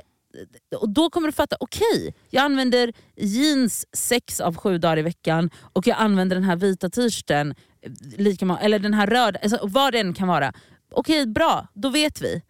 och 0.76 0.88
då 0.88 1.10
kommer 1.10 1.28
du 1.28 1.32
fatta, 1.32 1.56
okej, 1.60 2.14
jag 2.30 2.44
använder 2.44 2.92
jeans 3.16 3.86
sex 3.92 4.40
av 4.40 4.56
sju 4.56 4.78
dagar 4.78 4.98
i 4.98 5.02
veckan 5.02 5.50
och 5.72 5.86
jag 5.86 5.96
använder 5.98 6.36
den 6.36 6.44
här 6.44 6.56
vita 6.56 6.90
t-shirten, 6.90 7.54
eh, 7.82 8.64
eller 8.64 8.78
den 8.78 8.94
här 8.94 9.06
röda, 9.06 9.38
alltså 9.42 9.58
vad 9.62 9.92
det 9.92 10.00
än 10.00 10.14
kan 10.14 10.28
vara. 10.28 10.52
Okej, 10.92 11.26
bra, 11.26 11.66
då 11.74 11.88
vet 11.88 12.20
vi. 12.20 12.42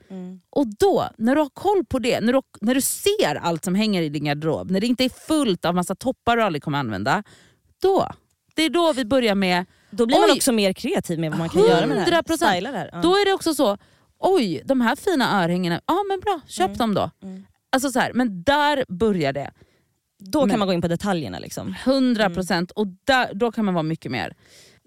Och 0.51 0.67
då, 0.67 1.09
när 1.19 1.35
du 1.35 1.41
har 1.41 1.49
koll 1.49 1.85
på 1.85 1.99
det, 1.99 2.21
när 2.21 2.33
du, 2.33 2.43
när 2.61 2.75
du 2.75 2.81
ser 2.81 3.35
allt 3.35 3.65
som 3.65 3.75
hänger 3.75 4.03
i 4.03 4.09
din 4.09 4.25
garderob, 4.25 4.71
när 4.71 4.81
det 4.81 4.87
inte 4.87 5.05
är 5.05 5.09
fullt 5.09 5.65
av 5.65 5.75
massa 5.75 5.95
toppar 5.95 6.37
du 6.37 6.43
aldrig 6.43 6.63
kommer 6.63 6.79
använda, 6.79 7.23
då, 7.83 8.09
det 8.55 8.63
är 8.63 8.71
då 8.71 8.93
vi 8.93 9.05
börjar 9.05 9.35
med 9.35 9.65
Då 9.91 10.07
blir 10.07 10.17
man 10.21 10.31
Oj. 10.31 10.37
också 10.37 10.53
mer 10.53 10.73
kreativ 10.73 11.19
med 11.19 11.31
vad 11.31 11.39
man 11.39 11.49
kan 11.49 11.63
göra 11.63 11.87
med 11.87 11.97
det 11.97 12.03
här. 12.03 12.23
100%. 12.23 12.37
Styla 12.37 12.73
det 12.73 12.79
här. 12.79 12.91
Ja. 12.93 13.01
Då 13.03 13.13
är 13.15 13.25
det 13.25 13.33
också 13.33 13.55
så, 13.55 13.79
oj 14.19 14.63
de 14.65 14.81
här 14.81 14.97
fina 14.97 15.45
örhängena, 15.45 15.81
ja 15.87 16.05
men 16.09 16.21
bra, 16.21 16.41
köp 16.47 16.79
dem 16.79 16.95
då. 16.95 17.11
Alltså 17.77 17.91
så 17.91 18.01
här, 18.01 18.13
men 18.13 18.43
där 18.43 18.85
börjar 18.89 19.33
det. 19.33 19.51
Då 20.19 20.41
kan 20.41 20.49
Men- 20.49 20.59
man 20.59 20.69
gå 20.69 20.75
in 20.75 20.83
på 20.83 20.89
detaljerna. 20.89 21.39
Liksom. 21.39 21.75
100% 21.85 22.71
och 22.71 22.87
där, 23.05 23.35
då 23.35 23.53
kan 23.53 23.65
man 23.65 23.75
vara 23.75 23.83
mycket 23.83 24.13
mer. 24.13 24.35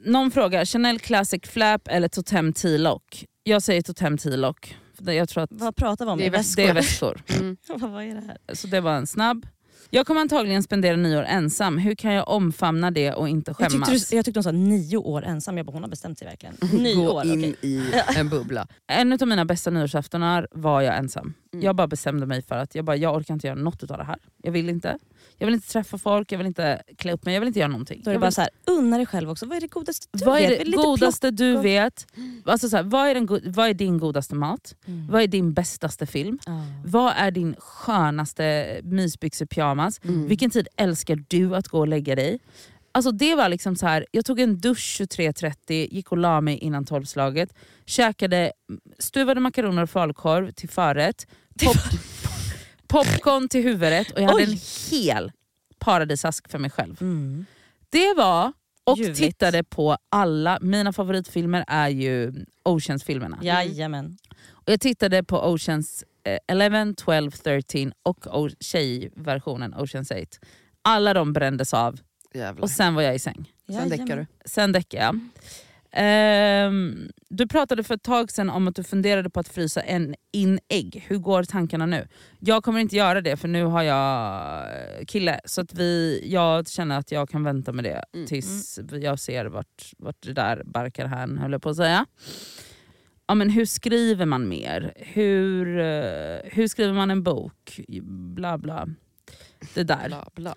Någon 0.05 0.31
frågar, 0.31 0.65
Chanel 0.65 0.99
Classic 0.99 1.41
Flap 1.45 1.87
eller 1.87 2.07
Totem 2.07 2.53
T-lock? 2.53 3.25
Jag 3.43 3.61
säger 3.61 3.81
Totem 3.81 4.17
T-lock. 4.17 4.77
Jag 4.99 5.29
tror 5.29 5.43
att 5.43 5.49
Vad 5.53 5.75
pratar 5.75 6.05
vi 6.05 6.11
om? 6.11 6.17
Det 6.17 6.25
är 6.25 6.55
det 6.55 6.63
är 6.67 6.73
väskor. 6.73 7.21
vad 7.87 8.03
är 8.03 8.15
det 8.15 8.21
här? 8.27 8.55
Så 8.55 8.67
det 8.67 8.81
var 8.81 8.93
en 8.95 9.07
snabb. 9.07 9.47
Jag 9.91 10.07
kommer 10.07 10.21
antagligen 10.21 10.63
spendera 10.63 10.95
nyår 10.95 11.23
ensam. 11.23 11.77
Hur 11.77 11.95
kan 11.95 12.13
jag 12.13 12.27
omfamna 12.29 12.91
det 12.91 13.13
och 13.13 13.29
inte 13.29 13.55
Jag 13.59 13.71
skämmas? 13.71 13.89
tyckte, 13.89 14.09
du, 14.11 14.17
jag 14.17 14.25
tyckte 14.25 14.37
hon 14.37 14.43
sa 14.43 14.51
nio 14.51 14.97
år 14.97 15.23
ensam. 15.23 15.57
Jag 15.57 15.65
bara, 15.65 15.71
hon 15.71 15.83
har 15.83 15.89
bestämt 15.89 16.19
sig 16.19 16.27
verkligen. 16.27 16.55
Nio 16.73 16.95
Gå 16.95 17.11
år, 17.13 17.25
in 17.25 17.39
okej. 17.39 17.55
i 17.61 17.81
en 18.17 18.29
bubbla. 18.29 18.67
En 18.87 19.13
av 19.13 19.27
mina 19.27 19.45
bästa 19.45 19.69
nyårsaftonar 19.69 20.47
var 20.51 20.81
jag 20.81 20.97
ensam. 20.97 21.33
Mm. 21.53 21.65
Jag 21.65 21.75
bara 21.75 21.87
bestämde 21.87 22.25
mig 22.25 22.41
för 22.41 22.55
att 22.55 22.75
jag, 22.75 22.85
bara, 22.85 22.95
jag 22.95 23.15
orkar 23.15 23.33
inte 23.33 23.47
göra 23.47 23.59
något 23.59 23.91
av 23.91 23.97
det 23.97 24.03
här. 24.03 24.17
Jag 24.43 24.51
vill 24.51 24.69
inte. 24.69 24.97
Jag 25.39 25.45
vill 25.47 25.55
inte 25.55 25.67
träffa 25.67 25.97
folk, 25.97 26.31
jag 26.31 26.37
vill 26.37 26.47
inte 26.47 26.81
klä 26.97 27.11
upp 27.13 27.25
mig, 27.25 27.33
jag 27.33 27.41
vill 27.41 27.47
inte 27.47 27.59
göra 27.59 27.71
någonting. 27.71 28.01
Då 28.03 28.09
är 28.09 28.13
det 28.13 28.15
Jag 28.15 28.21
bara 28.21 28.27
vill- 28.27 28.33
så 28.33 28.41
här, 28.41 28.49
unna 28.67 28.97
dig 28.97 29.05
själv 29.05 29.29
också. 29.31 29.45
Vad 29.45 29.57
är 29.57 29.61
det 29.61 29.67
godaste 29.67 30.07
du 30.11 30.25
vad 30.25 30.39
är 30.41 30.49
vet? 30.49 30.59
det 30.59 30.65
Lite 30.65 30.77
godaste 30.77 31.31
du 31.31 31.57
vet? 31.57 32.07
Alltså 32.45 32.69
så 32.69 32.75
här, 32.77 32.83
vad, 32.83 33.07
är 33.07 33.13
den, 33.13 33.53
vad 33.53 33.69
är 33.69 33.73
din 33.73 33.97
godaste 33.97 34.35
mat? 34.35 34.75
Mm. 34.85 35.07
Vad 35.07 35.21
är 35.21 35.27
din 35.27 35.53
bästaste 35.53 36.05
film? 36.05 36.39
Ja. 36.45 36.63
Vad 36.85 37.13
är 37.17 37.31
din 37.31 37.55
skönaste 37.59 38.79
mysbyxor 38.83 39.45
pyjamas? 39.45 39.99
Mm. 40.03 40.27
Vilken 40.27 40.49
tid 40.49 40.67
älskar 40.75 41.23
du 41.27 41.55
att 41.55 41.67
gå 41.67 41.79
och 41.79 41.87
lägga 41.87 42.15
dig? 42.15 42.39
Alltså 42.91 43.11
det 43.11 43.35
var 43.35 43.49
liksom 43.49 43.75
så 43.75 43.87
här, 43.87 44.05
jag 44.11 44.25
tog 44.25 44.39
en 44.39 44.59
dusch 44.59 44.97
23.30, 45.01 45.87
gick 45.91 46.11
och 46.11 46.17
la 46.17 46.41
mig 46.41 46.57
innan 46.57 46.85
tolvslaget, 46.85 47.53
käkade 47.85 48.51
stuvade 48.99 49.39
makaroner 49.39 49.83
och 49.83 49.89
falukorv 49.89 50.51
till 50.51 50.69
förrätt, 50.69 51.27
pop, 51.65 51.75
popcorn 52.89 53.47
till 53.49 53.63
huvudrätt 53.63 54.11
och 54.11 54.21
jag 54.21 54.27
hade 54.27 54.43
Oj. 54.43 54.51
en 54.51 54.57
hel 54.91 55.31
paradisask 55.79 56.49
för 56.51 56.59
mig 56.59 56.69
själv. 56.71 57.01
Mm. 57.01 57.45
Det 57.89 58.13
var, 58.17 58.53
och 58.83 58.97
Ljuvligt. 58.97 59.17
tittade 59.19 59.63
på 59.63 59.97
alla, 60.09 60.57
mina 60.61 60.93
favoritfilmer 60.93 61.65
är 61.67 61.89
ju 61.89 62.33
Oceans-filmerna. 62.63 63.39
Jajamän. 63.41 64.17
Och 64.49 64.69
jag 64.73 64.79
tittade 64.81 65.23
på 65.23 65.39
Oceans 65.43 66.03
eh, 66.23 66.37
11, 66.47 66.93
12, 66.97 67.31
13 67.31 67.91
och 68.03 68.39
o- 68.41 68.49
tjejversionen 68.59 69.73
Oceans 69.73 70.11
8. 70.11 70.19
Alla 70.81 71.13
de 71.13 71.33
brändes 71.33 71.73
av 71.73 71.99
Jävlar. 72.33 72.63
och 72.63 72.69
sen 72.69 72.95
var 72.95 73.01
jag 73.01 73.15
i 73.15 73.19
säng. 73.19 73.51
Sen 73.67 73.89
däckar 73.89 74.17
du. 74.17 74.25
Sen 74.45 74.71
däckade 74.71 75.03
jag. 75.03 75.19
Ehm, 75.91 77.09
du 77.29 77.47
pratade 77.47 77.83
för 77.83 77.95
ett 77.95 78.03
tag 78.03 78.31
sedan 78.31 78.49
om 78.49 78.67
att 78.67 78.75
du 78.75 78.83
funderade 78.83 79.29
på 79.29 79.39
att 79.39 79.47
frysa 79.47 79.81
en 79.81 80.15
in 80.31 80.59
ägg. 80.69 81.05
Hur 81.07 81.17
går 81.17 81.43
tankarna 81.43 81.85
nu? 81.85 82.07
Jag 82.39 82.63
kommer 82.63 82.79
inte 82.79 82.95
göra 82.95 83.21
det 83.21 83.37
för 83.37 83.47
nu 83.47 83.63
har 83.63 83.83
jag 83.83 85.07
kille. 85.07 85.39
Så 85.45 85.61
att 85.61 85.73
vi, 85.73 86.21
jag 86.25 86.67
känner 86.67 86.97
att 86.99 87.11
jag 87.11 87.29
kan 87.29 87.43
vänta 87.43 87.71
med 87.71 87.83
det 87.83 88.27
tills 88.27 88.79
jag 88.91 89.19
ser 89.19 89.45
vart, 89.45 89.93
vart 89.97 90.21
det 90.21 90.33
där 90.33 90.61
barkar 90.65 91.05
hän 91.05 91.37
höll 91.37 91.51
jag 91.51 91.61
på 91.61 91.69
att 91.69 91.77
säga. 91.77 92.05
Ja, 93.27 93.35
men 93.35 93.49
hur 93.49 93.65
skriver 93.65 94.25
man 94.25 94.47
mer? 94.47 94.93
Hur, 94.95 95.79
eh, 95.79 96.39
hur 96.43 96.67
skriver 96.67 96.93
man 96.93 97.11
en 97.11 97.23
bok? 97.23 97.79
Bla 98.35 98.57
bla. 98.57 98.87
Det 99.73 99.83
där. 99.83 100.07
Bla, 100.07 100.29
bla. 100.35 100.55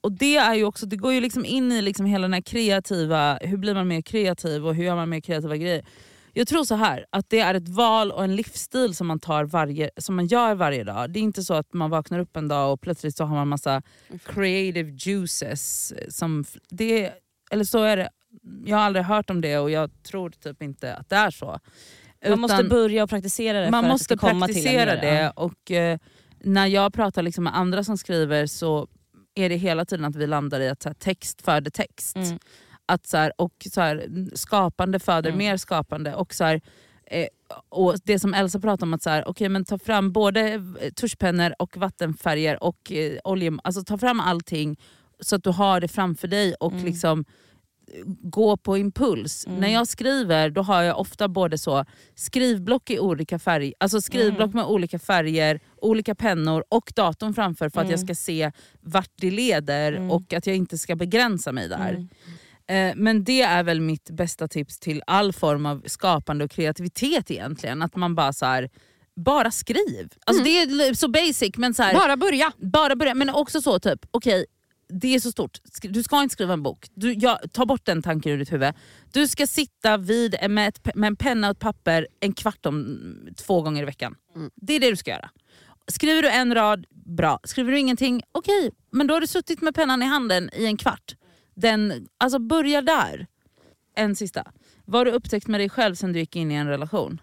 Och 0.00 0.12
det 0.12 0.36
är 0.36 0.54
ju 0.54 0.64
också, 0.64 0.86
det 0.86 0.96
går 0.96 1.12
ju 1.12 1.20
liksom 1.20 1.44
in 1.44 1.72
i 1.72 1.82
liksom 1.82 2.06
hela 2.06 2.22
den 2.22 2.32
här 2.32 2.40
kreativa, 2.40 3.38
hur 3.42 3.56
blir 3.56 3.74
man 3.74 3.88
mer 3.88 4.00
kreativ 4.00 4.66
och 4.66 4.74
hur 4.74 4.84
gör 4.84 4.96
man 4.96 5.08
mer 5.08 5.20
kreativa 5.20 5.56
grejer. 5.56 5.84
Jag 6.32 6.48
tror 6.48 6.64
så 6.64 6.74
här 6.74 7.06
att 7.10 7.30
det 7.30 7.40
är 7.40 7.54
ett 7.54 7.68
val 7.68 8.12
och 8.12 8.24
en 8.24 8.36
livsstil 8.36 8.94
som 8.94 9.06
man, 9.06 9.20
tar 9.20 9.44
varje, 9.44 9.90
som 9.96 10.16
man 10.16 10.26
gör 10.26 10.54
varje 10.54 10.84
dag. 10.84 11.10
Det 11.10 11.18
är 11.18 11.22
inte 11.22 11.42
så 11.42 11.54
att 11.54 11.72
man 11.72 11.90
vaknar 11.90 12.18
upp 12.18 12.36
en 12.36 12.48
dag 12.48 12.72
och 12.72 12.80
plötsligt 12.80 13.16
så 13.16 13.24
har 13.24 13.34
man 13.34 13.48
massa 13.48 13.82
creative 14.24 14.90
juices. 14.90 15.92
Som, 16.08 16.44
det, 16.70 17.12
eller 17.50 17.64
så 17.64 17.82
är 17.82 17.96
det. 17.96 18.10
Jag 18.64 18.76
har 18.76 18.84
aldrig 18.84 19.04
hört 19.04 19.30
om 19.30 19.40
det 19.40 19.58
och 19.58 19.70
jag 19.70 20.02
tror 20.02 20.30
typ 20.30 20.62
inte 20.62 20.94
att 20.94 21.08
det 21.08 21.16
är 21.16 21.30
så. 21.30 21.58
Man 22.28 22.40
måste 22.40 22.54
Utan- 22.54 22.68
börja 22.68 23.02
och 23.02 23.10
praktisera 23.10 23.60
det 23.60 23.70
man 23.70 23.84
för 23.84 23.90
måste 23.90 24.14
att 24.14 24.20
det 24.20 24.26
ska 24.26 24.28
komma 24.28 24.46
till 24.46 24.66
en 24.66 24.86
det 24.86 25.32
och 25.36 25.70
eh, 25.70 25.98
när 26.40 26.66
jag 26.66 26.92
pratar 26.92 27.22
liksom 27.22 27.44
med 27.44 27.56
andra 27.56 27.84
som 27.84 27.98
skriver 27.98 28.46
så 28.46 28.88
är 29.38 29.48
det 29.48 29.56
hela 29.56 29.84
tiden 29.84 30.04
att 30.04 30.16
vi 30.16 30.26
landar 30.26 30.60
i 30.60 30.68
att 30.68 30.82
så 30.82 30.88
här, 30.88 30.94
text 30.94 31.42
föder 31.42 31.70
text. 31.70 32.16
Mm. 32.16 32.38
Att, 32.86 33.06
så 33.06 33.16
här, 33.16 33.32
och 33.36 33.66
så 33.72 33.80
här, 33.80 34.08
skapande 34.34 34.98
föder 34.98 35.30
Mm. 35.30 35.38
mer 35.38 35.56
skapande. 35.56 36.14
Och 36.14 36.34
så 36.34 36.44
här, 36.44 36.60
eh, 37.06 37.26
och 37.68 37.94
det 38.04 38.18
som 38.18 38.34
Elsa 38.34 38.60
pratade 38.60 38.82
om, 38.84 38.94
att 38.94 39.02
så 39.02 39.10
här, 39.10 39.28
okay, 39.28 39.48
men 39.48 39.64
ta 39.64 39.78
fram 39.78 40.12
både 40.12 40.62
tuschpennor 40.96 41.54
och 41.58 41.76
vattenfärger 41.76 42.62
och 42.62 42.92
eh, 42.92 43.18
olje, 43.24 43.52
alltså 43.64 43.84
ta 43.84 43.98
fram 43.98 44.20
allting 44.20 44.76
så 45.20 45.36
att 45.36 45.44
du 45.44 45.50
har 45.50 45.80
det 45.80 45.88
framför 45.88 46.28
dig 46.28 46.54
och 46.54 46.72
Mm. 46.72 46.84
liksom 46.84 47.24
gå 48.22 48.56
på 48.56 48.78
impuls. 48.78 49.46
Mm. 49.46 49.60
När 49.60 49.68
jag 49.68 49.88
skriver 49.88 50.50
då 50.50 50.62
har 50.62 50.82
jag 50.82 50.98
ofta 51.00 51.28
både 51.28 51.58
så 51.58 51.84
skrivblock 52.14 52.90
i 52.90 52.98
olika 52.98 53.38
färger, 53.38 53.74
alltså 53.80 54.00
skrivblock 54.00 54.54
med 54.54 54.64
olika 54.64 54.98
färger, 54.98 55.60
olika 55.76 56.14
pennor 56.14 56.64
och 56.68 56.92
datorn 56.96 57.34
framför 57.34 57.68
för 57.68 57.80
att 57.80 57.84
Mm. 57.86 57.90
jag 57.90 58.00
ska 58.00 58.14
se 58.14 58.52
vart 58.80 59.10
det 59.16 59.30
leder 59.30 59.92
Mm. 59.92 60.10
och 60.10 60.32
att 60.32 60.46
jag 60.46 60.56
inte 60.56 60.78
ska 60.78 60.96
begränsa 60.96 61.52
mig 61.52 61.68
där. 61.68 61.90
Mm. 61.90 62.08
Eh, 62.90 62.94
Men 62.96 63.24
det 63.24 63.42
är 63.42 63.62
väl 63.62 63.80
mitt 63.80 64.10
bästa 64.10 64.48
tips 64.48 64.78
till 64.78 65.02
all 65.06 65.32
form 65.32 65.66
av 65.66 65.82
skapande 65.86 66.44
och 66.44 66.50
kreativitet 66.50 67.30
egentligen. 67.30 67.82
Att 67.82 67.96
man 67.96 68.14
bara 68.14 68.32
så 68.32 68.46
här, 68.46 68.70
bara 69.16 69.50
skriv. 69.50 70.08
Alltså 70.26 70.44
Det 70.44 70.50
är 70.50 70.94
så 70.94 71.08
basic 71.08 71.56
men 71.56 71.74
så 71.74 71.82
här, 71.82 71.94
Bara 71.94 72.16
börja. 72.16 72.52
bara 72.56 72.96
börja. 72.96 73.14
Men 73.14 73.30
också 73.30 73.60
så 73.62 73.78
typ, 73.78 74.06
okej 74.10 74.46
det 74.88 75.14
är 75.14 75.20
så 75.20 75.30
stort. 75.30 75.58
Du 75.82 76.02
ska 76.02 76.22
inte 76.22 76.32
skriva 76.32 76.52
en 76.52 76.62
bok. 76.62 76.86
Du, 76.94 77.12
ja, 77.12 77.40
ta 77.52 77.66
bort 77.66 77.84
den 77.84 78.02
tanken 78.02 78.32
ur 78.32 78.38
ditt 78.38 78.52
huvud. 78.52 78.74
Du 79.12 79.28
ska 79.28 79.46
sitta 79.46 79.96
vid, 79.96 80.36
med, 80.50 80.68
ett, 80.68 80.94
med 80.94 81.06
en 81.06 81.16
penna 81.16 81.46
och 81.48 81.50
ett 81.50 81.58
papper 81.58 82.08
en 82.20 82.32
kvart 82.32 82.66
om 82.66 82.98
två 83.36 83.62
gånger 83.62 83.82
i 83.82 83.86
veckan. 83.86 84.14
Det 84.54 84.72
är 84.72 84.80
det 84.80 84.90
du 84.90 84.96
ska 84.96 85.10
göra. 85.10 85.30
Skriver 85.86 86.22
du 86.22 86.30
en 86.30 86.54
rad, 86.54 86.86
bra. 86.90 87.40
Skriver 87.44 87.72
du 87.72 87.78
ingenting, 87.78 88.22
okej. 88.32 88.70
Men 88.90 89.06
då 89.06 89.14
har 89.14 89.20
du 89.20 89.26
suttit 89.26 89.60
med 89.60 89.74
pennan 89.74 90.02
i 90.02 90.06
handen 90.06 90.50
i 90.52 90.66
en 90.66 90.76
kvart. 90.76 91.16
Den, 91.54 92.08
alltså 92.18 92.38
börja 92.38 92.82
där. 92.82 93.26
En 93.94 94.16
sista. 94.16 94.52
Vad 94.84 95.00
har 95.00 95.04
du 95.04 95.10
upptäckt 95.10 95.46
med 95.46 95.60
dig 95.60 95.68
själv 95.68 95.94
sen 95.94 96.12
du 96.12 96.18
gick 96.18 96.36
in 96.36 96.50
i 96.50 96.54
en 96.54 96.66
relation? 96.66 97.20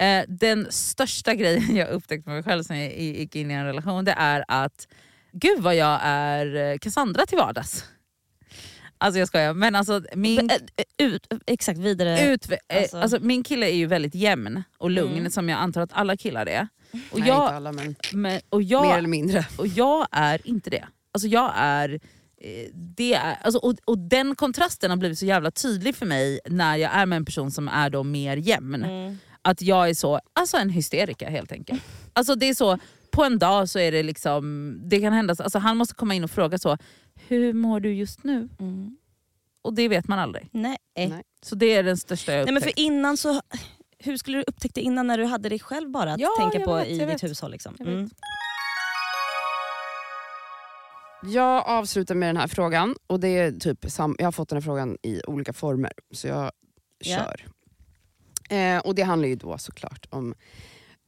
Eh, 0.00 0.24
den 0.28 0.66
största 0.70 1.34
grejen 1.40 1.76
jag 1.76 1.88
upptäckt 1.88 2.26
med 2.26 2.34
mig 2.34 2.42
själv 2.42 2.62
sen 2.62 2.80
jag 2.80 2.98
gick 2.98 3.36
in 3.36 3.50
i 3.50 3.54
en 3.54 3.64
relation 3.64 4.04
det 4.04 4.12
är 4.12 4.44
att 4.48 4.88
gud 5.32 5.58
vad 5.62 5.76
jag 5.76 6.00
är 6.02 6.54
eh, 6.72 6.78
Cassandra 6.78 7.26
till 7.26 7.38
vardags. 7.38 7.84
Alltså 8.98 9.18
jag 9.18 9.28
skojar, 9.28 9.54
men 9.54 9.74
alltså 9.74 10.02
min... 10.14 10.50
Eh, 10.50 10.56
Ut, 11.06 11.26
exakt, 11.46 11.78
vidare. 11.78 12.26
Ut, 12.32 12.42
alltså. 12.52 12.56
Alltså- 12.78 12.96
alltså, 12.98 13.18
min 13.20 13.42
kille 13.42 13.66
är 13.66 13.74
ju 13.74 13.86
väldigt 13.86 14.14
jämn 14.14 14.62
och 14.78 14.90
lugn 14.90 15.18
Mm. 15.18 15.30
som 15.30 15.48
jag 15.48 15.58
antar 15.58 15.80
att 15.80 15.92
alla 15.92 16.16
killar 16.16 16.46
är. 16.48 16.68
Och 17.10 17.18
Nej, 17.18 17.28
jag, 17.28 17.44
inte 17.44 17.54
alla 17.54 17.72
men 17.72 17.96
men, 18.12 18.40
och 18.48 18.62
jag, 18.62 18.82
mer 18.86 18.98
eller 18.98 19.08
mindre. 19.08 19.46
och 19.58 19.66
jag 19.66 20.06
är 20.10 20.40
inte 20.48 20.70
det. 20.70 20.84
Alltså 21.12 21.28
jag 21.28 21.52
är, 21.56 21.88
eh, 22.40 22.68
det 22.74 23.14
är 23.14 23.36
alltså, 23.42 23.58
och, 23.58 23.74
och 23.84 23.98
den 23.98 24.34
kontrasten 24.34 24.90
har 24.90 24.96
blivit 24.96 25.18
så 25.18 25.26
jävla 25.26 25.50
tydlig 25.50 25.96
för 25.96 26.06
mig 26.06 26.40
när 26.46 26.76
jag 26.76 26.92
är 26.94 27.06
med 27.06 27.16
en 27.16 27.24
person 27.24 27.50
som 27.50 27.68
är 27.68 27.90
då 27.90 28.02
mer 28.02 28.36
jämn. 28.36 28.84
Mm. 28.84 29.18
Att 29.42 29.62
jag 29.62 29.88
är 29.90 29.94
så, 29.94 30.20
alltså 30.32 30.56
en 30.56 30.70
hysterika 30.70 31.30
helt 31.30 31.52
enkelt. 31.52 31.82
Alltså 32.12 32.34
det 32.34 32.46
är 32.48 32.54
så, 32.54 32.78
på 33.12 33.24
en 33.24 33.38
dag 33.38 33.68
så 33.68 33.78
är 33.78 33.92
det 33.92 34.02
liksom, 34.02 34.74
det 34.84 35.00
kan 35.00 35.12
hända, 35.12 35.34
alltså 35.38 35.58
han 35.58 35.76
måste 35.76 35.94
komma 35.94 36.14
in 36.14 36.24
och 36.24 36.30
fråga 36.30 36.58
så, 36.58 36.78
hur 37.28 37.52
mår 37.52 37.80
du 37.80 37.92
just 37.94 38.24
nu? 38.24 38.48
Mm. 38.60 38.96
Och 39.62 39.74
det 39.74 39.88
vet 39.88 40.08
man 40.08 40.18
aldrig. 40.18 40.48
Nej. 40.52 40.76
Nej. 40.96 41.22
Så 41.42 41.54
det 41.54 41.66
är 41.74 41.82
den 41.82 41.96
största 41.96 42.32
jag 42.32 42.44
Nej, 42.44 42.52
men 42.54 42.62
för 42.62 42.68
upptäckt. 42.68 42.78
innan 42.78 43.16
så... 43.16 43.40
Hur 44.02 44.16
skulle 44.16 44.38
du 44.38 44.44
upptäcka 44.46 44.72
det 44.74 44.80
innan 44.80 45.06
när 45.06 45.18
du 45.18 45.24
hade 45.24 45.48
dig 45.48 45.58
själv 45.58 45.90
bara 45.90 46.12
att 46.12 46.20
Ja, 46.20 46.30
tänka 46.38 46.60
på 46.64 46.74
vet, 46.74 46.86
i 46.88 46.98
jag 46.98 47.08
ditt 47.08 47.14
vet. 47.22 47.30
hushåll? 47.30 47.50
Liksom. 47.50 47.74
Jag. 47.78 47.88
Mm. 47.88 48.10
Jag 51.22 51.66
avslutar 51.66 52.14
med 52.14 52.28
den 52.28 52.36
här 52.36 52.46
frågan. 52.48 52.96
och 53.06 53.20
det 53.20 53.28
är 53.28 53.52
typ 53.52 53.90
sam- 53.90 54.16
Jag 54.18 54.26
har 54.26 54.32
fått 54.32 54.48
den 54.48 54.56
här 54.56 54.62
frågan 54.62 54.96
i 55.02 55.20
olika 55.26 55.52
former, 55.52 55.92
så 56.10 56.26
jag 56.26 56.50
Ja. 56.98 57.16
kör. 57.16 57.46
Eh, 58.56 58.78
och 58.78 58.94
Det 58.94 59.02
handlar 59.02 59.28
ju 59.28 59.36
då 59.36 59.58
såklart 59.58 60.06
om 60.10 60.34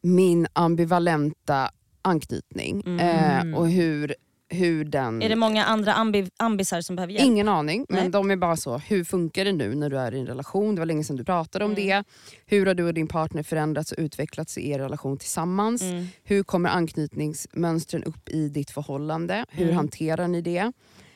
min 0.03 0.46
ambivalenta 0.53 1.70
anknytning 2.03 2.82
Mm. 2.86 3.48
eh, 3.53 3.59
och 3.59 3.68
hur, 3.70 4.14
hur 4.48 4.84
den... 4.84 5.22
Är 5.22 5.28
det 5.28 5.36
många 5.36 5.64
andra 5.64 5.94
ambi 5.94 6.30
ambisar 6.36 6.80
som 6.80 6.96
behöver 6.96 7.12
hjälp? 7.12 7.26
Ingen 7.26 7.48
aning, 7.48 7.86
men 7.88 8.00
Nej. 8.00 8.09
de 8.11 8.30
är 8.30 8.36
bara 8.36 8.57
så. 8.57 8.78
Hur 8.78 9.05
funkar 9.05 9.44
det 9.44 9.53
nu 9.53 9.74
när 9.74 9.90
du 9.90 9.98
är 9.98 10.14
i 10.14 10.18
en 10.20 10.26
relation? 10.26 10.74
Det 10.74 10.80
var 10.80 10.86
länge 10.86 11.05
sedan 11.05 11.16
du 11.16 11.24
pratade 11.24 11.64
om 11.64 11.70
Mm. 11.72 11.86
det. 11.86 12.05
Hur 12.46 12.66
har 12.66 12.74
du 12.74 12.84
och 12.84 12.94
din 12.94 13.09
partner 13.09 13.42
förändrats 13.42 13.92
och 13.92 13.98
utvecklats 13.98 14.59
i 14.59 14.70
er 14.70 14.78
relation 14.78 15.18
tillsammans? 15.18 15.82
Mm. 15.82 16.07
Hur 16.24 16.42
kommer 16.42 16.70
anknytningsmönstren 16.70 18.05
upp 18.05 18.28
i 18.28 18.48
ditt 18.48 18.70
förhållande? 18.70 19.44
Hur 19.50 19.64
Mm. 19.64 19.76
hanterar 19.76 20.28
ni 20.28 20.40
det? 20.42 20.72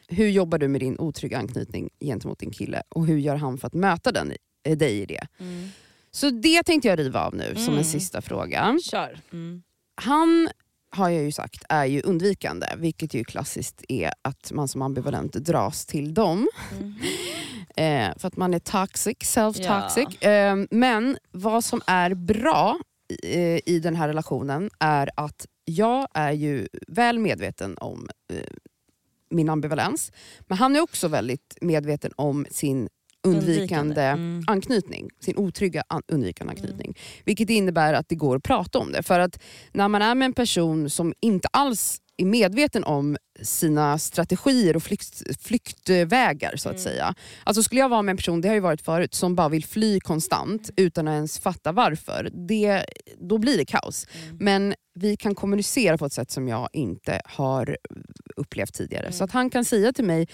Hur 0.09 0.29
jobbar 0.29 0.59
du 0.59 0.69
med 0.69 0.81
din 0.81 0.99
otrygga 0.99 1.39
anknytning 1.39 1.91
gentemot 2.01 2.39
din 2.39 2.51
kille? 2.51 2.83
Och 2.89 3.07
hur 3.07 3.19
gör 3.19 3.37
han 3.37 3.59
för 3.59 3.67
att 3.67 3.75
möta 3.75 4.13
den, 4.13 4.33
eh, 4.69 4.77
dig 4.77 5.01
i 5.03 5.07
det? 5.07 5.27
Mm. 5.41 5.69
Så 6.11 6.31
det 6.31 6.63
tänkte 6.63 6.89
jag 6.89 6.99
riva 6.99 7.21
av 7.27 7.35
nu 7.35 7.55
som 7.55 7.65
Mm. 7.65 7.79
en 7.79 7.85
sista 7.85 8.23
fråga. 8.23 8.79
Kör. 8.91 9.21
Mm. 9.33 9.63
Han 9.95 10.49
har 10.91 11.09
jag 11.09 11.25
ju 11.25 11.33
sagt 11.33 11.65
är 11.69 11.85
ju 11.85 12.03
undvikande, 12.03 12.67
vilket 12.77 13.15
ju 13.15 13.25
klassiskt 13.25 13.85
är 13.89 14.13
att 14.23 14.53
man 14.53 14.69
som 14.69 14.83
ambivalent 14.83 15.33
dras 15.33 15.87
till 15.87 16.15
dem. 16.15 16.49
Mm. 16.77 16.95
Eh, 17.77 18.13
för 18.17 18.29
att 18.29 18.37
man 18.37 18.55
är 18.55 18.59
toxic, 18.59 19.17
self-toxic. 19.19 20.25
Eh, 20.27 20.67
men 20.71 21.19
vad 21.33 21.65
som 21.65 21.81
är 21.87 22.15
bra 22.15 22.79
eh, 23.23 23.59
i 23.67 23.81
den 23.83 23.97
här 23.97 24.09
relationen 24.09 24.71
är 24.79 25.11
att 25.17 25.47
jag 25.65 26.09
är 26.15 26.33
ju 26.33 26.69
väl 26.89 27.19
medveten 27.19 27.79
om 27.79 28.09
eh, 28.33 28.41
min 29.31 29.49
ambivalens. 29.49 30.13
Men 30.41 30.59
han 30.59 30.77
är 30.77 30.81
också 30.81 31.09
väldigt 31.09 31.59
medveten 31.61 32.13
om 32.17 32.47
sin 32.51 32.89
undvikande 33.27 34.03
mm. 34.03 34.45
anknytning. 34.47 35.11
Sin 35.21 35.37
otrygga 35.37 35.85
an- 35.89 36.03
undvikande 36.09 36.51
anknytning. 36.51 36.99
Vilket 37.25 37.51
innebär 37.51 37.95
att 37.95 38.09
det 38.09 38.15
går 38.15 38.37
att 38.37 38.43
prata 38.43 38.79
om 38.79 38.93
det. 38.93 39.03
För 39.03 39.21
att 39.21 39.43
när 39.73 39.89
man 39.89 40.03
är 40.03 40.15
med 40.15 40.27
en 40.27 40.33
person 40.33 40.91
som 40.91 41.15
inte 41.21 41.49
alls 41.53 42.01
är 42.17 42.25
medveten 42.25 42.85
om 42.85 43.17
sina 43.43 43.99
strategier 43.99 44.77
och 44.77 44.83
flykt, 44.83 45.23
flyktvägar 45.43 46.57
så 46.57 46.69
att 46.69 46.81
säga. 46.81 47.15
Alltså 47.45 47.63
skulle 47.63 47.81
jag 47.81 47.89
vara 47.89 48.03
med 48.03 48.11
en 48.11 48.17
person, 48.17 48.41
det 48.41 48.49
har 48.49 48.55
ju 48.55 48.61
varit 48.61 48.83
förut, 48.83 49.15
som 49.15 49.35
bara 49.35 49.49
vill 49.49 49.65
fly 49.65 50.01
konstant 50.01 50.71
utan 50.77 51.09
att 51.09 51.13
ens 51.13 51.39
fatta 51.39 51.73
varför. 51.73 52.31
Det, 52.49 52.85
då 53.21 53.39
blir 53.39 53.59
det 53.59 53.65
kaos. 53.65 54.07
Men 54.41 54.75
vi 54.95 55.17
kan 55.17 55.35
kommunicera 55.35 55.99
på 55.99 56.07
ett 56.07 56.13
sätt 56.13 56.31
som 56.31 56.49
jag 56.49 56.69
inte 56.73 57.21
har 57.25 57.77
upplevt 58.37 58.75
tidigare. 58.75 59.13
Så 59.13 59.25
att 59.25 59.33
han 59.33 59.51
kan 59.51 59.65
säga 59.65 59.93
till 59.93 60.05
mig 60.05 60.29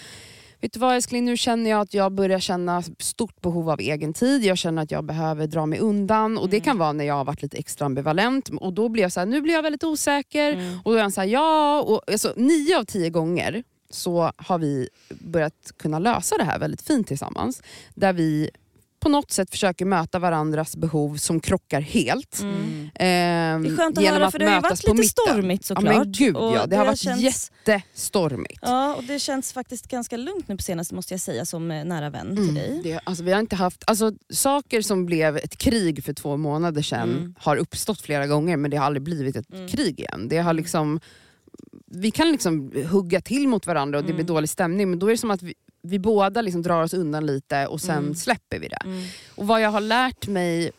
Vet 0.63 0.73
du 0.73 0.81
vad 0.81 0.95
älskling, 0.95 1.25
nu 1.25 1.37
känner 1.37 1.71
jag 1.71 1.81
att 1.81 1.95
jag 1.95 2.13
börjar 2.13 2.39
känna 2.39 2.83
stort 2.99 3.41
behov 3.41 3.71
av 3.71 3.81
egen 3.81 4.13
tid. 4.13 4.45
Jag 4.45 4.59
känner 4.59 4.83
att 4.83 4.91
jag 4.91 5.05
behöver 5.05 5.47
dra 5.47 5.67
mig 5.67 5.79
undan. 5.79 6.39
Och 6.39 6.49
Det 6.49 6.61
kan 6.61 6.79
vara 6.79 6.93
när 6.93 7.05
jag 7.05 7.15
har 7.15 7.25
varit 7.25 7.43
lite 7.43 7.57
extra 7.57 7.87
ambivalent. 7.87 8.49
Och 8.49 8.73
Då 8.73 8.89
blir 8.89 9.03
jag 9.03 9.13
så 9.13 9.21
här, 9.21 9.27
nu 9.27 9.41
blir 9.41 9.55
jag 9.55 9.63
väldigt 9.63 9.85
osäker. 9.85 10.53
Mm. 10.53 10.79
Och 10.85 10.93
då 10.93 10.99
är 10.99 11.03
han 11.03 11.13
så 11.13 11.21
här, 11.21 11.29
ja. 11.29 11.83
Och, 11.83 12.03
alltså, 12.11 12.33
nio 12.37 12.79
av 12.79 12.85
tio 12.85 13.11
gånger 13.11 13.63
så 13.91 14.33
har 14.37 14.59
vi 14.59 14.89
börjat 15.09 15.73
kunna 15.77 15.99
lösa 15.99 16.37
det 16.37 16.45
här 16.45 16.59
väldigt 16.59 16.83
fint 16.83 17.07
tillsammans. 17.07 17.63
Där 17.95 18.13
vi 18.13 18.51
på 19.03 19.09
något 19.09 19.31
sätt 19.33 19.51
försöker 19.51 19.85
möta 19.85 20.19
varandras 20.19 20.77
behov 20.77 21.17
som 21.17 21.41
krockar 21.41 21.81
helt. 21.81 22.41
Mm. 22.41 22.91
Ehm, 22.95 23.63
Det 23.63 23.69
är 23.69 23.77
skönt 23.77 23.99
att 23.99 24.05
genom 24.05 24.21
höra 24.21 24.31
för 24.31 24.39
det 24.39 24.45
har 24.47 24.55
ju 24.55 24.61
varit 24.61 24.83
lite 24.85 24.95
mitten. 24.95 25.09
stormigt 25.09 25.71
Ja, 25.71 25.77
såklart. 25.77 25.97
men 25.97 26.13
gud 26.13 26.37
Och 26.37 26.57
ja, 26.57 26.67
det 26.67 26.77
har 26.77 26.87
varit 26.87 26.99
känns, 26.99 27.21
jättestormigt. 27.21 28.59
Ja, 28.63 28.95
och 28.95 29.05
det 29.05 29.19
känns 29.19 29.53
faktiskt 29.53 29.89
ganska 29.89 30.17
lugnt 30.17 30.49
nu 30.49 30.57
på 30.57 30.63
senaste 30.63 30.95
måste 30.95 31.15
jag 31.15 31.21
säga 31.21 31.45
som 31.47 31.71
eh, 31.71 31.85
nära 31.85 32.11
vän 32.11 32.37
till 32.37 32.43
Mm, 32.49 32.55
dig. 32.55 32.81
det, 32.85 33.01
alltså, 33.05 33.25
vi 33.25 33.33
har 33.33 33.41
inte 33.41 33.57
haft, 33.57 33.85
alltså, 33.87 34.13
saker 34.31 34.83
som 34.83 35.07
blev 35.07 35.37
ett 35.37 35.57
krig 35.59 36.05
för 36.05 36.13
två 36.13 36.37
månader 36.37 36.83
sedan 36.83 37.11
Mm. 37.17 37.35
har 37.39 37.57
uppstått 37.57 38.01
flera 38.01 38.27
gånger 38.27 38.57
men 38.57 38.71
det 38.71 38.77
har 38.77 38.87
aldrig 38.87 39.03
blivit 39.03 39.37
ett 39.37 39.53
Mm. 39.55 39.69
krig 39.69 40.01
igen. 40.01 40.29
Det 40.29 40.39
har 40.39 40.53
liksom, 40.53 41.01
vi 41.87 42.11
kan 42.11 42.33
liksom 42.33 42.73
hugga 42.91 43.21
till 43.21 43.49
mot 43.49 43.67
varandra 43.67 43.99
och 43.99 44.05
det 44.05 44.13
blir 44.13 44.25
Mm. 44.25 44.27
dålig 44.35 44.49
stämning 44.49 44.91
men 44.91 44.99
då 44.99 45.07
är 45.07 45.11
det 45.11 45.19
som 45.19 45.31
att 45.31 45.43
vi, 45.43 45.55
vi 45.83 45.99
båda 45.99 46.43
liksom 46.43 46.63
drar 46.63 46.83
oss 46.83 46.95
undan 46.95 47.27
lite 47.27 47.67
och 47.67 47.81
sen 47.81 47.99
Mm. 47.99 48.15
släpper 48.15 48.59
vi 48.59 48.69
det. 48.69 48.79
Mm. 48.85 49.03
Och 49.35 49.47
vad 49.47 49.61
jag 49.61 49.71
har 49.71 49.81
lärt 49.81 50.27
mig, 50.29 50.71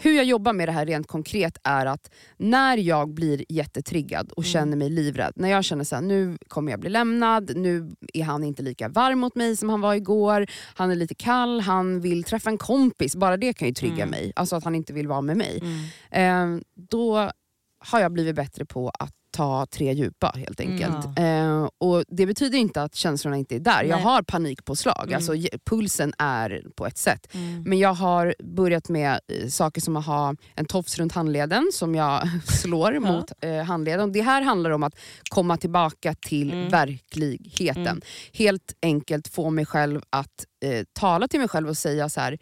hur 0.00 0.12
jag 0.12 0.24
jobbar 0.24 0.52
med 0.52 0.68
det 0.68 0.72
här 0.72 0.86
rent 0.86 1.06
konkret 1.06 1.58
är 1.64 1.86
att 1.86 2.10
när 2.36 2.76
jag 2.76 3.08
blir 3.14 3.44
jättetriggad 3.48 4.32
och 4.32 4.42
Mm. 4.44 4.52
känner 4.52 4.76
mig 4.76 4.90
livrädd, 4.90 5.32
när 5.36 5.48
jag 5.48 5.64
känner 5.64 5.94
att 5.94 6.04
nu 6.04 6.38
kommer 6.48 6.70
jag 6.72 6.80
bli 6.80 6.90
lämnad, 6.90 7.56
nu 7.56 7.90
är 8.14 8.22
han 8.24 8.44
inte 8.44 8.62
lika 8.62 8.88
varm 8.88 9.18
mot 9.18 9.34
mig 9.34 9.56
som 9.56 9.68
han 9.68 9.80
var 9.80 9.94
igår, 9.94 10.46
han 10.74 10.90
är 10.90 10.94
lite 10.94 11.14
kall, 11.14 11.60
han 11.60 12.00
vill 12.00 12.24
träffa 12.24 12.50
en 12.50 12.58
kompis, 12.58 13.16
bara 13.16 13.36
det 13.36 13.52
kan 13.52 13.68
ju 13.68 13.74
trigga 13.74 13.94
Mm. 13.94 14.10
mig. 14.10 14.32
Alltså 14.36 14.56
att 14.56 14.64
han 14.64 14.74
inte 14.74 14.92
vill 14.92 15.08
vara 15.08 15.20
med 15.20 15.36
mig. 15.36 15.62
Eh, 16.10 16.46
då 16.74 17.30
har 17.78 18.00
jag 18.00 18.12
blivit 18.12 18.36
bättre 18.36 18.64
på 18.64 18.88
att 18.98 19.14
ta 19.38 19.66
tre 19.66 19.92
djupa 19.92 20.32
helt 20.36 20.60
enkelt. 20.60 21.06
Mm. 21.18 21.52
Eh, 21.62 21.68
och 21.78 22.04
Det 22.08 22.26
betyder 22.26 22.58
inte 22.58 22.82
att 22.82 22.94
känslorna 22.94 23.36
inte 23.36 23.54
är 23.54 23.60
där. 23.60 23.82
Jag 23.84 23.96
Nej. 23.96 24.04
har 24.04 24.22
panikpåslag, 24.22 25.02
Mm. 25.06 25.14
alltså, 25.14 25.32
pulsen 25.70 26.12
är 26.18 26.62
på 26.76 26.86
ett 26.86 26.98
sätt. 26.98 27.34
Mm. 27.34 27.62
Men 27.62 27.78
jag 27.78 27.94
har 27.94 28.34
börjat 28.44 28.88
med 28.88 29.10
eh, 29.12 29.48
saker 29.48 29.80
som 29.80 29.96
att 29.96 30.06
ha 30.06 30.34
en 30.54 30.64
tofs 30.66 30.98
runt 30.98 31.12
handleden 31.12 31.70
som 31.72 31.94
jag 31.94 32.28
slår 32.62 32.98
mot 33.00 33.32
eh, 33.40 33.62
handleden. 33.64 34.12
Det 34.12 34.22
här 34.22 34.42
handlar 34.42 34.70
om 34.70 34.82
att 34.82 34.94
komma 35.30 35.56
tillbaka 35.56 36.14
till 36.14 36.52
Mm. 36.52 36.68
verkligheten. 36.68 37.86
Mm. 37.86 38.00
Helt 38.32 38.72
enkelt 38.82 39.28
få 39.28 39.50
mig 39.50 39.66
själv 39.66 40.00
att 40.10 40.44
eh, 40.64 40.84
tala 40.92 41.28
till 41.28 41.40
mig 41.40 41.48
själv 41.48 41.68
och 41.68 41.76
säga 41.76 42.08
så 42.08 42.20
här. 42.20 42.38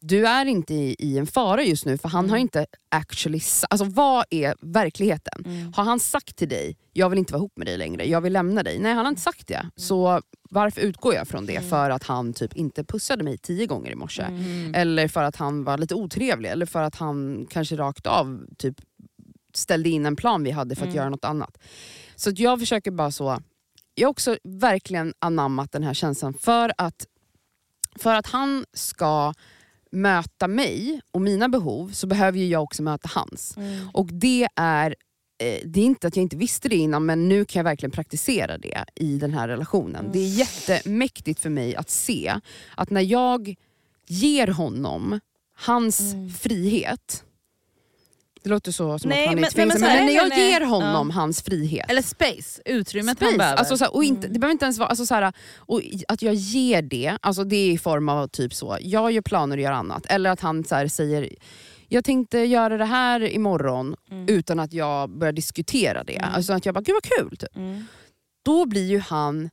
Du 0.00 0.26
är 0.26 0.44
inte 0.46 0.74
i, 0.74 0.96
i 0.98 1.18
en 1.18 1.26
fara 1.26 1.62
just 1.62 1.86
nu 1.86 1.98
för 1.98 2.08
han 2.08 2.24
Mm. 2.24 2.30
har 2.30 2.38
inte 2.38 2.66
actually... 2.88 3.40
Alltså 3.70 3.84
vad 3.84 4.24
är 4.30 4.54
verkligheten? 4.60 5.42
Mm. 5.46 5.72
Har 5.72 5.84
han 5.84 6.00
sagt 6.00 6.36
till 6.36 6.48
dig, 6.48 6.76
jag 6.92 7.10
vill 7.10 7.18
inte 7.18 7.32
vara 7.32 7.38
ihop 7.40 7.52
med 7.56 7.66
dig 7.66 7.76
längre, 7.78 8.04
jag 8.08 8.20
vill 8.20 8.32
lämna 8.32 8.62
dig? 8.62 8.78
Nej 8.78 8.94
han 8.94 9.04
har 9.04 9.10
inte 9.10 9.22
sagt 9.22 9.46
det. 9.46 9.54
Mm. 9.54 9.70
Så 9.76 10.22
varför 10.50 10.80
utgår 10.80 11.14
jag 11.14 11.28
från 11.28 11.46
det? 11.46 11.60
För 11.70 11.90
att 11.90 12.02
han 12.04 12.32
typ 12.32 12.52
inte 12.56 12.84
pussade 12.84 13.24
mig 13.24 13.38
tio 13.38 13.66
gånger 13.66 13.90
i 13.90 13.94
morse. 13.94 14.22
Mm. 14.22 14.74
Eller 14.74 15.08
för 15.08 15.22
att 15.22 15.36
han 15.36 15.64
var 15.64 15.78
lite 15.78 15.94
otrevlig. 15.94 16.50
Eller 16.50 16.66
för 16.66 16.82
att 16.82 16.94
han 16.94 17.46
kanske 17.50 17.76
rakt 17.76 18.06
av 18.06 18.44
typ 18.58 18.76
ställde 19.54 19.88
in 19.88 20.06
en 20.06 20.16
plan 20.16 20.44
vi 20.44 20.50
hade 20.50 20.74
för 20.76 20.82
att 20.82 20.86
Mm. 20.86 20.96
göra 20.96 21.10
något 21.10 21.24
annat. 21.24 21.58
Så 22.16 22.30
jag 22.36 22.58
försöker 22.60 22.90
bara 22.90 23.10
så... 23.10 23.38
Jag 23.94 24.08
har 24.08 24.10
också 24.10 24.36
verkligen 24.44 25.14
anammat 25.18 25.72
den 25.72 25.82
här 25.82 25.94
känslan 25.94 26.34
för 26.34 26.72
att, 26.78 27.06
för 27.98 28.14
att 28.14 28.26
han 28.26 28.64
ska 28.72 29.34
möta 29.90 30.48
mig 30.48 31.00
och 31.10 31.20
mina 31.20 31.48
behov 31.48 31.90
så 31.92 32.06
behöver 32.06 32.38
jag 32.38 32.62
också 32.62 32.82
möta 32.82 33.08
hans. 33.14 33.56
Mm. 33.56 33.88
Och 33.92 34.06
det 34.06 34.48
är, 34.56 34.94
eh, 35.42 35.60
det 35.64 35.80
är 35.80 35.84
inte 35.84 36.06
att 36.06 36.16
jag 36.16 36.22
inte 36.22 36.36
visste 36.36 36.68
det 36.68 36.76
innan 36.76 37.06
men 37.06 37.28
nu 37.28 37.44
kan 37.44 37.60
jag 37.60 37.64
verkligen 37.64 37.90
praktisera 37.90 38.58
det 38.58 38.84
i 38.94 39.18
den 39.18 39.34
här 39.34 39.48
relationen. 39.48 40.10
Det 40.12 40.18
är 40.18 40.28
jättemäktigt 40.28 41.40
för 41.40 41.50
mig 41.50 41.76
att 41.76 41.90
se 41.90 42.40
att 42.74 42.90
när 42.90 43.00
jag 43.00 43.54
ger 44.06 44.46
honom 44.46 45.20
hans 45.54 46.14
frihet 46.38 47.24
det 48.42 48.50
låter 48.50 48.72
så 48.72 48.98
som 48.98 49.08
Nej, 49.08 49.22
att 49.22 49.28
han 49.28 49.38
är 49.38 49.40
men- 49.40 49.68
men 49.68 49.80
men, 49.80 50.06
när 50.06 50.12
jag 50.14 50.28
nej, 50.28 50.50
ger 50.50 50.60
honom 50.60 51.08
Ja. 51.10 51.14
hans 51.14 51.42
frihet 51.42 51.90
Eller 51.90 52.02
space, 52.02 52.62
utrymmet 52.64 53.20
han 53.20 53.28
Space. 53.28 53.38
behöver. 53.38 53.56
Alltså, 53.58 53.78
så 53.78 53.84
här, 53.84 53.94
och 53.94 54.04
inte, 54.04 54.28
Det 54.28 54.38
behöver 54.38 54.52
inte 54.52 54.64
ens 54.64 54.78
vara... 54.78 54.88
Alltså, 54.88 55.06
så 55.06 55.14
här, 55.14 55.32
och 55.56 55.80
att 56.08 56.22
jag 56.22 56.34
ger 56.34 56.82
det, 56.82 57.18
alltså, 57.22 57.44
det 57.44 57.56
är 57.56 57.70
i 57.72 57.78
form 57.78 58.08
av 58.08 58.28
typ 58.28 58.54
så, 58.54 58.78
jag 58.80 59.12
gör 59.12 59.22
planer 59.22 59.56
och 59.56 59.62
gör 59.62 59.72
annat. 59.72 60.06
Eller 60.06 60.30
att 60.30 60.40
han 60.40 60.64
så 60.64 60.74
här, 60.74 60.88
säger, 60.88 61.28
jag 61.88 62.04
tänkte 62.04 62.38
göra 62.38 62.76
det 62.76 62.84
här 62.84 63.20
imorgon 63.20 63.96
utan 64.26 64.60
att 64.60 64.72
jag 64.72 65.10
börjar 65.10 65.32
diskutera 65.32 66.04
det. 66.04 66.18
Alltså 66.18 66.52
att 66.52 66.66
jag 66.66 66.74
bara, 66.74 66.80
gud 66.82 66.94
vad 66.94 67.18
kul. 67.30 67.36
Typ. 67.36 67.56
Mm. 67.56 67.84
Då 68.44 68.66
blir 68.66 68.86
ju 68.90 68.98
han 68.98 69.50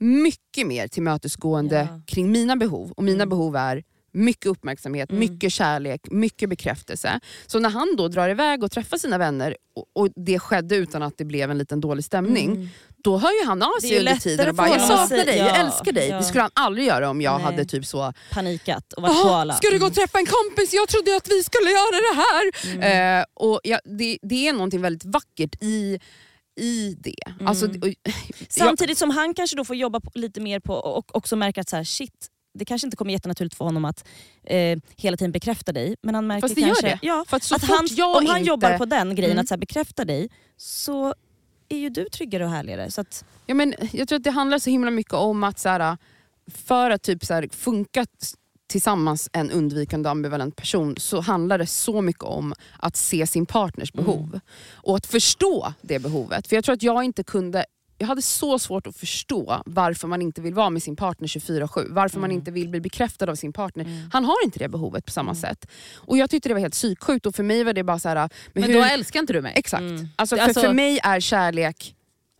mycket 0.00 0.66
mer 0.66 0.88
tillmötesgående 0.88 1.88
Ja. 1.90 2.00
kring 2.06 2.32
mina 2.32 2.56
behov. 2.56 2.90
Och 2.92 3.04
mina 3.04 3.26
behov 3.26 3.56
är 3.56 3.82
mycket 4.14 4.46
uppmärksamhet, 4.46 5.10
Mm. 5.10 5.20
mycket 5.20 5.52
kärlek, 5.52 6.00
mycket 6.10 6.48
bekräftelse. 6.48 7.20
Så 7.46 7.58
när 7.58 7.70
han 7.70 7.96
då 7.96 8.08
drar 8.08 8.28
iväg 8.28 8.62
och 8.64 8.70
träffar 8.70 8.96
sina 8.98 9.18
vänner 9.18 9.56
och, 9.76 10.02
och 10.02 10.08
det 10.16 10.38
skedde 10.38 10.76
utan 10.76 11.02
att 11.02 11.18
det 11.18 11.24
blev 11.24 11.50
en 11.50 11.58
liten 11.58 11.80
dålig 11.80 12.04
stämning. 12.04 12.50
Mm. 12.52 12.68
Då 13.04 13.18
hör 13.18 13.40
ju 13.40 13.46
han 13.46 13.62
av 13.62 13.80
sig 13.80 13.98
under 13.98 14.16
tiden 14.16 14.48
och 14.48 14.54
bara 14.54 14.68
“jag 14.68 14.80
saknar 14.80 15.16
dig, 15.16 15.24
säga- 15.26 15.46
jag 15.46 15.56
ja, 15.56 15.66
älskar 15.66 15.92
dig”. 15.92 16.08
ja. 16.08 16.16
Det 16.16 16.24
skulle 16.24 16.42
han 16.42 16.50
aldrig 16.54 16.86
göra 16.86 17.10
om 17.10 17.20
jag 17.22 17.34
Nej. 17.34 17.44
hade 17.44 17.64
typ 17.64 17.86
så 17.86 18.12
Panikat 18.30 18.92
och 18.92 19.02
varit 19.02 19.14
“Jaha, 19.16 19.22
koala. 19.28 19.54
ska 19.54 19.70
du 19.70 19.78
gå 19.78 19.86
och 19.86 19.94
träffa 19.94 20.18
en 20.18 20.26
kompis? 20.26 20.72
Jag 20.72 20.88
trodde 20.88 21.16
att 21.16 21.28
vi 21.28 21.42
skulle 21.42 21.70
göra 21.70 21.96
det 22.10 22.16
här!” 22.22 22.74
Mm. 22.74 23.20
eh, 23.20 23.24
och 23.34 23.60
ja, 23.64 23.78
det, 23.84 24.18
det 24.22 24.48
är 24.48 24.52
någonting 24.52 24.80
väldigt 24.82 25.04
vackert 25.04 25.62
i, 25.62 25.98
i 26.60 26.96
det. 27.00 27.14
Mm. 27.34 27.46
Alltså, 27.46 27.66
och, 27.66 27.94
Samtidigt 28.48 28.98
som 28.98 29.10
han 29.10 29.34
kanske 29.34 29.56
då 29.56 29.64
får 29.64 29.76
jobba 29.76 30.00
på, 30.00 30.10
lite 30.14 30.40
mer 30.40 30.60
på 30.60 30.74
och 30.74 31.16
också 31.16 31.36
märker 31.36 31.60
att 31.60 31.68
så 31.68 31.76
här, 31.76 31.84
shit, 31.84 32.26
det 32.54 32.64
kanske 32.64 32.86
inte 32.86 32.96
kommer 32.96 33.12
jättenaturligt 33.12 33.54
för 33.56 33.64
honom 33.64 33.84
att 33.84 34.04
eh, 34.44 34.78
hela 34.96 35.16
tiden 35.16 35.32
bekräfta 35.32 35.72
dig. 35.72 35.96
Men 36.02 36.14
han 36.14 36.26
märker 36.26 36.40
Fast 36.40 36.54
det 36.54 36.60
gör 36.60 36.66
kanske, 36.68 36.86
det. 36.86 36.98
Ja, 37.02 37.24
För 37.28 37.36
att 37.36 37.52
att 37.52 37.62
han, 37.64 37.78
om 38.16 38.26
han 38.26 38.38
inte- 38.38 38.48
jobbar 38.48 38.78
på 38.78 38.84
den 38.84 39.14
grejen, 39.14 39.32
Mm. 39.32 39.42
att 39.42 39.48
så 39.48 39.54
här, 39.54 39.58
bekräfta 39.58 40.04
dig, 40.04 40.28
så 40.56 41.14
är 41.68 41.76
ju 41.78 41.88
du 41.88 42.04
tryggare 42.08 42.44
och 42.44 42.50
härligare. 42.50 42.90
Så 42.90 43.00
att, 43.00 43.24
Ja, 43.46 43.54
men 43.54 43.74
jag 43.92 44.08
tror 44.08 44.16
att 44.16 44.24
det 44.24 44.30
handlar 44.30 44.58
så 44.58 44.70
himla 44.70 44.90
mycket 44.90 45.12
om 45.14 45.44
att 45.44 45.58
så 45.58 45.68
här, 45.68 45.96
för 46.54 46.90
att 46.90 47.02
typ 47.02 47.24
så 47.24 47.34
här, 47.34 47.48
funka 47.52 48.06
tillsammans 48.66 49.28
en 49.32 49.50
undvikande 49.50 50.08
ambivalent 50.08 50.56
person 50.56 50.94
så 50.98 51.20
handlar 51.20 51.58
det 51.58 51.66
så 51.66 52.00
mycket 52.00 52.22
om 52.24 52.54
att 52.78 52.96
se 52.96 53.26
sin 53.26 53.46
partners 53.46 53.92
behov. 53.92 54.40
Och 54.72 54.96
att 54.96 55.06
förstå 55.06 55.72
det 55.82 55.98
behovet. 55.98 56.46
För 56.48 56.56
jag 56.56 56.64
tror 56.64 56.72
att 56.74 56.82
jag 56.82 57.04
inte 57.04 57.24
kunde 57.24 57.64
jag 57.98 58.06
hade 58.06 58.22
så 58.22 58.58
svårt 58.58 58.86
att 58.86 58.96
förstå 58.96 59.62
varför 59.66 60.08
man 60.08 60.22
inte 60.22 60.40
vill 60.40 60.54
vara 60.54 60.70
med 60.70 60.82
sin 60.82 60.96
partner 60.96 61.28
24-7. 61.28 61.86
Varför 61.90 62.20
man 62.20 62.30
inte 62.30 62.50
vill 62.50 62.68
bli 62.68 62.80
bekräftad 62.80 63.30
av 63.30 63.34
sin 63.34 63.52
partner. 63.52 64.08
Han 64.12 64.24
har 64.24 64.44
inte 64.44 64.58
det 64.58 64.68
behovet 64.68 65.06
på 65.06 65.12
samma 65.12 65.34
sätt. 65.34 65.66
Och 65.96 66.16
Jag 66.18 66.30
tyckte 66.30 66.48
det 66.48 66.54
var 66.54 66.60
helt 66.60 66.74
psyksjukt 66.74 67.26
och 67.26 67.34
för 67.34 67.42
mig 67.42 67.64
var 67.64 67.72
det 67.72 67.84
bara 67.84 67.98
så 67.98 68.08
här... 68.08 68.28
Men 68.52 68.62
hur- 68.62 68.74
då 68.74 68.82
älskar 68.82 69.20
inte 69.20 69.32
du 69.32 69.40
mig? 69.40 69.52
Exakt. 69.56 69.82
Alltså, 70.16 70.36
för, 70.36 70.42
Alltså- 70.42 70.60
för 70.60 70.72
mig 70.72 71.00
är 71.02 71.20
kärlek 71.20 71.94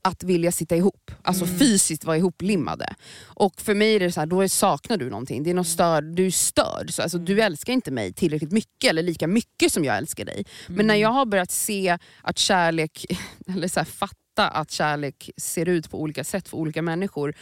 att 0.06 0.22
vilja 0.22 0.52
sitta 0.52 0.76
ihop. 0.76 1.10
Alltså 1.22 1.44
Mm. 1.44 1.58
fysiskt 1.58 2.04
vara 2.04 2.16
ihoplimmade. 2.16 2.94
Och 3.24 3.60
för 3.60 3.74
mig 3.74 3.94
är 3.94 4.00
det 4.00 4.12
så 4.12 4.20
här, 4.20 4.26
då 4.26 4.48
saknar 4.48 4.96
du 4.96 5.10
någonting. 5.10 5.42
Det 5.42 5.50
är 5.50 5.54
något 5.54 5.66
störd, 5.68 6.04
du 6.04 6.26
är 6.26 6.30
störd. 6.30 6.92
Så, 6.94 7.02
alltså, 7.02 7.18
Du 7.18 7.40
älskar 7.40 7.72
inte 7.72 7.90
mig 7.90 8.12
tillräckligt 8.12 8.52
mycket 8.52 8.90
eller 8.90 9.02
lika 9.02 9.26
mycket 9.26 9.72
som 9.72 9.84
jag 9.84 9.96
älskar 9.96 10.24
dig. 10.24 10.44
Men 10.66 10.86
när 10.86 10.94
jag 10.94 11.08
har 11.08 11.26
börjat 11.26 11.50
se 11.50 11.98
att 12.22 12.38
kärlek, 12.38 13.04
eller 13.48 13.68
så 13.68 13.80
här, 13.80 13.84
fatta 13.84 14.14
att 14.42 14.70
kärlek 14.70 15.30
ser 15.36 15.68
ut 15.68 15.90
på 15.90 16.00
olika 16.00 16.24
sätt 16.24 16.48
för 16.48 16.56
olika 16.56 16.82
människor 16.82 17.34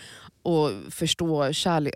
och 0.43 0.71
förstå 0.91 1.53
kärlek, 1.53 1.95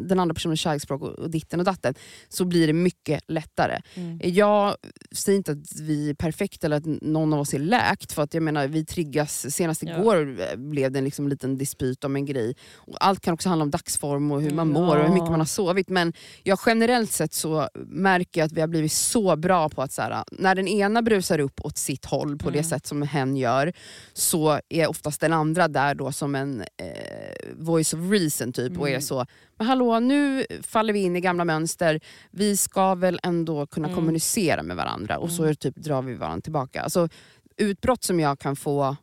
den 0.00 0.20
andra 0.20 0.34
personens 0.34 0.60
kärleksspråk 0.60 1.02
och, 1.02 1.08
och 1.18 1.30
ditten 1.30 1.60
och 1.60 1.66
datten 1.66 1.94
så 2.28 2.44
blir 2.44 2.66
det 2.66 2.72
mycket 2.72 3.20
lättare. 3.28 3.80
Jag 4.22 4.76
säger 5.12 5.36
inte 5.36 5.52
att 5.52 5.80
vi 5.80 6.10
är 6.10 6.14
perfekta 6.14 6.66
eller 6.66 6.76
att 6.76 6.86
någon 7.02 7.32
av 7.32 7.40
oss 7.40 7.54
är 7.54 7.58
läkt 7.58 8.12
för 8.12 8.22
att 8.22 8.34
jag 8.34 8.42
menar 8.42 8.68
vi 8.68 8.84
triggas, 8.84 9.54
senast 9.54 9.82
Ja. 9.82 9.98
igår 10.00 10.40
eh, 10.40 10.56
blev 10.56 10.92
det 10.92 11.00
liksom 11.00 11.24
en 11.24 11.30
liten 11.30 11.58
dispyt 11.58 12.04
om 12.04 12.16
en 12.16 12.24
grej. 12.26 12.54
Och 12.74 12.96
allt 13.00 13.20
kan 13.20 13.34
också 13.34 13.48
handla 13.48 13.62
om 13.62 13.70
dagsform 13.70 14.32
och 14.32 14.42
hur 14.42 14.50
man 14.50 14.68
Mm, 14.70 14.82
mår 14.82 14.96
och 14.96 15.02
hur 15.02 15.08
mycket 15.12 15.24
ja. 15.26 15.30
man 15.30 15.40
har 15.40 15.46
sovit 15.46 15.88
men 15.88 16.12
jag 16.42 16.58
generellt 16.66 17.10
sett 17.12 17.32
så 17.34 17.68
märker 17.86 18.40
jag 18.40 18.46
att 18.46 18.52
vi 18.52 18.60
har 18.60 18.68
blivit 18.68 18.92
så 18.92 19.36
bra 19.36 19.68
på 19.68 19.82
att 19.82 19.92
så 19.92 20.02
här, 20.02 20.24
när 20.32 20.54
den 20.54 20.68
ena 20.68 21.02
brusar 21.02 21.38
upp 21.38 21.60
åt 21.64 21.76
sitt 21.78 22.04
håll 22.04 22.38
på 22.38 22.50
det 22.50 22.58
Mm. 22.58 22.68
sätt 22.70 22.86
som 22.86 23.02
hen 23.02 23.36
gör 23.36 23.72
så 24.12 24.60
är 24.68 24.86
oftast 24.88 25.20
den 25.20 25.32
andra 25.32 25.68
där 25.68 25.94
då 25.94 26.12
som 26.12 26.34
en 26.34 26.60
eh, 26.60 26.66
voice 27.78 27.94
of 27.94 28.10
reason 28.10 28.52
typ 28.52 28.78
och 28.78 28.86
är 28.88 28.92
Mm. 28.92 29.02
så, 29.02 29.26
men 29.56 29.66
hallå 29.66 30.00
nu 30.00 30.46
faller 30.62 30.92
vi 30.92 30.98
in 31.02 31.16
i 31.16 31.20
gamla 31.20 31.44
mönster, 31.44 32.00
vi 32.30 32.56
ska 32.56 32.94
väl 32.94 33.20
ändå 33.22 33.66
kunna 33.66 33.88
Mm. 33.88 33.96
kommunicera 33.96 34.62
med 34.62 34.76
varandra 34.76 35.18
och 35.18 35.30
så 35.30 35.42
Mm. 35.42 35.56
typ 35.56 35.76
drar 35.76 36.02
vi 36.02 36.14
varandra 36.14 36.40
tillbaka. 36.42 36.82
Alltså, 36.82 37.08
utbrott 37.56 38.04
som 38.04 38.20
jag 38.20 38.38
kan 38.38 38.56
få 38.56 38.96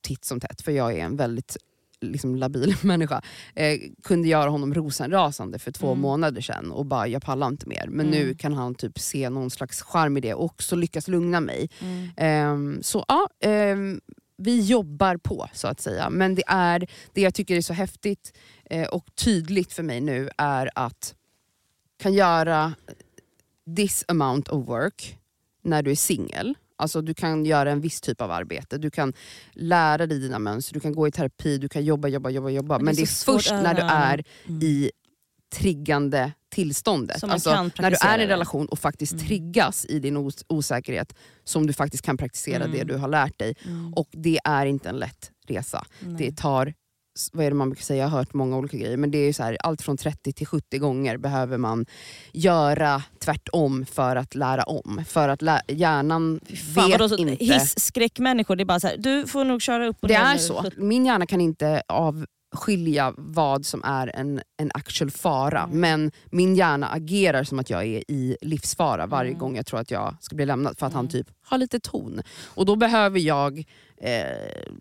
titt 0.00 0.24
som 0.24 0.40
tätt, 0.40 0.62
för 0.62 0.72
jag 0.72 0.92
är 0.98 1.04
en 1.04 1.16
väldigt 1.16 1.56
liksom, 2.00 2.36
labil 2.36 2.74
människa, 2.82 3.22
eh, 3.54 3.78
kunde 4.02 4.28
göra 4.28 4.50
honom 4.50 4.74
rosenrasande 4.74 5.58
för 5.58 5.72
två 5.72 5.86
Mm. 5.86 6.00
månader 6.00 6.40
sedan 6.40 6.70
och 6.72 6.86
bara 6.86 7.06
jag 7.08 7.22
pallar 7.22 7.46
inte 7.48 7.68
mer. 7.68 7.86
Men 7.88 8.06
Mm. 8.06 8.18
nu 8.18 8.34
kan 8.34 8.52
han 8.52 8.74
typ 8.74 8.98
se 8.98 9.30
någon 9.30 9.50
slags 9.50 9.82
charm 9.82 10.16
i 10.16 10.20
det 10.20 10.34
och 10.34 10.44
också 10.44 10.76
lyckas 10.76 11.08
lugna 11.08 11.40
mig. 11.40 11.70
mm. 11.80 12.08
Ehm, 12.16 12.82
så 12.82 13.04
ja, 13.08 13.28
ehm, 13.40 14.00
vi 14.42 14.60
jobbar 14.60 15.16
på 15.16 15.48
så 15.52 15.68
att 15.68 15.80
säga. 15.80 16.10
Men 16.10 16.34
det, 16.34 16.44
är, 16.46 16.86
det 17.12 17.20
jag 17.20 17.34
tycker 17.34 17.56
är 17.56 17.60
så 17.60 17.72
häftigt 17.72 18.32
eh, 18.64 18.88
och 18.88 19.06
tydligt 19.14 19.72
för 19.72 19.82
mig 19.82 20.00
nu 20.00 20.30
är 20.38 20.70
att 20.74 21.14
kan 21.98 22.14
göra 22.14 22.74
this 23.76 24.04
amount 24.08 24.50
of 24.50 24.68
work 24.68 25.18
när 25.62 25.82
du 25.82 25.90
är 25.90 25.94
singel. 25.94 26.54
Alltså 26.76 27.02
du 27.02 27.14
kan 27.14 27.44
göra 27.46 27.70
en 27.70 27.80
viss 27.80 28.00
typ 28.00 28.20
av 28.20 28.30
arbete, 28.30 28.78
du 28.78 28.90
kan 28.90 29.12
lära 29.52 30.06
dig 30.06 30.18
dina 30.18 30.38
mönster, 30.38 30.74
du 30.74 30.80
kan 30.80 30.92
gå 30.92 31.08
i 31.08 31.10
terapi, 31.10 31.58
du 31.58 31.68
kan 31.68 31.84
jobba, 31.84 32.08
jobba, 32.08 32.30
jobba. 32.30 32.50
jobba. 32.50 32.78
Men 32.78 32.84
Men, 32.84 32.94
det 32.94 33.02
är 33.02 33.06
det 33.06 33.32
är 33.32 33.34
först 33.34 33.50
när 33.50 33.74
du 33.74 33.82
är 33.82 34.24
Mm. 34.46 34.62
i 34.62 34.90
triggande 35.52 36.32
tillståndet. 36.54 37.24
Alltså, 37.24 37.70
när 37.78 37.90
du 37.90 37.96
är 38.02 38.18
i 38.18 38.22
en 38.22 38.28
relation 38.28 38.66
och 38.66 38.78
faktiskt 38.78 39.12
Mm. 39.12 39.26
triggas 39.26 39.86
i 39.88 39.98
din 39.98 40.16
os- 40.16 40.44
osäkerhet 40.48 41.14
som 41.44 41.66
du 41.66 41.72
faktiskt 41.72 42.04
kan 42.04 42.16
praktisera 42.16 42.64
Mm. 42.64 42.76
det 42.78 42.84
du 42.84 42.96
har 42.96 43.08
lärt 43.08 43.38
dig. 43.38 43.54
Mm. 43.64 43.94
Och 43.94 44.08
det 44.12 44.38
är 44.44 44.66
inte 44.66 44.88
en 44.88 44.96
lätt 44.96 45.30
resa. 45.48 45.84
Nej. 46.00 46.14
Det 46.18 46.36
tar, 46.36 46.74
vad 47.32 47.46
är 47.46 47.50
det 47.50 47.56
man 47.56 47.70
brukar 47.70 47.82
säga, 47.84 48.02
jag 48.02 48.08
har 48.08 48.18
hört 48.18 48.34
många 48.34 48.56
olika 48.56 48.76
grejer, 48.76 48.96
men 48.96 49.10
det 49.10 49.18
är 49.18 49.26
ju 49.26 49.32
så 49.32 49.42
här, 49.42 49.56
allt 49.60 49.82
från 49.82 49.96
30 49.96 50.32
till 50.32 50.46
70 50.46 50.78
gånger 50.78 51.16
behöver 51.16 51.58
man 51.58 51.86
göra 52.32 53.02
tvärtom 53.24 53.86
för 53.86 54.16
att 54.16 54.34
lära 54.34 54.62
om. 54.62 55.04
För 55.08 55.28
att 55.28 55.42
lä- 55.42 55.62
hjärnan 55.68 56.40
Fan, 56.74 56.90
vet 56.90 57.00
vadå, 57.00 57.16
inte. 57.16 57.44
Hisskräckmänniskor, 57.44 58.56
det 58.56 58.62
är 58.62 58.64
bara 58.64 58.80
så 58.80 58.86
här, 58.86 58.96
du 58.96 59.26
får 59.26 59.44
nog 59.44 59.62
köra 59.62 59.86
upp 59.86 59.96
och 60.02 60.08
Det 60.08 60.14
är 60.14 60.32
nu. 60.32 60.38
så. 60.38 60.64
Min 60.76 61.06
hjärna 61.06 61.26
kan 61.26 61.40
inte 61.40 61.82
avskilja 62.52 63.14
vad 63.16 63.66
som 63.66 63.84
är 63.84 64.16
en, 64.16 64.40
en 64.56 64.70
actual 64.74 65.10
fara. 65.10 65.62
Mm. 65.62 65.80
Men 65.80 66.10
min 66.30 66.54
hjärna 66.56 66.88
agerar 66.88 67.44
som 67.44 67.58
att 67.58 67.70
jag 67.70 67.84
är 67.84 68.10
i 68.10 68.36
livsfara 68.40 69.06
varje 69.06 69.30
Mm. 69.30 69.40
gång 69.40 69.56
jag 69.56 69.66
tror 69.66 69.80
att 69.80 69.90
jag 69.90 70.16
ska 70.20 70.36
bli 70.36 70.46
lämnad. 70.46 70.78
För 70.78 70.86
att 70.86 70.92
han 70.92 71.00
Mm. 71.04 71.10
typ 71.10 71.26
har 71.44 71.58
lite 71.58 71.80
ton. 71.80 72.22
Och 72.46 72.66
då 72.66 72.76
behöver 72.76 73.18
jag 73.20 73.64
eh, 74.04 74.22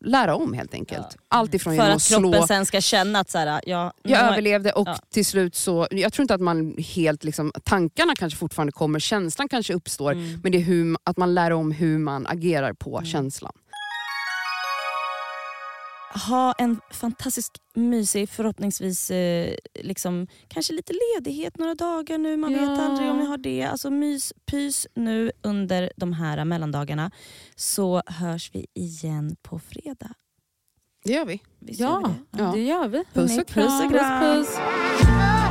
lära 0.02 0.36
om 0.36 0.54
helt 0.54 0.74
enkelt. 0.74 1.18
Allt 1.28 1.54
ifrån 1.54 1.76
För 1.76 1.84
att 1.84 1.96
att 1.96 2.08
kroppen 2.08 2.32
slå 2.34 2.48
sen 2.48 2.66
ska 2.66 2.82
känna 2.82 3.20
att 3.20 3.30
så 3.30 3.38
här, 3.38 3.62
ja, 3.66 3.94
jag 4.04 4.18
har- 4.20 4.32
överlevde 4.32 4.72
och 4.72 4.88
Ja. 4.88 4.96
till 5.10 5.26
slut 5.26 5.56
så, 5.56 5.88
jag 5.92 6.14
tror 6.14 6.24
inte 6.24 6.34
att 6.34 6.42
man 6.42 6.76
helt, 6.78 7.24
liksom, 7.24 7.52
tankarna 7.64 8.14
kanske 8.16 8.40
fortfarande 8.40 8.72
kommer, 8.72 9.00
känslan 9.00 9.48
kanske 9.50 9.74
uppstår, 9.74 10.12
Mm. 10.12 10.40
men 10.44 10.52
det 10.52 10.58
är 10.58 10.62
hur, 10.62 10.98
att 11.04 11.18
man 11.18 11.34
lär 11.34 11.52
om 11.52 11.72
hur 11.72 11.98
man 11.98 12.28
agerar 12.28 12.74
på 12.74 13.02
känslan. 13.04 13.52
Ha 16.28 16.54
en 16.58 16.82
fantastisk 16.92 17.52
mysig, 17.76 18.30
förhoppningsvis 18.30 19.12
eh, 19.12 19.56
liksom, 19.76 20.28
kanske 20.48 20.74
lite 20.74 20.94
ledighet 21.16 21.58
några 21.58 21.76
dagar 21.76 22.18
nu. 22.18 22.38
Man 22.38 22.54
vet 22.54 22.62
Ja. 22.62 22.82
aldrig 22.82 23.10
om 23.12 23.18
ni 23.18 23.26
har 23.26 23.38
det. 23.38 23.64
Alltså 23.64 23.90
mys, 23.90 24.34
pys 24.46 24.88
nu 24.96 25.32
under 25.42 25.92
de 25.96 26.14
här 26.14 26.46
mellandagarna. 26.46 27.12
Så 27.56 28.02
hörs 28.06 28.50
vi 28.54 28.66
igen 28.74 29.36
på 29.42 29.60
fredag. 29.60 30.14
Det 31.04 31.14
gör 31.14 31.26
vi. 31.26 31.40
Visst 31.60 31.80
Ja, 31.80 32.02
gör 32.02 32.08
vi 32.08 32.44
det? 32.44 32.52
det 32.52 32.64
gör 32.64 32.88
vi. 32.88 33.04
Puss 33.14 33.38
och 33.38 33.48
kram. 33.48 33.66
Puss 33.68 33.86
och 33.86 33.92
kram. 33.92 34.22
Puss, 34.22 34.48
puss. 34.48 35.51